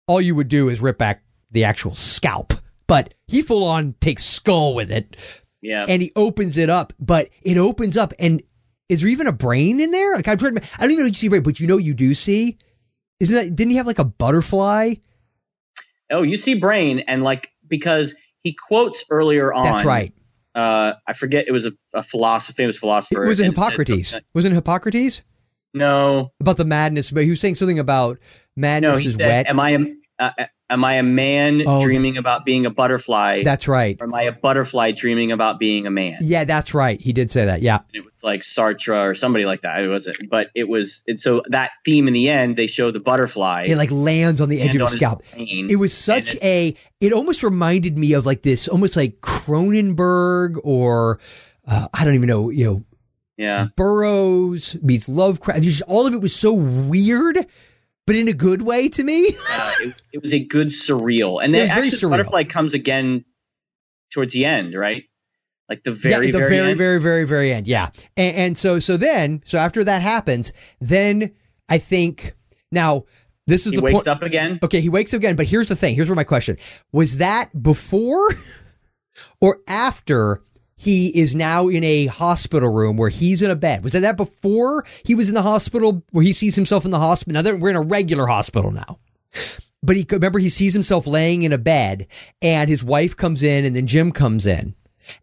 all 0.07 0.21
you 0.21 0.36
would 0.36 0.47
do 0.49 0.69
is 0.69 0.82
rip 0.82 0.97
back 0.97 1.23
the 1.51 1.63
actual 1.63 1.95
scalp 1.95 2.53
but 2.88 3.13
he 3.28 3.41
full 3.41 3.63
on 3.63 3.95
takes 4.01 4.23
skull 4.23 4.76
with 4.76 4.91
it 4.91 5.15
Yeah. 5.61 5.86
and 5.88 6.01
he 6.01 6.11
opens 6.15 6.57
it 6.57 6.69
up 6.69 6.93
but 6.99 7.30
it 7.41 7.57
opens 7.57 7.95
up 7.97 8.13
and 8.19 8.41
is 8.89 8.99
there 9.01 9.09
even 9.09 9.26
a 9.28 9.32
brain 9.34 9.80
in 9.80 9.91
there 9.91 10.13
like 10.15 10.28
i've 10.28 10.39
heard 10.41 10.57
i 10.57 10.82
don't 10.82 10.91
even 10.91 11.03
know 11.05 11.07
if 11.07 11.13
you 11.13 11.15
see 11.15 11.28
brain 11.30 11.41
but 11.43 11.59
you 11.59 11.67
know 11.67 11.78
you 11.78 11.93
do 11.95 12.13
see 12.13 12.57
isn't 13.19 13.36
that 13.36 13.55
didn't 13.55 13.71
he 13.71 13.78
have 13.78 13.88
like 13.88 13.97
a 13.99 14.03
butterfly 14.03 14.93
oh, 16.12 16.22
you 16.22 16.38
see 16.38 16.56
Brain, 16.56 16.99
and 17.08 17.22
like 17.24 17.49
because 17.68 18.16
he 18.39 18.53
quotes 18.68 19.03
earlier 19.10 19.51
on. 19.53 19.64
that's 19.64 19.86
right 19.86 20.14
Uh, 20.53 20.93
I 21.08 21.14
forget. 21.14 21.45
It 21.47 21.51
was 21.51 21.66
a, 21.66 21.72
a 21.93 22.03
philosopher, 22.03 22.56
famous 22.56 22.78
it 22.78 22.80
philosopher. 22.80 23.26
was 23.26 23.39
it 23.39 23.45
and 23.47 23.56
said 23.56 23.64
hippocrates 23.64 24.16
was 24.34 24.45
it 24.45 24.51
hippocrates 24.53 25.22
No, 25.74 26.32
about 26.39 26.58
the 26.58 26.66
madness 26.66 27.12
but 27.12 27.24
he 27.24 27.30
was 27.32 27.39
saying 27.41 27.56
something 27.56 27.80
about 27.80 28.20
madness 28.56 28.99
no. 28.99 29.06
Is 29.06 29.16
said, 29.18 29.28
wet 29.28 29.47
"Am 29.49 29.60
I 29.60 29.72
uh, 30.20 30.32
am 30.70 30.84
I 30.84 30.93
a 30.95 31.03
man 31.03 31.61
Oh, 31.68 31.84
dreaming 31.84 32.18
about 32.18 32.45
being 32.45 32.66
a 32.66 32.70
butterfly, 32.70 33.43
that's 33.43 33.68
right 33.68 33.97
or 33.99 34.05
am 34.07 34.13
I 34.13 34.24
a 34.24 34.32
butterfly 34.32 34.91
dreaming 34.91 35.32
about 35.32 35.59
being 35.59 35.86
a 35.86 35.91
man?" 35.91 36.18
yeah 36.22 36.43
that's 36.45 36.74
right 36.74 36.99
he 37.01 37.13
did 37.13 37.30
say 37.32 37.45
that 37.45 37.61
yeah 37.61 37.80
And 37.93 37.95
it 37.95 38.05
was 38.05 38.24
like 38.24 38.41
Sartre 38.41 39.05
or 39.09 39.16
somebody 39.16 39.45
like 39.45 39.61
that. 39.61 39.84
It 39.84 39.89
wasn't, 39.89 40.30
but 40.30 40.49
it 40.55 40.68
was. 40.68 41.03
And 41.07 41.20
so 41.20 41.43
that 41.49 41.72
theme 41.84 42.07
in 42.07 42.13
the 42.13 42.30
end, 42.30 42.55
they 42.55 42.68
show 42.68 42.91
the 42.91 42.99
butterfly. 42.99 43.66
it 43.68 43.76
like 43.78 43.91
lands 43.91 44.41
on 44.41 44.49
the 44.49 44.61
edge 44.61 44.76
of 44.76 44.82
his 44.82 44.91
scalp 44.91 45.24
It 45.36 45.78
was 45.78 45.93
such 45.93 46.36
a. 46.41 46.74
It 47.01 47.13
almost 47.13 47.43
reminded 47.43 47.97
me 47.97 48.13
of 48.13 48.26
like 48.26 48.41
this, 48.41 48.68
almost 48.68 48.95
like 48.95 49.20
Cronenberg 49.22 50.59
or 50.63 51.20
uh, 51.68 51.88
I 51.93 52.05
don't 52.05 52.16
even 52.16 52.28
know. 52.28 52.49
You 52.49 52.66
know, 52.66 52.84
yeah. 53.38 53.68
Burroughs 53.76 54.78
meets 54.82 55.09
Lovecraft. 55.09 55.82
All 55.88 56.07
of 56.07 56.13
it 56.13 56.22
was 56.22 56.36
so 56.36 56.53
weird, 56.53 57.38
but 58.08 58.16
in 58.16 58.28
a 58.28 58.34
good 58.34 58.62
way 58.62 58.88
to 58.89 59.03
me. 59.03 59.32
Uh, 59.47 59.72
it, 59.82 59.86
was, 59.86 60.08
it 60.14 60.22
was 60.22 60.34
a 60.34 60.39
good 60.39 60.68
surreal, 60.68 61.43
and 61.43 61.53
then 61.53 61.70
actually 61.70 61.89
surreal. 61.89 62.12
butterfly 62.12 62.43
comes 62.43 62.74
again 62.74 63.24
towards 64.12 64.34
the 64.34 64.45
end, 64.45 64.74
right? 64.74 65.03
Like 65.70 65.84
the 65.84 65.91
very, 65.91 66.28
yeah, 66.28 66.32
the 66.32 66.38
very, 66.38 66.49
very, 66.49 66.70
end. 66.70 66.78
very, 66.78 66.99
very, 66.99 67.24
very 67.26 67.53
end. 67.53 67.68
Yeah, 67.68 67.89
and, 68.18 68.36
and 68.36 68.58
so, 68.58 68.80
so 68.80 68.97
then, 68.97 69.41
so 69.45 69.58
after 69.58 69.84
that 69.84 70.01
happens, 70.01 70.51
then 70.80 71.32
I 71.70 71.78
think 71.78 72.36
now 72.72 73.06
this 73.47 73.66
is 73.66 73.72
he 73.72 73.78
the 73.78 73.84
wakes 73.84 74.03
point. 74.03 74.08
up 74.08 74.22
again. 74.24 74.60
Okay, 74.62 74.82
he 74.82 74.89
wakes 74.89 75.14
up 75.14 75.20
again, 75.20 75.36
but 75.36 75.45
here's 75.45 75.68
the 75.68 75.76
thing. 75.76 75.95
Here's 75.95 76.10
where 76.10 76.16
my 76.16 76.24
question 76.24 76.58
was: 76.91 77.18
that 77.18 77.62
before 77.62 78.28
or 79.41 79.60
after 79.68 80.41
he 80.76 81.07
is 81.07 81.36
now 81.36 81.67
in 81.67 81.84
a 81.84 82.07
hospital 82.07 82.69
room 82.69 82.97
where 82.97 83.09
he's 83.09 83.41
in 83.41 83.49
a 83.49 83.55
bed? 83.55 83.84
Was 83.84 83.93
that 83.93 84.01
that 84.01 84.17
before 84.17 84.86
he 85.05 85.15
was 85.15 85.30
in 85.30 85.36
the 85.36 85.41
hospital 85.41 86.03
where 86.11 86.23
he 86.23 86.34
sees 86.34 86.55
himself 86.55 86.86
in 86.86 86.91
the 86.91 86.99
hospital? 86.99 87.41
Now 87.41 87.55
we're 87.55 87.69
in 87.69 87.76
a 87.76 87.82
regular 87.82 88.28
hospital 88.28 88.71
now. 88.71 88.99
But 89.82 89.95
he 89.95 90.05
remember 90.09 90.39
he 90.39 90.49
sees 90.49 90.73
himself 90.73 91.05
laying 91.05 91.43
in 91.43 91.53
a 91.53 91.57
bed, 91.57 92.07
and 92.41 92.69
his 92.69 92.84
wife 92.84 93.15
comes 93.15 93.43
in, 93.43 93.65
and 93.65 93.76
then 93.76 93.86
Jim 93.86 94.11
comes 94.11 94.47
in, 94.47 94.73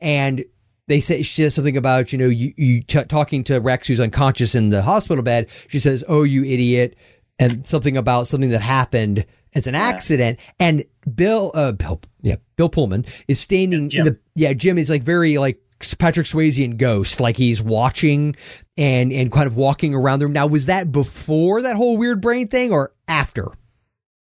and 0.00 0.44
they 0.86 1.00
say 1.00 1.22
she 1.22 1.42
says 1.42 1.54
something 1.54 1.76
about 1.76 2.12
you 2.12 2.18
know 2.18 2.28
you 2.28 2.54
you 2.56 2.82
t- 2.82 3.04
talking 3.04 3.42
to 3.44 3.58
Rex 3.58 3.88
who's 3.88 4.00
unconscious 4.00 4.54
in 4.54 4.70
the 4.70 4.82
hospital 4.82 5.24
bed. 5.24 5.48
She 5.68 5.80
says, 5.80 6.04
"Oh, 6.06 6.22
you 6.22 6.44
idiot," 6.44 6.94
and 7.40 7.66
something 7.66 7.96
about 7.96 8.28
something 8.28 8.50
that 8.50 8.60
happened 8.60 9.26
as 9.54 9.66
an 9.66 9.74
accident. 9.74 10.38
And 10.60 10.84
Bill, 11.14 11.50
uh, 11.54 11.72
Bill, 11.72 12.00
yeah, 12.22 12.36
Bill 12.56 12.68
Pullman 12.68 13.04
is 13.28 13.40
standing 13.40 13.90
in 13.92 14.04
the 14.04 14.18
yeah. 14.34 14.52
Jim 14.52 14.78
is 14.78 14.90
like 14.90 15.02
very 15.02 15.38
like 15.38 15.60
Patrick 15.98 16.26
Swayze 16.26 16.62
in 16.64 16.76
Ghost, 16.76 17.20
like 17.20 17.36
he's 17.36 17.60
watching 17.62 18.36
and 18.76 19.12
and 19.12 19.32
kind 19.32 19.46
of 19.46 19.56
walking 19.56 19.94
around 19.94 20.20
the 20.20 20.26
room. 20.26 20.32
Now, 20.32 20.46
was 20.46 20.66
that 20.66 20.92
before 20.92 21.62
that 21.62 21.76
whole 21.76 21.96
weird 21.96 22.20
brain 22.20 22.48
thing 22.48 22.72
or 22.72 22.92
after? 23.08 23.48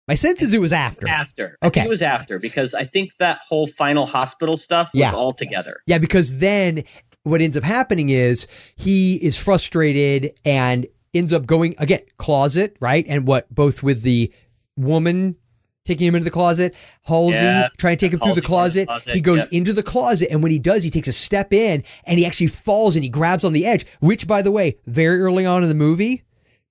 My 0.08 0.14
sense 0.16 0.42
is 0.42 0.52
it 0.52 0.60
was 0.60 0.72
after. 0.72 1.08
After, 1.08 1.56
Okay. 1.62 1.82
it 1.84 1.88
was 1.88 2.02
after 2.02 2.38
because 2.40 2.74
I 2.74 2.84
think 2.84 3.16
that 3.18 3.38
whole 3.48 3.68
final 3.68 4.04
hospital 4.04 4.56
stuff 4.56 4.90
was 4.92 5.00
Yeah. 5.00 5.12
all 5.14 5.32
together. 5.32 5.78
Yeah, 5.86 5.98
because 5.98 6.40
then 6.40 6.82
what 7.22 7.40
ends 7.40 7.56
up 7.56 7.62
happening 7.62 8.10
is 8.10 8.48
he 8.74 9.14
is 9.14 9.36
frustrated 9.36 10.32
and 10.44 10.86
ends 11.14 11.32
up 11.32 11.46
going 11.46 11.76
again 11.78 12.00
closet, 12.18 12.76
right? 12.80 13.06
And 13.08 13.28
what 13.28 13.52
both 13.54 13.82
with 13.82 14.02
the 14.02 14.32
woman 14.77 15.37
taking 15.85 16.07
him 16.07 16.14
into 16.14 16.25
the 16.25 16.31
closet, 16.31 16.75
Halsey 17.03 17.35
Yeah, 17.39 17.68
trying 17.77 17.97
to 17.97 18.07
take 18.07 18.12
him 18.12 18.20
through 18.20 18.35
the 18.35 18.41
Halsey 18.41 18.47
going 18.47 18.70
to 18.70 18.81
the 18.81 18.87
closet. 18.87 18.87
closet, 18.87 19.14
He 19.14 19.20
goes 19.20 19.39
yep. 19.41 19.49
into 19.53 19.73
the 19.73 19.83
closet, 19.83 20.29
and 20.31 20.43
when 20.43 20.53
he 20.53 20.59
does, 20.61 20.83
he 20.85 20.91
takes 20.91 21.09
a 21.09 21.12
step 21.12 21.53
in 21.53 21.83
and 22.05 22.18
he 22.18 22.25
actually 22.27 22.47
falls 22.47 22.95
and 22.95 23.03
he 23.03 23.09
grabs 23.09 23.45
on 23.45 23.53
the 23.53 23.66
edge. 23.66 23.85
Which, 24.01 24.27
by 24.29 24.43
the 24.43 24.53
way, 24.53 24.77
very 24.87 25.20
early 25.20 25.45
on 25.45 25.62
in 25.62 25.68
the 25.68 25.75
movie, 25.75 26.23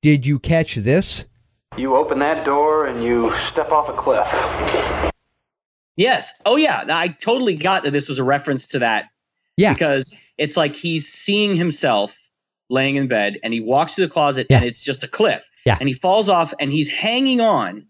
did 0.01 0.25
you 0.25 0.39
catch 0.39 0.75
this? 0.75 1.25
You 1.77 1.95
open 1.95 2.19
that 2.19 2.45
door 2.45 2.85
and 2.85 3.03
you 3.03 3.33
step 3.35 3.71
off 3.71 3.89
a 3.89 3.93
cliff. 3.93 4.27
Yes. 5.97 6.33
Oh 6.45 6.55
yeah. 6.55 6.85
I 6.89 7.09
totally 7.19 7.55
got 7.55 7.83
that 7.83 7.91
this 7.91 8.07
was 8.09 8.17
a 8.17 8.23
reference 8.23 8.65
to 8.67 8.79
that 8.79 9.09
Yeah, 9.57 9.73
because 9.73 10.11
it's 10.37 10.57
like 10.57 10.75
he's 10.75 11.07
seeing 11.07 11.55
himself 11.55 12.17
laying 12.69 12.95
in 12.95 13.07
bed 13.07 13.37
and 13.43 13.53
he 13.53 13.59
walks 13.59 13.95
to 13.95 14.01
the 14.01 14.07
closet 14.07 14.47
Yeah. 14.49 14.57
and 14.57 14.65
it's 14.65 14.83
just 14.83 15.03
a 15.03 15.07
cliff. 15.07 15.49
Yeah. 15.65 15.77
And 15.79 15.87
he 15.89 15.93
falls 15.93 16.29
off 16.29 16.53
and 16.59 16.71
he's 16.71 16.87
hanging 16.89 17.41
on. 17.41 17.85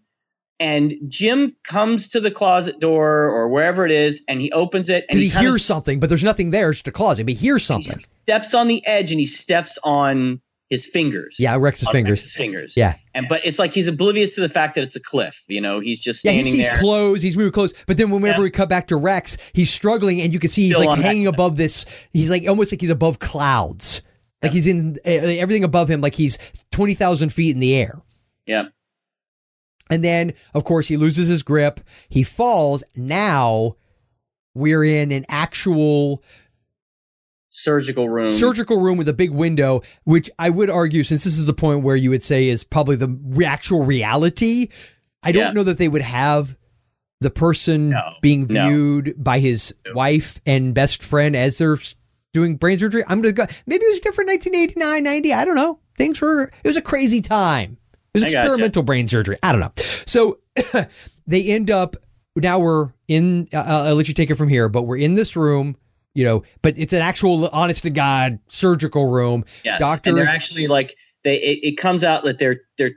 And 0.62 0.94
Jim 1.08 1.56
comes 1.64 2.06
to 2.08 2.20
the 2.20 2.30
closet 2.30 2.78
door 2.78 3.24
or 3.28 3.48
wherever 3.48 3.84
it 3.84 3.90
is 3.90 4.22
and 4.28 4.40
he 4.40 4.52
opens 4.52 4.88
it 4.88 5.04
and 5.08 5.18
because 5.18 5.32
he, 5.34 5.40
hears 5.44 5.64
something, 5.64 5.98
but 5.98 6.08
there's 6.08 6.22
nothing 6.22 6.50
there. 6.50 6.70
It's 6.70 6.78
just 6.78 6.88
a 6.88 6.92
closet, 6.92 7.24
but 7.24 7.34
he 7.34 7.40
hears 7.46 7.62
He 7.62 7.66
something. 7.66 7.98
steps 8.22 8.54
on 8.54 8.68
the 8.68 8.80
edge 8.86 9.10
and 9.10 9.18
he 9.18 9.26
steps 9.26 9.76
on 9.82 10.40
his 10.70 10.86
fingers. 10.86 11.36
Yeah, 11.38 11.56
Rex's 11.58 11.88
fingers. 11.90 12.20
Rex's 12.20 12.34
fingers. 12.36 12.76
Yeah. 12.76 12.94
And 13.12 13.26
but 13.28 13.44
it's 13.44 13.58
like 13.58 13.74
he's 13.74 13.88
oblivious 13.88 14.34
to 14.36 14.40
the 14.40 14.48
fact 14.48 14.74
that 14.76 14.82
it's 14.84 14.96
a 14.96 15.00
cliff. 15.00 15.42
You 15.48 15.60
know, 15.60 15.80
he's 15.80 16.00
just 16.00 16.24
Yeah, 16.24 16.30
he 16.32 16.42
standing 16.44 16.60
sees 16.60 16.68
there. 16.68 16.78
clothes. 16.78 17.22
He's 17.22 17.36
moving 17.36 17.52
clothes, 17.52 17.74
but 17.86 17.96
then 17.98 18.10
whenever 18.10 18.38
Yeah. 18.38 18.44
we 18.44 18.50
cut 18.50 18.68
back 18.70 18.86
to 18.86 18.96
Rex, 18.96 19.36
he's 19.52 19.68
struggling, 19.70 20.22
and 20.22 20.32
you 20.32 20.38
can 20.38 20.48
see 20.48 20.68
he's 20.68 20.76
Still 20.76 20.86
like 20.88 21.00
hanging 21.00 21.26
above 21.26 21.56
this. 21.56 21.84
He's 22.12 22.30
like 22.30 22.48
almost 22.48 22.72
like 22.72 22.80
he's 22.80 22.88
above 22.90 23.18
clouds, 23.18 24.00
like 24.42 24.52
he's 24.52 24.66
in 24.66 24.96
uh, 25.04 25.10
everything 25.10 25.64
above 25.64 25.90
him, 25.90 26.00
like 26.00 26.14
he's 26.14 26.38
twenty 26.70 26.94
thousand 26.94 27.30
feet 27.34 27.50
in 27.54 27.60
the 27.60 27.74
air. 27.74 28.00
yeah. 28.46 28.68
And 29.90 30.02
then, 30.02 30.32
of 30.54 30.64
course, 30.64 30.88
he 30.88 30.96
loses 30.96 31.28
his 31.28 31.42
grip. 31.42 31.80
He 32.08 32.22
falls. 32.22 32.82
Now 32.96 33.76
we're 34.54 34.84
in 34.84 35.12
an 35.12 35.24
actual 35.28 36.22
surgical 37.50 38.08
room. 38.08 38.30
surgical 38.30 38.78
room 38.80 38.96
with 38.96 39.08
a 39.08 39.12
big 39.12 39.30
window, 39.30 39.82
which 40.04 40.30
I 40.38 40.50
would 40.50 40.70
argue, 40.70 41.02
since 41.04 41.24
this 41.24 41.34
is 41.38 41.44
the 41.44 41.52
point 41.52 41.82
where 41.82 41.96
you 41.96 42.10
would 42.10 42.22
say 42.22 42.48
is 42.48 42.64
probably 42.64 42.96
the 42.96 43.14
actual 43.46 43.84
reality, 43.84 44.68
I 45.22 45.32
don't 45.32 45.48
Yeah. 45.48 45.52
know 45.52 45.62
that 45.64 45.78
they 45.78 45.88
would 45.88 46.02
have 46.02 46.56
the 47.20 47.30
person 47.30 47.90
No, 47.90 48.14
being 48.20 48.46
no. 48.48 48.68
viewed 48.68 49.14
by 49.22 49.38
his 49.38 49.74
wife 49.94 50.40
and 50.46 50.74
best 50.74 51.02
friend 51.02 51.36
as 51.36 51.58
they're 51.58 51.78
doing 52.32 52.56
brain 52.56 52.78
surgery. 52.78 53.04
I'm 53.06 53.20
going 53.20 53.34
to 53.34 53.46
go, 53.46 53.52
maybe 53.66 53.84
it 53.84 53.90
was 53.90 54.00
different 54.00 54.28
1989, 54.30 55.02
90. 55.04 55.32
I 55.34 55.44
don't 55.44 55.54
know. 55.54 55.78
Things 55.96 56.20
were, 56.20 56.44
it 56.64 56.68
was 56.68 56.76
a 56.78 56.82
crazy 56.82 57.20
time. 57.20 57.76
It 58.14 58.18
was 58.18 58.24
I 58.24 58.26
gotcha. 58.28 58.40
experimental 58.40 58.82
brain 58.82 59.06
surgery. 59.06 59.38
I 59.42 59.52
don't 59.52 59.60
know. 59.60 59.72
So 60.06 60.38
they 61.26 61.44
end 61.46 61.70
up, 61.70 61.96
now 62.36 62.58
we're 62.58 62.90
in, 63.08 63.48
uh, 63.52 63.84
I'll 63.86 63.94
let 63.94 64.08
you 64.08 64.14
take 64.14 64.30
it 64.30 64.34
from 64.36 64.48
here, 64.48 64.68
but 64.68 64.82
we're 64.82 64.98
in 64.98 65.14
this 65.14 65.36
room. 65.36 65.76
You 66.14 66.24
know, 66.24 66.42
but 66.60 66.76
it's 66.76 66.92
an 66.92 67.00
actual, 67.00 67.48
honest 67.48 67.84
to 67.84 67.90
God, 67.90 68.38
surgical 68.48 69.08
room. 69.10 69.46
yes. 69.64 69.80
doctor- 69.80 70.10
and 70.10 70.18
they're 70.18 70.26
actually 70.26 70.66
like 70.66 70.94
they. 71.24 71.36
It, 71.36 71.60
it 71.62 71.76
comes 71.78 72.04
out 72.04 72.24
that 72.24 72.38
they're 72.38 72.60
they're 72.76 72.96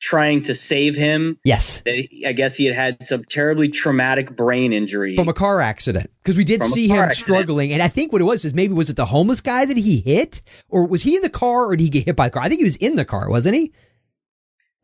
trying 0.00 0.40
to 0.42 0.54
save 0.54 0.94
him. 0.94 1.36
Yes. 1.44 1.80
That 1.84 2.06
I 2.24 2.32
guess 2.32 2.54
he 2.54 2.66
had 2.66 2.76
had 2.76 3.04
some 3.04 3.24
terribly 3.24 3.68
traumatic 3.68 4.36
brain 4.36 4.72
injury. 4.72 5.16
From 5.16 5.28
a 5.28 5.32
car 5.32 5.60
accident. 5.60 6.10
Because 6.22 6.36
we 6.36 6.44
did 6.44 6.60
From 6.60 6.68
see 6.68 6.86
him 6.86 6.98
accident. 6.98 7.24
struggling. 7.24 7.72
And 7.72 7.82
I 7.82 7.88
think 7.88 8.12
what 8.12 8.20
it 8.20 8.24
was 8.24 8.44
is 8.44 8.54
maybe 8.54 8.72
was 8.72 8.88
it 8.88 8.94
the 8.96 9.06
homeless 9.06 9.40
guy 9.40 9.64
that 9.64 9.76
he 9.76 9.98
hit? 10.00 10.40
Or 10.68 10.86
was 10.86 11.02
he 11.02 11.16
in 11.16 11.22
the 11.22 11.30
car 11.30 11.66
or 11.66 11.76
did 11.76 11.82
he 11.82 11.88
get 11.88 12.04
hit 12.04 12.14
by 12.14 12.28
the 12.28 12.34
car? 12.34 12.42
I 12.44 12.48
think 12.48 12.60
he 12.60 12.64
was 12.64 12.76
in 12.76 12.94
the 12.94 13.04
car, 13.04 13.28
wasn't 13.28 13.56
he? 13.56 13.72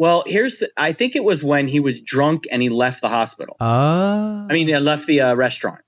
Well, 0.00 0.22
here's 0.26 0.60
the, 0.60 0.70
I 0.78 0.92
think 0.92 1.14
it 1.14 1.22
was 1.22 1.44
when 1.44 1.68
he 1.68 1.78
was 1.78 2.00
drunk 2.00 2.44
and 2.50 2.62
he 2.62 2.70
left 2.70 3.02
the 3.02 3.10
hospital. 3.10 3.54
Uh, 3.60 4.46
I 4.48 4.52
mean, 4.54 4.66
he 4.66 4.74
left 4.78 5.06
the 5.06 5.20
uh, 5.20 5.34
restaurant. 5.34 5.82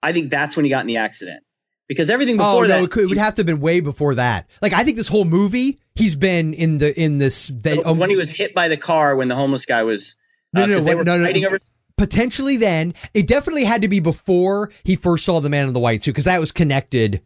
I 0.00 0.12
think 0.12 0.30
that's 0.30 0.54
when 0.54 0.64
he 0.64 0.70
got 0.70 0.82
in 0.82 0.86
the 0.86 0.98
accident 0.98 1.42
because 1.88 2.08
everything 2.08 2.36
oh, 2.36 2.38
before 2.38 2.62
no, 2.62 2.68
that 2.68 2.84
it, 2.84 2.90
could, 2.92 3.02
it 3.02 3.06
would 3.08 3.18
have 3.18 3.34
to 3.34 3.40
have 3.40 3.46
been 3.46 3.58
way 3.58 3.80
before 3.80 4.14
that. 4.14 4.48
Like, 4.62 4.74
I 4.74 4.84
think 4.84 4.96
this 4.96 5.08
whole 5.08 5.24
movie, 5.24 5.80
he's 5.96 6.14
been 6.14 6.54
in 6.54 6.78
the, 6.78 6.96
in 6.96 7.18
this, 7.18 7.48
ve- 7.48 7.82
um, 7.82 7.98
when 7.98 8.10
he 8.10 8.16
was 8.16 8.30
hit 8.30 8.54
by 8.54 8.68
the 8.68 8.76
car 8.76 9.16
when 9.16 9.26
the 9.26 9.34
homeless 9.34 9.66
guy 9.66 9.82
was 9.82 10.14
No, 10.54 10.62
uh, 10.62 10.66
no, 10.66 10.78
no, 10.78 11.02
no, 11.02 11.16
no, 11.16 11.28
no. 11.28 11.46
over 11.48 11.58
potentially 11.96 12.58
then, 12.58 12.94
it 13.12 13.26
definitely 13.26 13.64
had 13.64 13.82
to 13.82 13.88
be 13.88 13.98
before 13.98 14.70
he 14.84 14.94
first 14.94 15.24
saw 15.24 15.40
the 15.40 15.48
man 15.48 15.66
in 15.66 15.74
the 15.74 15.80
white 15.80 16.04
suit 16.04 16.12
because 16.12 16.26
that 16.26 16.38
was 16.38 16.52
connected 16.52 17.22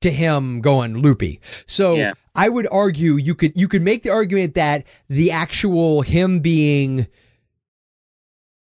to 0.00 0.10
him 0.10 0.62
going 0.62 0.96
loopy. 0.96 1.42
So 1.66 1.96
Yeah. 1.96 2.14
I 2.38 2.48
would 2.48 2.68
argue 2.70 3.16
you 3.16 3.34
could 3.34 3.56
you 3.56 3.66
could 3.66 3.82
make 3.82 4.04
the 4.04 4.10
argument 4.10 4.54
that 4.54 4.84
the 5.08 5.32
actual 5.32 6.02
him 6.02 6.38
being 6.38 7.08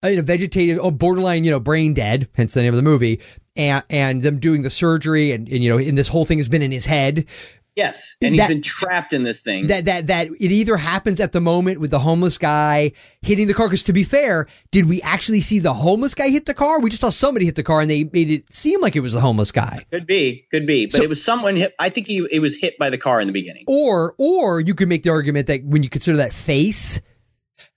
in 0.03 0.19
a 0.19 0.23
vegetative 0.23 0.79
or 0.79 0.93
borderline, 0.93 1.43
you 1.43 1.51
know, 1.51 1.59
brain 1.59 1.95
dead, 1.95 2.29
hence 2.35 2.53
the 2.53 2.63
name 2.63 2.75
of 2.75 2.77
the 2.77 2.83
movie, 2.83 3.19
and 3.57 3.83
and 3.89 4.21
them 4.21 4.39
doing 4.39 4.61
the 4.61 4.69
surgery 4.69 5.33
and, 5.33 5.49
and 5.49 5.65
you 5.65 5.71
know, 5.71 5.79
and 5.79 5.97
this 5.97 6.09
whole 6.09 6.27
thing 6.27 6.37
has 6.37 6.49
been 6.49 6.61
in 6.61 6.71
his 6.71 6.85
head. 6.85 7.25
Yes, 7.77 8.17
and 8.23 8.35
That- 8.39 8.43
he's 8.43 8.49
been 8.49 8.63
trapped 8.63 9.13
in 9.13 9.23
this 9.23 9.41
thing. 9.41 9.67
That 9.69 9.85
that 9.87 10.07
that 10.09 10.29
it 10.29 10.53
either 10.53 10.77
happens 10.77 11.21
at 11.21 11.33
the 11.33 11.41
moment 11.41 11.81
with 11.81 11.91
the 11.91 11.99
homeless 11.99 12.39
guy 12.39 12.93
hitting 13.23 13.47
the 13.47 13.55
car. 13.55 13.69
Because 13.69 13.83
to 13.85 13.93
be 13.93 14.05
fair, 14.05 14.47
did 14.71 14.89
we 14.89 15.01
actually 15.03 15.41
see 15.41 15.59
the 15.59 15.73
homeless 15.75 16.15
guy 16.15 16.29
hit 16.29 16.47
the 16.47 16.55
car? 16.55 16.81
We 16.81 16.91
just 16.91 17.01
saw 17.01 17.11
somebody 17.11 17.45
hit 17.47 17.55
the 17.55 17.63
car, 17.63 17.81
and 17.81 17.91
they 17.91 18.05
made 18.05 18.31
it 18.31 18.53
seem 18.53 18.81
like 18.81 18.97
it 18.97 19.01
was 19.01 19.15
a 19.15 19.21
homeless 19.21 19.53
guy. 19.53 19.85
could 19.91 20.07
be, 20.07 20.47
could 20.51 20.67
be, 20.67 20.87
but 20.87 20.93
So- 20.97 21.03
it 21.03 21.09
was 21.09 21.23
someone 21.23 21.57
hit. 21.57 21.75
I 21.79 21.89
think 21.89 22.07
he 22.07 22.27
it 22.31 22.41
was 22.41 22.57
hit 22.57 22.79
by 22.79 22.91
the 22.91 22.99
car 22.99 23.21
in 23.21 23.27
the 23.27 23.33
beginning. 23.33 23.65
Or 23.67 24.15
or 24.19 24.61
you 24.61 24.75
could 24.75 24.89
make 24.89 25.03
the 25.03 25.11
argument 25.11 25.47
that 25.47 25.65
when 25.65 25.83
you 25.83 25.89
consider 25.89 26.17
that 26.19 26.33
face, 26.33 27.01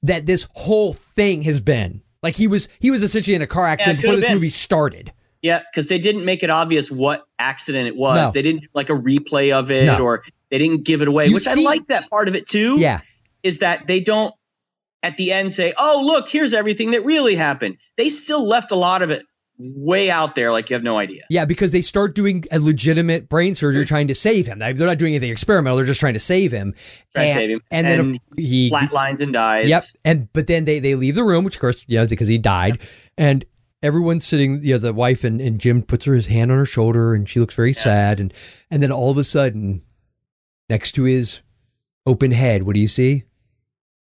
that 0.03 0.25
this 0.25 0.47
whole 0.51 0.93
thing 0.93 1.43
has 1.43 1.59
been 1.59 2.01
like 2.23 2.35
he 2.35 2.47
was 2.47 2.67
he 2.79 2.91
was 2.91 3.03
essentially 3.03 3.35
in 3.35 3.41
a 3.41 3.47
car 3.47 3.65
accident 3.67 3.99
it 3.99 4.01
before 4.01 4.15
this 4.15 4.25
been. 4.25 4.33
movie 4.35 4.49
started. 4.49 5.11
Yeah, 5.41 5.61
because 5.71 5.89
they 5.89 5.99
didn't 5.99 6.25
make 6.25 6.43
it 6.43 6.49
obvious 6.49 6.89
what 6.89 7.25
accident 7.39 7.87
it 7.87 7.95
was. 7.95 8.15
No. 8.15 8.31
They 8.31 8.41
didn't 8.41 8.65
like 8.73 8.89
a 8.89 8.93
replay 8.93 9.53
of 9.53 9.69
it, 9.69 9.85
No. 9.85 9.99
or 9.99 10.23
they 10.49 10.57
didn't 10.57 10.85
give 10.85 11.01
it 11.01 11.07
away. 11.07 11.27
You 11.27 11.33
which 11.33 11.47
I 11.47 11.53
like 11.55 11.85
that 11.85 12.09
part 12.09 12.27
of 12.27 12.35
it 12.35 12.47
too. 12.47 12.79
Yeah. 12.79 13.01
is 13.43 13.59
that 13.59 13.85
they 13.85 13.99
don't 13.99 14.33
at 15.03 15.17
the 15.17 15.31
end 15.31 15.53
say, 15.53 15.71
"Oh, 15.77 16.01
look, 16.03 16.27
here's 16.27 16.53
everything 16.53 16.91
that 16.91 17.05
really 17.05 17.35
happened." 17.35 17.77
They 17.95 18.09
still 18.09 18.47
left 18.47 18.71
a 18.71 18.75
lot 18.75 19.03
of 19.03 19.11
it 19.11 19.23
way 19.57 20.09
out 20.09 20.35
there, 20.35 20.51
like 20.51 20.69
you 20.69 20.73
have 20.73 20.83
no 20.83 20.97
idea. 20.97 21.23
Yeah, 21.29 21.45
because 21.45 21.71
they 21.71 21.81
start 21.81 22.15
doing 22.15 22.43
a 22.51 22.59
legitimate 22.59 23.29
brain 23.29 23.55
surgery 23.55 23.83
mm-hmm. 23.83 23.87
trying 23.87 24.07
to 24.07 24.15
save 24.15 24.47
him. 24.47 24.59
They're 24.59 24.73
not 24.73 24.97
doing 24.97 25.13
anything 25.13 25.31
experimental. 25.31 25.77
They're 25.77 25.85
just 25.85 25.99
trying 25.99 26.13
to 26.13 26.19
save 26.19 26.51
him. 26.51 26.73
Try 27.13 27.25
to 27.25 27.29
and, 27.29 27.37
save 27.39 27.49
him. 27.49 27.59
And, 27.71 27.87
then 27.87 27.99
And 27.99 28.15
if 28.15 28.21
he 28.37 28.71
Flatlines 28.71 29.21
and 29.21 29.31
dies. 29.33 29.69
Yep. 29.69 29.83
And 30.03 30.33
but 30.33 30.47
then 30.47 30.65
they 30.65 30.79
they 30.79 30.95
leave 30.95 31.15
the 31.15 31.23
room, 31.23 31.43
which 31.43 31.55
of 31.55 31.61
course, 31.61 31.85
you 31.87 31.97
know, 31.97 32.07
because 32.07 32.27
he 32.27 32.37
died. 32.37 32.81
And 33.17 33.45
everyone's 33.85 34.25
sitting, 34.25 34.61
you 34.63 34.73
know, 34.73 34.79
the 34.79 34.93
wife 34.93 35.23
and, 35.23 35.39
and 35.39 35.59
Jim 35.59 35.81
puts 35.83 36.05
her 36.05 36.13
his 36.15 36.27
hand 36.27 36.51
on 36.51 36.57
her 36.57 36.65
shoulder 36.65 37.13
and 37.13 37.29
she 37.29 37.39
looks 37.39 37.53
very 37.55 37.73
sad. 37.73 38.19
And 38.19 38.33
and 38.71 38.81
then 38.83 38.91
all 38.91 39.11
of 39.11 39.17
a 39.17 39.23
sudden, 39.23 39.81
next 40.69 40.93
to 40.93 41.03
his 41.03 41.41
open 42.05 42.31
head, 42.31 42.63
what 42.63 42.73
do 42.73 42.79
you 42.81 42.87
see? 42.87 43.17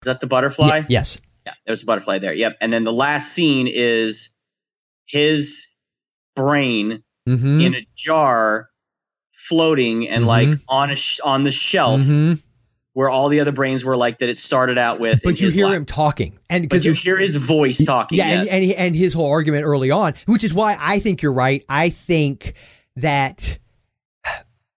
Is 0.02 0.04
that 0.04 0.20
the 0.20 0.26
butterfly? 0.26 0.78
Ye- 0.80 0.86
yes. 0.90 1.18
Yeah, 1.46 1.54
there's 1.66 1.82
a 1.82 1.86
butterfly 1.86 2.18
there. 2.18 2.34
Yep. 2.34 2.58
And 2.60 2.72
then 2.72 2.84
the 2.84 2.92
last 2.92 3.32
scene 3.32 3.66
is 3.68 4.30
his 5.06 5.66
brain 6.36 7.02
Mm-hmm. 7.28 7.60
in 7.60 7.74
a 7.74 7.86
jar 7.94 8.70
floating 9.32 10.08
and 10.08 10.26
like 10.26 10.48
Mhm. 10.48 10.60
on 10.68 10.90
a 10.90 10.96
sh- 10.96 11.20
on 11.22 11.44
the 11.44 11.50
shelf 11.50 12.00
Mhm. 12.00 12.42
Where 12.94 13.08
all 13.08 13.28
the 13.28 13.40
other 13.40 13.52
brains 13.52 13.84
were 13.84 13.96
like 13.96 14.18
that 14.18 14.28
it 14.28 14.36
started 14.36 14.76
out 14.78 14.98
with 15.00 15.20
But 15.24 15.40
you 15.40 15.50
hear 15.50 15.66
lap. 15.66 15.74
him 15.76 15.84
talking. 15.86 16.38
And 16.48 16.64
but 16.64 16.70
because 16.70 16.84
you 16.84 16.92
hear 16.92 17.18
his 17.18 17.36
voice 17.36 17.84
talking 17.84 18.18
Yeah, 18.18 18.42
yes. 18.42 18.48
and, 18.50 18.64
and 18.64 18.72
and 18.72 18.96
his 18.96 19.12
whole 19.12 19.30
argument 19.30 19.64
early 19.64 19.90
on, 19.90 20.14
which 20.26 20.42
is 20.44 20.52
why 20.52 20.76
I 20.80 20.98
think 20.98 21.22
you're 21.22 21.32
right. 21.32 21.64
I 21.68 21.90
think 21.90 22.54
that 22.96 23.58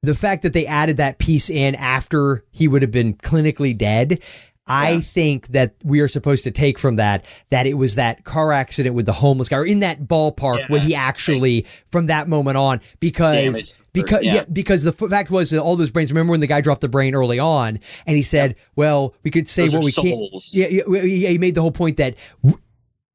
the 0.03 0.13
fact 0.15 0.43
that 0.43 0.53
they 0.53 0.65
added 0.65 0.97
that 0.97 1.17
piece 1.17 1.49
in 1.49 1.75
after 1.75 2.43
he 2.51 2.67
would 2.67 2.81
have 2.81 2.91
been 2.91 3.13
clinically 3.15 3.75
dead, 3.77 4.21
I 4.65 4.91
Yeah. 4.93 4.99
think 5.01 5.47
that 5.47 5.75
we 5.83 5.99
are 5.99 6.07
supposed 6.07 6.45
to 6.45 6.51
take 6.51 6.79
from 6.79 6.95
that 6.95 7.25
that 7.49 7.67
it 7.67 7.73
was 7.73 7.95
that 7.95 8.23
car 8.23 8.53
accident 8.53 8.95
with 8.95 9.05
the 9.05 9.11
homeless 9.13 9.49
guy, 9.49 9.57
or 9.57 9.65
in 9.65 9.79
that 9.81 10.03
ballpark 10.07 10.59
Yeah, 10.59 10.65
when 10.69 10.81
he 10.83 10.95
actually, 10.95 11.65
from 11.91 12.05
that 12.05 12.29
moment 12.29 12.55
on, 12.57 12.79
because 13.01 13.77
because 13.91 14.23
yeah. 14.23 14.35
yeah. 14.35 14.43
because 14.51 14.83
the 14.83 14.95
f- 14.97 15.09
fact 15.09 15.29
was 15.29 15.49
that 15.49 15.61
all 15.61 15.75
those 15.75 15.91
brains. 15.91 16.11
Remember 16.11 16.31
when 16.31 16.39
the 16.39 16.47
guy 16.47 16.61
dropped 16.61 16.81
the 16.81 16.87
brain 16.87 17.13
early 17.13 17.39
on, 17.39 17.79
and 18.07 18.15
he 18.15 18.23
said, 18.23 18.55
"Well, 18.75 19.13
we 19.23 19.31
could 19.31 19.49
say 19.49 19.63
Those 19.63 19.73
what 19.75 19.83
we 19.83 19.91
souls. 19.91 20.51
can't." 20.55 20.71
Yeah, 20.71 21.01
he 21.01 21.37
made 21.37 21.55
the 21.55 21.61
whole 21.61 21.71
point 21.71 21.97
that 21.97 22.15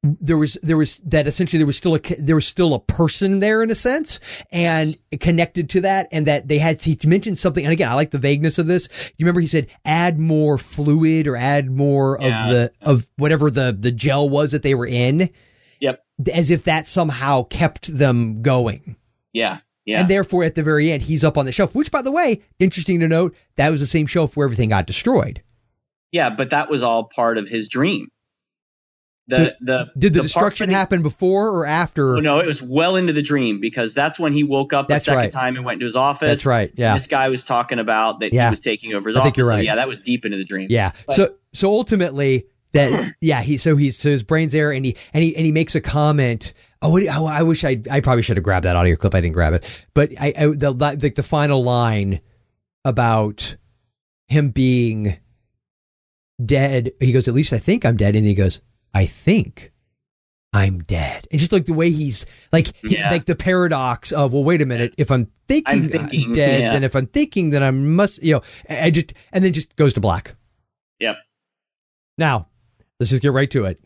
there 0.03 0.37
was 0.37 0.57
there 0.63 0.77
was 0.77 0.97
that 1.05 1.27
essentially 1.27 1.57
there 1.57 1.67
was 1.67 1.75
still 1.75 1.95
a 1.95 1.99
there 2.19 2.35
was 2.35 2.47
still 2.47 2.73
a 2.73 2.79
person 2.79 3.39
there 3.39 3.61
in 3.61 3.69
a 3.69 3.75
sense 3.75 4.19
and 4.51 4.97
connected 5.19 5.69
to 5.71 5.81
that 5.81 6.07
and 6.13 6.25
that 6.25 6.47
they 6.47 6.57
had 6.57 6.81
he 6.81 6.97
mentioned 7.05 7.37
something 7.37 7.65
and 7.65 7.73
again 7.73 7.89
I 7.89 7.95
like 7.95 8.11
the 8.11 8.17
vagueness 8.17 8.57
of 8.57 8.67
this 8.67 8.87
you 9.17 9.25
remember 9.25 9.41
he 9.41 9.47
said 9.47 9.67
add 9.83 10.17
more 10.17 10.57
fluid 10.57 11.27
or 11.27 11.35
add 11.35 11.69
more 11.69 12.17
Yeah. 12.21 12.45
of 12.45 12.53
the 12.53 12.71
of 12.81 13.07
whatever 13.17 13.51
the 13.51 13.75
the 13.77 13.91
gel 13.91 14.29
was 14.29 14.51
that 14.53 14.61
they 14.63 14.73
were 14.73 14.87
in 14.87 15.29
Yep. 15.81 16.01
as 16.33 16.49
if 16.49 16.63
that 16.63 16.87
somehow 16.87 17.43
kept 17.43 17.93
them 17.93 18.41
going 18.41 18.95
Yeah. 19.33 19.57
Yeah. 19.85 19.99
and 19.99 20.09
therefore 20.09 20.45
at 20.45 20.55
the 20.55 20.63
very 20.63 20.91
end 20.93 21.01
he's 21.03 21.25
up 21.25 21.37
on 21.37 21.45
the 21.45 21.51
shelf 21.51 21.75
which 21.75 21.91
by 21.91 22.01
the 22.01 22.11
way 22.11 22.41
interesting 22.57 23.01
to 23.01 23.07
note 23.09 23.35
that 23.57 23.69
was 23.69 23.81
the 23.81 23.85
same 23.85 24.05
shelf 24.07 24.37
where 24.37 24.45
everything 24.45 24.69
got 24.69 24.87
destroyed 24.87 25.43
yeah, 26.11 26.31
but 26.31 26.49
that 26.49 26.71
was 26.71 26.81
all 26.81 27.03
part 27.03 27.37
of 27.37 27.47
his 27.47 27.67
dream. 27.67 28.07
The 29.29 29.35
So 29.35 29.51
the 29.61 29.91
did 29.97 30.13
the, 30.13 30.19
part 30.19 30.23
destruction 30.23 30.69
happen 30.69 31.01
before 31.03 31.49
or 31.49 31.65
after 31.65 32.17
Oh, 32.17 32.19
no, 32.19 32.39
it 32.39 32.45
was 32.45 32.61
well 32.61 32.95
into 32.95 33.13
the 33.13 33.21
dream 33.21 33.59
because 33.61 33.93
that's 33.93 34.19
when 34.19 34.33
he 34.33 34.43
woke 34.43 34.73
up 34.73 34.87
That's 34.87 35.05
the 35.05 35.11
second 35.11 35.19
right. 35.23 35.31
time 35.31 35.55
and 35.55 35.63
went 35.63 35.75
into 35.75 35.85
his 35.85 35.95
office. 35.95 36.27
that's 36.27 36.45
right 36.45 36.71
yeah 36.75 36.93
This 36.95 37.07
guy 37.07 37.29
was 37.29 37.43
talking 37.43 37.79
about 37.79 38.19
that 38.19 38.33
Yeah. 38.33 38.47
he 38.47 38.49
was 38.51 38.59
taking 38.59 38.93
over 38.93 39.09
his 39.09 39.15
I 39.15 39.19
office. 39.19 39.27
think 39.27 39.37
you're 39.37 39.45
So, 39.45 39.51
right. 39.55 39.63
yeah, 39.63 39.75
that 39.75 39.87
was 39.87 39.99
deep 39.99 40.25
into 40.25 40.37
the 40.37 40.43
dream. 40.43 40.67
Yeah. 40.69 40.91
But- 41.07 41.15
so 41.15 41.35
so 41.53 41.71
ultimately 41.71 42.45
that 42.73 43.15
yeah 43.21 43.41
he 43.41 43.57
so 43.57 43.75
he's 43.77 43.97
so 43.97 44.09
his 44.09 44.23
brain's 44.23 44.51
there 44.51 44.71
and 44.71 44.83
he 44.85 44.97
and 45.13 45.23
he 45.23 45.35
and 45.35 45.45
he 45.45 45.51
makes 45.51 45.75
a 45.75 45.81
comment. 45.81 46.53
Oh, 46.81 46.89
what- 46.91 47.03
oh 47.09 47.25
I 47.27 47.43
wish 47.43 47.63
I 47.63 47.81
I 47.91 47.99
probably 48.01 48.21
should 48.23 48.37
have 48.37 48.43
grabbed 48.43 48.65
that 48.65 48.75
audio 48.75 48.95
clip. 48.95 49.13
I 49.15 49.21
didn't 49.21 49.33
grab 49.33 49.53
it, 49.53 49.65
but 49.93 50.09
I, 50.19 50.33
I 50.37 50.45
the 50.55 50.71
like 50.71 51.15
the 51.15 51.23
final 51.23 51.63
line 51.63 52.19
about 52.85 53.55
him 54.27 54.49
being 54.49 55.17
dead. 56.43 56.91
He 56.99 57.11
goes, 57.11 57.27
at 57.27 57.33
least 57.33 57.51
I 57.53 57.57
think 57.59 57.85
I'm 57.85 57.97
dead, 57.97 58.15
and 58.15 58.25
he 58.25 58.33
goes, 58.35 58.61
I 58.93 59.05
think. 59.05 59.71
I'm 60.51 60.79
dead, 60.79 61.27
and 61.29 61.39
just 61.39 61.51
like 61.51 61.65
the 61.67 61.73
way 61.73 61.91
he's 61.91 62.25
like, 62.51 62.75
he- 62.81 62.97
like 62.99 63.25
the 63.25 63.35
paradox 63.35 64.11
of, 64.11 64.33
well, 64.33 64.43
wait 64.43 64.63
a 64.63 64.65
minute, 64.65 64.95
if 64.97 65.11
I'm 65.11 65.27
thinking 65.47 65.93
I'm 65.95 66.05
I'm, 66.11 66.33
dead, 66.33 66.61
yeah. 66.61 66.71
then 66.73 66.83
if 66.83 66.95
I'm 66.95 67.05
thinking, 67.05 67.51
then 67.51 67.61
I 67.61 67.69
must, 67.69 68.23
you 68.23 68.33
know, 68.33 68.41
I 68.67 68.89
just, 68.89 69.13
and 69.31 69.43
then 69.45 69.53
just 69.53 69.75
goes 69.75 69.93
to 69.93 69.99
black. 69.99 70.33
Yep. 70.99 71.17
Now, 72.17 72.47
let's 72.99 73.11
just 73.11 73.21
get 73.21 73.31
right 73.31 73.49
to 73.51 73.65
it. 73.65 73.79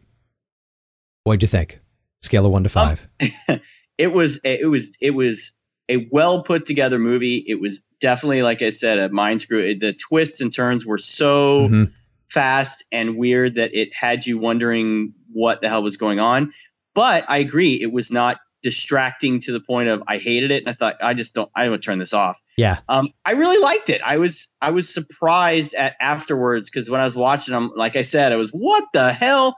What'd 1.25 1.41
you 1.41 1.49
think? 1.49 1.81
Scale 2.21 2.45
of 2.45 2.53
one 2.53 2.63
to 2.63 2.79
Um, 2.79 2.95
five. 2.95 3.07
It 3.97 4.13
was 4.13 4.39
it 4.45 4.67
was 4.69 4.89
it 5.01 5.11
was 5.11 5.51
a 5.89 6.07
well 6.11 6.43
put 6.43 6.65
together 6.65 6.97
movie. 6.97 7.43
It 7.45 7.59
was 7.61 7.81
definitely, 7.99 8.41
like 8.41 8.61
I 8.61 8.69
said, 8.71 8.97
a 8.99 9.09
mind 9.09 9.41
screw. 9.41 9.77
The 9.77 9.91
twists 9.93 10.39
and 10.41 10.51
turns 10.51 10.83
were 10.85 10.97
so 10.97 11.67
Mhm. 11.67 11.91
Fast 12.33 12.83
and 12.91 13.17
weird 13.17 13.55
that 13.55 13.73
it 13.73 13.93
had 13.93 14.25
you 14.25 14.37
wondering 14.37 15.13
what 15.31 15.61
the 15.61 15.69
hell 15.69 15.83
was 15.83 15.97
going 15.97 16.19
on. 16.19 16.51
But 16.95 17.25
I 17.27 17.37
agree, 17.37 17.81
it 17.81 17.91
was 17.91 18.11
not 18.11 18.39
distracting 18.61 19.39
to 19.41 19.51
the 19.51 19.59
point 19.59 19.89
of 19.89 20.01
I 20.07 20.17
hated 20.17 20.51
it, 20.51 20.63
and 20.63 20.69
I 20.69 20.73
thought 20.73 20.95
I 21.01 21.13
just 21.13 21.33
don't. 21.33 21.49
I 21.55 21.67
to 21.67 21.77
turn 21.77 21.99
this 21.99 22.13
off. 22.13 22.41
Yeah. 22.57 22.79
Um, 22.87 23.09
I 23.25 23.33
really 23.33 23.57
liked 23.57 23.89
it. 23.89 24.01
I 24.03 24.17
was 24.17 24.47
I 24.61 24.71
was 24.71 24.91
surprised 24.91 25.73
at 25.75 25.95
afterwards 25.99 26.69
because 26.69 26.89
when 26.89 27.01
I 27.01 27.05
was 27.05 27.15
watching 27.15 27.53
them, 27.53 27.71
like 27.75 27.95
I 27.95 28.01
said, 28.01 28.31
I 28.31 28.35
was 28.35 28.51
what 28.51 28.85
the 28.93 29.13
hell. 29.13 29.55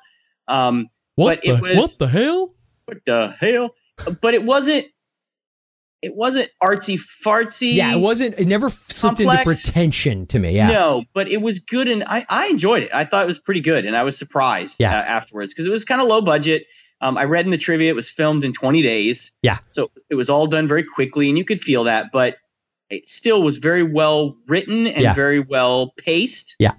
Um, 0.47 0.87
What 1.15 1.39
but 1.43 1.45
it 1.45 1.61
was 1.61 1.77
what 1.77 1.95
the 1.99 2.07
hell? 2.07 2.53
what 2.85 2.97
the 3.05 3.35
hell? 3.39 3.75
But 4.21 4.33
it 4.33 4.43
wasn't. 4.43 4.87
It 6.01 6.13
wasn't 6.15 6.49
artsy 6.61 6.99
fartsy. 7.25 7.73
Yeah, 7.73 7.95
it 7.95 7.99
wasn't. 7.99 8.37
It 8.37 8.47
never 8.47 8.69
slipped 8.69 9.19
into 9.19 9.35
pretension 9.43 10.27
to 10.27 10.37
me. 10.39 10.51
Yeah. 10.55 10.67
No, 10.67 11.03
but 11.13 11.27
it 11.27 11.41
was 11.41 11.59
good, 11.59 11.87
and 11.87 12.03
I, 12.05 12.25
I 12.29 12.47
enjoyed 12.47 12.83
it. 12.83 12.89
I 12.93 13.05
thought 13.05 13.23
it 13.23 13.27
was 13.27 13.39
pretty 13.39 13.61
good, 13.61 13.85
and 13.85 13.95
I 13.95 14.03
was 14.03 14.17
surprised 14.17 14.79
Yeah. 14.79 14.91
uh, 14.97 15.03
afterwards 15.03 15.53
because 15.53 15.65
it 15.65 15.71
was 15.71 15.83
kind 15.85 16.01
of 16.01 16.07
low 16.07 16.21
budget. 16.21 16.65
Um, 17.01 17.17
I 17.17 17.23
read 17.25 17.45
in 17.45 17.51
the 17.51 17.57
trivia 17.57 17.89
it 17.89 17.95
was 17.95 18.09
filmed 18.09 18.43
in 18.45 18.53
20 18.53 18.81
days. 18.81 19.31
Yeah. 19.41 19.57
so 19.71 19.89
it 20.09 20.15
was 20.15 20.29
all 20.29 20.47
done 20.47 20.67
very 20.67 20.83
quickly, 20.83 21.27
and 21.29 21.37
you 21.37 21.43
could 21.43 21.59
feel 21.59 21.83
that. 21.85 22.07
But 22.11 22.37
it 22.89 23.07
still 23.07 23.41
was 23.41 23.57
very 23.57 23.83
well 23.83 24.37
written 24.47 24.85
and 24.87 25.01
Yeah. 25.01 25.13
very 25.13 25.39
well 25.39 25.91
paced. 25.97 26.55
Yeah. 26.59 26.73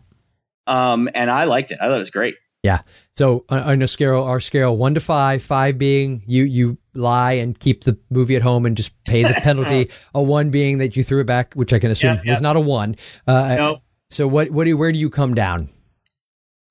Um, 0.69 1.09
and 1.15 1.31
I 1.31 1.45
liked 1.45 1.73
it. 1.73 1.79
I 1.81 1.87
thought 1.89 1.97
it 1.97 1.99
was 1.99 2.11
great. 2.11 2.37
Yeah. 2.67 2.81
So 3.13 3.45
on- 3.49 3.61
on 3.63 3.83
a 3.83 3.87
scale, 3.89 4.23
our 4.23 4.41
scale 4.41 4.77
one 4.77 4.95
to 4.95 5.01
five, 5.01 5.41
five 5.43 5.79
being 5.79 6.23
you 6.27 6.43
you 6.45 6.77
lie 6.95 7.33
and 7.35 7.59
keep 7.59 7.85
the 7.85 7.97
movie 8.11 8.35
at 8.37 8.43
home 8.43 8.67
and 8.67 8.77
just 8.77 8.93
pay 9.05 9.23
the 9.23 9.35
penalty. 9.35 9.91
a 10.15 10.23
one 10.23 10.51
being 10.51 10.79
that 10.79 10.97
you 10.97 11.05
threw 11.05 11.21
it 11.21 11.27
back, 11.27 11.55
which 11.55 11.73
I 11.73 11.79
can 11.79 11.91
assume 11.91 12.17
Yeah, 12.17 12.23
yeah. 12.25 12.33
was 12.33 12.41
not 12.43 12.57
a 12.57 12.61
one. 12.61 12.97
Uh, 13.27 13.55
No. 13.59 13.79
So 14.11 14.27
what 14.27 14.51
what 14.51 14.65
do 14.65 14.77
where 14.77 14.91
do 14.93 14.99
you 14.99 15.11
come 15.11 15.35
down? 15.35 15.69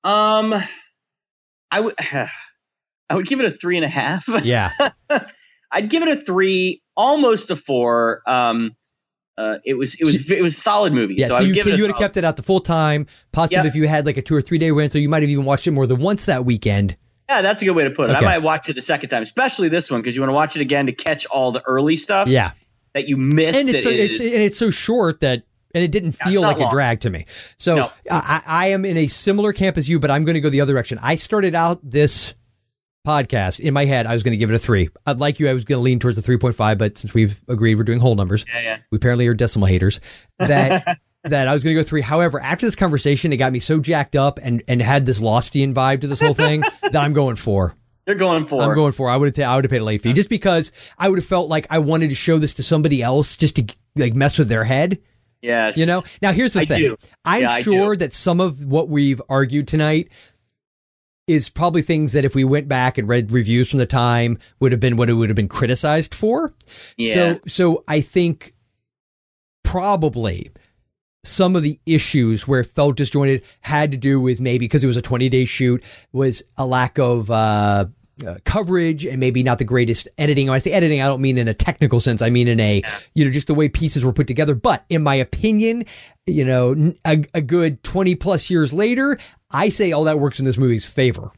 Um, 0.04 0.54
I 1.70 1.80
would. 1.80 1.94
I 3.08 3.14
would 3.14 3.26
give 3.26 3.38
it 3.40 3.46
a 3.46 3.52
three 3.52 3.76
and 3.76 3.84
a 3.84 3.88
half. 3.88 4.26
Yeah. 4.42 4.70
I'd 5.72 5.88
give 5.90 6.02
it 6.02 6.08
a 6.08 6.16
three, 6.16 6.82
almost 6.96 7.50
a 7.50 7.56
four. 7.56 8.20
Um, 8.26 8.76
uh, 9.38 9.58
it 9.64 9.74
was 9.74 9.94
it 9.94 10.04
was 10.04 10.30
it 10.30 10.42
was 10.42 10.56
a 10.56 10.60
solid 10.60 10.92
movie. 10.92 11.14
Yeah. 11.14 11.28
so, 11.28 11.36
So, 11.38 11.42
you 11.42 11.54
you 11.54 11.62
a 11.62 11.64
would 11.64 11.90
have 11.90 11.98
kept 11.98 12.16
it 12.16 12.24
out 12.24 12.36
the 12.36 12.42
full 12.42 12.60
time. 12.60 13.06
Possibly 13.32 13.68
if 13.68 13.74
you 13.74 13.86
had 13.86 14.06
like 14.06 14.16
a 14.16 14.22
two 14.22 14.34
or 14.34 14.40
three 14.40 14.58
day 14.58 14.70
rental, 14.70 15.00
you 15.00 15.08
might 15.08 15.22
have 15.22 15.30
even 15.30 15.44
watched 15.44 15.66
it 15.66 15.72
more 15.72 15.86
than 15.86 15.98
once 15.98 16.24
that 16.26 16.44
weekend. 16.44 16.96
Yeah, 17.28 17.42
that's 17.42 17.60
a 17.60 17.64
good 17.64 17.72
way 17.74 17.84
to 17.84 17.90
put 17.90 18.08
it. 18.10 18.16
Okay. 18.16 18.24
I 18.24 18.28
might 18.28 18.42
watch 18.42 18.68
it 18.68 18.74
the 18.74 18.80
second 18.80 19.10
time, 19.10 19.22
especially 19.22 19.68
this 19.68 19.90
one, 19.90 20.00
because 20.00 20.14
you 20.14 20.22
want 20.22 20.30
to 20.30 20.34
watch 20.34 20.54
it 20.56 20.62
again 20.62 20.86
to 20.86 20.92
catch 20.92 21.26
all 21.26 21.50
the 21.50 21.62
early 21.66 21.96
stuff 21.96 22.28
Yeah. 22.28 22.52
that 22.94 23.08
you 23.08 23.16
missed. 23.16 23.58
and 23.58 23.68
it's 23.68 23.82
so, 23.82 23.90
it 23.90 23.98
it's 23.98 24.20
and 24.20 24.28
it's 24.34 24.56
so 24.56 24.70
short 24.70 25.20
that 25.20 25.42
and 25.74 25.82
it 25.84 25.90
didn't 25.90 26.12
feel 26.12 26.40
like 26.42 26.58
a 26.58 26.70
drag 26.70 27.00
to 27.00 27.10
me. 27.10 27.26
So 27.58 27.76
No. 27.76 27.90
I, 28.10 28.42
I 28.46 28.66
am 28.68 28.84
in 28.84 28.96
a 28.96 29.08
similar 29.08 29.52
camp 29.52 29.76
as 29.76 29.88
you, 29.88 29.98
but 29.98 30.10
I'm 30.10 30.24
going 30.24 30.34
to 30.34 30.40
go 30.40 30.48
the 30.50 30.60
other 30.62 30.72
direction. 30.72 30.98
I 31.02 31.16
started 31.16 31.54
out 31.54 31.80
this 31.82 32.32
podcast 33.06 33.60
in 33.60 33.72
my 33.72 33.84
head. 33.84 34.06
I 34.06 34.12
was 34.12 34.22
going 34.22 34.32
to 34.32 34.36
give 34.36 34.50
it 34.50 34.54
a 34.54 34.58
three. 34.58 34.90
I'd 35.06 35.20
like 35.20 35.38
you. 35.40 35.48
I 35.48 35.52
was 35.54 35.64
going 35.64 35.78
to 35.78 35.82
lean 35.82 35.98
towards 35.98 36.16
the 36.16 36.22
three 36.22 36.36
point 36.38 36.54
five, 36.54 36.76
but 36.78 36.98
since 36.98 37.14
we've 37.14 37.40
agreed 37.48 37.76
we're 37.76 37.84
doing 37.84 38.00
whole 38.00 38.14
numbers, 38.16 38.44
yeah, 38.52 38.60
yeah. 38.62 38.78
we 38.90 38.96
apparently 38.96 39.26
are 39.28 39.34
decimal 39.34 39.66
haters. 39.68 40.00
That. 40.38 40.98
That 41.24 41.48
I 41.48 41.54
was 41.54 41.64
going 41.64 41.74
to 41.74 41.82
go 41.82 41.84
three. 41.84 42.02
However, 42.02 42.38
after 42.40 42.66
this 42.66 42.76
conversation, 42.76 43.32
it 43.32 43.38
got 43.38 43.52
me 43.52 43.58
so 43.58 43.80
jacked 43.80 44.14
up 44.14 44.38
and, 44.40 44.62
and 44.68 44.80
had 44.80 45.04
this 45.04 45.18
Lostian 45.18 45.74
vibe 45.74 46.02
to 46.02 46.06
this 46.06 46.20
whole 46.20 46.34
thing 46.34 46.60
that 46.82 46.94
I'm 46.94 47.14
going 47.14 47.34
for. 47.34 47.74
They're 48.04 48.14
going 48.14 48.44
for. 48.44 48.62
I'm 48.62 48.76
going 48.76 48.92
for. 48.92 49.10
I 49.10 49.16
would 49.16 49.26
have. 49.26 49.34
ta- 49.44 49.52
I 49.52 49.56
would 49.56 49.64
have 49.64 49.70
paid 49.72 49.80
a 49.80 49.84
late 49.84 50.02
fee 50.02 50.12
just 50.12 50.28
because 50.28 50.70
I 50.96 51.08
would 51.08 51.18
have 51.18 51.26
felt 51.26 51.48
like 51.48 51.66
I 51.68 51.80
wanted 51.80 52.10
to 52.10 52.14
show 52.14 52.38
this 52.38 52.54
to 52.54 52.62
somebody 52.62 53.02
else 53.02 53.36
just 53.36 53.56
to 53.56 53.64
like 53.96 54.14
mess 54.14 54.38
with 54.38 54.46
their 54.48 54.62
head. 54.62 55.00
yes. 55.42 55.76
You 55.76 55.86
know. 55.86 56.04
Now 56.22 56.30
here's 56.30 56.52
the 56.52 56.60
I 56.60 56.64
thing. 56.64 56.78
do. 56.82 56.96
I'm 57.24 57.42
Yeah, 57.42 57.58
sure 57.58 57.96
that 57.96 58.12
some 58.12 58.40
of 58.40 58.64
what 58.64 58.88
we've 58.88 59.20
argued 59.28 59.66
tonight 59.66 60.10
is 61.26 61.48
probably 61.48 61.82
things 61.82 62.12
that 62.12 62.24
if 62.24 62.34
we 62.34 62.44
went 62.44 62.68
back 62.68 62.98
and 62.98 63.08
read 63.08 63.30
reviews 63.30 63.68
from 63.68 63.78
the 63.78 63.86
time 63.86 64.38
would 64.60 64.72
have 64.72 64.80
been 64.80 64.96
what 64.96 65.10
it 65.10 65.14
would 65.14 65.28
have 65.28 65.36
been 65.36 65.48
criticized 65.48 66.14
for. 66.14 66.54
Yeah. 66.96 67.14
So 67.14 67.40
so 67.46 67.84
I 67.88 68.00
think 68.00 68.54
probably 69.64 70.50
some 71.24 71.56
of 71.56 71.62
the 71.62 71.80
issues 71.86 72.46
where 72.46 72.60
it 72.60 72.66
felt 72.66 72.96
disjointed 72.96 73.42
had 73.60 73.90
to 73.90 73.98
do 73.98 74.20
with 74.20 74.40
maybe 74.40 74.64
because 74.64 74.84
it 74.84 74.86
was 74.86 74.96
a 74.96 75.02
20 75.02 75.28
day 75.28 75.44
shoot 75.44 75.82
was 76.12 76.42
a 76.56 76.64
lack 76.64 76.98
of 76.98 77.30
uh, 77.30 77.86
uh, 78.24 78.36
coverage 78.44 79.04
and 79.04 79.18
maybe 79.18 79.42
not 79.42 79.58
the 79.58 79.64
greatest 79.64 80.08
editing. 80.16 80.46
When 80.46 80.54
I 80.54 80.58
say 80.58 80.70
editing, 80.70 81.02
I 81.02 81.06
don't 81.06 81.20
mean 81.20 81.36
in 81.36 81.48
a 81.48 81.54
technical 81.54 82.00
sense. 82.00 82.22
I 82.22 82.30
mean 82.30 82.48
in 82.48 82.60
a, 82.60 82.82
you 83.14 83.24
know, 83.24 83.30
just 83.30 83.48
the 83.48 83.54
way 83.54 83.68
pieces 83.68 84.04
were 84.04 84.12
put 84.12 84.26
together. 84.26 84.54
But 84.54 84.84
in 84.88 85.02
my 85.02 85.16
opinion, 85.16 85.84
you 86.26 86.44
know, 86.44 86.92
a 87.04 87.40
good 87.40 87.82
20 87.82 88.14
plus 88.16 88.50
years 88.50 88.72
later, 88.72 89.18
I 89.50 89.68
say 89.68 89.92
all 89.92 90.04
that 90.04 90.18
works 90.18 90.38
in 90.40 90.44
this 90.44 90.58
movie's 90.58 90.84
favor 90.84 91.30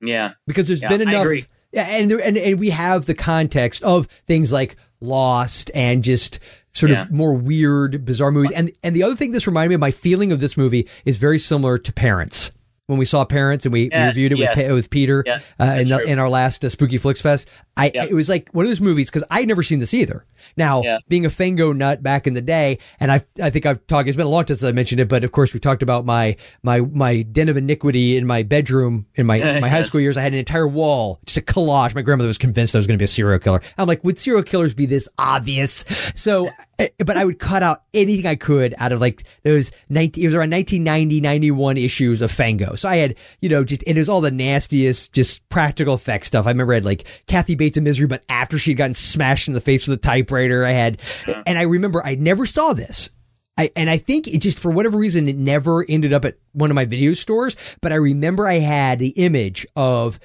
yeah. 0.00 0.32
because 0.46 0.66
there's 0.66 0.82
Yeah, 0.82 0.88
been 0.88 1.00
enough 1.02 1.26
and, 1.72 2.10
there, 2.10 2.20
and 2.20 2.36
and 2.36 2.60
we 2.60 2.70
have 2.70 3.06
the 3.06 3.14
context 3.14 3.82
of 3.82 4.06
things 4.26 4.52
like 4.52 4.76
Lost 5.00 5.70
and 5.74 6.02
just 6.04 6.38
sort 6.70 6.92
Yeah. 6.92 7.02
of 7.02 7.10
more 7.10 7.34
weird, 7.34 8.04
bizarre 8.04 8.30
movies. 8.30 8.52
And 8.52 8.70
and 8.82 8.94
the 8.96 9.02
other 9.02 9.16
thing 9.16 9.32
this 9.32 9.46
reminded 9.46 9.70
me 9.70 9.74
of 9.74 9.80
my 9.80 9.90
feeling 9.90 10.32
of 10.32 10.40
this 10.40 10.56
movie 10.56 10.88
is 11.04 11.16
very 11.16 11.38
similar 11.38 11.76
to 11.78 11.92
Parents. 11.92 12.52
When 12.86 12.98
we 12.98 13.04
saw 13.06 13.24
Parents 13.24 13.64
and 13.66 13.72
we, 13.72 13.84
we 13.84 13.90
Yes, 13.92 14.14
reviewed 14.14 14.32
it 14.32 14.38
yes. 14.38 14.56
with, 14.56 14.70
with 14.72 14.90
Peter 14.90 15.22
Yeah, 15.26 15.40
uh, 15.58 15.64
in, 15.78 15.88
the, 15.88 16.00
in 16.04 16.18
our 16.18 16.28
last 16.28 16.64
uh, 16.64 16.68
Spooky 16.68 16.98
Flicks 16.98 17.20
Fest, 17.20 17.48
I 17.76 17.90
it 17.94 18.14
was 18.14 18.28
like 18.28 18.50
one 18.52 18.64
of 18.64 18.70
those 18.70 18.80
movies 18.80 19.10
because 19.10 19.24
I'd 19.30 19.48
never 19.48 19.62
seen 19.62 19.78
this 19.80 19.92
either. 19.94 20.24
Now, 20.56 20.82
Yeah. 20.82 20.98
being 21.08 21.24
a 21.26 21.30
Fango 21.30 21.72
nut 21.72 22.02
back 22.02 22.26
in 22.26 22.34
the 22.34 22.40
day, 22.42 22.78
and 23.00 23.10
I 23.10 23.22
I 23.42 23.50
think 23.50 23.66
I've 23.66 23.84
talked. 23.86 24.08
It's 24.08 24.16
been 24.16 24.26
a 24.26 24.30
long 24.30 24.44
time 24.44 24.56
since 24.56 24.64
I 24.64 24.72
mentioned 24.72 25.00
it, 25.00 25.08
but 25.08 25.24
of 25.24 25.32
course 25.32 25.52
we 25.52 25.60
talked 25.60 25.82
about 25.82 26.04
my 26.04 26.36
my 26.62 26.80
my 26.80 27.22
den 27.22 27.48
of 27.48 27.56
iniquity 27.56 28.16
in 28.16 28.26
my 28.26 28.42
bedroom 28.42 29.06
in 29.14 29.26
my 29.26 29.38
my 29.60 29.68
high 29.68 29.82
school 29.82 30.00
years. 30.00 30.16
I 30.16 30.22
had 30.22 30.32
an 30.32 30.38
entire 30.38 30.68
wall, 30.68 31.18
just 31.26 31.38
a 31.38 31.42
collage. 31.42 31.94
My 31.94 32.02
grandmother 32.02 32.28
was 32.28 32.38
convinced 32.38 32.74
I 32.74 32.78
was 32.78 32.86
going 32.86 32.98
to 32.98 33.02
be 33.02 33.06
a 33.06 33.08
serial 33.08 33.38
killer. 33.38 33.60
I'm 33.78 33.88
like, 33.88 34.04
would 34.04 34.18
serial 34.18 34.42
killers 34.42 34.74
be 34.74 34.86
this 34.86 35.08
obvious? 35.18 35.84
So, 36.14 36.50
eh, 36.78 36.88
but 36.98 37.16
I 37.16 37.24
would 37.24 37.38
cut 37.38 37.62
out 37.62 37.82
anything 37.92 38.26
I 38.26 38.34
could 38.36 38.74
out 38.78 38.92
of 38.92 39.00
like 39.00 39.24
those 39.42 39.70
19, 39.88 40.22
it 40.22 40.26
was 40.28 40.34
around 40.34 40.50
1990, 40.50 41.20
91 41.20 41.76
issues 41.76 42.22
of 42.22 42.30
Fango. 42.30 42.74
So 42.76 42.88
I 42.88 42.96
had, 42.96 43.16
you 43.40 43.48
know, 43.48 43.64
just, 43.64 43.82
and 43.86 43.96
it 43.96 44.00
was 44.00 44.08
all 44.08 44.20
the 44.20 44.30
nastiest, 44.30 45.12
just 45.12 45.48
practical 45.48 45.94
effects 45.94 46.26
stuff. 46.28 46.46
I 46.46 46.50
remember 46.50 46.72
I 46.72 46.76
had 46.76 46.84
like 46.84 47.04
Kathy 47.26 47.54
Bates 47.64 47.80
Misery, 47.80 48.06
but 48.06 48.24
after 48.28 48.58
she'd 48.58 48.74
gotten 48.74 48.94
smashed 48.94 49.48
in 49.48 49.54
the 49.54 49.60
face 49.60 49.88
with 49.88 49.98
a 49.98 50.02
typewriter, 50.02 50.66
I 50.66 50.72
had, 50.72 51.00
and 51.46 51.58
I 51.58 51.62
remember 51.62 52.04
I 52.04 52.14
never 52.14 52.44
saw 52.44 52.74
this. 52.74 53.10
I, 53.56 53.70
and 53.76 53.88
I 53.88 53.98
think 53.98 54.26
it 54.26 54.38
just 54.38 54.58
for 54.58 54.70
whatever 54.70 54.98
reason 54.98 55.28
it 55.28 55.36
never 55.36 55.84
ended 55.88 56.12
up 56.12 56.24
at 56.24 56.36
one 56.52 56.70
of 56.70 56.74
my 56.74 56.84
video 56.84 57.14
stores. 57.14 57.56
But 57.80 57.92
I 57.92 57.96
remember 57.96 58.46
I 58.46 58.58
had 58.58 58.98
the 58.98 59.10
image 59.10 59.66
of 59.76 60.18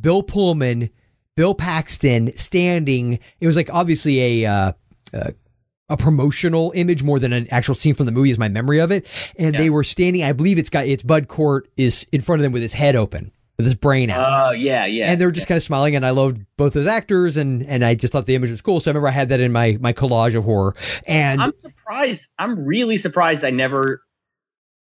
Bill 0.00 0.22
Pullman, 0.22 0.90
Bill 1.36 1.54
Paxton 1.54 2.36
standing. 2.36 3.18
It 3.40 3.46
was 3.46 3.56
like 3.56 3.68
obviously 3.70 4.44
a 4.44 4.50
uh, 4.50 4.72
uh, 5.12 5.30
a 5.90 5.96
promotional 5.96 6.72
image 6.74 7.02
more 7.02 7.18
than 7.18 7.32
an 7.32 7.48
actual 7.50 7.74
scene 7.74 7.94
from 7.94 8.06
the 8.06 8.12
movie 8.12 8.30
is 8.30 8.38
my 8.38 8.48
memory 8.48 8.78
of 8.78 8.92
it. 8.92 9.06
And 9.36 9.54
they 9.56 9.70
were 9.70 9.84
standing. 9.84 10.22
I 10.22 10.32
believe 10.32 10.58
it's 10.58 10.70
got 10.70 10.86
it's 10.86 11.02
Bud 11.02 11.28
Cort 11.28 11.68
is 11.76 12.06
in 12.12 12.20
front 12.20 12.40
of 12.40 12.44
them 12.44 12.52
with 12.52 12.62
his 12.62 12.74
head 12.74 12.94
open 12.94 13.32
with 13.58 13.66
his 13.66 13.74
brain 13.74 14.08
out. 14.08 14.50
Oh 14.50 14.52
yeah, 14.52 14.86
yeah. 14.86 15.10
and 15.10 15.20
they're 15.20 15.32
just 15.32 15.48
kind 15.48 15.56
of 15.56 15.62
smiling, 15.62 15.96
and 15.96 16.06
I 16.06 16.10
loved 16.10 16.44
both 16.56 16.72
those 16.72 16.86
actors, 16.86 17.36
and 17.36 17.64
and 17.66 17.84
I 17.84 17.96
just 17.96 18.12
thought 18.12 18.26
the 18.26 18.36
image 18.36 18.50
was 18.50 18.62
cool. 18.62 18.80
So 18.80 18.88
I 18.88 18.92
remember 18.92 19.08
I 19.08 19.12
had 19.12 19.28
that 19.30 19.40
in 19.40 19.52
my 19.52 19.76
my 19.80 19.92
collage 19.92 20.36
of 20.36 20.44
horror, 20.44 20.74
and 21.06 21.42
I'm 21.42 21.58
surprised. 21.58 22.28
I'm 22.38 22.64
really 22.64 22.96
surprised. 22.96 23.44
I 23.44 23.50
never 23.50 24.02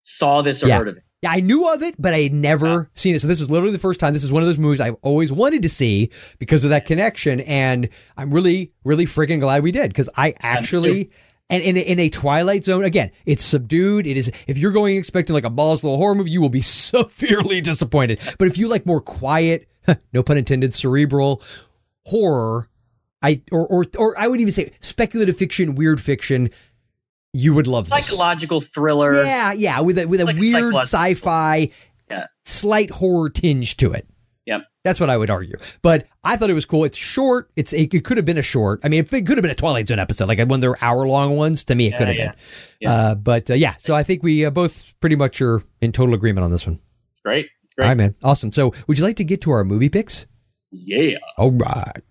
saw 0.02 0.42
this 0.42 0.64
or 0.64 0.68
Yeah. 0.68 0.78
heard 0.78 0.88
of 0.88 0.98
it. 0.98 1.04
Yeah, 1.22 1.32
I 1.32 1.42
knew 1.42 1.72
of 1.72 1.84
it, 1.84 1.96
but 2.00 2.16
I 2.16 2.22
had 2.22 2.34
never 2.34 2.68
uh-huh. 2.68 2.84
seen 2.94 3.14
it. 3.14 3.22
So 3.22 3.28
this 3.28 3.42
is 3.42 3.52
literally 3.52 3.74
the 3.74 3.80
first 3.80 4.00
time. 4.00 4.14
This 4.14 4.24
is 4.24 4.32
one 4.32 4.42
of 4.42 4.48
those 4.48 4.58
movies 4.58 4.82
I've 4.82 4.96
always 5.04 5.32
wanted 5.32 5.62
to 5.62 5.70
see 5.70 6.10
because 6.40 6.64
of 6.64 6.72
that 6.72 6.88
connection, 6.88 7.42
and 7.42 7.90
I'm 8.18 8.34
really, 8.34 8.74
really 8.84 9.06
freaking 9.06 9.40
glad 9.40 9.62
we 9.62 9.72
did 9.72 9.90
because 9.90 10.10
I 10.16 10.34
actually. 10.40 11.12
And 11.52 11.62
in 11.64 11.78
a, 11.78 11.82
in 11.82 12.00
a 12.00 12.10
Twilight 12.10 12.64
Zone, 12.64 12.84
again, 12.86 13.12
it's 13.26 13.44
subdued. 13.44 14.08
It 14.08 14.18
is. 14.18 14.32
If 14.48 14.58
you're 14.58 14.72
going 14.72 14.98
expecting 14.98 15.34
like 15.36 15.44
a 15.44 15.50
balls 15.50 15.84
little 15.84 15.98
horror 15.98 16.16
movie, 16.16 16.32
you 16.32 16.42
will 16.42 16.50
be 16.50 16.62
severely 16.62 17.62
disappointed. 17.62 18.20
But 18.40 18.48
if 18.48 18.58
you 18.58 18.68
like 18.70 18.86
more 18.86 19.02
quiet, 19.02 19.68
no 20.14 20.24
pun 20.24 20.38
intended, 20.38 20.74
cerebral 20.74 21.44
horror, 22.06 22.68
I 23.22 23.42
or 23.52 23.68
or 23.68 23.86
or 23.98 24.18
I 24.18 24.28
would 24.28 24.40
even 24.42 24.54
say 24.54 24.72
speculative 24.80 25.38
fiction, 25.38 25.76
weird 25.76 26.02
fiction, 26.02 26.50
you 27.34 27.54
would 27.54 27.68
love 27.68 27.84
this. 27.90 28.06
Psychological 28.06 28.62
thriller. 28.62 29.24
Yeah, 29.24 29.52
yeah, 29.54 29.82
with 29.82 30.00
a 30.00 30.08
with 30.08 30.22
a 30.22 30.26
Like 30.26 30.38
weird 30.40 30.74
sci-fi, 30.74 31.70
Yeah. 32.10 32.28
slight 32.46 32.90
horror 32.92 33.30
tinge 33.30 33.78
to 33.78 33.92
it. 33.92 34.08
Yep. 34.52 34.62
That's 34.84 35.00
what 35.00 35.10
I 35.10 35.16
would 35.16 35.30
argue. 35.30 35.56
But 35.82 36.08
I 36.26 36.36
thought 36.36 36.50
it 36.50 36.54
was 36.54 36.66
cool. 36.66 36.84
It's 36.84 36.98
short. 36.98 37.50
It's 37.56 37.72
it, 37.72 37.94
it 37.94 38.04
could 38.04 38.18
have 38.18 38.26
been 38.26 38.38
a 38.38 38.42
short. 38.42 38.82
I 38.84 38.90
mean, 38.90 39.00
it 39.10 39.10
could 39.10 39.38
have 39.38 39.42
been 39.42 39.50
a 39.52 39.56
Twilight 39.56 39.88
Zone 39.88 39.98
episode, 40.00 40.28
like 40.28 40.40
one 40.40 40.52
of 40.54 40.62
their 40.62 40.76
hour 40.84 41.08
long 41.08 41.38
ones. 41.38 41.64
To 41.66 41.76
me, 41.76 41.88
it 41.88 41.92
Yeah, 41.92 41.98
could 41.98 42.08
have 42.10 42.18
yeah. 42.18 42.32
been. 42.32 42.40
Yeah. 42.82 42.92
Uh, 42.94 43.16
but 43.16 43.50
uh, 43.50 43.54
yeah, 43.54 43.76
so 43.78 43.96
I 43.96 44.04
think 44.04 44.24
we 44.24 44.44
uh, 44.46 44.50
both 44.50 44.94
pretty 45.00 45.16
much 45.16 45.42
are 45.42 45.64
in 45.80 45.92
total 45.94 46.14
agreement 46.16 46.44
on 46.44 46.52
this 46.52 46.68
one. 46.68 46.80
It's 47.12 47.22
great. 47.22 47.48
It's 47.64 47.74
great. 47.74 47.88
right, 47.88 47.98
man, 47.98 48.16
awesome. 48.24 48.52
So, 48.52 48.74
would 48.88 48.98
you 49.00 49.06
like 49.06 49.16
to 49.18 49.24
get 49.24 49.42
to 49.44 49.52
our 49.52 49.64
movie 49.64 49.88
picks? 49.90 50.26
Yeah. 50.72 51.18
All 51.38 51.52
right. 51.52 52.02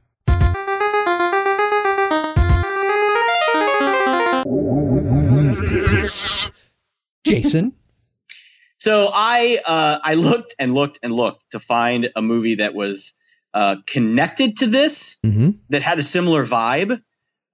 Jason. 7.25 7.73
So 8.81 9.11
I 9.12 9.61
uh, 9.66 9.98
I 10.02 10.15
looked 10.15 10.55
and 10.59 10.74
looked 10.74 10.98
and 11.02 11.12
looked 11.12 11.51
to 11.51 11.61
find 11.61 12.11
a 12.16 12.23
movie 12.23 12.57
that 12.57 12.74
was 12.74 13.12
uh, 13.55 13.77
connected 13.86 14.57
to 14.57 14.66
this 14.66 15.19
Mm-hmm. 15.24 15.51
that 15.69 15.82
had 15.82 15.98
a 15.98 16.02
similar 16.02 16.44
vibe. 16.47 17.01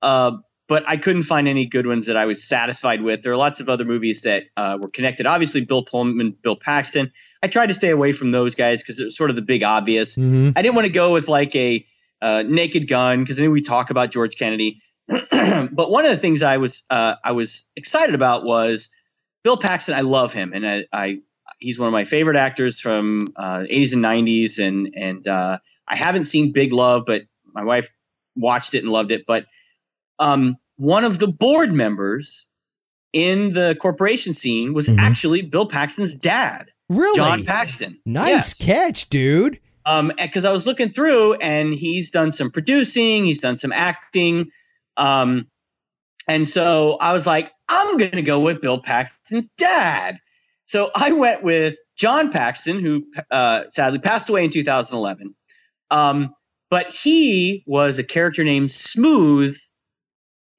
Uh, 0.03 0.39
but 0.69 0.85
I 0.87 0.97
couldn't 0.97 1.23
find 1.23 1.47
any 1.47 1.67
good 1.67 1.87
ones 1.87 2.07
that 2.07 2.17
I 2.17 2.27
was 2.27 2.43
satisfied 2.43 3.03
with. 3.03 3.23
There 3.23 3.33
are 3.33 3.37
lots 3.37 3.61
of 3.61 3.69
other 3.69 3.85
movies 3.85 4.23
that 4.23 4.45
uh, 4.57 4.79
were 4.81 4.89
connected. 4.89 5.27
Obviously, 5.27 5.65
Bill 5.65 5.85
Pullman, 5.85 6.37
Bill 6.43 6.57
Paxton. 6.57 7.11
I 7.43 7.49
tried 7.49 7.67
to 7.67 7.75
stay 7.75 7.91
away 7.91 8.13
from 8.13 8.33
those 8.33 8.55
guys 8.55 8.83
because 8.83 8.99
it 8.99 9.05
was 9.05 9.17
sort 9.17 9.31
of 9.31 9.37
the 9.37 9.43
big 9.43 9.63
obvious. 9.63 10.17
Mm-hmm. 10.17 10.51
I 10.57 10.63
didn't 10.63 10.75
want 10.75 10.87
to 10.87 10.93
go 10.93 11.13
with 11.13 11.29
like 11.29 11.55
a 11.55 11.85
uh, 12.23 12.45
Naked 12.47 12.89
Gun 12.89 13.21
because 13.21 13.39
I 13.39 13.43
knew 13.43 13.51
we 13.51 13.63
talk 13.63 13.91
about 13.91 14.11
George 14.11 14.37
Kennedy. 14.37 14.81
but 15.09 15.91
one 15.91 16.05
of 16.05 16.11
the 16.11 16.17
things 16.17 16.43
I 16.43 16.57
was 16.57 16.83
uh, 16.91 17.15
I 17.25 17.33
was 17.33 17.65
excited 17.77 18.15
about 18.15 18.45
was 18.45 18.89
Bill 19.47 19.57
Paxton. 19.57 19.95
I 19.95 20.01
love 20.01 20.33
him, 20.33 20.53
and 20.53 20.67
I, 20.69 20.85
I 20.93 21.19
he's 21.61 21.79
one 21.79 21.87
of 21.87 21.93
my 21.93 22.03
favorite 22.05 22.37
actors 22.37 22.81
from 22.81 23.29
uh, 23.37 23.59
80s 23.59 23.93
and 23.93 24.05
90s, 24.05 24.59
and 24.59 24.93
and 24.97 25.29
uh, 25.29 25.59
I 25.87 25.95
haven't 25.95 26.25
seen 26.25 26.51
Big 26.51 26.73
Love, 26.73 27.05
but 27.07 27.23
my 27.55 27.63
wife 27.63 27.89
watched 28.35 28.75
it 28.75 28.79
and 28.83 28.89
loved 28.91 29.13
it. 29.13 29.25
But 29.25 29.47
um, 30.19 30.57
one 30.79 31.05
of 31.05 31.21
the 31.21 31.29
board 31.29 31.73
members 31.73 32.49
in 33.13 33.53
the 33.53 33.77
corporation 33.81 34.35
scene 34.35 34.75
was 34.75 34.89
Mhm. 34.89 34.99
actually 34.99 35.43
Bill 35.43 35.67
Paxton's 35.67 36.13
dad, 36.17 36.71
Really? 36.89 37.17
John 37.17 37.45
Paxton. 37.45 38.01
Nice 38.05 38.29
Yes. 38.29 38.55
catch, 38.59 39.09
dude. 39.11 39.61
Um, 39.87 40.11
because 40.21 40.45
I 40.45 40.51
was 40.51 40.67
looking 40.67 40.91
through, 40.91 41.35
and 41.35 41.73
he's 41.73 42.11
done 42.11 42.33
some 42.33 42.51
producing, 42.51 43.25
he's 43.25 43.39
done 43.39 43.57
some 43.59 43.71
acting, 43.73 44.51
um, 44.97 45.47
and 46.27 46.49
so 46.49 46.97
I 47.01 47.13
was 47.13 47.25
like, 47.29 47.53
I'm 47.69 47.97
going 47.97 48.13
to 48.13 48.23
go 48.23 48.41
with 48.41 48.61
Bill 48.61 48.81
Paxton's 48.81 49.49
dad. 49.57 50.19
So 50.65 50.91
I 50.95 51.13
went 51.13 51.43
with 51.43 51.77
John 51.97 52.31
Paxton, 52.31 52.81
who 52.81 53.05
uh, 53.31 53.65
sadly 53.71 53.99
passed 53.99 54.29
away 54.29 54.45
in 54.45 54.51
2011. 54.51 55.35
Um, 55.91 56.35
but 56.71 56.89
he 56.91 57.63
was 57.67 57.99
a 57.99 58.05
character 58.05 58.43
named 58.43 58.71
Smooth 58.73 59.57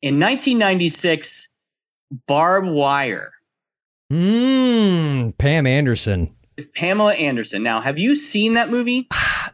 in 0.02 0.20
1996, 0.20 1.50
Barb 2.28 2.66
Wire 2.66 3.32
Mmm, 4.12 5.38
Pam 5.38 5.68
Anderson. 5.68 6.34
Pamela 6.76 7.14
Anderson. 7.14 7.62
Now, 7.62 7.82
have 7.82 8.00
you 8.00 8.16
seen 8.16 8.54
that 8.54 8.70
movie? 8.70 9.08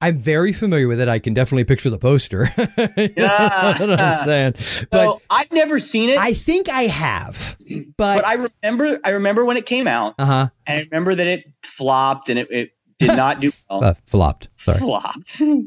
I'm 0.00 0.18
very 0.18 0.52
familiar 0.52 0.88
with 0.88 1.00
it. 1.00 1.08
I 1.08 1.18
can 1.18 1.32
definitely 1.32 1.64
picture 1.64 1.88
the 1.90 1.98
poster. 1.98 2.50
Know 2.58 3.86
what 3.86 4.00
I'm 4.00 4.24
saying? 4.26 4.52
But 4.90 5.04
so 5.04 5.22
I've 5.30 5.50
never 5.52 5.78
seen 5.78 6.10
it. 6.10 6.18
I 6.18 6.34
think 6.34 6.68
I 6.68 6.82
have. 6.82 7.56
But, 7.96 8.16
but 8.16 8.26
I 8.26 8.34
remember 8.62 8.98
I 9.04 9.10
remember 9.10 9.44
when 9.44 9.56
it 9.56 9.66
came 9.66 9.86
out, 9.86 10.14
uh 10.18 10.24
huh. 10.26 10.48
and 10.66 10.78
I 10.78 10.82
remember 10.90 11.14
that 11.14 11.26
it 11.26 11.44
flopped 11.62 12.28
and 12.28 12.38
it, 12.38 12.50
it 12.50 12.70
did 12.98 13.16
not 13.16 13.40
do 13.40 13.50
well. 13.70 13.84
Uh, 13.84 13.94
flopped. 14.06 14.48
Sorry. 14.56 14.78
flopped. 14.78 15.40
um, 15.40 15.64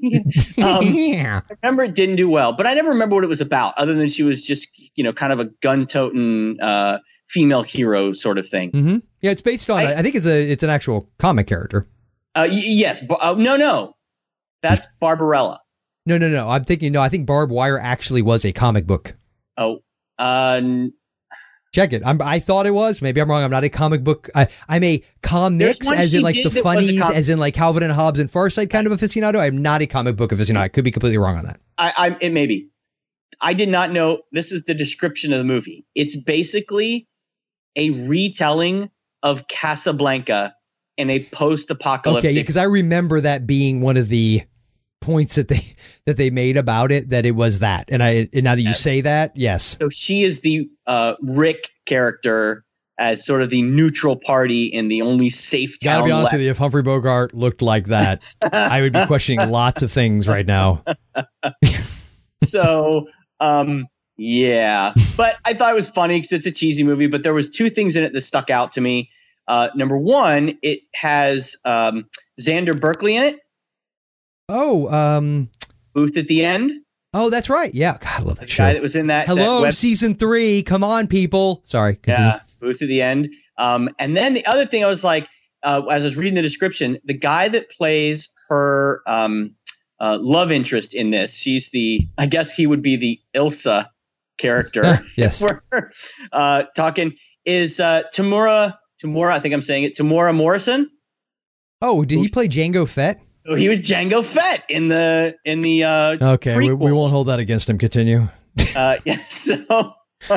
yeah. 0.83 1.41
I 1.49 1.53
remember 1.63 1.83
it 1.83 1.95
didn't 1.95 2.15
do 2.15 2.29
well, 2.29 2.53
but 2.53 2.67
I 2.67 2.73
never 2.73 2.89
remember 2.89 3.15
what 3.15 3.23
it 3.23 3.27
was 3.27 3.41
about, 3.41 3.73
other 3.77 3.93
than 3.95 4.09
she 4.09 4.23
was 4.23 4.45
just 4.45 4.67
you 4.95 5.03
know 5.03 5.11
kind 5.13 5.33
of 5.33 5.39
a 5.39 5.45
gun 5.61 5.85
toting 5.87 6.57
uh, 6.61 6.99
female 7.27 7.63
hero 7.63 8.13
sort 8.13 8.37
of 8.37 8.47
thing. 8.47 8.71
Mm-hmm. 8.71 8.97
Yeah, 9.21 9.31
it's 9.31 9.41
based 9.41 9.69
on. 9.69 9.77
I, 9.79 9.95
I- 9.95 10.01
think 10.03 10.15
it's 10.15 10.27
a 10.27 10.51
it's 10.51 10.63
an 10.63 10.69
actual 10.69 11.09
comic 11.17 11.47
character. 11.47 11.87
Uh, 12.35 12.47
y- 12.49 12.61
yes, 12.63 13.01
but, 13.01 13.17
uh, 13.21 13.33
no, 13.33 13.57
no, 13.57 13.95
that's 14.61 14.87
Barbarella. 14.99 15.61
No, 16.05 16.17
no, 16.17 16.29
no. 16.29 16.49
I'm 16.49 16.63
thinking. 16.63 16.91
No, 16.91 17.01
I 17.01 17.09
think 17.09 17.25
Barb 17.25 17.51
Wire 17.51 17.79
actually 17.79 18.21
was 18.21 18.45
a 18.45 18.51
comic 18.51 18.87
book. 18.87 19.15
Oh, 19.57 19.79
uh, 20.17 20.61
Check 21.71 21.93
it. 21.93 22.01
I'm, 22.03 22.19
I 22.21 22.39
thought 22.39 22.65
it 22.65 22.71
was. 22.71 22.99
Maybe 22.99 23.21
I'm 23.21 23.29
wrong. 23.29 23.43
I'm 23.43 23.51
not 23.51 23.63
a 23.63 23.69
comic 23.69 24.03
book. 24.03 24.27
I, 24.33 24.47
I'm 24.67 24.83
a 24.83 25.03
comics, 25.21 25.87
as 25.91 26.15
in 26.15 26.23
like 26.23 26.33
the 26.33 26.43
that 26.43 26.49
was 26.49 26.57
a 26.57 26.63
funnies, 26.63 26.99
com- 26.99 27.13
as 27.13 27.29
in 27.29 27.37
like 27.37 27.53
Calvin 27.53 27.83
and 27.83 27.93
Hobbes 27.93 28.19
and 28.19 28.29
Far 28.29 28.49
Side 28.49 28.71
kind 28.71 28.87
of 28.87 28.93
aficionado. 28.93 29.37
I'm 29.37 29.61
not 29.61 29.81
a 29.83 29.87
comic 29.87 30.15
book 30.15 30.31
aficionado. 30.31 30.57
I 30.57 30.67
could 30.67 30.83
be 30.83 30.91
completely 30.91 31.19
wrong 31.19 31.37
on 31.37 31.45
that. 31.45 31.59
I, 31.77 31.93
I 31.95 32.17
it 32.21 32.31
may 32.31 32.47
be. 32.47 32.69
I 33.39 33.53
did 33.53 33.69
not 33.69 33.91
know. 33.91 34.21
This 34.31 34.51
is 34.51 34.63
the 34.63 34.73
description 34.73 35.31
of 35.31 35.37
the 35.37 35.45
movie. 35.45 35.85
It's 35.93 36.15
basically 36.15 37.07
a 37.75 37.91
retelling 37.91 38.89
of 39.21 39.47
Casablanca 39.47 40.55
in 40.99 41.09
a 41.09 41.19
post-apocalyptic 41.31 42.29
Okay, 42.29 42.35
yeah, 42.35 42.41
because 42.43 42.57
I 42.57 42.63
remember 42.65 43.21
that 43.21 43.47
being 43.47 43.81
one 43.81 43.97
of 43.97 44.09
the 44.09 44.43
points 45.01 45.35
that 45.35 45.47
they 45.47 45.75
that 46.05 46.17
they 46.17 46.29
made 46.29 46.57
about 46.57 46.91
it 46.91 47.09
that 47.09 47.25
it 47.25 47.31
was 47.31 47.59
that. 47.59 47.85
And 47.89 48.03
I 48.03 48.29
and 48.33 48.43
now 48.43 48.55
that 48.55 48.61
you 48.61 48.67
Yes. 48.69 48.81
say 48.81 49.01
that, 49.01 49.31
yes. 49.35 49.77
So 49.81 49.89
she 49.89 50.23
is 50.23 50.41
the 50.41 50.69
uh, 50.85 51.15
Rick 51.21 51.69
character 51.85 52.63
as 52.99 53.25
sort 53.25 53.41
of 53.41 53.49
the 53.49 53.61
neutral 53.61 54.17
party 54.17 54.65
in 54.65 54.89
the 54.89 55.01
only 55.01 55.29
safe 55.29 55.77
Gotta 55.81 56.03
be 56.03 56.11
honest 56.11 56.25
left. 56.25 56.33
with 56.33 56.41
you, 56.43 56.51
if 56.51 56.57
Humphrey 56.57 56.81
Bogart 56.81 57.33
looked 57.33 57.61
like 57.61 57.85
that, 57.87 58.19
I 58.53 58.81
would 58.81 58.91
be 58.91 59.05
questioning 59.05 59.49
lots 59.49 59.81
of 59.81 59.91
things 59.91 60.27
right 60.27 60.45
now. 60.45 60.83
so 62.43 63.05
um 63.39 63.85
yeah 64.17 64.93
but 65.17 65.37
i 65.45 65.53
thought 65.53 65.71
it 65.71 65.75
was 65.75 65.89
funny 65.89 66.17
because 66.17 66.31
it's 66.31 66.45
a 66.45 66.51
cheesy 66.51 66.83
movie 66.83 67.07
but 67.07 67.23
there 67.23 67.33
was 67.33 67.49
two 67.49 67.69
things 67.69 67.95
in 67.95 68.03
it 68.03 68.13
that 68.13 68.21
stuck 68.21 68.49
out 68.49 68.71
to 68.71 68.81
me 68.81 69.09
uh 69.49 69.67
number 69.75 69.97
one 69.97 70.57
it 70.61 70.79
has 70.95 71.57
um 71.65 72.05
xander 72.39 72.79
berkeley 72.79 73.15
in 73.17 73.23
it 73.23 73.35
Oh, 74.51 74.89
um, 74.91 75.49
booth 75.93 76.17
at 76.17 76.25
the 76.27 76.43
end 76.43 76.71
oh, 77.13 77.29
that's 77.29 77.49
right. 77.49 77.73
Yeah, 77.73 77.97
God, 77.99 78.09
I 78.09 78.23
love 78.23 78.39
that 78.39 78.47
the 78.49 78.55
guy 78.55 78.69
show. 78.69 78.73
that 78.73 78.81
was 78.81 78.95
in 78.95 79.07
that 79.07 79.27
Hello, 79.27 79.57
that 79.57 79.61
web- 79.61 79.73
season 79.73 80.15
three. 80.15 80.63
Come 80.63 80.83
on, 80.83 81.05
people. 81.07 81.61
Sorry. 81.65 81.95
continue. 81.97 82.19
yeah 82.29 82.39
booth 82.59 82.81
at 82.81 82.87
the 82.89 83.01
end 83.01 83.29
um 83.57 83.89
and 83.99 84.17
then 84.17 84.33
the 84.33 84.45
other 84.45 84.65
thing 84.65 84.83
i 84.83 84.87
was 84.87 85.01
like 85.03 85.27
uh, 85.63 85.81
as 85.91 86.03
i 86.03 86.05
was 86.05 86.17
reading 86.17 86.33
the 86.35 86.41
description 86.41 86.97
the 87.05 87.13
guy 87.13 87.47
that 87.47 87.69
plays 87.69 88.27
her 88.49 89.01
um 89.07 89.55
uh, 90.01 90.17
love 90.19 90.51
interest 90.51 90.93
in 90.93 91.07
this 91.09 91.37
she's 91.37 91.69
the 91.69 92.01
i 92.17 92.25
guess 92.25 92.51
he 92.51 92.67
would 92.67 92.81
be 92.81 92.97
the 92.97 93.17
ilsa 93.33 93.85
character 94.37 94.99
yes. 95.15 95.41
we're 95.71 95.89
uh, 96.33 96.63
talking 96.75 97.13
is 97.45 97.79
uh, 97.79 98.01
Tamura 98.13 98.73
Tamura. 99.03 99.31
I 99.31 99.39
think 99.39 99.53
I'm 99.53 99.61
saying 99.61 99.83
it. 99.83 99.95
Temuera 99.95 100.35
Morrison. 100.35 100.89
Oh, 101.81 102.03
did 102.03 102.19
he 102.19 102.27
play 102.27 102.47
Jango 102.47 102.87
Fett? 102.87 103.21
So 103.45 103.55
he 103.55 103.69
was 103.69 103.79
Jango 103.79 104.23
Fett 104.23 104.63
in 104.69 104.89
the 104.89 105.35
in 105.45 105.61
the 105.61 105.83
uh, 105.83 106.33
Okay, 106.33 106.57
we, 106.57 106.73
we 106.73 106.91
won't 106.91 107.11
hold 107.11 107.27
that 107.27 107.39
against 107.39 107.69
him. 107.69 107.77
Continue. 107.77 108.27
uh, 108.75 108.97
yeah. 109.05 109.23
So, 109.23 109.55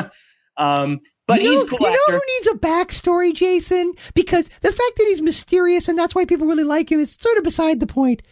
um, 0.57 0.99
but 1.27 1.41
you 1.41 1.49
know, 1.49 1.51
he's 1.51 1.69
cool 1.69 1.77
you 1.79 1.91
know 1.91 1.99
who 2.07 2.21
needs 2.35 2.47
a 2.47 2.57
backstory, 2.57 3.33
Jason? 3.33 3.93
Because 4.13 4.47
the 4.49 4.71
fact 4.71 4.97
that 4.97 5.05
he's 5.07 5.21
mysterious 5.21 5.87
and 5.87 5.99
that's 5.99 6.15
why 6.15 6.25
people 6.25 6.47
really 6.47 6.63
like 6.63 6.91
him 6.91 6.99
is 6.99 7.11
sort 7.11 7.37
of 7.37 7.43
beside 7.43 7.79
the 7.79 7.87
point. 7.87 8.23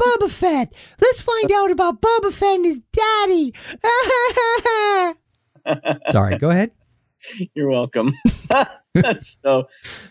Boba 0.00 0.30
Fett. 0.30 0.72
Let's 1.00 1.20
find 1.20 1.52
out 1.52 1.70
about 1.70 2.00
Boba 2.00 2.32
Fett 2.32 2.56
and 2.56 2.64
his 2.64 2.80
daddy. 2.92 3.52
Sorry, 6.10 6.38
go 6.38 6.50
ahead. 6.50 6.70
You're 7.54 7.68
welcome. 7.68 8.14
so, 9.18 9.66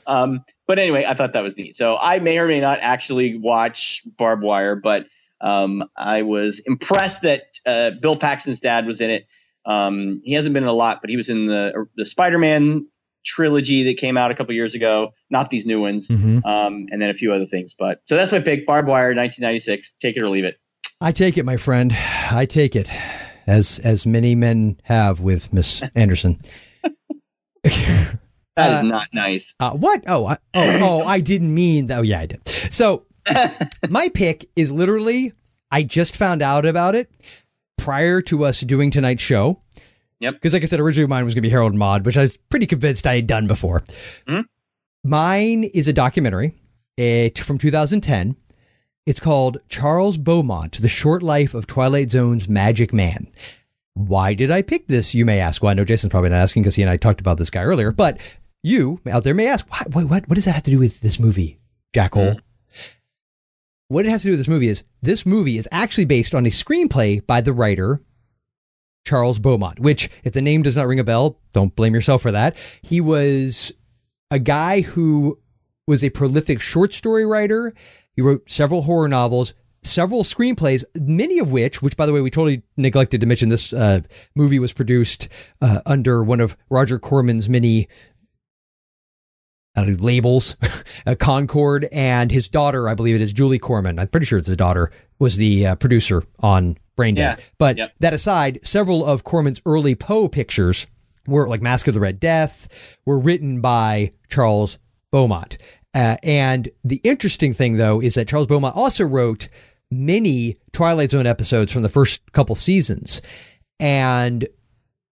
um, 0.07 0.43
but 0.67 0.79
anyway, 0.79 1.05
I 1.07 1.13
thought 1.13 1.33
that 1.33 1.43
was 1.43 1.55
neat. 1.57 1.75
So 1.75 1.97
I 1.99 2.19
may 2.19 2.37
or 2.39 2.47
may 2.47 2.59
not 2.59 2.79
actually 2.81 3.37
watch 3.37 4.01
Barb 4.17 4.41
Wire, 4.41 4.75
but 4.75 5.05
um, 5.41 5.83
I 5.97 6.21
was 6.21 6.59
impressed 6.65 7.21
that 7.23 7.43
uh, 7.65 7.91
Bill 8.01 8.15
Paxton's 8.15 8.59
dad 8.59 8.85
was 8.85 9.01
in 9.01 9.09
it. 9.09 9.25
Um, 9.65 10.21
he 10.23 10.33
hasn't 10.33 10.53
been 10.53 10.63
in 10.63 10.69
a 10.69 10.73
lot, 10.73 11.01
but 11.01 11.09
he 11.09 11.17
was 11.17 11.29
in 11.29 11.45
the 11.45 11.85
the 11.95 12.05
Spider-Man 12.05 12.85
trilogy 13.25 13.81
that 13.83 13.97
came 13.97 14.15
out 14.17 14.29
a 14.29 14.35
couple 14.35 14.53
years 14.53 14.75
ago. 14.75 15.11
Not 15.31 15.49
these 15.49 15.65
new 15.65 15.81
ones, 15.81 16.07
Mhm. 16.07 16.45
um, 16.45 16.85
and 16.91 17.01
then 17.01 17.09
a 17.09 17.13
few 17.15 17.33
other 17.33 17.47
things. 17.47 17.73
But 17.73 17.99
so 18.05 18.15
that's 18.15 18.31
my 18.31 18.39
pick: 18.39 18.65
Barb 18.67 18.87
Wire, 18.87 19.15
1996. 19.15 19.95
Take 19.99 20.17
it 20.17 20.21
or 20.23 20.29
leave 20.29 20.43
it. 20.45 20.57
I 21.01 21.11
take 21.11 21.37
it, 21.37 21.45
my 21.45 21.57
friend. 21.57 21.91
I 22.31 22.45
take 22.45 22.75
it, 22.75 22.89
as 23.47 23.79
as 23.79 24.05
many 24.05 24.35
men 24.35 24.79
have 24.83 25.19
with 25.21 25.51
Miss 25.51 25.81
Anderson. 25.95 26.39
That 28.55 28.71
is 28.73 28.79
Uh, 28.79 28.83
not 28.83 29.07
nice. 29.13 29.53
Uh, 29.59 29.71
what? 29.71 30.03
Oh, 30.07 30.27
I, 30.27 30.37
oh, 30.53 30.79
oh! 30.81 31.05
I 31.05 31.19
didn't 31.19 31.53
mean 31.53 31.87
that. 31.87 31.99
Oh, 31.99 32.03
yeah, 32.03 32.21
I 32.21 32.25
did. 32.25 32.47
So, 32.71 33.05
my 33.89 34.07
pick 34.13 34.45
is 34.55 34.71
literally 34.71 35.33
I 35.71 35.83
just 35.83 36.15
found 36.15 36.41
out 36.41 36.65
about 36.65 36.95
it 36.95 37.11
prior 37.77 38.21
to 38.23 38.45
us 38.45 38.61
doing 38.61 38.91
tonight's 38.91 39.23
show. 39.23 39.59
Yep. 40.21 40.35
Because, 40.35 40.53
like 40.53 40.63
I 40.63 40.65
said, 40.67 40.79
originally 40.79 41.07
mine 41.07 41.25
was 41.25 41.33
going 41.33 41.41
to 41.43 41.47
be 41.47 41.51
Harold 41.51 41.73
and 41.73 41.79
Maude, 41.79 42.05
which 42.05 42.17
I 42.17 42.21
was 42.21 42.37
pretty 42.37 42.65
convinced 42.65 43.05
I 43.05 43.15
had 43.15 43.27
done 43.27 43.47
before. 43.47 43.83
Hmm? 44.27 44.41
Mine 45.03 45.65
is 45.65 45.87
a 45.87 45.93
documentary 45.93 46.53
it, 46.97 47.37
from 47.39 47.57
2010. 47.57 48.35
It's 49.05 49.19
called 49.19 49.57
Charles 49.67 50.17
Beaumont: 50.17 50.81
The 50.81 50.87
Short 50.87 51.21
Life 51.21 51.53
of 51.53 51.67
Twilight 51.67 52.09
Zone's 52.11 52.47
Magic 52.47 52.93
Man. 52.93 53.27
Why 53.93 54.33
did 54.33 54.49
I 54.51 54.61
pick 54.61 54.87
this? 54.87 55.13
You 55.13 55.25
may 55.25 55.39
ask. 55.39 55.61
Well, 55.61 55.69
I 55.71 55.73
know 55.73 55.85
Jason's 55.85 56.11
probably 56.11 56.29
not 56.29 56.41
asking 56.41 56.63
because 56.63 56.75
he 56.75 56.81
and 56.81 56.89
I 56.89 56.97
talked 56.97 57.19
about 57.21 57.37
this 57.37 57.49
guy 57.49 57.61
earlier, 57.63 57.91
but 57.91 58.19
you 58.65 58.99
out 59.09 59.23
there 59.23 59.33
may 59.33 59.47
ask, 59.47 59.65
what, 59.69 60.09
what, 60.09 60.27
what, 60.27 60.35
does 60.35 60.45
that 60.45 60.55
have 60.55 60.63
to 60.63 60.71
do 60.71 60.79
with 60.79 60.99
this 61.01 61.19
movie, 61.19 61.59
Jackhole? 61.93 62.39
What 63.87 64.05
it 64.05 64.09
has 64.09 64.23
to 64.23 64.29
do 64.29 64.31
with 64.31 64.39
this 64.39 64.47
movie 64.47 64.67
is 64.67 64.83
this 65.03 65.25
movie 65.25 65.57
is 65.57 65.69
actually 65.71 66.05
based 66.05 66.33
on 66.33 66.45
a 66.45 66.49
screenplay 66.49 67.25
by 67.25 67.41
the 67.41 67.53
writer 67.53 68.01
Charles 69.05 69.37
Beaumont, 69.37 69.79
which, 69.79 70.09
if 70.23 70.33
the 70.33 70.41
name 70.41 70.63
does 70.63 70.75
not 70.75 70.87
ring 70.87 70.99
a 70.99 71.03
bell, 71.03 71.39
don't 71.53 71.75
blame 71.75 71.93
yourself 71.93 72.23
for 72.23 72.31
that. 72.31 72.57
He 72.81 72.99
was 72.99 73.71
a 74.31 74.39
guy 74.39 74.81
who 74.81 75.39
was 75.87 76.03
a 76.03 76.09
prolific 76.09 76.59
short 76.59 76.93
story 76.93 77.25
writer. 77.25 77.73
He 78.15 78.23
wrote 78.23 78.49
several 78.49 78.81
horror 78.81 79.07
novels, 79.07 79.53
several 79.83 80.23
screenplays, 80.23 80.83
many 80.99 81.37
of 81.37 81.51
which, 81.51 81.83
which 81.83 81.95
by 81.95 82.07
the 82.07 82.13
way, 82.13 82.21
we 82.21 82.31
totally 82.31 82.63
neglected 82.75 83.21
to 83.21 83.27
mention, 83.27 83.49
this 83.49 83.71
uh, 83.71 84.01
movie 84.33 84.57
was 84.57 84.73
produced 84.73 85.29
uh, 85.61 85.81
under 85.85 86.23
one 86.23 86.41
of 86.41 86.57
Roger 86.71 86.97
Corman's 86.97 87.47
many 87.47 87.87
uh, 89.75 89.83
labels, 89.99 90.55
uh, 91.05 91.15
Concorde, 91.15 91.87
and 91.91 92.31
his 92.31 92.47
daughter, 92.47 92.87
I 92.89 92.93
believe 92.95 93.15
it 93.15 93.21
is 93.21 93.33
Julie 93.33 93.59
Corman. 93.59 93.99
I'm 93.99 94.07
pretty 94.07 94.25
sure 94.25 94.37
it's 94.39 94.47
his 94.47 94.57
daughter 94.57 94.91
was 95.19 95.37
the 95.37 95.67
uh, 95.67 95.75
producer 95.75 96.23
on 96.39 96.77
Brain 96.95 97.15
Dead. 97.15 97.37
Yeah. 97.39 97.45
But 97.57 97.77
Yep. 97.77 97.91
that 97.99 98.13
aside, 98.13 98.59
several 98.65 99.05
of 99.05 99.23
Corman's 99.23 99.61
early 99.65 99.95
Poe 99.95 100.27
pictures 100.27 100.87
were 101.27 101.47
like 101.47 101.61
Masque 101.61 101.87
of 101.87 101.93
the 101.93 101.99
Red 101.99 102.19
Death 102.19 102.67
were 103.05 103.17
written 103.19 103.61
by 103.61 104.11
Charles 104.29 104.77
Beaumont. 105.11 105.57
Uh, 105.93 106.17
and 106.23 106.69
the 106.83 106.99
interesting 107.03 107.53
thing, 107.53 107.77
though, 107.77 108.01
is 108.01 108.15
that 108.15 108.27
Charles 108.27 108.47
Beaumont 108.47 108.75
also 108.75 109.05
wrote 109.05 109.47
many 109.89 110.57
Twilight 110.73 111.09
Zone 111.11 111.25
episodes 111.25 111.71
from 111.71 111.83
the 111.83 111.89
first 111.89 112.21
couple 112.33 112.55
seasons. 112.55 113.21
And 113.79 114.47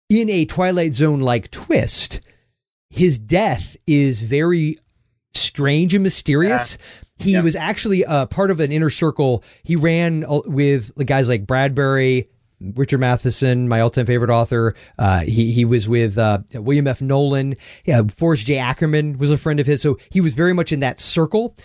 in 0.09 0.29
a 0.29 0.45
Twilight 0.45 0.93
Zone 0.93 1.19
like 1.19 1.49
twist, 1.51 2.21
his 2.89 3.17
death 3.17 3.75
is 3.85 4.21
very 4.21 4.77
strange 5.33 5.93
and 5.93 6.03
mysterious. 6.03 6.77
He 7.17 7.33
Yeah. 7.33 7.41
was 7.41 7.55
actually 7.55 8.05
uh, 8.05 8.25
part 8.27 8.51
of 8.51 8.59
an 8.59 8.71
inner 8.71 8.89
circle. 8.89 9.43
He 9.63 9.75
ran 9.75 10.23
uh, 10.23 10.41
with 10.45 10.93
the 10.95 11.03
guys 11.03 11.27
like 11.27 11.45
Bradbury, 11.47 12.29
Richard 12.59 12.99
Matheson, 12.99 13.67
my 13.67 13.81
all-time 13.81 14.05
favorite 14.05 14.31
author. 14.31 14.73
Uh, 14.97 15.19
he 15.19 15.51
he 15.51 15.63
was 15.65 15.87
with 15.87 16.17
uh, 16.17 16.39
William 16.53 16.87
F. 16.87 17.01
Nolan. 17.01 17.55
Yeah, 17.85 18.01
Forrest 18.15 18.47
J. 18.47 18.57
Ackerman 18.57 19.17
was 19.19 19.31
a 19.31 19.37
friend 19.37 19.59
of 19.59 19.65
his, 19.67 19.81
so 19.81 19.97
he 20.09 20.21
was 20.21 20.33
very 20.33 20.53
much 20.53 20.71
in 20.71 20.79
that 20.79 20.99
circle. 20.99 21.55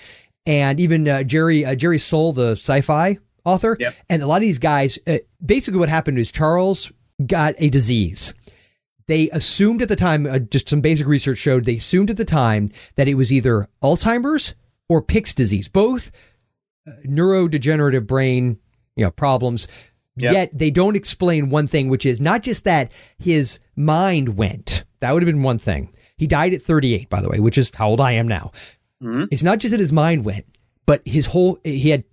And 0.44 0.80
even 0.80 1.06
uh, 1.08 1.22
Jerry 1.22 1.64
uh, 1.64 1.74
Jerry 1.76 1.98
Sohl, 1.98 2.34
the 2.34 2.50
sci-fi 2.52 3.18
author, 3.44 3.76
Yep. 3.80 3.94
and 4.10 4.22
a 4.22 4.26
lot 4.26 4.36
of 4.36 4.42
these 4.42 4.58
guys. 4.58 4.98
Uh, 5.06 5.18
basically, 5.44 5.78
what 5.80 5.88
happened 5.88 6.18
is 6.18 6.30
Charles 6.30 6.90
got 7.26 7.54
a 7.58 7.70
disease 7.70 8.34
they 9.06 9.28
assumed 9.30 9.82
at 9.82 9.88
the 9.88 9.96
time, 9.96 10.26
uh, 10.26 10.38
just 10.38 10.68
some 10.68 10.80
basic 10.80 11.06
research 11.06 11.38
showed 11.38 11.64
they 11.64 11.76
assumed 11.76 12.10
at 12.10 12.16
the 12.16 12.24
time 12.24 12.68
that 12.96 13.08
it 13.08 13.14
was 13.14 13.32
either 13.32 13.68
Alzheimer's 13.82 14.54
or 14.88 15.02
Pick's 15.02 15.34
disease, 15.34 15.68
both 15.68 16.10
uh, 16.86 16.92
neurodegenerative 17.06 18.06
brain 18.06 18.58
you 18.96 19.04
know 19.04 19.10
problems. 19.10 19.68
Yep. 20.16 20.34
Yet 20.34 20.58
they 20.58 20.70
don't 20.70 20.96
explain 20.96 21.48
one 21.48 21.66
thing, 21.66 21.88
which 21.88 22.04
is 22.04 22.20
not 22.20 22.42
just 22.42 22.64
that 22.64 22.92
his 23.18 23.60
mind 23.76 24.36
went. 24.36 24.84
That 25.00 25.12
would 25.12 25.22
have 25.22 25.26
been 25.26 25.42
one 25.42 25.58
thing. 25.58 25.94
He 26.18 26.26
died 26.26 26.52
at 26.52 26.60
38, 26.62 27.08
by 27.08 27.22
the 27.22 27.30
way, 27.30 27.40
which 27.40 27.56
is 27.56 27.70
how 27.74 27.88
old 27.88 28.00
I 28.00 28.12
am 28.12 28.28
now. 28.28 28.52
Mhm. 29.02 29.28
It's 29.30 29.42
not 29.42 29.58
just 29.58 29.72
that 29.72 29.80
his 29.80 29.92
mind 29.92 30.24
went, 30.24 30.44
but 30.84 31.00
his 31.06 31.26
whole 31.26 31.58
he 31.64 31.88
had 31.88 32.04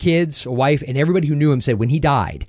kids, 0.00 0.46
a 0.46 0.50
wife, 0.50 0.82
and 0.86 0.98
everybody 0.98 1.28
who 1.28 1.36
knew 1.36 1.52
him 1.52 1.60
said 1.60 1.78
when 1.78 1.88
he 1.90 2.00
died, 2.00 2.46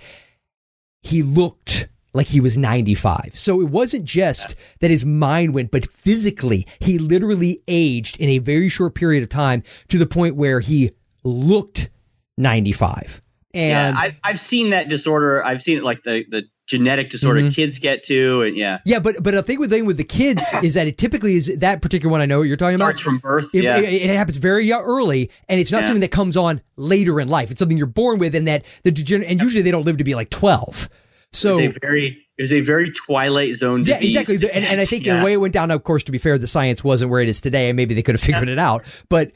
he 1.03 1.21
looked 1.21 1.87
like 2.13 2.27
he 2.27 2.39
was 2.39 2.57
95. 2.57 3.31
So 3.35 3.61
it 3.61 3.69
wasn't 3.69 4.05
just 4.05 4.55
that 4.79 4.89
his 4.89 5.05
mind 5.05 5.53
went, 5.53 5.71
but 5.71 5.91
physically, 5.91 6.65
he 6.79 6.97
literally 6.97 7.61
aged 7.67 8.19
in 8.19 8.29
a 8.29 8.39
very 8.39 8.69
short 8.69 8.95
period 8.95 9.23
of 9.23 9.29
time 9.29 9.63
to 9.89 9.97
the 9.97 10.07
point 10.07 10.35
where 10.35 10.59
he 10.59 10.91
looked 11.23 11.89
95. 12.37 13.21
yeah, 13.53 13.87
And 13.89 13.97
I've, 13.97 14.15
I've 14.23 14.39
seen 14.39 14.69
that 14.71 14.89
disorder. 14.89 15.43
I've 15.45 15.61
seen 15.61 15.77
it 15.77 15.83
like 15.83 16.03
the, 16.03 16.25
the 16.29 16.43
genetic 16.67 17.09
disorder 17.09 17.41
Mhm. 17.41 17.53
kids 17.55 17.79
get 17.79 18.03
to. 18.03 18.43
And 18.43 18.55
yeah, 18.55 18.77
yeah, 18.85 18.99
but 18.99 19.15
but 19.23 19.31
the 19.33 19.41
thing 19.43 19.59
with 19.59 19.69
thing 19.71 19.85
with 19.85 19.97
the 19.97 20.03
kids 20.03 20.43
is 20.63 20.75
that 20.75 20.87
it 20.87 20.97
typically 20.97 21.35
is 21.35 21.57
that 21.59 21.81
particular 21.81 22.11
one 22.11 22.21
I 22.21 22.25
know 22.27 22.39
what 22.39 22.47
you're 22.47 22.57
talking 22.57 22.77
starts 22.77 23.01
about. 23.03 23.19
Starts 23.19 23.21
from 23.23 23.29
birth. 23.51 23.55
It, 23.55 23.63
yeah. 23.63 23.77
it, 23.77 23.91
it 24.09 24.15
happens 24.15 24.37
very 24.37 24.71
early, 24.71 25.31
and 25.49 25.59
it's 25.59 25.71
not 25.71 25.81
Yeah. 25.81 25.87
something 25.87 26.01
that 26.01 26.11
comes 26.11 26.37
on 26.37 26.61
later 26.75 27.19
in 27.19 27.27
life. 27.27 27.49
It's 27.51 27.59
something 27.59 27.77
you're 27.77 27.87
born 27.87 28.19
with, 28.19 28.35
and 28.35 28.47
that 28.47 28.65
the 28.83 28.91
degener- 28.91 29.25
and 29.27 29.41
usually 29.41 29.63
they 29.63 29.71
don't 29.71 29.85
live 29.85 29.97
to 29.97 30.03
be 30.03 30.15
like 30.15 30.29
12. 30.29 30.87
So 31.33 31.59
it 31.59 31.67
was 31.67 31.77
a 31.77 31.79
very 31.79 32.07
it 32.37 32.41
was 32.41 32.53
a 32.53 32.61
very 32.61 32.91
Twilight 32.91 33.55
Zone 33.55 33.83
disease. 33.83 34.13
Yeah, 34.13 34.21
exactly. 34.21 34.49
And, 34.51 34.65
and 34.65 34.79
I 34.81 34.85
think 34.85 35.05
Yeah. 35.05 35.19
the 35.19 35.25
way 35.25 35.33
it 35.33 35.37
went 35.37 35.53
down, 35.53 35.71
of 35.71 35.83
course, 35.83 36.03
to 36.03 36.11
be 36.11 36.17
fair, 36.17 36.37
the 36.37 36.47
science 36.47 36.83
wasn't 36.83 37.11
where 37.11 37.21
it 37.21 37.29
is 37.29 37.41
today, 37.41 37.69
and 37.69 37.75
maybe 37.75 37.93
they 37.93 38.01
could 38.01 38.15
have 38.15 38.21
figured 38.21 38.49
it 38.49 38.57
out. 38.59 38.83
But 39.09 39.31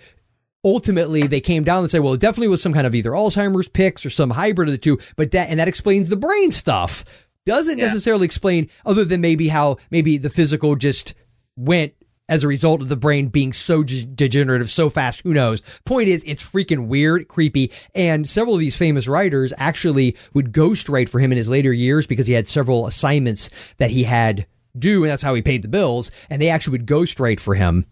ultimately, 0.64 1.28
they 1.28 1.42
came 1.42 1.64
down 1.64 1.80
and 1.80 1.92
said, 1.92 2.00
well, 2.00 2.14
it 2.14 2.20
definitely 2.20 2.48
was 2.48 2.62
some 2.62 2.74
kind 2.74 2.88
of 2.88 2.96
either 2.96 3.12
Alzheimer's, 3.12 3.68
Pick's 3.68 4.06
or 4.06 4.10
some 4.10 4.30
hybrid 4.30 4.70
of 4.70 4.72
the 4.74 4.78
two. 4.78 4.98
But 5.18 5.32
that 5.32 5.50
and 5.50 5.60
that 5.60 5.68
explains 5.68 6.10
the 6.10 6.16
brain 6.18 6.52
stuff. 6.52 7.04
Doesn't 7.46 7.78
Yeah. 7.78 7.86
necessarily 7.88 8.26
explain, 8.26 8.70
other 8.86 9.04
than 9.04 9.20
maybe 9.22 9.50
how 9.50 9.78
maybe 9.92 10.18
the 10.18 10.30
physical 10.30 10.76
just 10.76 11.14
went 11.58 11.94
as 12.30 12.44
a 12.44 12.48
result 12.48 12.82
of 12.82 12.88
the 12.88 12.96
brain 12.96 13.28
being 13.28 13.52
so 13.54 13.84
de- 13.84 14.06
degenerative 14.06 14.72
so 14.72 14.90
fast. 14.90 15.22
Who 15.22 15.34
knows? 15.34 15.62
Point 15.86 16.08
is, 16.08 16.24
it's 16.26 16.44
freaking 16.44 16.88
weird, 16.88 17.28
creepy, 17.28 17.72
and 17.94 18.28
several 18.28 18.56
of 18.56 18.60
these 18.62 18.76
famous 18.76 19.08
writers 19.08 19.52
actually 19.58 20.16
would 20.34 20.54
ghostwrite 20.54 21.10
for 21.10 21.20
him 21.20 21.32
in 21.32 21.38
his 21.38 21.50
later 21.50 21.74
years 21.74 22.08
because 22.08 22.26
he 22.28 22.34
had 22.34 22.48
several 22.48 22.88
assignments 22.88 23.50
that 23.78 23.92
he 23.92 24.04
had 24.04 24.46
due, 24.78 25.04
and 25.04 25.12
that's 25.12 25.22
how 25.24 25.34
he 25.36 25.42
paid 25.42 25.62
the 25.62 25.68
bills. 25.68 26.12
And 26.30 26.42
they 26.42 26.50
actually 26.50 26.72
would 26.80 26.88
ghostwrite 26.88 27.40
for 27.40 27.56
him 27.56 27.86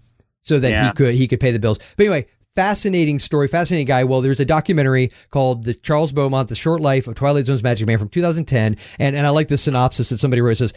so 0.44 0.58
that 0.60 0.72
Yeah. 0.72 0.88
he 0.88 0.94
could 0.94 1.16
he 1.16 1.28
could 1.28 1.40
pay 1.40 1.52
the 1.52 1.60
bills. 1.60 1.78
But 1.98 2.06
anyway. 2.06 2.26
Fascinating 2.54 3.18
story, 3.18 3.48
fascinating 3.48 3.88
guy. 3.88 4.04
Well, 4.04 4.20
there's 4.20 4.42
a 4.42 4.46
documentary 4.46 5.12
called 5.30 5.64
"The 5.64 5.74
Charles 5.74 6.12
Beaumont: 6.12 6.50
The 6.50 6.56
Short 6.56 6.82
Life 6.82 7.08
of 7.08 7.16
Twilight 7.16 7.46
Zone's 7.46 7.64
Magic 7.64 7.88
Man" 7.88 7.98
from 7.98 8.10
2010, 8.10 8.76
and 9.00 9.16
and 9.16 9.26
I 9.26 9.30
like 9.30 9.48
the 9.48 9.56
synopsis 9.56 10.10
that 10.10 10.18
somebody 10.18 10.42
wrote. 10.42 10.60
It 10.60 10.72
says, 10.72 10.74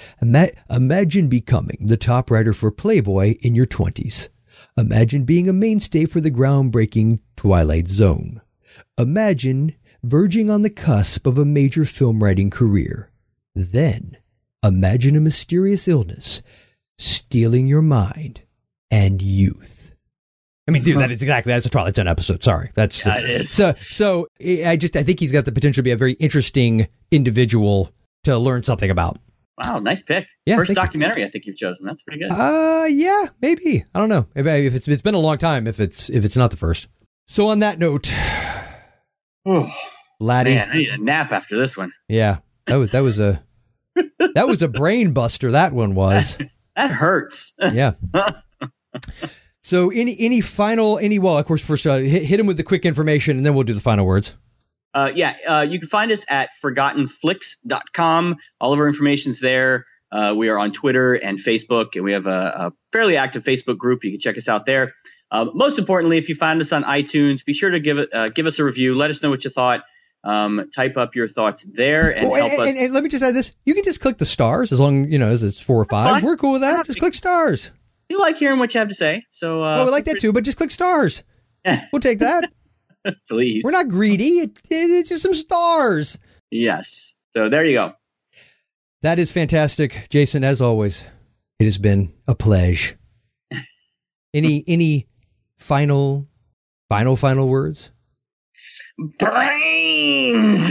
"Imagine 0.70 1.26
becoming 1.26 1.78
the 1.80 1.96
top 1.96 2.30
writer 2.30 2.52
for 2.52 2.70
Playboy 2.70 3.34
in 3.40 3.56
your 3.56 3.66
20s. 3.66 4.28
Imagine 4.76 5.24
being 5.24 5.48
a 5.48 5.52
mainstay 5.52 6.04
for 6.04 6.20
the 6.20 6.30
groundbreaking 6.30 7.18
Twilight 7.36 7.88
Zone. 7.88 8.40
Imagine 8.96 9.74
verging 10.04 10.50
on 10.50 10.62
the 10.62 10.70
cusp 10.70 11.26
of 11.26 11.38
a 11.38 11.44
major 11.44 11.84
film 11.84 12.22
writing 12.22 12.50
career. 12.50 13.10
Then, 13.56 14.16
imagine 14.62 15.16
a 15.16 15.20
mysterious 15.20 15.88
illness 15.88 16.40
stealing 16.98 17.66
your 17.66 17.82
mind 17.82 18.42
and 18.92 19.20
youth." 19.20 19.83
I 20.66 20.70
mean, 20.70 20.82
dude, 20.82 20.98
that 20.98 21.10
is 21.10 21.22
exactly 21.22 21.52
that's 21.52 21.66
a 21.66 21.70
Twilight 21.70 21.94
Zone 21.96 22.08
episode. 22.08 22.42
Sorry, 22.42 22.70
that's 22.74 23.04
Yeah, 23.04 23.18
it 23.18 23.24
is. 23.28 23.50
so. 23.50 23.74
So 23.90 24.28
I 24.66 24.76
just 24.76 24.96
I 24.96 25.02
think 25.02 25.20
he's 25.20 25.30
got 25.32 25.44
the 25.44 25.52
potential 25.52 25.80
to 25.80 25.82
be 25.82 25.90
a 25.90 25.96
very 25.96 26.14
interesting 26.14 26.88
individual 27.10 27.90
to 28.24 28.38
learn 28.38 28.62
something 28.62 28.90
about. 28.90 29.18
Wow, 29.62 29.78
nice 29.78 30.02
pick. 30.02 30.26
Yeah, 30.46 30.56
First 30.56 30.68
thank 30.68 30.76
you. 30.78 30.82
documentary 30.84 31.24
I 31.24 31.28
think 31.28 31.46
you've 31.46 31.56
chosen. 31.56 31.86
That's 31.86 32.02
pretty 32.02 32.20
good. 32.20 32.32
Uh, 32.32 32.86
yeah, 32.90 33.26
maybe. 33.40 33.84
I 33.94 33.98
don't 34.00 34.08
know. 34.08 34.26
If, 34.34 34.46
if 34.46 34.74
it's 34.74 34.88
it's 34.88 35.02
been 35.02 35.14
a 35.14 35.18
long 35.20 35.38
time. 35.38 35.66
If 35.66 35.80
it's 35.80 36.08
if 36.10 36.24
it's 36.24 36.36
not 36.36 36.50
the 36.50 36.56
first. 36.56 36.88
So 37.28 37.48
on 37.48 37.58
that 37.60 37.78
note, 37.78 38.12
Oh, 39.46 39.70
laddie, 40.20 40.54
man, 40.54 40.70
I 40.70 40.76
need 40.76 40.88
a 40.88 40.98
nap 40.98 41.30
after 41.30 41.56
this 41.58 41.76
one. 41.76 41.92
yeah, 42.08 42.38
that 42.66 42.76
was 42.76 42.90
that 42.92 43.00
was 43.02 43.20
a 43.20 43.42
that 44.34 44.46
was 44.48 44.62
a 44.62 44.68
brain 44.68 45.12
buster. 45.12 45.52
That 45.52 45.72
one 45.74 45.94
was. 45.94 46.38
That 46.76 46.90
hurts. 46.90 47.54
Yeah. 47.72 47.92
So 49.64 49.88
any 49.90 50.14
any 50.20 50.42
final 50.42 50.98
any 50.98 51.18
well 51.18 51.38
of 51.38 51.46
course 51.46 51.64
first 51.64 51.86
uh, 51.86 51.96
hit, 51.96 52.22
hit 52.22 52.38
him 52.38 52.44
with 52.46 52.58
the 52.58 52.62
quick 52.62 52.84
information 52.84 53.38
and 53.38 53.46
then 53.46 53.54
we'll 53.54 53.64
do 53.64 53.72
the 53.72 53.80
final 53.80 54.04
words. 54.04 54.34
Uh, 54.92 55.10
yeah, 55.14 55.34
uh, 55.48 55.66
you 55.68 55.78
can 55.80 55.88
find 55.88 56.12
us 56.12 56.24
at 56.28 56.50
forgottenflix.com. 56.62 58.36
All 58.60 58.72
of 58.72 58.78
our 58.78 58.86
information's 58.86 59.40
there. 59.40 59.86
Uh, 60.12 60.34
we 60.36 60.48
are 60.48 60.58
on 60.58 60.70
Twitter 60.70 61.14
and 61.14 61.38
Facebook, 61.38 61.96
and 61.96 62.04
we 62.04 62.12
have 62.12 62.26
a, 62.26 62.30
a 62.56 62.72
fairly 62.92 63.16
active 63.16 63.42
Facebook 63.42 63.78
group. 63.78 64.04
You 64.04 64.12
can 64.12 64.20
check 64.20 64.36
us 64.36 64.48
out 64.48 64.66
there. 64.66 64.92
Uh, 65.32 65.46
most 65.54 65.78
importantly, 65.78 66.18
if 66.18 66.28
you 66.28 66.34
find 66.36 66.60
us 66.60 66.72
on 66.72 66.84
iTunes, 66.84 67.44
be 67.44 67.52
sure 67.52 67.70
to 67.70 67.80
give 67.80 67.98
it 67.98 68.08
uh, 68.12 68.28
give 68.28 68.46
us 68.46 68.58
a 68.58 68.64
review. 68.64 68.94
Let 68.94 69.10
us 69.10 69.22
know 69.22 69.30
what 69.30 69.44
you 69.44 69.50
thought. 69.50 69.82
Um, 70.22 70.70
type 70.74 70.96
up 70.96 71.14
your 71.14 71.26
thoughts 71.28 71.64
there 71.74 72.14
and 72.16 72.26
Oh, 72.26 72.34
help 72.34 72.50
and, 72.52 72.60
us. 72.62 72.68
and- 72.68 72.78
and 72.78 72.94
let 72.94 73.02
me 73.02 73.08
just 73.10 73.24
add 73.24 73.34
this: 73.34 73.52
you 73.64 73.74
can 73.74 73.82
just 73.84 74.00
click 74.00 74.18
the 74.18 74.24
stars 74.24 74.70
as 74.72 74.78
long 74.80 75.10
you 75.10 75.18
know 75.18 75.28
as 75.28 75.42
it's 75.42 75.58
four 75.58 75.80
or 75.80 75.84
That's 75.84 76.00
five. 76.02 76.10
fine. 76.16 76.24
We're 76.24 76.36
cool 76.36 76.52
with 76.52 76.60
that. 76.62 76.86
Just 76.86 76.98
click 77.00 77.14
stars. 77.14 77.72
We 78.16 78.20
like 78.22 78.36
hearing 78.36 78.58
what 78.58 78.72
you 78.74 78.78
have 78.78 78.88
to 78.88 78.94
say. 78.94 79.24
So, 79.30 79.62
uh, 79.62 79.78
oh, 79.80 79.84
we 79.86 79.90
like 79.90 80.04
that 80.06 80.20
too, 80.20 80.32
but 80.32 80.44
just 80.44 80.56
click 80.56 80.70
stars. 80.70 81.22
We'll 81.92 82.00
take 82.00 82.18
that. 82.18 82.50
please. 83.28 83.62
We're 83.64 83.70
not 83.70 83.88
greedy. 83.88 84.40
It, 84.40 84.58
it- 84.70 84.90
it's 84.90 85.08
just 85.08 85.22
some 85.22 85.34
stars. 85.34 86.18
Yes. 86.50 87.14
So 87.32 87.48
there 87.48 87.64
you 87.64 87.76
go. 87.78 87.92
That 89.02 89.18
is 89.18 89.30
fantastic, 89.30 90.06
Jason. 90.10 90.44
As 90.44 90.60
always, 90.60 91.04
it 91.58 91.64
has 91.64 91.78
been 91.78 92.12
a 92.28 92.34
pleasure. 92.34 92.96
Any 94.34 94.64
any 94.66 95.06
final 95.58 96.28
final 96.88 97.16
final 97.16 97.48
words? 97.48 97.92
Brains. 99.18 100.70